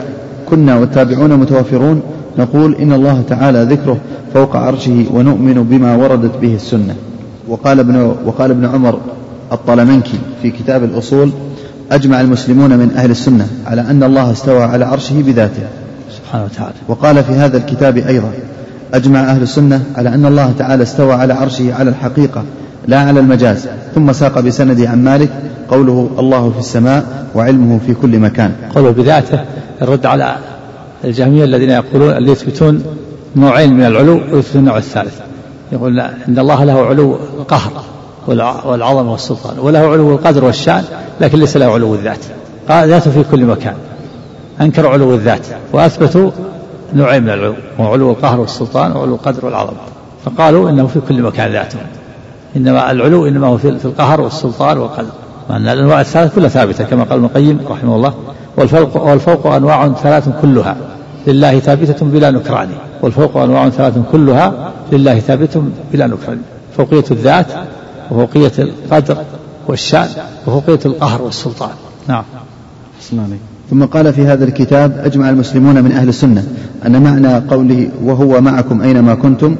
كنا 0.49 0.77
والتابعون 0.77 1.33
متوافرون 1.33 2.01
نقول 2.37 2.75
إن 2.75 2.93
الله 2.93 3.23
تعالى 3.29 3.63
ذكره 3.63 3.97
فوق 4.33 4.55
عرشه 4.55 5.05
ونؤمن 5.13 5.63
بما 5.63 5.95
وردت 5.95 6.37
به 6.41 6.55
السنة. 6.55 6.95
وقال 7.47 7.79
ابن 7.79 8.15
وقال 8.25 8.51
ابن 8.51 8.65
عمر 8.65 8.99
الطلمنكي 9.51 10.19
في 10.41 10.51
كتاب 10.51 10.83
الأصول 10.83 11.31
أجمع 11.91 12.21
المسلمون 12.21 12.69
من 12.69 12.91
أهل 12.97 13.11
السنة 13.11 13.47
على 13.67 13.81
أن 13.81 14.03
الله 14.03 14.31
استوى 14.31 14.63
على 14.63 14.85
عرشه 14.85 15.21
بذاته. 15.21 15.63
سبحانه 16.17 16.45
وتعالى. 16.45 16.73
وقال 16.87 17.23
في 17.23 17.31
هذا 17.31 17.57
الكتاب 17.57 17.97
أيضا 17.97 18.31
أجمع 18.93 19.19
أهل 19.19 19.41
السنة 19.41 19.83
على 19.95 20.09
أن 20.09 20.25
الله 20.25 20.53
تعالى 20.59 20.83
استوى 20.83 21.13
على 21.13 21.33
عرشه 21.33 21.73
على 21.73 21.89
الحقيقة 21.89 22.43
لا 22.87 22.99
على 22.99 23.19
المجاز. 23.19 23.67
ثم 23.95 24.13
ساق 24.13 24.39
بسنده 24.39 24.89
عن 24.89 25.03
مالك 25.03 25.29
قوله 25.69 26.09
الله 26.19 26.49
في 26.49 26.59
السماء 26.59 27.25
وعلمه 27.35 27.79
في 27.87 27.93
كل 27.93 28.19
مكان. 28.19 28.51
قوله 28.75 28.91
بذاته 28.91 29.39
الرد 29.81 30.05
على 30.05 30.35
الجهمية 31.03 31.43
الذين 31.43 31.69
يقولون 31.69 32.17
اللي 32.17 32.31
يثبتون 32.31 32.83
نوعين 33.35 33.73
من 33.73 33.85
العلو 33.85 34.21
ويثبتون 34.31 34.61
النوع 34.61 34.77
الثالث. 34.77 35.19
يقول 35.71 35.99
إن 35.99 36.39
الله 36.39 36.63
له 36.63 36.85
علو 36.85 37.17
القهر 37.39 37.83
والعظمة 38.65 39.11
والسلطان 39.11 39.59
وله 39.59 39.79
علو 39.79 40.11
القدر 40.11 40.45
والشأن 40.45 40.83
لكن 41.21 41.39
ليس 41.39 41.57
له 41.57 41.73
علو 41.73 41.95
الذات. 41.95 42.25
قال 42.69 42.89
ذاته 42.89 43.11
في 43.11 43.23
كل 43.31 43.45
مكان. 43.45 43.75
انكروا 44.61 44.91
علو 44.91 45.13
الذات. 45.13 45.47
واثبتوا 45.73 46.31
نوعين 46.95 47.23
من 47.23 47.29
العلو. 47.29 47.53
هو 47.79 47.93
علو 47.93 48.11
القهر 48.11 48.39
والسلطان 48.39 48.91
وعلو 48.91 49.15
القدر 49.15 49.45
والعظمه 49.45 49.77
فقالوا 50.25 50.69
إنه 50.69 50.87
في 50.87 50.99
كل 51.09 51.21
مكان 51.21 51.51
ذاته. 51.51 51.77
إنما 52.55 52.91
العلو 52.91 53.27
إنما 53.27 53.47
هو 53.47 53.57
في 53.57 53.69
القهر 53.85 54.21
والسلطان 54.21 54.77
والقدر. 54.77 55.11
وأن 55.49 55.67
الأنواع 55.67 56.01
الثلاث 56.01 56.35
كلها 56.35 56.49
ثابتة 56.49 56.83
كما 56.83 57.03
قال 57.03 57.13
ابن 57.13 57.25
القيم 57.25 57.59
رحمه 57.69 57.95
الله. 57.95 58.13
والفوق, 58.57 59.03
والفوق 59.03 59.47
أنواع 59.47 59.89
ثلاث 59.89 60.29
كلها. 60.41 60.75
لله 61.27 61.59
ثابتة 61.59 62.05
بلا 62.05 62.31
نكران. 62.31 62.69
والفوق 63.01 63.37
أنواع 63.37 63.69
ثلاث 63.69 63.97
كلها 64.11 64.71
لله 64.91 65.19
ثابتة 65.19 65.63
بلا 65.93 66.07
نكران. 66.07 66.41
فوقية 66.77 67.05
الذات 67.11 67.47
وفوقية 68.11 68.51
القدر 68.59 69.17
والشأن 69.71 70.07
وفوقية 70.47 70.79
القهر 70.85 71.21
والسلطان. 71.21 71.69
نعم. 72.07 72.23
ثم 73.69 73.85
قال 73.85 74.13
في 74.13 74.25
هذا 74.25 74.45
الكتاب 74.45 75.01
أجمع 75.05 75.29
المسلمون 75.29 75.83
من 75.83 75.91
أهل 75.91 76.09
السنة. 76.09 76.43
أن 76.85 77.03
معنى 77.03 77.35
قوله 77.35 77.89
وهو 78.03 78.41
معكم 78.41 78.81
أينما 78.81 79.15
كنتم 79.15 79.55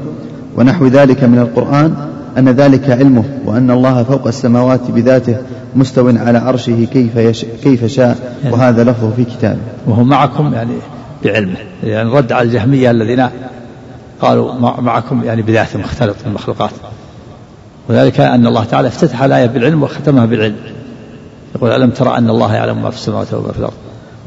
ونحو 0.57 0.87
ذلك 0.87 1.23
من 1.23 1.39
القرآن 1.39 1.95
أن 2.37 2.49
ذلك 2.49 2.89
علمه 2.89 3.23
وأن 3.45 3.71
الله 3.71 4.03
فوق 4.03 4.27
السماوات 4.27 4.91
بذاته 4.91 5.35
مستو 5.75 6.09
على 6.09 6.37
عرشه 6.37 6.87
كيف 6.93 7.15
يش 7.15 7.45
كيف 7.63 7.85
شاء. 7.85 8.37
وهذا 8.51 8.83
لفظه 8.83 9.11
في 9.15 9.23
كتابه. 9.23 9.59
وهو 9.87 10.03
معكم 10.03 10.53
يعني 10.53 10.73
بعلمه. 11.23 11.57
يعني 11.83 12.09
رد 12.09 12.31
على 12.31 12.47
الجهمية 12.47 12.91
الذين 12.91 13.27
قالوا 14.21 14.53
معكم 14.81 15.23
يعني 15.23 15.41
بذات 15.41 15.77
مختلط 15.77 16.15
من 16.25 16.29
المخلوقات. 16.29 16.71
وذلك 17.91 18.19
أن 18.19 18.47
الله 18.47 18.63
تعالى 18.63 18.87
افتتح 18.87 19.23
الآية 19.23 19.45
بالعلم 19.45 19.83
وختمها 19.83 20.25
بالعلم. 20.25 20.55
يقول 21.55 21.71
ألم 21.71 21.89
ترى 21.89 22.17
أن 22.17 22.29
الله 22.29 22.53
يعلم 22.53 22.81
ما 22.81 22.89
في 22.89 22.95
السماوات 22.95 23.33
وما 23.33 23.51
في 23.51 23.59
الأرض؟ 23.59 23.73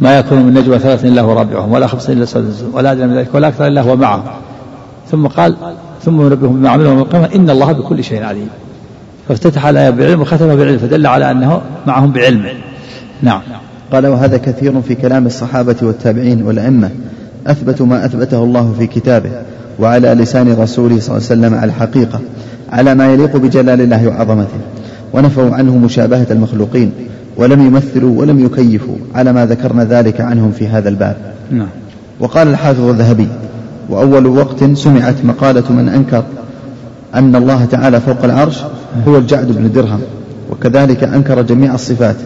ما 0.00 0.18
يكون 0.18 0.38
من 0.38 0.54
نجوى 0.54 0.78
ثلاث 0.78 1.04
إلا 1.04 1.22
هو 1.22 1.32
رابعهم 1.32 1.72
ولا 1.72 1.86
خمسة 1.86 2.12
إلا 2.12 2.24
سادسهم 2.24 2.74
ولا 2.74 2.92
أدنى 2.92 3.06
من 3.06 3.16
ذلك 3.16 3.34
ولا 3.34 3.48
أكثر 3.48 3.66
إلا 3.66 3.82
هو 3.82 3.96
معهم. 3.96 4.22
ثم 5.10 5.26
قال 5.26 5.56
ثم 6.02 6.20
ينبههم 6.20 6.56
بما 6.56 6.70
عملوا 6.70 7.02
القيامة 7.02 7.28
إن 7.34 7.50
الله 7.50 7.72
بكل 7.72 8.04
شيء 8.04 8.22
عليم. 8.22 8.48
فافتتح 9.28 9.66
الآية 9.66 9.90
بالعلم 9.90 10.20
وختمها 10.20 10.54
بالعلم 10.54 10.78
فدل 10.78 11.06
على 11.06 11.30
أنه 11.30 11.60
معهم 11.86 12.12
بعلم. 12.12 12.46
نعم. 13.22 13.40
قال 13.92 14.06
وهذا 14.06 14.36
كثير 14.36 14.80
في 14.80 14.94
كلام 14.94 15.26
الصحابة 15.26 15.76
والتابعين 15.82 16.42
والأئمة. 16.42 16.90
أثبتوا 17.46 17.86
ما 17.86 18.04
أثبته 18.04 18.44
الله 18.44 18.74
في 18.78 18.86
كتابه 18.86 19.30
وعلى 19.78 20.08
لسان 20.08 20.52
رسوله 20.52 21.00
صلى 21.00 21.16
الله 21.16 21.28
عليه 21.30 21.40
وسلم 21.40 21.54
على 21.54 21.64
الحقيقة. 21.64 22.20
على 22.72 22.94
ما 22.94 23.12
يليق 23.12 23.36
بجلال 23.36 23.80
الله 23.80 24.08
وعظمته 24.08 24.58
ونفوا 25.12 25.54
عنه 25.54 25.76
مشابهة 25.76 26.26
المخلوقين 26.30 26.92
ولم 27.36 27.66
يمثلوا 27.66 28.20
ولم 28.20 28.44
يكيفوا 28.44 28.96
على 29.14 29.32
ما 29.32 29.46
ذكرنا 29.46 29.84
ذلك 29.84 30.20
عنهم 30.20 30.52
في 30.52 30.68
هذا 30.68 30.88
الباب. 30.88 31.16
نعم. 31.50 31.68
وقال 32.20 32.48
الحافظ 32.48 32.88
الذهبي 32.88 33.28
وأول 33.88 34.26
وقت 34.26 34.64
سمعت 34.64 35.14
مقالة 35.24 35.72
من 35.72 35.88
أنكر 35.88 36.24
أن 37.14 37.36
الله 37.36 37.64
تعالى 37.64 38.00
فوق 38.00 38.24
العرش 38.24 38.60
هو 39.08 39.18
الجعد 39.18 39.46
بن 39.46 39.72
درهم 39.72 40.00
وكذلك 40.50 41.04
أنكر 41.04 41.42
جميع 41.42 41.74
الصفات 41.74 42.16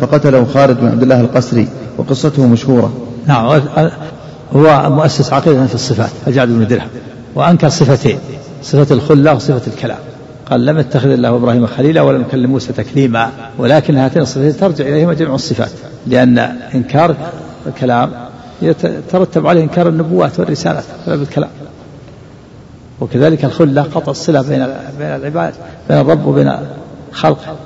فقتله 0.00 0.44
خالد 0.44 0.80
بن 0.80 0.86
عبد 0.88 1.02
الله 1.02 1.20
القسري 1.20 1.68
وقصته 1.98 2.46
مشهورة. 2.46 2.92
نعم 3.26 3.60
هو 4.52 4.90
مؤسس 4.90 5.32
عقيدة 5.32 5.66
في 5.66 5.74
الصفات 5.74 6.10
الجعد 6.26 6.48
بن 6.48 6.66
درهم 6.66 6.88
وأنكر 7.34 7.68
صفتين. 7.68 8.18
صفة 8.62 8.94
الخلة 8.94 9.34
وصفة 9.34 9.72
الكلام. 9.72 9.98
قال 10.50 10.66
لم 10.66 10.78
يتخذ 10.78 11.08
الله 11.08 11.28
إبراهيم 11.28 11.66
خليلا 11.66 12.02
ولم 12.02 12.20
يكلم 12.20 12.50
موسى 12.50 12.72
تكليما 12.72 13.30
ولكن 13.58 13.96
هاتين 13.96 14.22
الصفتين 14.22 14.56
ترجع 14.56 14.84
اليهما 14.84 15.14
جميع 15.14 15.34
الصفات 15.34 15.70
لأن 16.06 16.38
إنكار 16.74 17.16
الكلام 17.66 18.10
يترتب 18.62 19.46
عليه 19.46 19.62
إنكار 19.62 19.88
النبوات 19.88 20.40
والرسالات 20.40 20.84
بسبب 21.06 21.22
الكلام 21.22 21.50
وكذلك 23.00 23.44
الخلة 23.44 23.82
قطع 23.82 24.10
الصلة 24.10 24.42
بين 24.42 24.66
بين 24.98 25.06
العباد 25.06 25.54
بين 25.88 25.98
الرب 25.98 26.26
وبين 26.26 26.52
خلقه. 27.12 27.56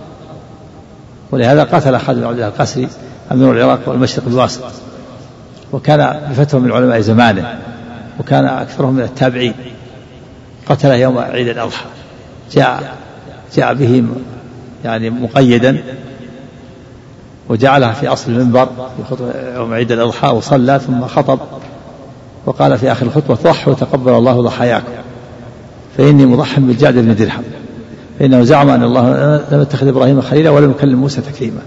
ولهذا 1.31 1.63
قتل 1.63 1.99
خالد 1.99 2.19
بن 2.19 2.27
عبد 2.27 2.41
القسري 2.41 2.89
أمير 3.33 3.53
العراق 3.53 3.81
والمشرق 3.87 4.27
الواسط 4.27 4.63
وكان 5.73 6.21
بفتوى 6.31 6.61
من 6.61 6.73
علماء 6.73 7.01
زمانه 7.01 7.59
وكان 8.21 8.45
أكثرهم 8.45 8.95
من 8.95 9.03
التابعين. 9.03 9.55
قتله 10.69 10.95
يوم 10.95 11.19
عيد 11.19 11.49
الأضحى. 11.49 11.85
جاء 12.53 12.97
جاء 13.57 13.75
به 13.75 14.05
يعني 14.85 15.11
مقيدا 15.11 15.83
وجعلها 17.49 17.93
في 17.93 18.09
أصل 18.09 18.33
المنبر 18.33 18.69
في 19.09 19.33
يوم 19.55 19.75
عيد 19.75 19.93
الأضحى 19.93 20.29
وصلى 20.29 20.81
ثم 20.87 21.07
خطب 21.07 21.39
وقال 22.47 22.79
في 22.79 22.93
آخر 22.93 23.07
الخطبة 23.07 23.35
ضحوا 23.35 23.75
تقبل 23.75 24.13
الله 24.13 24.43
ضحاياكم. 24.43 24.93
فإني 25.99 26.27
مضح 26.27 26.61
بالجعد 26.61 26.95
بن 26.95 27.15
درهم. 27.15 27.43
فإنه 28.19 28.43
زعم 28.43 28.69
أن 28.69 28.83
الله 28.83 29.37
لم 29.51 29.63
يتخذ 29.63 29.89
إبراهيم 29.89 30.21
خليلا 30.21 30.51
ولم 30.51 30.71
يكلم 30.71 30.99
موسى 30.99 31.21
تكليما. 31.21 31.61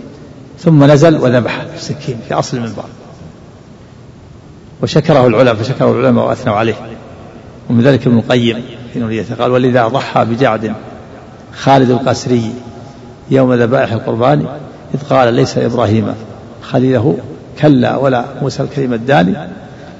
ثم 0.59 0.83
نزل 0.83 1.17
وذبح 1.17 1.65
بالسكين 1.71 2.17
في 2.27 2.33
أصل 2.33 2.57
المنبر. 2.57 2.83
وشكره 4.83 5.27
العلماء 5.27 5.55
فشكره 5.55 5.91
العلماء 5.91 6.25
وأثنوا 6.25 6.55
عليه. 6.55 6.75
ومن 7.69 7.81
ذلك 7.81 8.07
ابن 8.07 8.17
القيم. 8.17 8.63
نوريته 8.99 9.35
قال 9.35 9.51
ولذا 9.51 9.87
ضحى 9.87 10.25
بجعد 10.25 10.73
خالد 11.53 11.89
القسري 11.89 12.53
يوم 13.31 13.53
ذبائح 13.53 13.91
القربان 13.91 14.45
إذ 14.93 14.99
قال 15.09 15.33
ليس 15.33 15.57
إبراهيم 15.57 16.13
خليله 16.61 17.17
كلا 17.61 17.97
ولا 17.97 18.25
موسى 18.41 18.63
الكريم 18.63 18.93
الداني 18.93 19.35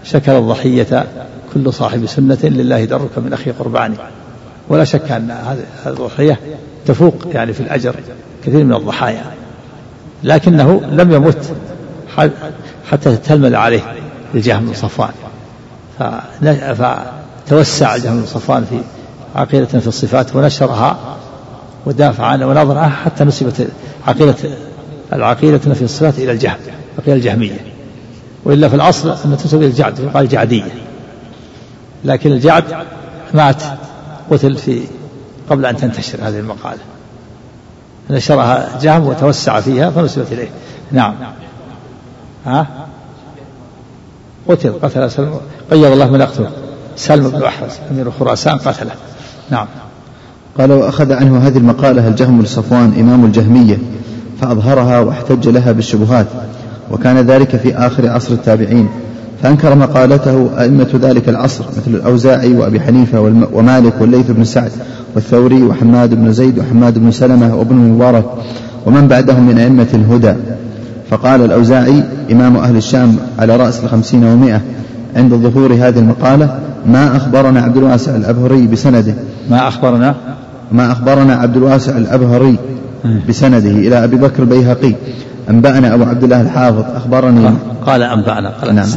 شكر 0.04 0.38
الضحية 0.38 1.06
كل 1.54 1.74
صاحب 1.74 2.06
سنة 2.06 2.38
لله 2.44 2.86
درك 2.86 3.18
من 3.18 3.34
أخي 3.34 3.52
قرباني 3.52 3.96
ولا 4.70 4.84
شك 4.84 5.12
أن 5.12 5.32
هذه 5.32 5.66
الضحية 5.86 6.40
تفوق 6.86 7.28
يعني 7.34 7.54
في 7.54 7.60
الأجر 7.60 7.96
كثير 8.46 8.64
من 8.64 8.74
الضحايا. 8.74 9.24
لكنه 10.24 10.82
لم 10.92 11.12
يمت 11.12 11.54
حتى 12.92 13.16
تتلمذ 13.16 13.56
عليه 13.56 13.82
الجهم 14.36 14.66
بن 14.66 14.74
صفوان. 14.74 15.14
توسع 17.48 17.96
الجهم 17.96 18.20
بن 18.20 18.26
صفوان 18.26 18.66
في 18.70 18.80
عقيدة 19.36 19.66
في 19.66 19.88
الصفات 19.88 20.36
ونشرها 20.36 20.98
ودافع 21.86 22.26
عنها 22.26 22.48
ونظر 22.48 22.78
عنها 22.78 22.96
حتى 22.96 23.24
نسبت 23.24 23.68
عقيدة 24.08 24.36
العقيدة 25.14 25.58
في 25.58 25.82
الصفات 25.82 26.18
إلى 26.18 26.32
الجهم 26.32 26.58
العقيدة 26.94 27.18
الجهمية. 27.18 27.66
وإلا 28.46 28.70
في 28.70 28.76
الأصل 28.76 29.10
أن 29.10 29.38
تنسب 29.38 29.58
إلى 29.58 29.68
الجعد 29.68 30.00
يقال 30.00 30.28
جعدية. 30.28 30.64
لكن 32.06 32.32
الجعد 32.32 32.64
مات 33.34 33.64
قتل 34.32 34.58
في 34.58 34.82
قبل 35.50 35.66
أن 35.66 35.78
تنتشر 35.78 36.18
هذه 36.22 36.40
المقالة. 36.40 36.80
نشرها 38.10 38.80
جهم 38.82 39.08
وتوسع 39.08 39.60
فيها 39.60 39.90
فنسبت 39.90 40.32
إليه. 40.32 40.50
نعم. 40.92 41.16
ها؟ 42.46 42.68
قتل 44.48 44.74
قتل 44.82 45.10
قيض 45.72 45.92
الله 45.92 46.12
من 46.12 46.22
يقتله 46.22 46.52
سلم 46.96 47.30
بن 47.30 47.44
أحرز 47.44 47.72
أمير 47.92 48.12
خراسان 48.12 48.58
قتله. 48.58 48.92
نعم. 49.52 49.68
قال 50.60 50.72
وأخذ 50.72 51.14
عنه 51.14 51.48
هذه 51.48 51.58
المقالة 51.58 52.08
الجهم 52.08 52.40
بن 52.40 52.46
صفوان 52.46 52.94
إمام 53.00 53.26
الجهمية؟ 53.26 53.78
فأظهرها 54.42 55.00
واحتج 55.00 55.50
لها 55.50 55.72
بالشبهات 55.72 56.26
وكان 56.92 57.18
ذلك 57.18 57.56
في 57.56 57.76
آخر 57.76 58.10
عصر 58.10 58.34
التابعين. 58.34 58.90
فأنكر 59.44 59.76
مقالته 59.76 60.50
أئمة 60.60 60.88
ذلك 61.02 61.30
العصر 61.30 61.64
مثل 61.78 61.96
الأوزاعي 61.96 62.54
وأبي 62.54 62.80
حنيفة 62.80 63.20
ومالك 63.54 63.94
والليث 64.02 64.32
بن 64.32 64.44
سعد 64.44 64.72
والثوري 65.16 65.64
وحماد 65.64 66.14
بن 66.14 66.34
زيد 66.34 66.60
وحماد 66.60 67.00
بن 67.00 67.12
سلمة 67.12 67.56
وابن 67.56 67.76
المبارك 67.76 68.26
ومن 68.86 69.08
بعدهم 69.08 69.48
من 69.48 69.60
أئمة 69.60 69.88
الهدى. 69.94 70.34
فقال 71.10 71.46
الأوزاعي 71.46 72.04
إمام 72.32 72.58
أهل 72.58 72.78
الشام 72.78 73.18
على 73.40 73.56
رأس 73.56 73.84
الخمسين 73.84 74.24
ومائة 74.24 74.62
عند 75.16 75.34
ظهور 75.34 75.74
هذه 75.74 76.00
المقالة 76.00 76.60
ما 76.88 77.16
أخبرنا 77.18 77.62
عبد 77.62 77.78
الواسع 77.78 78.16
الأبهري 78.16 78.68
بسنده. 78.68 79.16
ما 79.50 79.68
أخبرنا؟ 79.68 80.16
ما 80.72 80.92
أخبرنا 80.92 81.36
عبد 81.36 81.58
الواسع 81.58 81.98
الأبهري 81.98 82.58
بسنده 83.30 83.72
إلى 83.72 84.04
أبي 84.04 84.16
بكر 84.16 84.44
البيهقي. 84.44 84.96
أنبأنا 85.50 85.94
أبو 85.94 86.04
عبد 86.04 86.24
الله 86.24 86.42
الحافظ. 86.42 86.84
أخبرني 86.96 87.50
قال 87.86 88.04
أنبأنا. 88.04 88.50
قال 88.50 88.76
نعم 88.76 88.88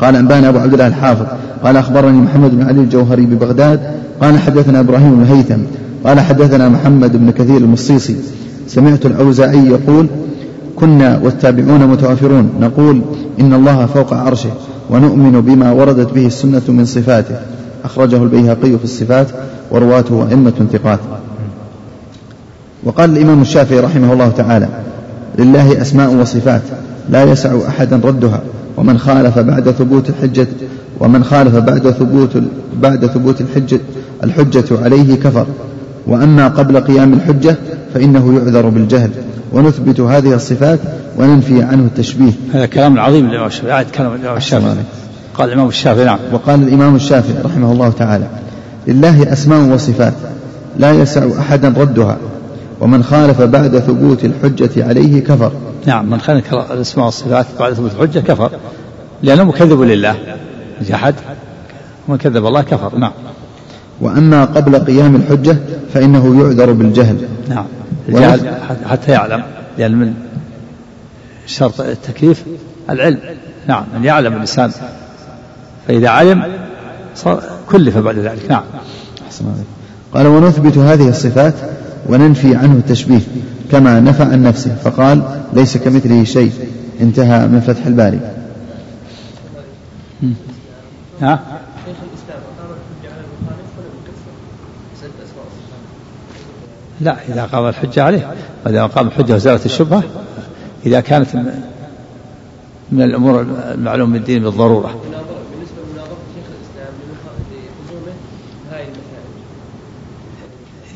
قال 0.00 0.16
أنبأنا 0.16 0.48
أبو 0.48 0.58
عبد 0.58 0.72
الله 0.72 0.86
الحافظ. 0.86 1.26
قال 1.64 1.76
أخبرني 1.76 2.18
محمد 2.18 2.50
بن 2.50 2.62
علي 2.62 2.80
الجوهري 2.80 3.26
ببغداد. 3.26 3.80
قال 4.20 4.38
حدثنا 4.38 4.80
إبراهيم 4.80 5.14
بن 5.14 5.24
هيثم. 5.24 5.60
قال 6.04 6.20
حدثنا 6.20 6.68
محمد 6.68 7.16
بن 7.16 7.30
كثير 7.30 7.56
المصيصي. 7.56 8.16
سمعت 8.66 9.06
الأوزاعي 9.06 9.66
يقول 9.66 10.06
كنا 10.76 11.20
والتابعون 11.24 11.86
متوافرون. 11.86 12.50
نقول 12.60 13.02
إن 13.40 13.54
الله 13.54 13.86
فوق 13.86 14.14
عرشه. 14.14 14.50
ونؤمن 14.90 15.40
بما 15.40 15.72
وردت 15.72 16.12
به 16.12 16.26
السنة 16.26 16.62
من 16.68 16.84
صفاته. 16.84 17.36
أخرجه 17.84 18.22
البيهقي 18.22 18.78
في 18.78 18.84
الصفات 18.84 19.26
ورواته 19.70 20.28
أئمة 20.30 20.66
ثقات. 20.72 20.98
وقال 22.84 23.16
الإمام 23.16 23.40
الشافعي 23.42 23.80
رحمه 23.80 24.12
الله 24.12 24.28
تعالى 24.28 24.68
لله 25.38 25.82
أسماء 25.82 26.14
وصفات 26.14 26.62
لا 27.10 27.24
يسع 27.24 27.58
أحدا 27.68 28.00
ردها 28.04 28.40
ومن 28.76 28.98
خالف 28.98 29.38
بعد 29.38 29.70
ثبوت 29.70 30.08
الحجة 30.08 30.46
ومن 31.00 31.24
خالف 31.24 31.56
بعد 31.56 31.90
ثبوت 31.90 32.42
بعد 32.82 33.06
ثبوت 33.06 33.40
الحجة 33.40 33.80
الحجة 34.24 34.64
عليه 34.84 35.14
كفر. 35.14 35.46
وأما 36.06 36.48
قبل 36.48 36.80
قيام 36.80 37.12
الحجة 37.12 37.56
فإنه 37.94 38.34
يعذر 38.34 38.68
بالجهل. 38.68 39.10
ونثبت 39.52 40.00
هذه 40.00 40.34
الصفات 40.34 40.80
وننفي 41.18 41.62
عنه 41.62 41.82
التشبيه. 41.82 42.32
هذا 42.54 42.66
كلام 42.66 42.98
عظيم 42.98 43.26
للإمام 43.26 43.46
الشافعي. 43.46 43.84
كلام 43.84 44.14
الإمام 44.14 44.36
الشافعي. 44.36 44.74
قال 45.34 45.48
الإمام 45.48 45.68
الشافعي 45.68 46.04
نعم. 46.04 46.18
وقال 46.32 46.62
الإمام 46.62 46.96
الشافعي 46.96 47.42
رحمه 47.44 47.72
الله 47.72 47.90
تعالى 47.90 48.26
لله 48.88 49.32
أسماء 49.32 49.74
وصفات 49.74 50.12
لا 50.78 50.92
يسع 50.92 51.28
أحدا 51.38 51.74
ردها 51.76 52.16
ومن 52.80 53.02
خالف 53.02 53.42
بعد 53.42 53.78
ثبوت 53.78 54.24
الحجة 54.24 54.88
عليه 54.88 55.20
كفر. 55.20 55.52
نعم 55.86 56.10
من 56.10 56.20
خالف 56.20 56.52
الأسماء 56.52 57.06
والصفات 57.06 57.46
بعد 57.60 57.72
ثبوت 57.72 57.90
الحجة 57.94 58.18
كفر. 58.20 58.50
لأنه 59.22 59.44
مكذب 59.44 59.80
لله. 59.80 60.16
جحد 60.88 61.14
ومن 62.08 62.18
كذب 62.18 62.46
الله 62.46 62.62
كفر. 62.62 62.98
نعم. 62.98 63.12
وأما 64.00 64.44
قبل 64.44 64.76
قيام 64.76 65.16
الحجة 65.16 65.56
فإنه 65.94 66.42
يعذر 66.42 66.72
بالجهل. 66.72 67.16
نعم. 67.48 67.64
الجهل 68.10 68.54
حتى 68.86 69.12
يعلم. 69.12 69.42
لأن 69.78 69.94
من 69.94 70.14
شرط 71.46 71.80
التكليف 71.80 72.44
العلم. 72.90 73.18
نعم 73.66 73.84
أن 73.96 74.04
يعلم 74.04 74.32
الإنسان. 74.32 74.72
فإذا 75.88 76.08
علم 76.08 76.42
كلف 77.70 77.98
بعد 77.98 78.18
ذلك. 78.18 78.50
نعم. 78.50 78.62
قال 80.14 80.26
ونثبت 80.26 80.78
هذه 80.78 81.08
الصفات 81.08 81.54
وننفي 82.06 82.56
عنه 82.56 82.72
التشبيه 82.72 83.20
كما 83.70 84.00
نفى 84.00 84.22
عن 84.22 84.42
نفسه. 84.42 84.74
فقال 84.74 85.40
ليس 85.52 85.76
كمثله 85.76 86.24
شيء. 86.24 86.52
انتهى 87.00 87.46
من 87.46 87.60
فتح 87.60 87.86
الباري. 87.86 88.20
ها؟ 91.22 91.40
لا 97.00 97.16
إذا 97.28 97.44
قام 97.44 97.68
الحجة 97.68 98.02
عليه. 98.02 98.34
وإذا 98.66 98.86
قام 98.86 99.06
الحجة 99.06 99.34
وزالت 99.34 99.66
الشبهة 99.66 100.02
إذا 100.86 101.00
كانت 101.00 101.36
من 102.92 103.02
الأمور 103.02 103.40
المعلوم 103.74 104.12
بالدين 104.12 104.42
بالضرورة. 104.42 105.00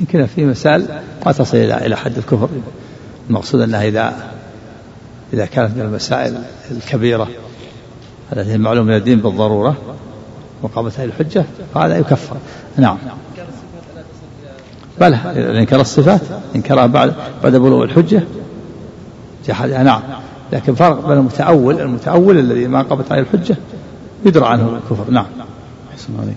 يمكن 0.00 0.26
في 0.26 0.44
مسائل 0.44 0.86
ما 1.26 1.32
تصل 1.32 1.56
إلى 1.56 1.86
إلى 1.86 1.96
حد 1.96 2.16
الكفر. 2.16 2.48
المقصود 3.30 3.60
أنها 3.60 3.84
إذا 3.84 4.14
إذا 5.32 5.46
كانت 5.46 5.76
من 5.76 5.82
المسائل 5.82 6.38
الكبيرة 6.70 7.28
التي 8.32 8.54
المعلوم 8.54 8.86
من 8.86 8.96
الدين 8.96 9.20
بالضرورة 9.20 9.76
وقامت 10.62 11.00
هذه 11.00 11.06
الحجة 11.06 11.44
فهذا 11.74 11.98
يكفر. 11.98 12.36
نعم. 12.76 12.98
بلى 15.00 15.16
انكر 15.60 15.80
الصفات 15.80 16.20
انكرها 16.56 16.86
بعد 16.86 17.12
بعد 17.42 17.56
بلوغ 17.56 17.84
الحجة. 17.84 18.22
جحدها 19.48 19.82
نعم. 19.82 20.00
لكن 20.52 20.74
فرق 20.74 21.08
بين 21.08 21.18
المتأول 21.18 21.80
المتأول 21.80 22.38
الذي 22.38 22.66
ما 22.66 22.82
قامت 22.82 23.12
عليه 23.12 23.22
الحجة 23.22 23.56
يدرى 24.26 24.46
عنه 24.46 24.62
الكفر. 24.62 25.10
نعم. 25.10 25.26
أحسن 25.92 26.12
عليك. 26.22 26.36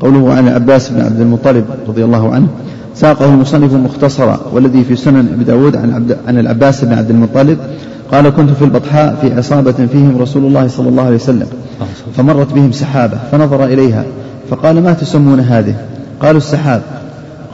قوله 0.00 0.34
عن 0.34 0.48
العباس 0.48 0.90
بن 0.90 1.00
عبد 1.00 1.20
المطلب 1.20 1.64
رضي 1.88 2.04
الله 2.04 2.34
عنه 2.34 2.48
ساقه 2.94 3.24
المصنف 3.24 3.72
مختصرا 3.72 4.40
والذي 4.52 4.84
في 4.84 4.96
سنن 4.96 5.32
أبي 5.34 5.44
داود 5.44 5.76
عن, 5.76 5.94
عبد 5.94 6.18
عن 6.26 6.38
العباس 6.38 6.84
بن 6.84 6.92
عبد 6.92 7.10
المطلب 7.10 7.58
قال 8.12 8.30
كنت 8.30 8.50
في 8.50 8.64
البطحاء 8.64 9.18
في 9.20 9.34
عصابة 9.34 9.72
فيهم 9.72 10.18
رسول 10.18 10.44
الله 10.44 10.68
صلى 10.68 10.88
الله 10.88 11.02
عليه 11.02 11.14
وسلم 11.14 11.46
فمرت 12.16 12.52
بهم 12.52 12.72
سحابة 12.72 13.18
فنظر 13.32 13.64
إليها 13.64 14.04
فقال 14.50 14.82
ما 14.82 14.92
تسمون 14.92 15.40
هذه؟ 15.40 15.74
قالوا 16.22 16.38
السحاب. 16.38 16.82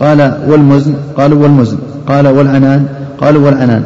قال 0.00 0.38
والمزن 0.46 0.94
قالوا 1.16 1.42
والمزن 1.42 1.78
قال 2.08 2.28
والعنان 2.28 2.86
قالوا 3.20 3.46
والعنان. 3.46 3.84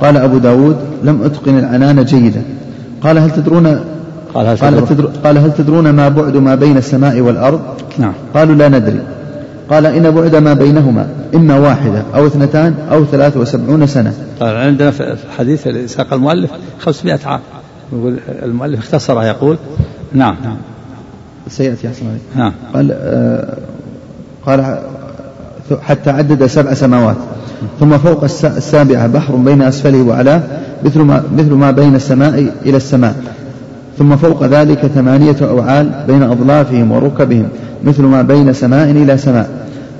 قال 0.00 0.16
أبو 0.16 0.38
داود 0.38 0.76
لم 1.04 1.22
أتقن 1.22 1.58
العنان 1.58 2.04
جيدا. 2.04 2.42
قال 3.02 3.18
هل 3.18 3.30
تدرون 3.30 3.80
قال 4.34 4.46
هل, 4.46 4.56
قال, 4.56 4.88
تدرون؟ 4.88 5.12
قال 5.24 5.38
هل 5.38 5.54
تدرون 5.54 5.90
ما 5.90 6.08
بعد 6.08 6.36
ما 6.36 6.54
بين 6.54 6.76
السماء 6.76 7.20
والأرض؟ 7.20 7.60
نعم. 7.98 8.12
قالوا 8.34 8.54
لا 8.54 8.68
ندري. 8.68 9.00
قال 9.70 9.86
إن 9.86 10.10
بعد 10.10 10.36
ما 10.36 10.54
بينهما 10.54 11.08
إما 11.34 11.58
واحدة 11.58 12.02
أو 12.14 12.26
اثنتان 12.26 12.74
أو 12.92 13.04
ثلاث 13.04 13.36
وسبعون 13.36 13.86
سنة. 13.86 14.14
قال 14.40 14.56
عندنا 14.56 14.90
في 14.90 15.16
الحديث 15.28 15.66
اللي 15.66 15.88
ساق 15.88 16.12
المؤلف 16.12 16.50
خمسمائة 16.78 17.20
عام. 17.26 17.40
يقول 17.92 18.16
المؤلف 18.42 18.78
اختصرها 18.78 19.24
يقول. 19.24 19.56
نعم. 20.12 20.36
نعم 20.44 20.56
سيأتي 21.48 21.88
أحسن 21.88 22.04
نعم. 22.36 22.52
قال 22.74 22.92
آه 22.92 23.56
قال 24.46 24.78
حتى 25.82 26.10
عدد 26.10 26.46
سبع 26.46 26.74
سماوات. 26.74 27.16
ثم 27.80 27.98
فوق 27.98 28.24
السابعة 28.44 29.06
بحر 29.06 29.36
بين 29.36 29.62
أسفله 29.62 30.02
وعلاه 30.02 30.42
مثل 30.84 31.00
ما, 31.00 31.22
مثل 31.36 31.52
ما 31.52 31.70
بين 31.70 31.94
السماء 31.94 32.52
إلى 32.66 32.76
السماء. 32.76 33.14
ثم 33.98 34.16
فوق 34.16 34.44
ذلك 34.44 34.86
ثمانية 34.86 35.36
أوعال 35.42 35.90
بين 36.06 36.22
أظلافهم 36.22 36.92
وركبهم 36.92 37.48
مثل 37.84 38.02
ما 38.02 38.22
بين 38.22 38.52
سماء 38.52 38.90
إلى 38.90 39.18
سماء. 39.18 39.48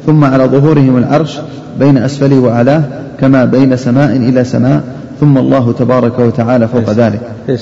ثم 0.06 0.24
على 0.24 0.44
ظهورهم 0.44 0.97
العرش 0.97 1.38
بين 1.78 1.98
أسفله 1.98 2.38
وعلاه 2.38 2.82
كما 3.20 3.44
بين 3.44 3.76
سماء 3.76 4.16
إلى 4.16 4.44
سماء. 4.44 4.82
ثم 5.20 5.38
الله 5.38 5.72
تبارك 5.72 6.18
وتعالى 6.18 6.68
فوق 6.68 6.88
إيش 6.88 6.98
ذلك. 6.98 7.20
إيش 7.48 7.60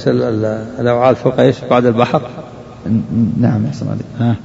الأوعال 0.81 1.17
فوق 1.17 1.41
إيش؟ 1.41 1.57
بعد 1.71 1.87
البحر؟ 1.87 2.23
نعم 3.41 3.67
يحسن 3.67 3.87
عليك. 3.89 4.37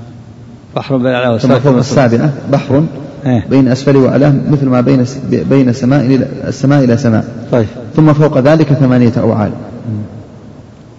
بحر 0.75 0.97
بين 0.97 1.13
علاه 1.13 1.37
ثم 1.37 1.59
فوق 1.59 1.75
السابعة 1.75 2.29
بحر 2.51 2.83
إيه؟ 3.25 3.45
بين 3.49 3.67
أسفله 3.67 3.99
وأعلاه 3.99 4.33
مثل 4.49 4.65
ما 4.65 4.81
بين 4.81 5.05
بين 5.29 5.69
السماء 5.69 6.05
إلى 6.05 6.27
السماء 6.47 6.83
إلى 6.83 6.97
سماء. 6.97 7.25
طيب. 7.51 7.65
ثم 7.95 8.13
فوق 8.13 8.37
ذلك 8.37 8.73
ثمانية 8.73 9.11
أوعال. 9.17 9.51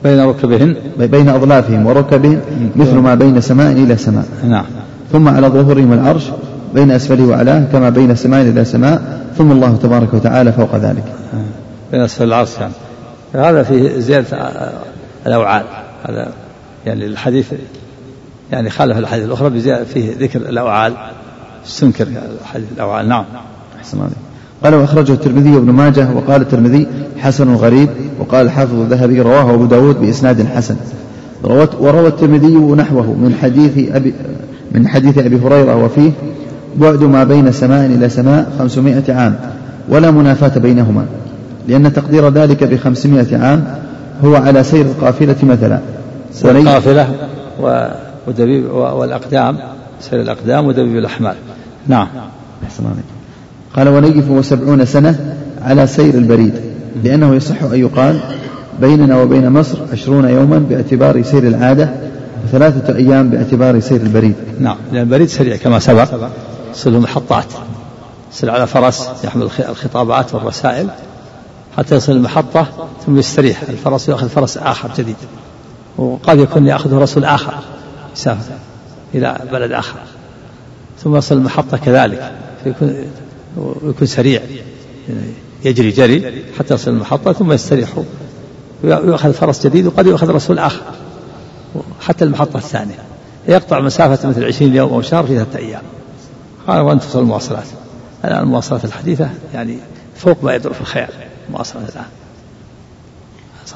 بين 0.04 0.20
ركبهن. 0.20 0.76
بين 0.98 1.28
أظلافهم 1.28 1.86
وركبهم 1.86 2.40
مثل 2.76 2.94
ما 2.94 3.14
بين 3.14 3.40
سماء 3.40 3.72
إلى 3.72 3.96
سماء. 3.96 4.24
نعم. 4.44 4.64
ثم 5.12 5.28
على 5.28 5.46
ظهورهم 5.46 5.92
العرش 5.92 6.24
بين 6.74 6.90
أسفله 6.90 7.24
وأعلاه 7.24 7.64
كما 7.72 7.90
بين 7.90 8.14
سماء 8.14 8.42
إلى 8.42 8.64
سماء. 8.64 9.24
ثم 9.38 9.52
الله 9.52 9.76
تبارك 9.82 10.14
وتعالى 10.14 10.52
فوق 10.52 10.76
ذلك. 10.76 11.04
بين 11.92 12.00
أسفل 12.00 12.24
العرش 12.24 12.50
يعني. 12.60 12.72
هذا 13.34 13.62
فيه 13.62 13.98
زيادة 13.98 14.26
الأوعال. 15.26 15.64
هذا 16.08 16.28
يعني 16.86 17.06
الحديث 17.06 17.46
يعني 18.54 18.70
خالف 18.70 18.98
الحديث 18.98 19.24
الأخرى 19.24 19.60
فيه 19.84 20.14
ذكر 20.20 20.38
الأوعال 20.38 20.92
استنكر 21.66 22.06
حديث 22.44 22.66
الأوعال. 22.76 23.08
نعم 23.08 23.24
أحسن 23.78 24.00
عليك. 24.00 24.14
قال 24.64 24.74
وأخرجه 24.74 25.12
الترمذي 25.12 25.50
وابن 25.50 25.70
ماجه 25.70 26.08
وقال 26.14 26.42
الترمذي 26.42 26.86
حسن 27.18 27.54
غريب 27.54 27.88
وقال 28.18 28.46
الحافظ 28.46 28.80
الذهبي 28.80 29.20
رواه 29.20 29.54
أبو 29.54 29.64
داود 29.64 30.00
بإسناد 30.00 30.46
حسن. 30.46 30.76
وروى 31.80 32.06
الترمذي 32.06 32.54
نحوه 32.56 33.06
من 33.06 33.34
حديث 33.42 33.94
أبي 33.94 34.14
من 34.72 34.88
حديث 34.88 35.18
أبي 35.18 35.36
هريرة 35.36 35.84
وفيه 35.84 36.10
بعد 36.76 37.02
ما 37.02 37.24
بين 37.24 37.52
سماء 37.52 37.86
إلى 37.86 38.08
سماء 38.08 38.52
خمسمائة 38.58 39.14
عام 39.14 39.36
ولا 39.88 40.10
منافاة 40.10 40.58
بينهما 40.58 41.06
لأن 41.68 41.92
تقدير 41.92 42.28
ذلك 42.28 42.64
بخمسمائة 42.64 43.36
عام 43.36 43.64
هو 44.24 44.34
على 44.34 44.64
سير 44.64 44.84
القافلة 44.84 45.36
مثلا. 45.42 45.80
القافلة 46.44 47.08
ودبيب 48.26 48.70
والأقدام 48.70 49.58
سير 50.00 50.20
الأقدام 50.20 50.66
ودبيب 50.66 50.96
الأحمال. 50.96 51.34
نعم. 51.86 52.08
أحسن 52.64 52.84
عليك. 52.86 53.04
قال 53.76 53.88
ونيف 53.88 54.30
وسبعون 54.30 54.84
سنة 54.84 55.36
على 55.62 55.86
سير 55.86 56.14
البريد 56.14 56.60
لأنه 57.04 57.34
يصح 57.34 57.62
أن 57.62 57.80
يقال 57.80 58.20
بيننا 58.80 59.22
وبين 59.22 59.50
مصر 59.50 59.78
عشرون 59.92 60.28
يوما 60.28 60.58
باعتبار 60.58 61.22
سير 61.22 61.42
العادة 61.42 61.94
وثلاثة 62.44 62.96
أيام 62.96 63.30
باعتبار 63.30 63.80
سير 63.80 64.00
البريد. 64.00 64.34
نعم. 64.60 64.76
لأن 64.92 65.02
البريد 65.02 65.28
سريع 65.28 65.56
كما 65.56 65.78
سبق. 65.78 66.28
يصل 66.74 66.98
محطات 66.98 67.44
يصل 68.32 68.48
على 68.50 68.66
فرس 68.66 69.08
يحمل 69.24 69.42
الخطابات 69.42 70.34
والرسائل. 70.34 70.88
حتى 71.76 71.94
يصل 71.94 72.12
المحطة 72.12 72.66
ثم 73.06 73.18
يستريح. 73.18 73.62
الفرس 73.68 74.08
يأخذ 74.08 74.28
فرس 74.28 74.58
آخر 74.58 74.90
جديد. 74.98 75.16
وقد 75.98 76.38
يكون 76.38 76.66
يأخذه 76.66 76.98
رسول 76.98 77.24
آخر. 77.24 77.54
يسافر 78.14 78.54
إلى 79.14 79.40
بلد 79.52 79.72
آخر. 79.72 79.98
ثم 81.04 81.16
يصل 81.16 81.36
المحطة 81.36 81.76
كذلك 81.76 82.32
فيكون 82.64 83.04
ويكون 83.56 84.06
سريع. 84.06 84.42
يجري 85.64 85.90
جري 85.90 86.44
حتى 86.58 86.74
يصل 86.74 86.90
المحطة 86.90 87.32
ثم 87.32 87.52
يستريح. 87.52 87.88
ويأخذ 88.84 89.32
فرس 89.32 89.66
جديد 89.66 89.86
وقد 89.86 90.06
يأخذ 90.06 90.30
رسول 90.30 90.58
آخر 90.58 90.82
حتى 92.00 92.24
المحطة 92.24 92.56
الثانية. 92.56 92.98
يقطع 93.48 93.80
مسافة 93.80 94.28
مثل 94.28 94.44
عشرين 94.44 94.76
يوم 94.76 94.92
أو 94.92 95.02
شهر 95.02 95.26
في 95.26 95.34
ثلاثة 95.34 95.58
أيام. 95.58 95.82
قال 96.66 96.80
وأن 96.80 97.00
توصل 97.00 97.18
المواصلات. 97.18 97.66
الآن 98.24 98.42
المواصلات 98.42 98.84
الحديثة 98.84 99.30
يعني 99.54 99.78
فوق 100.16 100.44
ما 100.44 100.54
يدور 100.54 100.72
في 100.72 100.80
الخيال 100.80 101.08
المواصلات 101.48 101.88
الآن. 101.88 102.04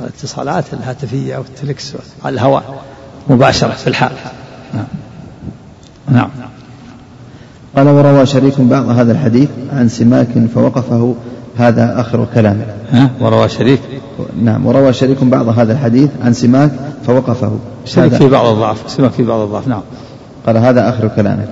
الاتصالات 0.00 0.64
الهاتفية 0.72 1.36
والتلكس 1.36 1.94
على 2.24 2.34
الهواء 2.34 2.84
مباشرة 3.28 3.72
في 3.72 3.86
الحال. 3.86 4.12
نعم. 4.74 4.84
نعم 6.10 6.28
قال 7.76 7.88
وروى 7.88 8.26
شريك 8.26 8.60
بعض 8.60 8.88
هذا 8.88 9.12
الحديث 9.12 9.48
عن 9.72 9.88
سماك 9.88 10.28
فوقفه 10.54 11.14
هذا 11.58 12.00
آخر 12.00 12.26
كلامه 12.34 12.64
ها؟ 12.92 13.10
وروى 13.20 13.48
شريك. 13.48 13.80
نعم 14.42 14.66
وروى 14.66 14.92
شريك 14.92 15.24
بعض 15.24 15.58
هذا 15.58 15.72
الحديث 15.72 16.10
عن 16.24 16.32
سماك 16.32 16.70
فوقفه. 17.06 17.58
شريك 17.84 18.14
في 18.14 18.28
بعض 18.28 18.46
الضعف 18.46 18.90
سماك 18.90 19.10
في 19.10 19.22
بعض 19.22 19.40
الضعف. 19.40 19.68
نعم. 19.68 19.82
قال 20.46 20.56
هذا 20.56 20.88
آخر 20.88 21.08
كلامه. 21.16 21.46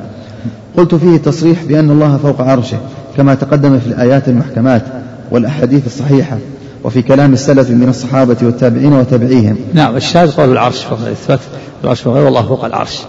قلت 0.76 0.94
فيه 0.94 1.16
تصريح 1.16 1.64
بأن 1.64 1.90
الله 1.90 2.16
فوق 2.16 2.40
عرشه 2.40 2.78
كما 3.16 3.34
تقدم 3.34 3.78
في 3.78 3.86
الآيات 3.86 4.28
المحكمات 4.28 4.82
والأحاديث 5.30 5.86
الصحيحة. 5.86 6.38
وفي 6.86 7.02
كلام 7.02 7.32
السلف 7.32 7.70
من 7.70 7.88
الصحابة 7.88 8.36
والتابعين 8.42 8.92
وتابعيهم. 8.92 9.56
نعم 9.74 9.96
الشاهد 9.96 10.30
قول 10.30 10.52
العرش 10.52 10.86
إثبات 10.86 11.40
العرش 11.84 12.00
فوق 12.00 12.14
والله 12.14 12.42
فوق 12.42 12.64
العرش. 12.64 13.00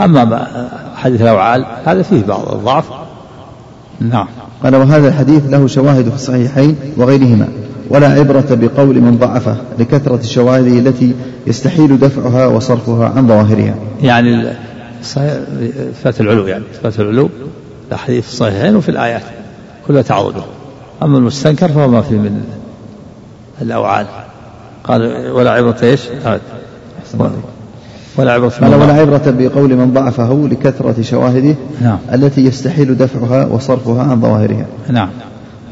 أما 0.00 0.48
حديث 0.96 1.22
الأوعال 1.22 1.66
هذا 1.84 2.02
فيه 2.02 2.22
بعض 2.24 2.54
الضعف. 2.54 2.84
نعم. 4.00 4.26
قال 4.62 4.76
وهذا 4.76 5.08
الحديث 5.08 5.42
له 5.48 5.66
شواهد 5.66 6.08
في 6.08 6.14
الصحيحين 6.14 6.76
وغيرهما 6.96 7.48
ولا 7.90 8.08
عبرة 8.08 8.46
بقول 8.50 9.00
من 9.00 9.18
ضعفه 9.18 9.56
لكثرة 9.78 10.22
شواهده 10.22 10.78
التي 10.78 11.14
يستحيل 11.46 11.98
دفعها 11.98 12.46
وصرفها 12.46 13.08
عن 13.08 13.28
ظواهرها. 13.28 13.74
يعني 14.02 14.52
إثبات 15.00 16.20
العلو 16.20 16.46
يعني 16.46 16.64
إثبات 16.74 17.00
العلو 17.00 17.28
الأحاديث 17.88 18.28
الصحيحين 18.28 18.76
وفي 18.76 18.88
الآيات 18.88 19.22
كلها 19.88 20.02
تعرض 20.02 20.36
له 20.36 20.44
أما 21.02 21.18
المستنكر 21.18 21.68
فهو 21.68 21.88
ما 21.88 22.00
في 22.00 22.14
من 22.14 22.44
الأوعال 23.62 24.06
قال 24.84 25.30
ولا 25.30 25.50
عبرة 25.50 25.76
إيش؟ 25.82 26.00
ولا 28.16 28.32
عبرة 28.32 28.48
قال 28.48 28.74
ولا 28.74 28.92
عبرة 28.92 29.22
بقول 29.26 29.76
من 29.76 29.92
ضعفه 29.92 30.48
لكثرة 30.50 31.02
شواهده 31.02 31.54
نعم. 31.80 31.98
التي 32.14 32.44
يستحيل 32.46 32.96
دفعها 32.96 33.46
وصرفها 33.46 34.02
عن 34.02 34.20
ظواهرها. 34.20 34.66
نعم. 34.90 35.08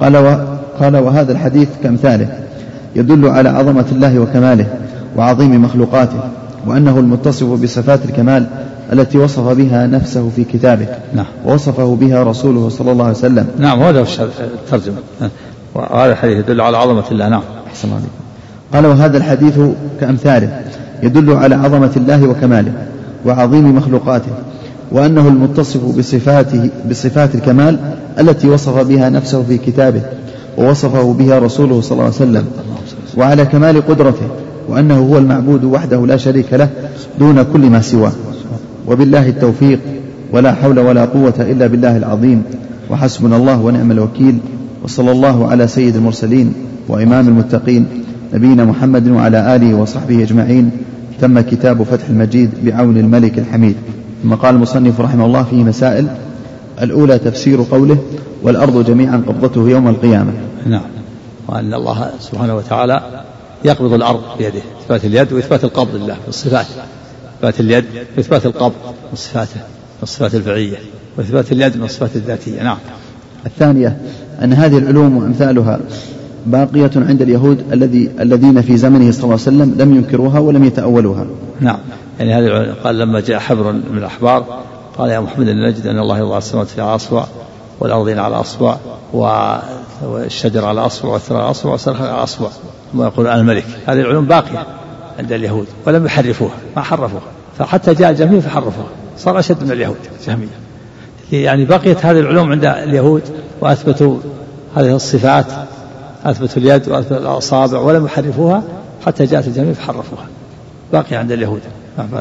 قال 0.01 0.17
و 0.17 0.39
قال 0.81 0.97
وهذا 0.97 1.33
الحديث 1.33 1.69
كامثاله 1.83 2.39
يدل 2.97 3.29
على 3.29 3.49
عظمة 3.49 3.85
الله 3.93 4.19
وكماله 4.19 4.67
وعظيم 5.17 5.65
مخلوقاته 5.65 6.21
وأنه 6.67 6.99
المتصف 6.99 7.47
بصفات 7.63 8.05
الكمال 8.05 8.47
التي 8.93 9.19
وصف 9.19 9.49
بها 9.49 9.87
نفسه 9.87 10.31
في 10.37 10.45
كتابه 10.45 10.87
نعم. 11.15 11.27
ووصفه 11.47 11.97
بها 12.01 12.23
رسوله 12.23 12.69
صلى 12.69 12.93
الله 12.93 13.05
عليه 13.05 13.17
وسلم. 13.17 13.47
نعم 13.59 13.83
هذا 13.83 14.07
الترجمة. 14.31 14.97
وهذا 15.74 16.12
الحديث 16.12 16.39
يدل 16.39 16.61
على 16.61 16.77
عظمة 16.77 17.05
الله 17.11 17.28
نعم. 17.28 17.43
أحسن 17.66 17.89
عليكم. 17.93 18.09
قال 18.74 18.86
وهذا 18.86 19.16
الحديث 19.16 19.59
كأمثاله 20.01 20.61
يدل 21.03 21.32
على 21.32 21.55
عظمة 21.55 21.90
الله 21.97 22.27
وكماله 22.27 22.73
وعظيم 23.27 23.77
مخلوقاته 23.77 24.32
وأنه 24.93 25.28
المتصف 25.28 25.99
بصفاته 25.99 26.70
بصفات 26.90 27.35
الكمال 27.35 27.78
التي 28.20 28.49
وصف 28.49 28.78
بها 28.78 29.09
نفسه 29.09 29.43
في 29.43 29.59
كتابه 29.59 30.03
ووصفه 30.59 31.12
بها 31.12 31.39
رسوله 31.39 31.81
صلى 31.81 31.93
الله 31.93 32.05
عليه 32.05 32.15
وسلم 32.15 32.47
وعلى 33.16 33.44
كمال 33.44 33.86
قدرته 33.86 34.27
وأنه 34.69 34.99
هو 34.99 35.19
المعبود 35.19 35.65
وحده 35.65 36.07
لا 36.07 36.16
شريك 36.16 36.53
له 36.53 36.69
دون 37.19 37.43
كل 37.43 37.61
ما 37.61 37.81
سواه. 37.81 38.12
وبالله 38.89 39.28
التوفيق 39.28 39.78
ولا 40.32 40.53
حول 40.53 40.78
ولا 40.78 41.05
قوة 41.05 41.35
إلا 41.39 41.66
بالله 41.66 41.97
العظيم 41.97 42.43
وحسبنا 42.90 43.36
الله 43.36 43.61
ونعم 43.61 43.93
الوكيل. 43.93 44.39
وصلى 44.85 45.13
الله 45.13 45.49
على 45.49 45.69
سيد 45.69 45.97
المرسلين 45.97 46.55
وإمام 46.89 47.29
المتقين 47.29 47.87
نبينا 48.35 48.65
محمد 48.65 49.09
وعلى 49.09 49.57
آله 49.57 49.75
وصحبه 49.75 50.23
أجمعين. 50.23 50.71
تم 51.21 51.41
كتاب 51.41 51.83
فتح 51.83 52.09
المجيد 52.09 52.51
بعون 52.65 52.97
الملك 52.97 53.39
الحميد. 53.39 53.77
ثم 54.23 54.35
قال 54.35 54.55
المصنف 54.55 55.01
رحمه 55.01 55.27
الله 55.27 55.43
فيه 55.43 55.63
مسائل 55.63 56.07
الأولى 56.83 57.19
تفسير 57.19 57.63
قوله 57.71 57.99
والأرض 58.43 58.85
جميعا 58.85 59.23
قبضته 59.27 59.69
يوم 59.69 59.89
القيامة. 59.89 60.33
نعم. 60.67 60.83
وأن 61.49 61.75
الله 61.75 62.11
سبحانه 62.21 62.57
وتعالى 62.57 63.25
يقبض 63.65 63.93
الأرض 63.93 64.23
بيده 64.39 64.61
إثبات 64.85 65.05
اليد 65.05 65.33
وإثبات 65.33 65.65
القبض 65.65 65.95
لله 65.95 66.15
في 66.15 66.29
الصفات. 66.29 66.67
إثبات 67.39 67.61
اليد 67.61 67.85
وإثبات 68.17 68.47
القبض 68.47 68.75
من 69.11 69.17
صفاته 69.17 69.57
من 69.57 70.03
الصفات 70.03 70.35
الفعلية 70.35 70.77
وإثبات 71.19 71.53
اليد 71.53 71.77
من 71.77 71.85
الصفات 71.85 72.17
الذاتية. 72.17 72.63
نعم. 72.63 72.79
الثانية 73.47 73.97
أن 74.43 74.52
هذه 74.52 74.78
العلوم 74.78 75.16
وأمثالها 75.16 75.81
باقية 76.47 76.90
عند 76.97 77.23
اليهود 77.23 77.64
الذي 77.73 78.10
الذين 78.20 78.62
في 78.62 78.77
زمنه 78.77 79.10
صلى 79.10 79.24
الله 79.24 79.32
عليه 79.32 79.43
وسلم 79.43 79.74
لم 79.78 79.97
ينكروها 79.97 80.39
ولم 80.39 80.64
يتأولوها. 80.64 81.27
نعم. 81.60 81.78
يعني 82.20 82.35
هذه 82.35 82.74
قال 82.85 82.98
لما 82.98 83.20
جاء 83.20 83.39
حبر 83.39 83.73
من 83.73 83.98
الأحبار 83.98 84.44
قال 84.98 85.10
يا 85.10 85.20
محمد 85.20 85.47
نجد 85.48 85.86
أن 85.86 85.98
الله 85.98 86.19
يضع 86.19 86.39
السماوات 86.39 86.69
في 86.69 86.81
أصبع 86.81 87.24
والأرضين 87.81 88.19
على 88.19 88.35
أصبع 88.35 88.77
والشجر 90.02 90.64
على 90.64 90.81
أصبع 90.81 91.09
والثرى 91.09 91.39
على 91.39 91.51
أصبع 91.51 91.73
والسرخ 91.73 92.01
على 92.01 92.23
أصبع 92.23 92.48
ثم 92.93 93.02
يقول 93.02 93.27
أنا 93.27 93.40
الملك. 93.40 93.64
هذه 93.86 94.01
العلوم 94.01 94.24
باقية 94.24 94.66
عند 95.19 95.32
اليهود 95.32 95.66
ولم 95.86 96.06
يحرفوها 96.06 96.55
ما 96.77 96.82
حرفوها. 96.82 97.23
فحتى 97.59 97.94
جاء 97.94 98.10
الجهمية 98.10 98.40
فحرفوها. 98.40 98.89
صار 99.19 99.39
أشد 99.39 99.64
من 99.64 99.73
اليهود 99.73 99.97
الجهمية 100.20 100.62
يعني 101.33 101.65
بقيت 101.65 102.07
هذه 102.07 102.21
العلوم 102.21 102.53
عند 102.53 102.65
اليهود 102.65 103.23
وأثبتوا 103.61 104.17
هذه 104.77 104.97
الصفات 104.97 105.47
أثبتوا 106.25 106.63
اليد 106.63 106.89
وأثبتوا 106.89 107.17
الأصابع 107.17 107.79
ولم 107.79 108.05
يحرفوها 108.05 108.63
حتى 109.07 109.25
جاءت 109.25 109.47
الجميع 109.47 109.73
فحرفوها. 109.73 110.27
باقي 110.93 111.17
عند 111.17 111.33
اليهود. 111.33 111.61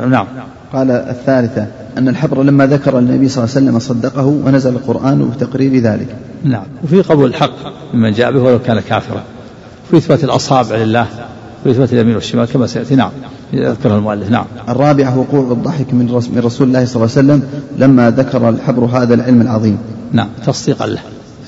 نعم. 0.10 0.28
قال 0.74 0.92
الثالثة 0.92 1.68
أن 1.98 2.08
الحبر 2.08 2.44
لما 2.44 2.66
ذكر 2.66 3.00
النبي 3.00 3.30
صلى 3.30 3.44
الله 3.44 3.56
عليه 3.56 3.66
وسلم 3.68 3.80
صدقه 3.80 4.26
ونزل 4.26 4.72
القرآن 4.72 5.30
بتقرير 5.30 5.84
ذلك. 5.84 6.16
نعم. 6.44 6.66
وفي 6.84 7.02
قبول 7.02 7.30
الحق 7.30 7.54
ممن 7.94 8.12
جاء 8.12 8.32
به 8.32 8.40
ولو 8.40 8.60
كان 8.60 8.80
كافرا. 8.80 9.24
في 9.92 9.98
إثبات 9.98 10.24
الأصابع 10.24 10.76
لله 10.76 11.08
في 11.64 11.72
إثبات 11.72 11.94
اليمين 11.94 12.16
والشمال 12.16 12.46
كما 12.46 12.68
سيأتي. 12.68 12.96
نعم. 12.96 13.12
يذكرها 13.54 13.98
المؤلف. 13.98 14.30
نعم. 14.30 14.46
الرابعة 14.70 15.20
وقوع 15.20 15.52
الضحك 15.52 15.94
من 15.94 16.22
رسول 16.38 16.68
الله 16.68 16.86
صلى 16.86 16.96
الله 16.96 17.18
عليه 17.18 17.44
وسلم 17.44 17.44
لما 17.78 18.10
ذكر 18.12 18.50
الحبر 18.50 18.86
هذا 18.86 19.14
العلم 19.14 19.42
العظيم. 19.42 19.78
نعم. 20.12 20.28
تصديقا 20.46 20.86
له. 20.86 21.00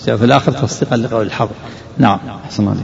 في 0.06 0.26
الآخر 0.26 0.52
تصديقا 0.52 0.98
لقول 0.98 1.26
الحبر. 1.26 1.52
نعم. 1.98 2.20
أحسن 2.46 2.68
عليك 2.68 2.84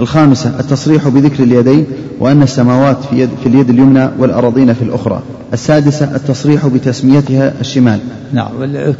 الخامسة 0.00 0.60
التصريح 0.60 1.08
بذكر 1.08 1.42
اليدين 1.42 1.86
وأن 2.20 2.42
السماوات 2.42 2.96
في, 3.10 3.20
يد 3.20 3.30
في 3.42 3.48
اليد 3.48 3.70
اليمنى 3.70 4.08
والأراضين 4.18 4.74
في 4.74 4.82
الأخرى. 4.82 5.22
السادسة 5.52 6.16
التصريح 6.16 6.66
بتسميتها 6.66 7.52
الشمال. 7.60 8.00
نعم. 8.32 8.48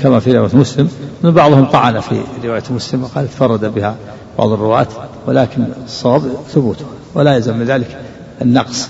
كما 0.02 0.20
في 0.20 0.32
رواية 0.38 0.56
مسلم. 0.56 0.88
من 1.24 1.30
بعضهم 1.30 1.64
طعن 1.64 2.00
في 2.00 2.20
رواية 2.44 2.62
مسلم 2.70 3.02
وقال 3.02 3.28
تفرد 3.28 3.74
بها 3.74 3.94
بعض 4.38 4.52
الرواة 4.52 4.86
ولكن 5.26 5.64
الصواب 5.84 6.22
ثبوتها 6.48 6.86
ولا 7.14 7.34
يلزم 7.34 7.56
من 7.56 7.64
ذلك. 7.64 7.98
النقص 8.42 8.88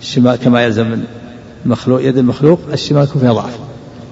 الشمال 0.00 0.36
كما 0.36 0.64
يلزم 0.64 0.90
من 0.90 1.04
المخلوق 1.66 2.02
يد 2.02 2.18
المخلوق 2.18 2.60
الشمال 2.72 3.04
يكون 3.04 3.22
فيها 3.22 3.32
ضعف. 3.32 3.58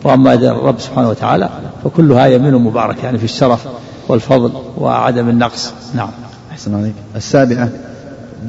وأما 0.05 0.35
يد 0.35 0.43
الرب 0.43 0.81
سبحانه 0.81 1.09
وتعالى 1.09 1.49
فكلها 1.85 2.27
يمين 2.27 2.55
مبارك 2.55 3.05
يعني 3.05 3.19
في 3.19 3.25
الشرف 3.25 3.67
والفضل 4.09 4.53
وعدم 4.79 5.29
النقص. 5.29 5.73
نعم. 5.95 6.11
أحسن 6.51 6.75
عليك. 6.75 6.95
السابعة 7.17 7.69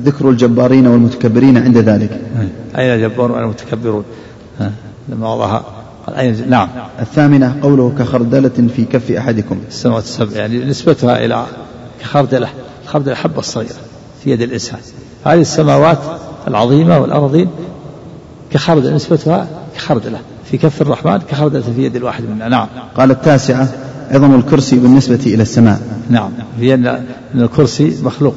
ذكر 0.04 0.30
الجبارين 0.30 0.88
والمتكبرين 0.88 1.58
عند 1.58 1.78
ذلك. 1.78 2.22
أين 2.78 2.94
الجبارون 2.94 3.32
والمتكبرون؟ 3.32 4.04
لما 5.10 5.34
وضعها. 5.34 5.66
أين 6.08 6.50
نعم. 6.50 6.70
الثامنة 7.00 7.60
قوله 7.62 7.94
كخردلة 8.00 8.68
في 8.76 8.86
كف 8.86 9.12
أحدكم. 9.12 9.58
السماوات 9.68 10.04
السبع 10.04 10.38
يعني 10.38 10.66
نسبتها 10.66 11.26
إلى 11.26 11.46
كخردلة. 12.02 12.50
الخردلة 12.84 13.16
حبة 13.16 13.42
صغيرة 13.42 13.76
في 14.24 14.32
يد 14.32 14.42
الإنسان. 14.42 14.80
هذه 15.26 15.42
السماوات 15.42 16.00
العظيمة 16.48 17.00
والأرضين 17.00 17.50
كخردلة 18.52 18.96
نسبتها 18.96 19.48
كخردلة 19.76 20.20
في 20.46 20.58
كف 20.58 20.82
الرحمن 20.82 21.18
كخردلة 21.18 21.62
في 21.62 21.86
يد 21.86 21.96
الواحد 21.96 22.24
منا 22.24 22.50
نعم. 22.50 22.68
قال 22.98 23.12
التاسعة 23.12 23.68
عظم 24.12 24.36
الكرسي 24.36 24.80
بالنسبة 24.80 25.20
إلى 25.26 25.42
السماء. 25.42 25.82
نعم. 26.10 26.30
في 26.60 26.74
أن 26.74 27.06
الكرسي 27.36 27.98
مخلوق 28.04 28.36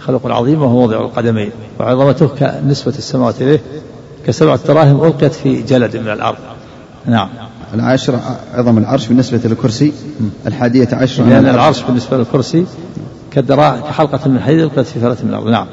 خلق 0.00 0.26
عظيم 0.26 0.62
وهو 0.62 0.72
موضع 0.72 1.00
القدمين 1.00 1.50
وعظمته 1.80 2.26
كنسبة 2.26 2.94
السماوات 2.98 3.42
إليه 3.42 3.60
كسبعة 4.26 4.60
دراهم 4.68 5.04
ألقيت 5.04 5.32
في 5.32 5.62
جلد 5.62 5.96
من 5.96 6.08
الأرض. 6.08 6.38
نعم. 7.06 7.28
العاشرة 7.74 8.20
عظم 8.54 8.78
العرش 8.78 9.06
بالنسبة 9.06 9.40
للكرسي 9.44 9.92
الحادية 10.46 10.88
عشرة 10.92 11.24
لأن 11.24 11.48
العرش 11.48 11.82
بالنسبة 11.82 12.16
للكرسي 12.16 12.66
كدراع 13.30 13.80
كحلقة 13.80 14.28
من 14.28 14.40
حديد 14.40 14.60
ألقيت 14.60 14.86
في 14.86 15.00
فلة 15.00 15.16
من 15.22 15.28
الأرض. 15.28 15.48
نعم. 15.48 15.66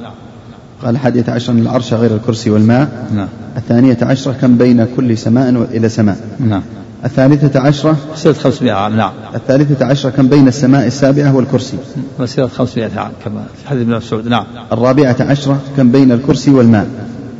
قال 0.86 0.96
الحادية 0.96 1.26
عشرة 1.28 1.54
العرش 1.54 1.94
غير 1.94 2.16
الكرسي 2.16 2.50
والماء. 2.50 3.08
نعم. 3.16 3.28
الثانية 3.58 3.98
عشرة 4.02 4.32
كم 4.42 4.58
بين 4.58 4.88
كل 4.98 5.18
سماء 5.18 5.50
إلى 5.50 5.90
سماء. 5.90 6.18
نعم. 6.40 6.62
الثالثة 7.06 7.60
عشرة 7.60 7.98
مسيرة 8.14 8.34
500 8.34 8.74
عام 8.74 8.96
نعم. 8.96 9.12
الثالثة 9.36 9.86
عشرة 9.86 10.10
كم 10.10 10.28
بين 10.28 10.48
السماء 10.48 10.88
السابعة 10.88 11.36
والكرسي. 11.36 11.78
مسيرة 12.20 12.48
500 12.48 12.90
عام 12.98 13.12
كما 13.26 13.44
في 13.62 13.70
حديث 13.70 13.82
ابن 13.82 13.96
مسعود 13.96 14.28
نعم. 14.28 14.46
الرابعة 14.72 15.16
عشرة 15.20 15.60
كم 15.78 15.92
بين 15.92 16.12
الكرسي 16.12 16.52
والماء. 16.52 16.88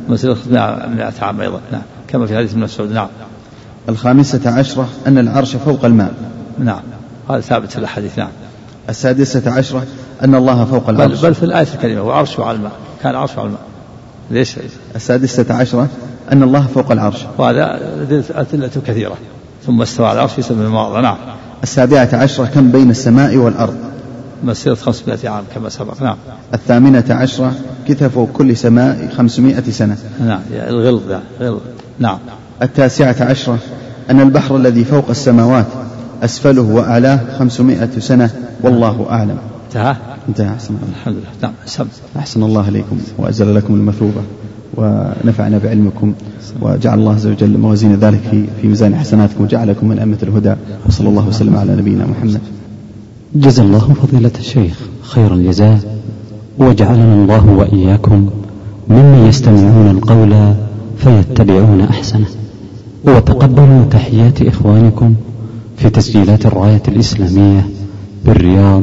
مسيرة 0.08 0.34
500 0.34 1.12
عام 1.22 1.40
أيضا 1.40 1.60
نعم. 1.72 1.82
كما 2.08 2.26
في 2.26 2.36
حديث 2.36 2.52
ابن 2.52 2.60
مسعود 2.60 2.92
نعم. 2.92 3.08
الخامسة 3.88 4.50
عشرة 4.50 4.88
أن 5.06 5.18
العرش 5.18 5.56
فوق 5.56 5.84
الماء. 5.84 6.14
نعم. 6.58 6.80
هذا 7.30 7.40
ثابت 7.40 7.70
في 7.70 7.78
الأحاديث 7.78 8.18
نعم. 8.18 8.28
السادسة 8.88 9.50
عشرة 9.50 9.84
أن 10.24 10.34
الله 10.34 10.64
فوق 10.64 10.88
العرش. 10.88 11.20
بل, 11.20 11.28
بل 11.28 11.34
في 11.34 11.42
الآية 11.42 11.66
الكريمة 11.74 12.02
وعرشه 12.02 12.44
على 12.44 12.56
الماء. 12.56 12.72
كان 13.04 13.14
عرشه 13.14 13.40
على 13.40 13.46
الماء 13.46 13.60
ليش؟ 14.30 14.56
السادسة 14.96 15.54
عشرة 15.54 15.88
أن 16.32 16.42
الله 16.42 16.66
فوق 16.66 16.92
العرش. 16.92 17.26
وهذا 17.38 17.80
أدلة 18.34 18.70
كثيرة. 18.86 19.16
ثم 19.66 19.82
استوى 19.82 20.06
على 20.06 20.14
العرش 20.16 20.32
في 20.32 20.42
سبع 20.42 20.68
مواضع 20.68 21.00
نعم. 21.00 21.16
السابعة 21.62 22.08
عشرة 22.12 22.44
كم 22.44 22.70
بين 22.70 22.90
السماء 22.90 23.36
والأرض؟ 23.36 23.76
مسيرة 24.44 24.74
500 24.74 25.28
عام 25.28 25.44
كما 25.54 25.68
سبق. 25.68 26.02
نعم. 26.02 26.16
الثامنة 26.54 27.04
عشرة 27.10 27.52
كتف 27.88 28.18
كل 28.18 28.56
سماء 28.56 29.08
خمسمائة 29.16 29.70
سنة. 29.70 29.96
نعم. 30.20 30.40
الغلظ 30.52 31.02
غلظ. 31.40 31.60
نعم. 31.98 32.18
التاسعة 32.62 33.16
عشرة 33.20 33.58
أن 34.10 34.20
البحر 34.20 34.56
الذي 34.56 34.84
فوق 34.84 35.10
السماوات 35.10 35.66
أسفله 36.22 36.62
وأعلاه 36.62 37.20
خمسمائة 37.38 37.98
سنة 37.98 38.30
والله 38.62 39.06
أعلم. 39.10 39.38
انتهى. 39.68 39.96
انتهى 40.28 40.48
أحسن 40.48 40.74
الله. 40.74 40.88
الحمد 40.88 41.14
لله. 41.14 41.28
نعم 41.42 41.52
سم 41.66 41.86
أحسن 42.16 42.42
الله 42.42 42.68
إليكم 42.68 42.96
وأزل 43.18 43.54
لكم 43.54 43.74
المثوبة 43.74 44.22
ونفعنا 44.76 45.58
بعلمكم 45.58 46.12
وجعل 46.60 46.98
الله 46.98 47.14
عز 47.14 47.26
وجل 47.26 47.58
موازين 47.58 47.94
ذلك 47.94 48.20
في 48.30 48.44
في 48.62 48.68
ميزان 48.68 48.94
حسناتكم 48.96 49.44
وجعلكم 49.44 49.88
من 49.88 49.98
أئمة 49.98 50.18
الهدى. 50.22 50.54
وصلى 50.86 51.08
الله 51.08 51.28
وسلم 51.28 51.56
على 51.56 51.76
نبينا 51.76 52.06
محمد. 52.06 52.40
جزا 53.34 53.62
الله 53.62 53.78
فضيلة 53.78 54.30
الشيخ 54.38 54.80
خير 55.02 55.34
الجزاء 55.34 55.80
وجعلنا 56.58 57.14
الله 57.14 57.48
وإياكم 57.48 58.30
ممن 58.88 59.26
يستمعون 59.28 59.90
القول 59.90 60.54
فيتبعون 60.98 61.80
أحسنه. 61.80 62.26
وتقبلوا 63.04 63.84
تحيات 63.90 64.42
إخوانكم 64.42 65.14
في 65.76 65.90
تسجيلات 65.90 66.46
الراية 66.46 66.82
الإسلامية 66.88 67.68
بالرياض 68.24 68.82